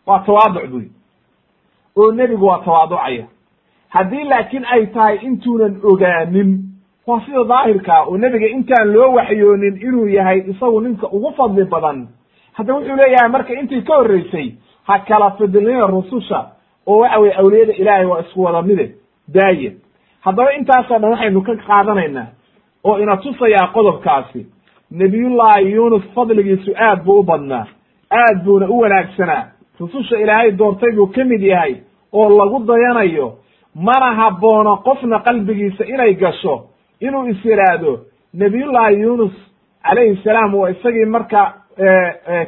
waa 0.06 0.18
tawaaduc 0.26 0.64
buu 0.70 0.78
yidhi. 0.78 0.94
Oo 1.96 2.12
nebigu 2.12 2.46
waa 2.46 2.62
tawaaducaya 2.64 3.26
haddii 3.94 4.24
laakiin 4.24 4.64
ay 4.74 4.86
tahay 4.86 5.16
intuunan 5.28 5.74
ogaanin 5.82 6.50
waa 7.06 7.20
sida 7.26 7.44
daahirkaa 7.48 8.02
oo 8.06 8.16
nebiga 8.18 8.46
intaan 8.46 8.92
loo 8.94 9.12
waxyoonin 9.18 9.76
inuu 9.82 10.06
yahay 10.08 10.38
isagu 10.50 10.80
ninka 10.80 11.06
ugu 11.16 11.30
fadli 11.36 11.64
badan. 11.64 12.08
Hadda 12.52 12.74
wuxuu 12.74 12.96
leeyahay 12.96 13.28
marka 13.28 13.52
intii 13.60 13.82
ka 13.82 13.94
horreysay 13.96 14.48
ha 14.86 14.98
kala 14.98 15.30
fidilnina 15.30 15.86
rususha 15.86 16.40
oo 16.86 16.98
waxa 17.02 17.18
weye 17.20 17.34
awliyada 17.40 17.72
ilaahay 17.72 18.06
waa 18.06 18.20
isku 18.20 18.42
wada 18.42 18.62
mide 18.62 18.86
daaye. 19.28 19.72
Haddaba 20.20 20.52
intaasoo 20.54 20.98
dhan 20.98 21.10
waxaynu 21.10 21.42
ka 21.42 21.54
qaadanaynaa 21.66 22.26
oo 22.84 22.98
ina 22.98 23.16
tusayaa 23.16 23.66
qodobkaasi. 23.74 24.46
Nebiyullaahi 24.90 25.72
yuunus 25.72 26.02
fadligiisu 26.14 26.72
aad 26.76 27.04
buu 27.04 27.18
u 27.20 27.22
badnaa 27.22 27.66
aad 28.10 28.44
buuna 28.44 28.66
u 28.68 28.78
wanaagsanaa. 28.80 29.44
Rususha 29.80 30.16
ilaahay 30.18 30.50
doortay 30.50 30.92
buu 30.96 31.06
ka 31.06 31.24
mid 31.24 31.42
yahay 31.42 31.74
oo 32.12 32.28
lagu 32.38 32.58
dayanayo 32.66 33.34
mana 33.74 34.14
haboono 34.14 34.76
qofna 34.76 35.18
qalbigiisa 35.20 35.84
inay 35.84 36.14
gasho 36.14 36.66
inuu 37.00 37.26
is 37.28 37.44
yidhaahdo 37.44 37.98
nebiyullaahi 38.34 39.00
yuunus 39.00 39.32
calayhi 39.82 40.20
salaam 40.24 40.54
waa 40.54 40.70
isagii 40.70 41.04
marka 41.04 41.42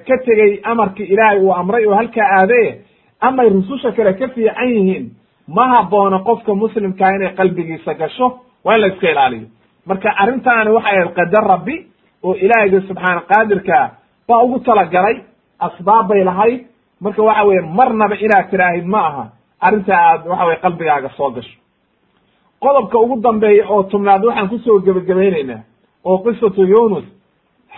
ka 0.07 0.16
tegey 0.27 0.61
amarkii 0.65 1.05
ilaahay 1.15 1.39
uu 1.40 1.53
amray 1.55 1.86
oo 1.86 1.94
halkaa 1.94 2.28
aadaye 2.39 2.81
amay 3.20 3.49
rususha 3.49 3.93
kale 3.93 4.12
ka 4.15 4.28
fiican 4.28 4.69
yihiin 4.69 5.11
ma 5.49 5.69
haboono 5.69 6.19
qofka 6.19 6.55
muslimkaa 6.55 7.11
inay 7.16 7.32
qalbigiisa 7.35 7.94
gasho 7.94 8.39
waa 8.65 8.74
in 8.74 8.81
la 8.81 8.86
iska 8.86 9.11
ilaaliyo. 9.11 9.47
Marka 9.86 10.11
arrintaani 10.16 10.70
waxay 10.70 10.97
ahayd 10.99 11.15
qadar 11.15 11.44
rabbi 11.49 11.86
oo 12.23 12.35
ilaahiyga 12.35 12.81
subxaana 12.89 13.20
qaadirka 13.31 13.90
baa 14.28 14.43
ugu 14.43 14.59
talagalay 14.59 15.16
asbaab 15.59 16.09
bay 16.09 16.24
lahayd. 16.24 16.61
Marka 17.01 17.23
waxa 17.23 17.44
weye 17.44 17.61
marnaba 17.61 18.16
inaad 18.16 18.51
tiraahid 18.51 18.86
ma 18.86 19.01
aha 19.09 19.24
arrinta 19.66 19.93
aad 19.97 20.26
waxa 20.30 20.44
weye 20.47 20.59
qalbigaaga 20.64 21.09
soo 21.16 21.30
gasho. 21.30 21.56
Qodobka 22.62 22.98
ugu 22.98 23.16
dambeeya 23.22 23.64
oo 23.68 23.82
tubnaad 23.82 24.24
waxaan 24.24 24.48
ku 24.48 24.59
soo 24.59 24.78
gebagabaynaynaa 24.86 25.60
oo 26.05 26.18
qisatu 26.24 26.62
yunus 26.72 27.05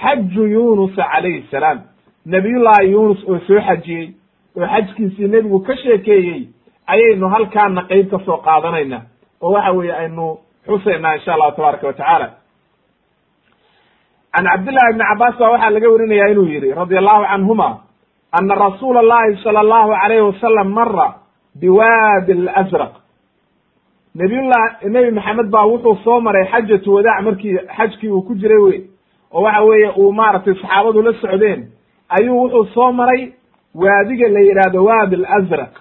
xaju 0.01 0.43
yunusa 0.55 1.02
calayhi 1.12 1.47
salaam. 1.51 1.78
Nabiyullaahi 2.27 2.90
yunus 2.93 3.20
oo 3.28 3.39
soo 3.47 3.61
xajiyey 3.66 4.06
oo 4.56 4.66
xajkiisii 4.73 5.28
nebigu 5.28 5.61
ka 5.66 5.77
sheekeeyey 5.77 6.48
ayaynu 6.86 7.28
halkaana 7.28 7.82
qeyb 7.90 8.11
ka 8.11 8.19
soo 8.27 8.36
qaadanaynaa 8.47 9.02
oo 9.43 9.52
waxa 9.52 9.73
weeye 9.73 9.93
aynu 10.02 10.39
xusaynaa 10.66 11.15
insha 11.16 11.32
allahu 11.35 11.52
tabaaraka 11.56 11.86
wa 11.86 11.93
tacaala. 11.93 12.28
Can 14.35 14.44
cabdillahi 14.51 14.90
ibni 14.93 15.05
cabbaas 15.11 15.36
baa 15.39 15.51
waxaa 15.55 15.70
laga 15.70 15.89
warinaya 15.93 16.28
inuu 16.32 16.47
yihi 16.48 16.73
radi 16.74 16.97
allahu 16.98 17.24
canhuma 17.31 17.69
ana 18.39 18.55
rasuula 18.55 19.01
allahi 19.01 19.36
sala 19.44 19.61
allahu 19.61 19.93
alayhi 20.05 20.23
wasalam 20.31 20.69
mara 20.78 21.09
biwaadi 21.60 22.32
alazraq 22.32 22.93
nabiyullah 24.14 24.62
nebi 24.85 25.10
maxamed 25.10 25.51
baa 25.51 25.66
wuxuu 25.66 25.97
soo 26.05 26.20
maray 26.20 26.44
xajatu 26.52 26.94
wadaac 26.94 27.22
markii 27.24 27.59
xajkii 27.76 28.09
uu 28.10 28.22
ku 28.22 28.35
jiray 28.35 28.59
wey 28.59 28.81
oo 29.32 29.43
waxa 29.43 29.62
weeye 29.62 29.90
uu 29.97 30.12
maaragtay 30.12 30.55
saxaabadu 30.55 31.02
la 31.02 31.12
socdeen 31.20 31.68
ayuu 32.09 32.43
wuxuu 32.43 32.64
soo 32.74 32.93
maray 32.93 33.32
waadiga 33.74 34.28
la 34.28 34.40
yidhaahdo 34.40 34.85
waadi 34.85 35.14
alazraq 35.16 35.72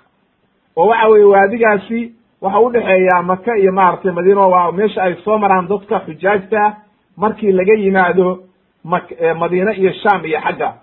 oo 0.77 0.87
waxa 0.87 1.07
weeye 1.07 1.25
waadigaasi 1.25 2.13
waxa 2.41 2.59
udhexeeyaa 2.59 3.21
maka 3.23 3.57
iyo 3.57 3.71
maaragtay 3.71 4.11
madiino 4.11 4.49
waa 4.49 4.71
meesha 4.71 5.03
ay 5.03 5.15
soo 5.23 5.37
maraan 5.37 5.67
dadka 5.67 5.99
xujaajta 5.99 6.75
markii 7.17 7.51
laga 7.51 7.73
yimaado 7.73 8.43
mak 8.83 9.05
madiine 9.39 9.73
iyo 9.73 9.91
sham 9.93 10.25
iyo 10.25 10.39
xagga 10.41 10.73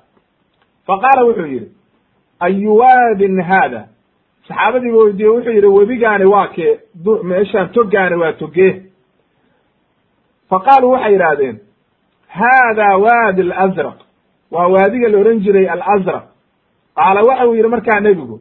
fa 0.86 0.98
qaala 0.98 1.24
wuxuu 1.24 1.46
yidhi 1.46 1.68
ayu 2.40 2.76
waadin 2.76 3.40
haada 3.42 3.88
saxaabadiiba 4.48 4.98
weydiiye 5.04 5.30
wuxuu 5.30 5.52
yidhi 5.52 5.66
webigaani 5.78 6.24
waa 6.24 6.46
kee 6.46 6.78
meeshaan 7.22 7.68
togaani 7.72 8.16
waa 8.22 8.32
togee 8.32 8.72
fa 10.50 10.58
qaaluu 10.66 10.90
waxay 10.90 11.12
yidhaahdeen 11.12 11.56
haada 12.28 12.96
waadi 12.98 13.42
alazraq. 13.42 13.98
Waa 14.50 14.66
waadiga 14.68 15.08
la 15.08 15.18
odhan 15.18 15.40
jiray 15.40 15.66
alazraq. 15.68 16.24
Qaala 16.96 17.20
waxa 17.22 17.46
uu 17.48 17.54
yidhi 17.54 17.68
markaa 17.68 18.00
nebigu 18.00 18.40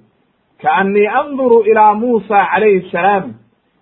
kaannii 0.61 1.07
anduru 1.07 1.61
ilaa 1.61 1.93
muusa 1.93 2.45
calayhi 2.53 2.89
salaam. 2.91 3.34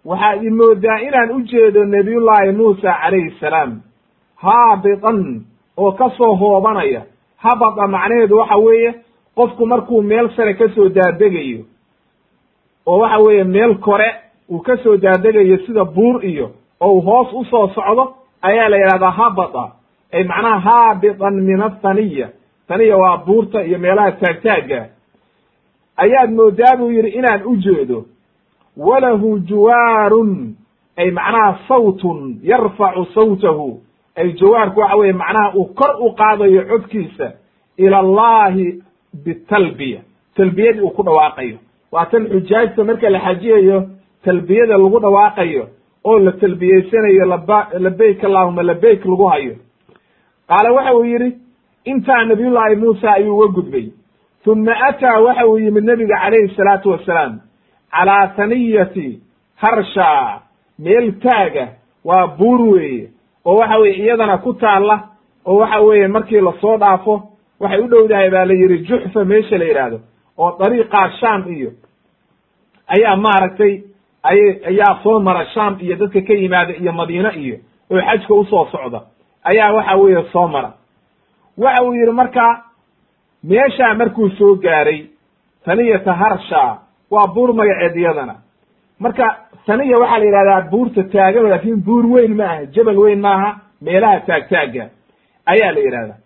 Waxaad 0.05 0.43
i 0.43 0.49
moodaa 0.49 0.97
inaan 1.07 1.31
u 1.31 1.41
jeedo 1.41 1.85
nebiyullaahi 1.85 2.51
muusa 2.51 2.93
calayhi 3.01 3.31
salaam. 3.39 3.81
Haabitan 4.35 5.45
oo 5.77 5.91
ka 5.91 6.09
soo 6.17 6.35
hoobanaya. 6.35 7.01
Habada 7.37 7.87
macnaheedu 7.87 8.37
waxa 8.37 8.55
weeye 8.57 8.95
qofku 9.35 9.65
markuu 9.65 10.01
meel 10.01 10.29
sare 10.35 10.53
ka 10.53 10.67
soo 10.75 10.89
daadegayo 10.89 11.65
oo 12.87 12.97
waxa 12.99 13.17
weeye 13.19 13.43
meel 13.43 13.75
kore 13.77 14.09
uu 14.49 14.59
ka 14.59 14.77
soo 14.83 14.97
daadegayo 14.97 15.57
sida 15.65 15.85
buur 15.85 16.25
iyo 16.25 16.51
oo 16.79 16.91
uu 16.93 17.01
hoos 17.01 17.33
u 17.33 17.45
soo 17.45 17.67
socdo 17.75 18.15
ayaa 18.41 18.69
la 18.69 18.77
yidhahdaa 18.77 19.11
habata 19.11 19.71
ay 20.13 20.23
macnaha 20.23 20.59
haabitan 20.59 21.33
min 21.43 21.61
athaniya. 21.61 22.29
Thaniya 22.67 22.97
waa 22.97 23.17
buurta 23.17 23.63
iyo 23.65 23.79
meelaha 23.79 24.11
taagtaagga. 24.11 24.89
Ayaad 25.97 26.31
moodaa 26.31 26.75
buu 26.77 26.91
yidhi 26.91 27.09
inaan 27.09 27.41
u 27.45 27.55
jeedo. 27.55 28.05
Walahu 28.77 29.39
juwaarun 29.39 30.55
ay 30.97 31.11
macnaha 31.11 31.59
sawtun 31.67 32.39
yarfacu 32.43 33.05
sawtahu. 33.13 33.81
Ay 34.15 34.31
jawaarku 34.33 34.79
waxa 34.79 34.95
weye 34.97 35.13
macnaha 35.13 35.53
uu 35.55 35.65
kor 35.65 35.95
u 35.99 36.11
qaadayo 36.15 36.61
codkiisa 36.69 37.31
ila 37.77 37.97
allahi 37.99 38.83
bitalbiya. 39.25 40.01
Talbiyadii 40.35 40.81
uu 40.81 40.89
ku 40.89 41.03
dhawaaqayo 41.03 41.57
waa 41.91 42.05
tan 42.05 42.27
xujaajta 42.29 42.83
marka 42.83 43.09
la 43.09 43.19
xajiyayo 43.19 43.77
talbiyada 44.25 44.77
lagu 44.77 44.99
dhawaaqayo 44.99 45.63
oo 46.05 46.19
la 46.19 46.31
talbiyeysanayo 46.31 47.25
laba 47.25 47.67
labayk 47.79 48.23
allahuma 48.23 48.63
labayk 48.63 49.05
lagu 49.05 49.25
hayo. 49.27 49.55
Qaala 50.47 50.71
waxa 50.73 50.93
uu 50.95 51.03
yidhi 51.03 51.29
intaa 51.85 52.23
nabiyullaahi 52.25 52.75
muusa 52.75 53.11
ayuu 53.13 53.37
uga 53.39 53.47
gudbay. 53.47 53.87
Uma 54.47 54.71
ataa 54.87 55.19
waxa 55.19 55.47
uu 55.47 55.57
yimid 55.59 55.83
nebiga 55.83 56.15
calayhi 56.23 56.55
salaatu 56.55 56.89
wasalaam 56.91 57.39
calaa 57.91 58.27
taniyati 58.27 59.19
harsha 59.55 60.39
meel 60.79 61.11
taaga 61.19 61.67
waa 62.05 62.27
buur 62.27 62.61
weeye 62.61 63.09
oo 63.45 63.55
waxa 63.59 63.77
weye 63.77 63.93
iyadana 63.95 64.37
ku 64.37 64.53
taalla 64.53 64.99
oo 65.45 65.57
waxa 65.59 65.79
weeye 65.81 66.07
markii 66.07 66.41
la 66.41 66.53
soo 66.61 66.77
dhaafo 66.77 67.15
waxay 67.59 67.79
u 67.81 67.87
dhowdahay 67.87 68.29
baa 68.29 68.45
la 68.45 68.53
yidhi 68.53 68.77
juxfa 68.87 69.25
meesha 69.25 69.57
la 69.57 69.65
yidhaahdo 69.65 69.99
oo 70.37 70.57
dariiqaa 70.59 71.09
sham 71.19 71.41
iyo 71.55 71.71
ayaa 72.87 73.15
maaragtay 73.15 73.73
ay 74.23 74.39
ayaa 74.69 74.99
soo 75.03 75.19
mara 75.19 75.45
sham 75.53 75.77
iyo 75.81 75.95
dadka 75.95 76.21
ka 76.21 76.33
yimaada 76.33 76.73
iyo 76.81 76.91
madiine 76.93 77.29
iyo 77.43 77.57
oo 77.91 78.01
xajka 78.01 78.33
u 78.33 78.45
soo 78.45 78.65
socda 78.71 79.01
ayaa 79.43 79.71
waxa 79.73 79.95
weeye 79.95 80.23
soo 80.33 80.47
mara. 80.47 80.73
Waxa 81.57 81.83
uu 81.83 81.93
yidhi 81.93 82.11
marka 82.11 82.63
meeshaa 83.43 83.93
markuu 83.93 84.29
soo 84.29 84.55
gaaray 84.55 85.05
taniyata 85.65 86.13
harsha 86.13 86.77
waa 87.11 87.27
buur 87.33 87.53
magaceed 87.53 87.95
iyadana. 87.97 88.35
Marka 88.99 89.25
taniya 89.65 89.97
waxaa 89.97 90.19
la 90.19 90.25
yidhahdaa 90.25 90.61
buurta 90.71 91.03
taagan 91.03 91.49
laakin 91.49 91.81
buur 91.85 92.05
weyn 92.05 92.35
ma 92.35 92.43
aha 92.45 92.65
jebel 92.65 92.97
weyn 92.97 93.19
maaha 93.21 93.49
meelaha 93.81 94.19
taagtaagga 94.19 94.89
ayaa 95.45 95.71
la 95.71 95.79
yidhahdaa. 95.79 96.17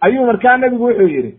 Ayuu 0.00 0.26
markaa 0.26 0.56
nebigu 0.56 0.84
wuxuu 0.86 1.08
yidhi 1.08 1.32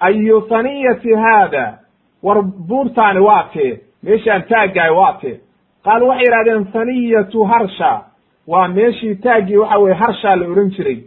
ayu 0.00 0.40
taniyati 0.40 1.14
haada 1.14 1.78
war 2.22 2.42
buurtaani 2.42 3.20
waa 3.20 3.42
tee 3.52 3.80
meeshaan 4.02 4.42
taaggaay 4.42 4.90
waa 4.90 5.12
tee 5.20 5.40
qaalu 5.84 6.08
waxay 6.08 6.24
yidhahdeen 6.26 6.72
taniyatu 6.72 7.44
harsha. 7.44 8.04
Waa 8.48 8.68
meeshii 8.68 9.14
taaggii 9.14 9.56
waxa 9.56 9.78
weye 9.78 9.94
harshaa 9.94 10.36
la 10.36 10.46
odhan 10.48 10.70
jiray. 10.70 10.98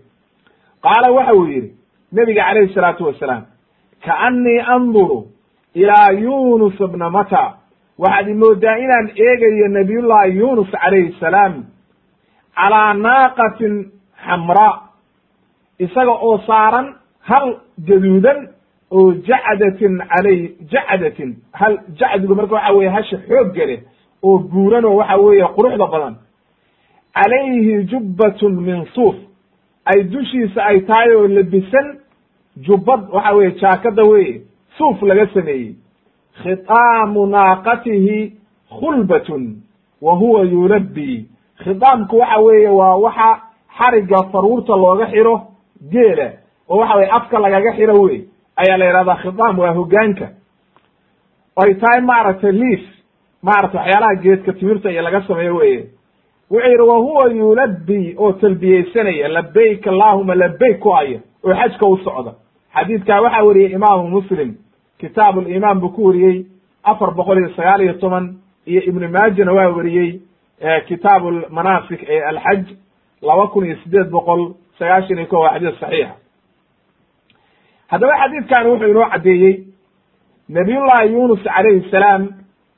Qaala 0.84 1.12
waxa 1.12 1.34
uu 1.34 1.46
yidhi 1.46 1.72
nebiga 2.12 2.44
calayhi 2.44 2.74
salaatu 2.74 3.06
wasalaam 3.06 3.44
kaannii 4.06 4.60
anduru 4.60 5.26
ilaa 5.74 6.12
yunus 6.12 6.78
bna 6.92 7.10
mata. 7.10 7.54
Waxaad 8.00 8.28
imoodaa 8.28 8.76
inaan 8.78 9.10
eegayo 9.16 9.68
nabiyullahi 9.68 10.38
yunus 10.38 10.70
calayhi 10.72 11.16
salaam 11.20 11.54
calaa 12.56 12.94
naaqatin 12.94 13.92
xamraa. 14.26 14.82
Isaga 15.80 16.12
oo 16.12 16.38
saaran 16.48 16.96
hal 17.30 17.48
gaduudan 17.88 18.48
oo 18.92 19.14
jacdatin 19.28 19.98
calay 20.12 20.40
jacdatin 20.72 21.36
hal 21.54 21.78
jacdigu 22.00 22.36
marka 22.36 22.54
waxa 22.56 22.74
weye 22.74 22.90
hasha 22.90 23.18
xoogga 23.28 23.66
leh 23.66 23.80
oo 24.24 24.38
buuran 24.40 24.86
oo 24.86 24.96
waxa 24.96 25.18
weeye 25.18 25.46
quruxda 25.56 25.88
badan. 25.94 26.16
Calayhi 27.16 27.84
jubbatun 27.92 28.54
min 28.62 28.86
suuf. 28.96 29.16
Ay 29.86 30.04
dushiisa 30.04 30.62
ay 30.66 30.80
tahay 30.88 31.16
oo 31.16 31.28
labisan 31.28 31.88
jubbad 32.66 33.02
waxa 33.14 33.34
weye 33.36 33.52
jaakada 33.62 34.04
weye 34.04 34.42
suuf 34.78 35.02
laga 35.02 35.28
sameeyey. 35.34 35.76
Khitaamu 36.44 37.26
naaqatihi 37.28 38.34
khulbatun 38.80 39.44
wa 40.02 40.14
huwa 40.16 40.42
yulabbi 40.44 41.26
khitaamku 41.64 42.16
waxa 42.18 42.40
weeye 42.42 42.68
waa 42.68 42.96
waxa 42.96 43.30
xarigga 43.78 44.18
faruurta 44.32 44.74
looga 44.76 45.06
xiro 45.12 45.36
geela 45.92 46.28
oo 46.70 46.78
waxa 46.80 46.96
weye 46.96 47.10
afka 47.12 47.40
lagaga 47.40 47.72
xiro 47.78 48.02
wey 48.02 48.22
ayaa 48.56 48.78
la 48.78 48.86
yihahdaa 48.86 49.16
khitaam 49.16 49.60
waa 49.60 49.72
hogaanka 49.74 50.28
ay 51.64 51.74
tahay 51.76 52.02
maaragtay 52.02 52.52
liif 52.52 52.82
maaragtay 53.44 53.80
waxyaalaha 53.82 54.16
geedka 54.24 54.54
timirta 54.54 54.92
iyo 54.92 55.02
laga 55.02 55.22
sameeyo 55.28 55.56
weye 55.56 55.86
wuxuu 56.52 56.68
yidhi 56.70 56.82
wa 56.84 56.98
huwa 56.98 57.32
yulabbi 57.32 58.16
oo 58.18 58.32
talbiyeysanaya 58.34 59.28
labayk 59.28 59.88
allahuma 59.88 60.36
labayk 60.36 60.80
ku 60.80 60.90
haya 60.90 61.20
oo 61.44 61.54
xajka 61.54 61.86
u 61.86 61.98
socda. 61.98 62.34
Xadiidkaa 62.76 63.22
waxaa 63.22 63.44
weriyey 63.44 63.72
imaamu 63.72 64.08
muslim 64.10 64.56
kitaab 65.00 65.38
limaan 65.48 65.80
buu 65.80 65.90
ku 65.90 66.06
weriyey 66.08 66.46
afar 66.84 67.12
boqol 67.16 67.38
iyo 67.38 67.50
sagaal 67.56 67.82
iyo 67.82 67.94
toban 67.94 68.36
iyo 68.66 68.82
ibnu 68.82 69.10
maajana 69.10 69.54
waa 69.54 69.68
weriyey 69.70 70.20
kitaab 70.88 71.24
lmanaasik 71.26 72.04
ee 72.10 72.22
alxaj 72.22 72.64
laba 73.22 73.48
kun 73.48 73.66
iyo 73.66 73.76
sideed 73.84 74.10
boqol 74.10 74.54
sagaashan 74.80 75.18
iyo 75.18 75.28
ko 75.28 75.40
waa 75.40 75.54
xadiis 75.54 75.80
saxiixa 75.80 76.16
haddaba 77.92 78.14
xadiidkan 78.22 78.68
wuxuu 78.68 78.90
inoo 78.92 79.08
caddeeyey 79.14 79.54
nabiyullahi 80.50 81.14
yunus 81.14 81.44
calayhi 81.44 81.90
salaam 81.92 82.28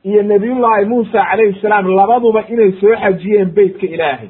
iyo 0.04 0.24
nabiyullahi 0.24 0.86
muusa 0.86 1.26
calayhi 1.32 1.60
salaam 1.62 1.86
labaduba 2.00 2.42
inay 2.54 2.72
soo 2.82 2.96
xajiyeen 3.04 3.50
beytka 3.56 3.86
ilaahay. 3.88 4.30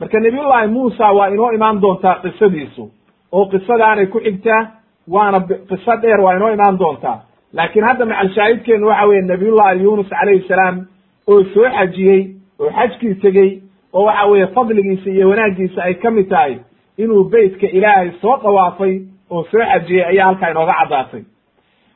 Marka 0.00 0.20
nabiyullahi 0.20 0.68
muusa 0.68 1.12
waa 1.12 1.28
inoo 1.30 1.50
imaan 1.52 1.80
doontaa 1.82 2.14
qisadiisu 2.22 2.90
oo 3.32 3.44
qisadaanay 3.52 4.06
ku 4.06 4.20
xigtaa 4.20 4.62
waana 5.08 5.40
qiso 5.70 5.96
dheer 6.02 6.20
waa 6.20 6.36
inoo 6.36 6.50
imaan 6.52 6.78
doontaa. 6.78 7.18
Laakiin 7.52 7.84
hadda 7.84 8.04
macalshaahidkeenu 8.06 8.86
waxa 8.88 9.06
weeye 9.06 9.22
nabiyullahi 9.22 9.82
yunus 9.82 10.08
calayhi 10.08 10.48
salaam 10.48 10.86
oo 11.26 11.42
soo 11.54 11.68
xajiyey 11.78 12.20
oo 12.60 12.70
xajkii 12.70 13.14
tegey 13.14 13.50
oo 13.92 14.04
waxa 14.04 14.26
weeye 14.30 14.46
fadligiisa 14.46 15.10
iyo 15.10 15.28
wanaaggiisa 15.30 15.82
ay 15.82 15.94
ka 15.94 16.10
mid 16.10 16.28
tahay 16.28 16.56
inuu 16.98 17.24
beytka 17.24 17.66
ilaahay 17.66 18.10
soo 18.20 18.36
dhawaafay 18.42 18.94
oo 19.30 19.44
soo 19.50 19.64
xajiyey 19.72 20.04
ayaa 20.04 20.26
halkaa 20.26 20.50
inooga 20.50 20.74
caddaatay. 20.80 21.22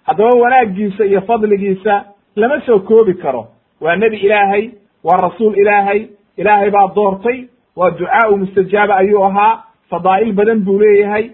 Haddaba 0.06 0.36
wanaaggiisa 0.42 1.04
iyo 1.04 1.20
fadligiisa 1.20 2.04
lama 2.36 2.60
soo 2.66 2.78
koobi 2.78 3.14
karo. 3.14 3.46
Waa 3.80 3.96
nebi 3.96 4.16
ilaahay 4.16 4.70
waa 5.04 5.16
rasuul 5.16 5.54
ilaahay 5.58 6.06
ilaahay 6.36 6.70
baa 6.70 6.88
doortay 6.94 7.38
waa 7.76 7.90
ducaau 7.90 8.36
mustajaaba 8.36 8.96
ayuu 8.96 9.24
ahaa 9.24 9.62
fadaa'il 9.90 10.32
badan 10.32 10.60
buu 10.64 10.78
leeyahay 10.80 11.30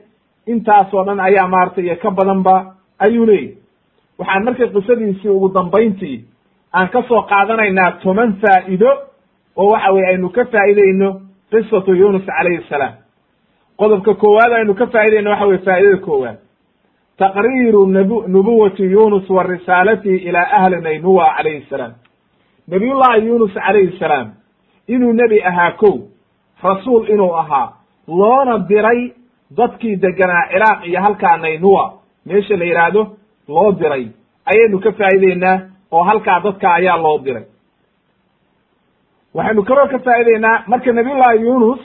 intaasoo 0.46 1.04
dhan 1.04 1.20
ayaa 1.20 1.48
maaragtay 1.48 1.84
iyo 1.84 1.96
ka 1.96 2.10
badanba 2.10 2.74
ayuu 2.98 3.26
leeyahay. 3.26 3.56
Waxaan 4.18 4.44
marka 4.44 4.66
qisadiisii 4.66 5.28
ugu 5.28 5.48
dambayntii 5.54 6.24
aan 6.72 6.88
ka 6.88 7.02
soo 7.08 7.22
qaadanaynaa 7.22 7.90
toban 8.02 8.32
faa'ido 8.42 8.90
oo 9.56 9.70
waxa 9.72 9.92
weye 9.92 10.06
aynu 10.08 10.28
ka 10.28 10.44
faa'idayno 10.44 11.20
qisatu 11.50 11.94
yunus 11.94 12.26
calayhi 12.26 12.64
salaam 12.68 12.94
qodobka 13.78 14.14
koowaad 14.14 14.52
aynu 14.52 14.74
ka 14.74 14.86
faa'idayno 14.86 15.30
waxa 15.30 15.46
weye 15.46 15.58
faa'idada 15.58 15.96
koowaad. 16.06 16.38
Taqriiru 17.18 17.86
nab 17.86 18.10
nubuwati 18.28 18.82
yunus 18.82 19.30
wa 19.30 19.42
risaalatihi 19.42 20.16
ilaa 20.28 20.48
ahli 20.52 20.80
naynuwa 20.80 21.34
calayhi 21.36 21.66
salaam. 21.70 21.92
Nabiyullahi 22.68 23.26
yunus 23.26 23.52
calayhi 23.54 23.98
salaam 23.98 24.32
inuu 24.88 25.12
nebi 25.12 25.42
ahaa 25.42 25.70
kow 25.72 25.98
rasuul 26.62 27.08
inuu 27.10 27.34
ahaa 27.36 27.72
loona 28.08 28.58
diray 28.58 29.12
dadkii 29.56 29.96
deganaa 29.96 30.48
ciraaq 30.52 30.86
iyo 30.86 31.00
halkaa 31.02 31.36
naynuwa 31.36 31.92
meesha 32.26 32.56
la 32.56 32.64
yidhaahdo 32.64 33.16
loo 33.48 33.72
diray. 33.72 34.06
Ayaynu 34.46 34.78
ka 34.80 34.92
faa'ideynaa 34.92 35.58
oo 35.92 36.02
halkaa 36.02 36.40
dadka 36.40 36.74
ayaa 36.74 36.96
loo 36.96 37.18
diray. 37.18 37.44
Waxaynu 39.34 39.62
kaloo 39.64 39.86
ka 39.88 39.98
faa'ideynaa 39.98 40.62
marka 40.66 40.92
nabiyullahi 40.92 41.40
yunus 41.46 41.80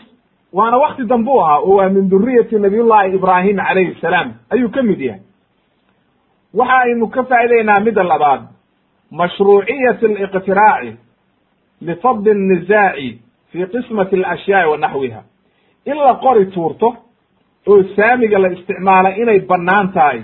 waana 0.54 0.78
wakti 0.78 1.04
dambe 1.06 1.32
u 1.32 1.40
ahaa 1.42 1.60
oo 1.60 1.76
waa 1.76 1.90
min 1.90 2.10
duriyati 2.10 2.56
nabiyullahi 2.60 3.16
ibraahim 3.16 3.58
calayhi 3.58 3.98
salaam. 4.02 4.34
Ayuu 4.50 4.70
ka 4.70 4.84
mid 4.84 5.00
yahay. 5.02 5.22
Waxa 6.54 6.78
aynu 6.80 7.08
ka 7.08 7.24
faa'ideynaa 7.24 7.80
midda 7.80 8.04
labaad. 8.04 8.42
Mashruuciyati 9.12 10.06
aliqtiraaci 10.06 10.92
lifadli 11.82 12.32
الnizaaci 12.32 13.20
fi 13.52 13.66
qismati 13.66 14.16
alashyaai 14.16 14.70
wa 14.70 14.78
naxwiha 14.78 15.22
in 15.86 15.96
la 15.98 16.14
qori 16.16 16.46
tuurto 16.46 16.96
oo 17.68 17.84
saamiga 17.96 18.40
la 18.40 18.48
isticmaala 18.50 19.10
inay 19.18 19.40
bannaan 19.40 19.92
tahay 19.94 20.22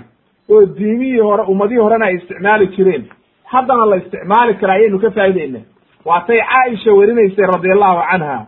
oo 0.50 0.66
diimihii 0.66 1.18
hore 1.20 1.42
ummadihii 1.42 1.80
horena 1.82 2.06
ay 2.06 2.14
isticmaali 2.14 2.66
jireen 2.76 3.04
haddana 3.44 3.86
la 3.86 3.96
isticmaali 3.96 4.54
kara 4.54 4.72
ayaynu 4.72 4.98
ka 4.98 5.10
faa'ideynaa 5.10 5.64
waatay 6.04 6.40
caaisha 6.52 6.92
werinaysay 6.92 7.46
radi 7.46 7.70
allahu 7.72 8.00
canha 8.10 8.46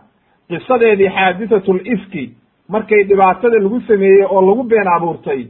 qisadeedii 0.49 1.09
xaadithatu 1.17 1.73
lifki 1.73 2.23
markay 2.69 3.03
dhibaatada 3.09 3.57
lagu 3.65 3.79
sameeyey 3.87 4.25
oo 4.29 4.41
lagu 4.49 4.63
been 4.63 4.87
abuurtay 4.95 5.41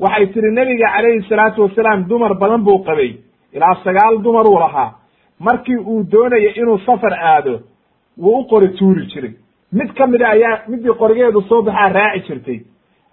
waxay 0.00 0.26
tihi 0.32 0.50
nebiga 0.58 0.86
calayhi 0.94 1.22
salaatu 1.28 1.62
wasalaam 1.62 2.04
dumar 2.08 2.34
badan 2.34 2.62
buu 2.64 2.78
qabay. 2.86 3.10
Ilaa 3.52 3.74
sagaal 3.84 4.18
dumaruu 4.24 4.58
lahaa. 4.58 4.90
Markii 5.40 5.76
uu 5.76 6.02
doonayo 6.12 6.50
inuu 6.60 6.78
safar 6.86 7.12
aado 7.14 7.60
wuu 8.18 8.38
u 8.40 8.44
qori 8.50 8.68
tuuri 8.78 9.06
jiray. 9.06 9.32
Mid 9.72 9.92
ka 9.96 10.06
mida 10.06 10.28
ayaa 10.28 10.58
midii 10.68 10.94
qorigeedu 11.00 11.40
soo 11.48 11.62
baxaa 11.62 11.88
raaci 11.88 12.20
jirtay. 12.28 12.58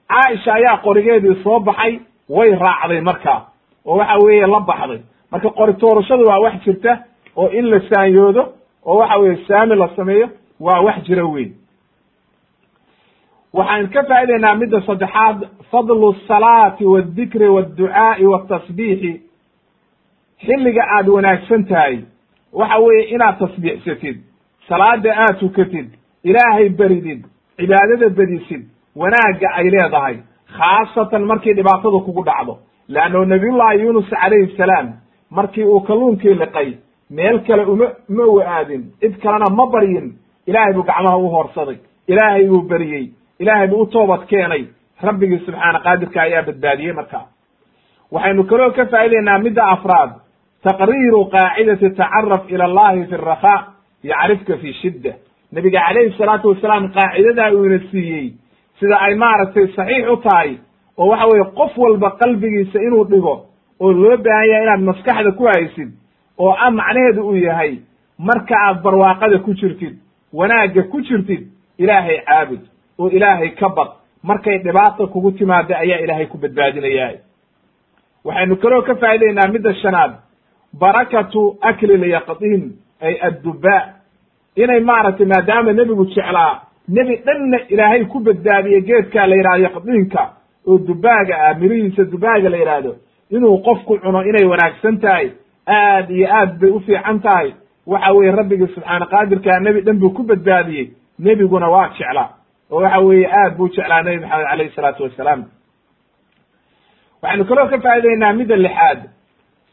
Caaisha 0.09 0.53
ayaa 0.53 0.77
qorigeedii 0.85 1.35
soo 1.43 1.59
baxay 1.59 1.99
way 2.29 2.51
raacday 2.55 3.01
markaa 3.01 3.39
oo 3.85 3.97
waxa 3.97 4.17
weeye 4.25 4.47
la 4.47 4.59
baxday. 4.59 5.01
Marka 5.31 5.49
qori 5.49 5.73
toorashadu 5.73 6.23
waa 6.27 6.39
wax 6.39 6.53
jirta 6.65 6.91
oo 7.35 7.49
in 7.49 7.65
la 7.71 7.79
saanyoodo 7.89 8.43
oo 8.85 8.97
waxa 8.99 9.17
weeye 9.19 9.37
saami 9.47 9.75
la 9.75 9.89
sameeyo 9.95 10.27
waa 10.59 10.81
wax 10.81 11.03
jira 11.07 11.25
weyn. 11.25 11.51
Waxaan 13.53 13.87
ka 13.93 14.03
faa'ideynaa 14.09 14.55
midda 14.55 14.81
saddexaad 14.87 15.39
fadlu 15.71 16.13
salaati 16.27 16.85
waaldikri 16.85 17.47
waadducaa'i 17.55 18.25
waatasbiixi 18.31 19.11
xilliga 20.45 20.83
aad 20.97 21.07
wanaagsan 21.15 21.65
tahay 21.65 21.95
waxa 22.53 22.77
weeye 22.85 23.03
inaad 23.15 23.39
tasbiixsatid 23.39 24.17
salaada 24.69 25.11
aad 25.23 25.39
tukatid 25.39 25.87
ilaahay 26.23 26.69
beridid 26.69 27.21
cibaadada 27.57 28.09
bedisid 28.09 28.63
wanaagga 28.95 29.47
ay 29.57 29.69
leedahay 29.75 30.15
khaasatan 30.57 31.23
markii 31.25 31.53
dhibaatada 31.53 31.99
kugu 32.05 32.23
dhacdo. 32.23 32.57
Leanno 32.87 33.25
nabiyullahi 33.25 33.79
yunus 33.81 34.09
calayhi 34.09 34.55
salaam 34.57 34.87
markii 35.31 35.63
uu 35.63 35.79
kalluunkii 35.81 36.33
liqay 36.41 36.69
meel 37.09 37.39
kale 37.47 37.63
uma 37.65 37.87
ma 38.09 38.23
u 38.25 38.39
aadin 38.41 38.83
cid 38.99 39.17
kalena 39.23 39.49
ma 39.57 39.65
baryin 39.73 40.07
ilaahay 40.49 40.73
buu 40.73 40.83
gacmaha 40.89 41.17
u 41.17 41.29
hoorsaday 41.35 41.77
ilaahay 42.07 42.45
buu 42.51 42.61
beriyey 42.71 43.05
ilaahay 43.39 43.67
buu 43.67 43.81
u 43.81 43.85
toobad 43.85 44.25
keenay. 44.31 44.63
Rabbigii 45.07 45.39
subxaana 45.45 45.79
qaadirka 45.85 46.21
ayaa 46.21 46.43
badbaadiyey 46.47 46.93
markaa. 46.99 47.25
Waxaynu 48.11 48.43
kaloo 48.49 48.71
ka 48.77 48.85
faa'ideynaa 48.91 49.39
midda 49.45 49.63
afraad. 49.75 50.11
Taqriiru 50.63 51.21
qaacidati 51.33 51.89
tacaraf 51.99 52.43
ila 52.53 52.63
allahi 52.69 53.05
fi 53.09 53.15
rakhaa 53.17 53.59
yacrifka 54.03 54.57
fi 54.61 54.73
shidda. 54.81 55.11
Nebiga 55.53 55.79
calayhi 55.87 56.13
salaatu 56.17 56.49
wasalaam 56.49 56.91
qaacidadaa 56.97 57.51
uu 57.53 57.65
ina 57.65 57.79
siiyey. 57.91 58.27
Sida 58.79 58.95
ay 59.05 59.15
maaragtay 59.15 59.67
saxiix 59.75 60.07
u 60.13 60.17
tahay. 60.17 60.57
Oo 60.97 61.07
waxa 61.11 61.25
weeye 61.31 61.45
qof 61.59 61.77
walba 61.77 62.09
qalbigiisa 62.19 62.79
inuu 62.87 63.05
dhigo 63.11 63.35
oo 63.79 63.91
loo 64.01 64.17
baahan 64.17 64.47
yahay 64.49 64.63
inaad 64.65 64.81
maskaxda 64.89 65.31
ku 65.31 65.43
haysid 65.47 65.89
oo 66.37 66.51
a 66.65 66.71
macnaheedu 66.71 67.21
uu 67.29 67.35
yahay 67.35 67.71
marka 68.17 68.55
aad 68.67 68.81
barwaaqada 68.83 69.39
ku 69.45 69.53
jirtid 69.53 69.95
wanaagga 70.33 70.83
ku 70.83 71.01
jirtid 71.01 71.47
ilaahay 71.77 72.17
caabud 72.25 72.59
oo 72.99 73.09
ilaahay 73.09 73.49
ka 73.49 73.69
bad 73.69 73.87
markay 74.23 74.57
dhibaata 74.57 75.07
kugu 75.07 75.31
timaada 75.31 75.77
ayaa 75.79 75.99
ilaahay 75.99 76.25
ku 76.25 76.37
badbaadinayaa. 76.37 77.13
Waxaynu 78.25 78.55
kaloo 78.57 78.81
ka 78.81 78.95
faa'ideynaa 78.95 79.47
midda 79.51 79.73
shanaad. 79.73 80.11
Barakatu 80.79 81.57
akli 81.61 81.97
lyaqdiin 81.97 82.63
ay 83.01 83.15
addubaa. 83.27 83.83
Inay 84.55 84.79
maaragtay 84.79 85.25
maadaama 85.25 85.73
nebigu 85.73 86.05
jeclaa 86.05 86.61
nebi 86.87 87.15
dhanna 87.25 87.57
ilaahay 87.69 88.05
ku 88.05 88.19
badbaadiyey 88.19 88.81
geedkaa 88.81 89.25
la 89.27 89.35
yidhahdo 89.35 89.63
yaqdiinka 89.63 90.21
oo 90.67 90.77
dubaaga 90.77 91.35
ah 91.47 91.53
mirihiisa 91.59 92.03
dubaaga 92.11 92.49
la 92.49 92.57
yidhaahdo 92.57 92.95
inuu 93.29 93.57
qofku 93.63 93.97
cuno 93.99 94.23
inay 94.29 94.45
wanaagsan 94.51 94.97
tahay 94.99 95.31
aad 95.67 96.09
iyo 96.11 96.27
aad 96.39 96.59
bay 96.59 96.69
u 96.69 96.79
fiican 96.79 97.19
tahay 97.21 97.53
waxa 97.87 98.11
weeye 98.13 98.31
rabbigii 98.31 98.67
subxaana 98.75 99.05
qaadirkaa 99.05 99.59
nebi 99.59 99.81
dhan 99.81 99.99
buu 99.99 100.09
ku 100.09 100.23
badbaadiyey. 100.23 100.87
Nebiguna 101.19 101.69
waa 101.69 101.89
jeclaa. 101.97 102.29
Oo 102.71 102.81
waxa 102.81 102.99
weeye 102.99 103.27
aad 103.27 103.57
buu 103.57 103.67
jeclaa 103.69 104.01
nebi 104.03 104.19
maxamed 104.25 104.47
alayhi 104.51 104.75
salaatu 104.75 105.03
wassalaam 105.03 105.43
waxaynu 107.21 107.45
kaloo 107.45 107.67
ka 107.69 107.79
faa'idaynaa 107.81 108.33
midda 108.33 108.55
lixaad. 108.55 108.99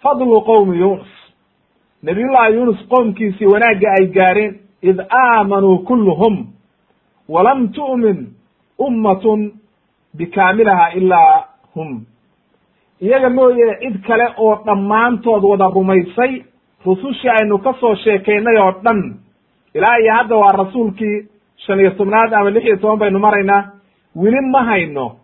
Fadlu 0.03 0.41
qowmi 0.41 0.79
yunus 0.79 1.09
nabiyullahi 2.03 2.55
yunus 2.55 2.81
qoomkiisii 2.89 3.47
wanaagga 3.47 3.89
ay 3.99 4.07
gaareen 4.07 4.55
id 4.83 4.99
aamanuu 5.11 5.79
kulluhum 5.79 6.47
walam 7.29 7.69
tu'min 7.69 8.19
ummatun 8.79 9.53
bikaamilaha 10.17 10.91
ilaa 10.93 11.45
hum. 11.75 12.05
Iyaga 13.01 13.31
mooye 13.31 13.77
cid 13.81 14.03
kale 14.07 14.27
oo 14.39 14.55
dhammaantood 14.67 15.45
wada 15.45 15.67
rumaysay 15.75 16.43
rusushii 16.87 17.29
aynu 17.31 17.59
ka 17.59 17.73
soo 17.81 17.95
sheekaynay 17.95 18.57
oo 18.59 18.73
dhan. 18.85 19.15
Ilaa 19.75 19.99
iyo 20.03 20.13
hadda 20.15 20.37
waa 20.37 20.53
rasuulkii 20.53 21.27
shan 21.67 21.81
iyo 21.81 21.91
tobnaad 21.91 22.33
ama 22.35 22.51
lix 22.51 22.65
iyo 22.65 22.77
toban 22.77 22.99
baynu 22.99 23.19
maraynaa. 23.19 23.65
Weli 24.17 24.41
ma 24.41 24.65
hayno 24.65 25.17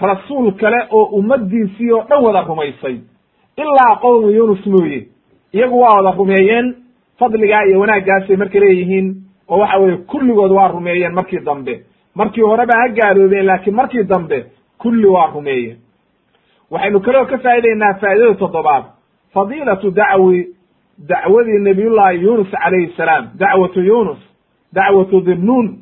rasuul 0.00 0.52
kale 0.52 0.86
oo 0.90 1.04
ummaddiisii 1.04 1.92
oo 1.92 2.02
dhan 2.08 2.24
wada 2.24 2.40
rumaysay. 2.42 2.96
Ilaa 3.56 3.96
qowmu 4.00 4.30
yunus 4.30 4.66
mooye. 4.66 5.06
Iyagu 5.52 5.80
waa 5.80 5.94
wada 5.96 6.10
rumeeyeen 6.16 6.74
fadligaa 7.18 7.64
iyo 7.64 7.80
wanaaggaasay 7.80 8.36
marka 8.36 8.58
leeyihiin 8.60 9.14
oo 9.48 9.58
waxa 9.58 9.78
weeye 9.78 9.96
kulligood 9.96 10.50
waa 10.52 10.68
rumeeyeen 10.68 11.14
markii 11.14 11.38
dambe. 11.44 11.84
Markii 12.14 12.42
horeba 12.42 12.74
ha 12.80 12.88
gaaloobeen 12.88 13.46
laakiin 13.46 13.76
markii 13.76 14.02
dambe 14.04 14.46
kulli 14.78 15.06
waa 15.06 15.26
rumeeyeen. 15.34 15.76
Waxaynu 16.70 17.00
kaloo 17.00 17.24
ka 17.26 17.38
faa'idaynaa 17.38 17.94
faa'idada 18.00 18.34
toddobaad. 18.34 18.84
Fadiilatu 19.34 19.90
dacwi 19.90 20.46
dacwadii 20.98 21.58
nabiyullahi 21.58 22.22
yunus 22.22 22.50
calayhi 22.50 22.92
salaam 22.96 23.24
dacwatu 23.38 23.80
yunus 23.82 24.18
dacwatu 24.72 25.20
dinnuun 25.20 25.78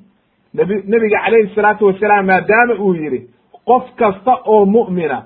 nb 0.54 0.70
nebiga 0.88 1.18
calayhi 1.24 1.54
salaatu 1.54 1.86
wasalaam 1.86 2.26
maadaama 2.26 2.74
uu 2.74 2.94
yidhi 2.94 3.20
qof 3.66 3.84
kasta 3.96 4.34
oo 4.46 4.64
mu'mina 4.66 5.22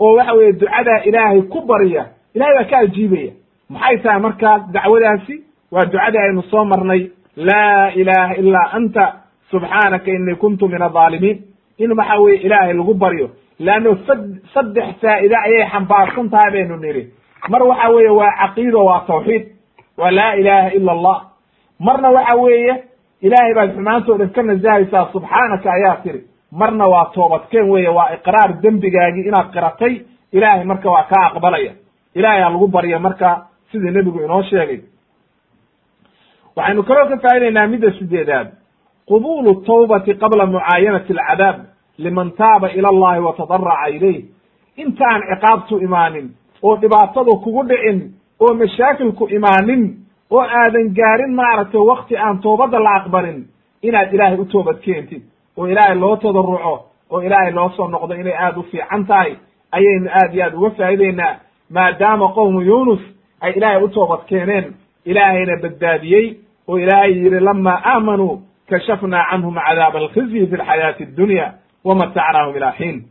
oo 0.00 0.14
waxa 0.16 0.32
weeye 0.32 0.52
ducadaa 0.52 1.00
ilaahay 1.04 1.42
ku 1.42 1.60
barya 1.60 2.06
ilahay 2.34 2.54
baa 2.56 2.64
ka 2.70 2.78
ajiibaya. 2.78 3.32
Maxay 3.70 3.98
tahay 3.98 4.20
markaas 4.20 4.62
dacwadaasi? 4.72 5.34
Waa 5.70 5.84
ducadii 5.84 6.18
aynu 6.18 6.42
soo 6.42 6.64
marnay 6.64 7.10
laa 7.36 7.90
ilaha 7.94 8.34
ilaa 8.34 8.70
anta 8.72 9.04
subxaanaka 9.50 10.10
inii 10.10 10.34
kuntu 10.34 10.68
min 10.68 10.82
adaalimiin 10.82 11.38
in 11.78 11.92
waxa 11.98 12.18
weye 12.20 12.36
ilaahay 12.46 12.72
lagu 12.74 12.94
baryo 12.94 13.30
leanno 13.58 13.96
saddex 14.54 14.88
faa'ide 15.00 15.36
ayay 15.36 15.66
xambaarsan 15.72 16.30
tahay 16.30 16.50
baynu 16.52 16.76
nidhi 16.76 17.06
mar 17.48 17.62
waxa 17.62 17.88
weeye 17.90 18.08
waa 18.10 18.32
caqiido 18.40 18.84
waa 18.84 19.00
tawxiid 19.06 19.44
waa 19.98 20.10
laa 20.10 20.34
ilaha 20.34 20.70
ila 20.74 20.92
allah 20.92 21.18
marna 21.80 22.10
waxa 22.10 22.36
weeye 22.36 22.74
ilaahay 23.22 23.54
baad 23.54 23.70
xumaantoo 23.76 24.18
dhan 24.18 24.30
ka 24.30 24.42
nasahaysaa 24.42 25.08
subxaanaka 25.12 25.72
ayaa 25.72 25.96
tiri. 26.02 26.20
Marna 26.52 26.86
waa 26.88 27.04
toobadkeen 27.14 27.70
weeye 27.70 27.88
waa 27.88 28.10
iqraar 28.14 28.60
dembigaagii 28.62 29.26
inaad 29.28 29.50
qiratay 29.54 29.94
ilaahay 30.32 30.64
marka 30.64 30.90
waa 30.90 31.02
kaa 31.10 31.26
aqbalaya. 31.30 31.72
Ilahay 32.14 32.42
ha 32.42 32.50
lagu 32.50 32.66
barya 32.68 32.98
marka 32.98 33.46
sidii 33.72 33.90
nebigu 33.90 34.20
inoo 34.24 34.42
sheegay. 34.42 34.80
Waxaynu 36.56 36.82
kaloo 36.82 37.08
ka 37.08 37.16
faa'idaynaa 37.24 37.66
midda 37.66 37.90
sideedaad. 37.98 38.48
Qubulu 39.08 39.54
tawbati 39.66 40.14
qabla 40.14 40.46
mucaayanati 40.46 41.12
alcadaab 41.12 41.56
liman 41.98 42.30
taaba 42.30 42.70
ila 42.78 42.88
allahi 42.88 43.20
wa 43.20 43.32
tadaraca 43.38 43.88
ilayh. 43.96 44.24
Intaan 44.76 45.20
ciqaabtu 45.30 45.78
imaanin 45.86 46.26
oo 46.62 46.76
dhibaatadu 46.76 47.36
kugu 47.44 47.62
dhicin 47.68 47.98
oo 48.40 48.54
mashaakilku 48.54 49.28
imaanin 49.28 49.82
oo 50.30 50.40
aadan 50.60 50.88
gaarin 50.98 51.34
maaragtay 51.34 51.80
wakti 51.80 52.16
aan 52.16 52.38
toobadda 52.40 52.78
la 52.80 52.90
aqbalin 53.00 53.44
inaad 53.82 54.12
ilaahay 54.14 54.38
u 54.40 54.44
toobad 54.44 54.78
keentid 54.84 55.22
oo 55.56 55.66
ilaahay 55.68 55.94
loo 55.98 56.16
tadaruco 56.16 56.74
oo 57.10 57.20
ilaahay 57.22 57.52
loo 57.52 57.68
soo 57.76 57.88
noqdo 57.88 58.14
inay 58.14 58.36
aada 58.36 58.58
u 58.60 58.62
fiican 58.62 59.06
tahay 59.06 59.32
ayaynu 59.72 60.08
aad 60.10 60.34
iyo 60.34 60.44
aad 60.44 60.54
uga 60.54 60.70
faa'ideynaa 60.70 61.34
maadaama 61.70 62.28
qowmu 62.36 62.60
yunus 62.60 63.00
ay 63.40 63.52
ilaahay 63.52 63.82
u 63.84 63.88
toobad 63.88 64.20
keeneen 64.28 64.74
ilaahayna 65.04 65.56
badbaadiyey 65.62 66.26
oo 66.68 66.78
ilaahay 66.78 67.12
yidhi 67.12 67.40
lama 67.40 67.80
aamanuu 67.84 68.42
kashafnaa 68.70 69.24
canhum 69.30 69.54
cadaaba 69.66 69.98
alkhizyi 69.98 70.46
fi 70.46 70.56
lxayaati 70.56 71.02
addunya 71.04 71.52
wamatacnaahum 71.84 72.56
ilaa 72.56 72.72
xiin 72.78 73.04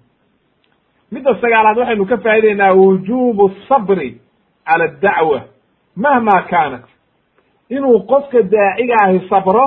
midda 1.11 1.35
sagaalaad 1.41 1.77
waxaynu 1.77 2.05
ka 2.11 2.17
faa'ideynaa 2.17 2.73
wujubu 2.73 3.51
sabri 3.69 4.09
cala 4.67 4.83
addacwa 4.85 5.41
mahma 5.95 6.41
kaanat. 6.49 6.83
Inuu 7.69 7.99
qofka 8.11 8.41
daaciga 8.53 8.95
ahi 9.05 9.19
sabro 9.29 9.65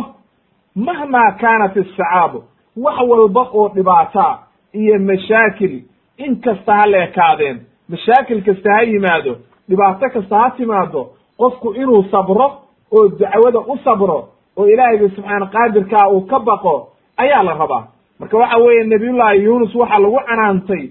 mahma 0.77 1.23
kaanat 1.41 1.77
isacaabu 1.77 2.39
wax 2.77 2.99
walba 3.09 3.43
oo 3.53 3.69
dhibaata 3.75 4.39
iyo 4.73 4.99
mashaakil 4.99 5.83
in 6.17 6.41
kasta 6.41 6.73
ha 6.79 6.87
la 6.87 6.99
ekaadeen 7.05 7.61
mashaakil 7.89 8.43
kasta 8.45 8.71
ha 8.77 8.83
yimaado 8.83 9.37
dhibaato 9.69 10.09
kasta 10.15 10.37
ha 10.39 10.51
timaado 10.57 11.03
qofku 11.39 11.75
inuu 11.75 12.03
sabro 12.11 12.47
oo 12.93 13.09
dacwada 13.09 13.59
u 13.59 13.79
sabro 13.85 14.29
oo 14.57 14.67
ilaahayga 14.73 15.09
subxaana 15.09 15.47
qaadirkaa 15.47 16.09
uu 16.09 16.21
ka 16.27 16.39
baqo 16.41 16.89
ayaa 17.17 17.43
la 17.43 17.55
rabaa. 17.55 17.85
Marka 18.19 18.37
waxa 18.39 18.57
weeye 18.59 18.85
nabiyullaahi 18.85 19.45
yuunus 19.45 19.75
waxaa 19.75 19.99
lagu 19.99 20.19
canaantay 20.29 20.91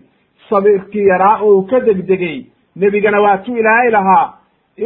sabirkii 0.53 1.07
yaraa 1.07 1.39
oo 1.41 1.55
uu 1.57 1.63
ka 1.69 1.80
degdegay. 1.80 2.45
Nebigana 2.75 3.21
waatuu 3.21 3.57
ilaahay 3.57 3.89
lahaa. 3.91 4.34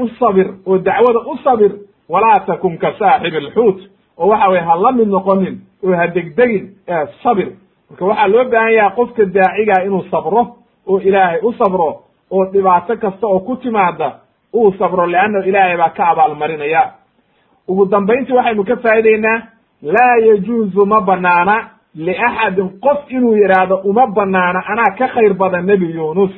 U 0.02 0.08
sabir 0.20 0.48
oo 0.66 0.78
dacwada 0.78 1.20
u 1.32 1.38
sabir. 1.44 1.72
Walaa 2.10 2.40
takun 2.48 2.78
ka 2.78 2.94
saaxibi 3.00 3.38
alxuut 3.38 3.80
oo 4.18 4.28
waxa 4.30 4.48
weye 4.50 4.62
ha 4.62 4.76
la 4.76 4.92
mid 4.92 5.08
noqonin 5.08 5.56
oo 5.84 5.96
ha 5.96 6.08
degdegin 6.08 6.66
ee 6.88 7.06
sabir. 7.24 7.48
Marka 7.90 8.06
waxaa 8.06 8.28
loo 8.28 8.46
baahan 8.52 8.74
yahay 8.74 8.96
qofka 8.96 9.26
daacigaa 9.26 9.84
inuu 9.86 10.04
sabro 10.12 10.42
oo 10.88 11.00
ilaahay 11.00 11.40
u 11.44 11.54
sabro 11.54 11.90
oo 12.32 12.46
dhibaato 12.52 12.96
kasta 12.98 13.28
oo 13.28 13.40
ku 13.40 13.56
timaada 13.56 14.12
uu 14.54 14.72
sabro 14.80 15.06
leanna 15.08 15.46
ilaahay 15.46 15.78
baa 15.78 15.90
ka 15.90 16.08
abaalmarinaya. 16.08 16.84
Ugu 17.68 17.86
dambayntii 17.86 18.34
waxaynu 18.36 18.64
ka 18.64 18.76
faa'ideynaa 18.76 19.42
laa 19.84 20.16
yajuuzu 20.28 20.86
ma 20.86 21.02
banaana 21.02 21.56
liaxadin 21.98 22.70
qof 22.86 23.00
inuu 23.10 23.36
yidhaahdo 23.38 23.76
uma 23.90 24.08
banaana 24.08 24.60
anaa 24.72 24.96
ka 24.98 25.08
khayr 25.08 25.34
badan 25.34 25.66
nebi 25.66 25.92
yuunus 25.96 26.32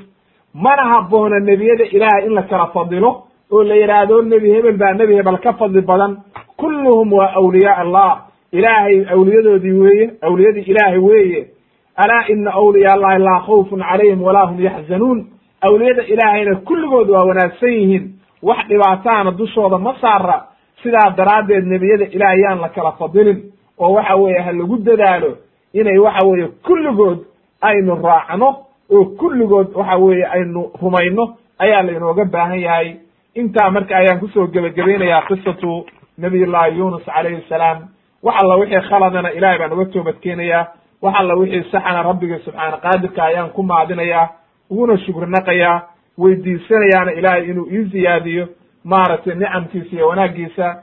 mana 0.53 0.83
habboona 0.91 1.39
nebiyada 1.39 1.83
ilaahay 1.95 2.25
in 2.27 2.33
la 2.33 2.43
kala 2.43 2.67
fadilo 2.67 3.23
oo 3.51 3.63
la 3.63 3.75
yidhaahdo 3.75 4.21
nebi 4.21 4.51
hebel 4.51 4.77
baa 4.77 4.93
nebi 4.93 5.15
hebel 5.15 5.37
ka 5.37 5.53
fadli 5.53 5.81
badan 5.81 6.17
kulluhum 6.57 7.13
waa 7.13 7.31
awliyaa 7.35 7.77
allah 7.83 8.21
ilaahay 8.51 9.05
awliyadoodii 9.13 9.71
weeye 9.71 10.11
awliyadii 10.21 10.61
ilaahay 10.71 10.97
weeye 10.99 11.47
alaa 11.95 12.23
ina 12.27 12.51
awliyaa 12.53 12.93
allahi 12.93 13.19
laa 13.19 13.39
khawfun 13.39 13.79
calayhim 13.89 14.21
walaa 14.21 14.45
hum 14.45 14.59
yaxzanuun 14.63 15.25
awliyada 15.61 16.03
ilaahayna 16.03 16.55
kulligood 16.55 17.09
waa 17.09 17.23
wanaagsan 17.23 17.69
yihiin 17.73 18.13
wax 18.43 18.67
dhibaataana 18.67 19.31
dushooda 19.31 19.77
ma 19.77 19.95
saara 20.01 20.43
sidaa 20.83 21.09
daraaddeed 21.17 21.65
nebiyada 21.67 22.05
ilaahay 22.05 22.39
yaan 22.41 22.59
la 22.61 22.69
kala 22.69 22.91
fadilin 22.91 23.39
oo 23.79 23.93
waxa 23.93 24.15
weeye 24.15 24.39
ha 24.39 24.51
lagu 24.51 24.77
dadaalo 24.77 25.31
inay 25.73 25.97
waxa 25.97 26.25
weeye 26.27 26.47
kulligood 26.47 27.19
aynu 27.61 27.95
raacno 28.03 28.55
oo 28.91 29.05
kulligood 29.05 29.67
waxa 29.75 29.97
weeye 29.97 30.25
aynu 30.25 30.71
rumayno 30.81 31.37
ayaa 31.59 31.81
lainooga 31.83 32.25
baahan 32.25 32.59
yahay. 32.59 32.95
Intaa 33.35 33.69
marka 33.71 33.97
ayaan 33.97 34.19
ku 34.19 34.27
soo 34.27 34.47
gebagabaynayaa 34.47 35.21
qisatu 35.27 35.85
nabiyullahi 36.17 36.77
yunus 36.77 37.05
calayhi 37.05 37.43
salaam. 37.49 37.87
Wax 38.23 38.35
alla 38.43 38.55
wixii 38.57 38.81
khaladana 38.89 39.31
ilahay 39.31 39.57
baan 39.59 39.73
uga 39.73 39.85
toobadkeenayaa 39.85 40.67
wax 41.01 41.15
alla 41.19 41.35
wixii 41.35 41.63
saxana 41.71 42.03
rabbigii 42.03 42.39
subxaana 42.45 42.77
qaadirka 42.77 43.23
ayaan 43.23 43.49
ku 43.49 43.63
maadinayaa 43.63 44.29
uguna 44.69 44.97
shukrinaqayaa 44.97 45.81
weydiisanayaana 46.17 47.11
ilaahay 47.11 47.49
inuu 47.49 47.67
ii 47.71 47.83
ziyaadiyo. 47.83 48.47
Maaragtay 48.83 49.35
nicamkiisa 49.35 49.95
iyo 49.95 50.07
wanaaggiisa. 50.07 50.81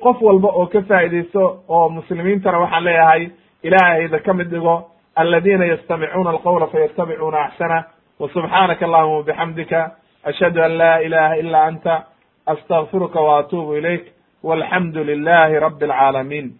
Qof 0.00 0.22
walba 0.22 0.48
oo 0.48 0.66
ka 0.66 0.82
faa'idaysto 0.82 1.58
oo 1.68 1.88
muslimiintana 1.88 2.58
waxaan 2.58 2.84
leeyahay 2.84 3.28
ilaahayda 3.62 4.18
ka 4.18 4.34
mid 4.34 4.48
dhigo 4.50 4.90
aladiina 5.16 5.64
yastamicuuna 5.66 6.30
alqawla 6.30 6.66
fayattabicuuna 6.66 7.38
axsana 7.44 7.84
wa 8.18 8.28
subxaanaka 8.28 8.84
allahuma 8.86 9.16
wabixamdika 9.16 9.90
ashhadu 10.24 10.62
an 10.64 10.72
laa 10.76 10.98
ilaha 11.00 11.36
ila 11.36 11.64
anta 11.64 12.04
astagfiruka 12.46 13.20
wa 13.20 13.38
atuubu 13.38 13.76
ilayk 13.76 14.04
walxamdu 14.42 15.04
lilahi 15.04 15.58
rabi 15.60 15.84
alcaalamiin 15.84 16.52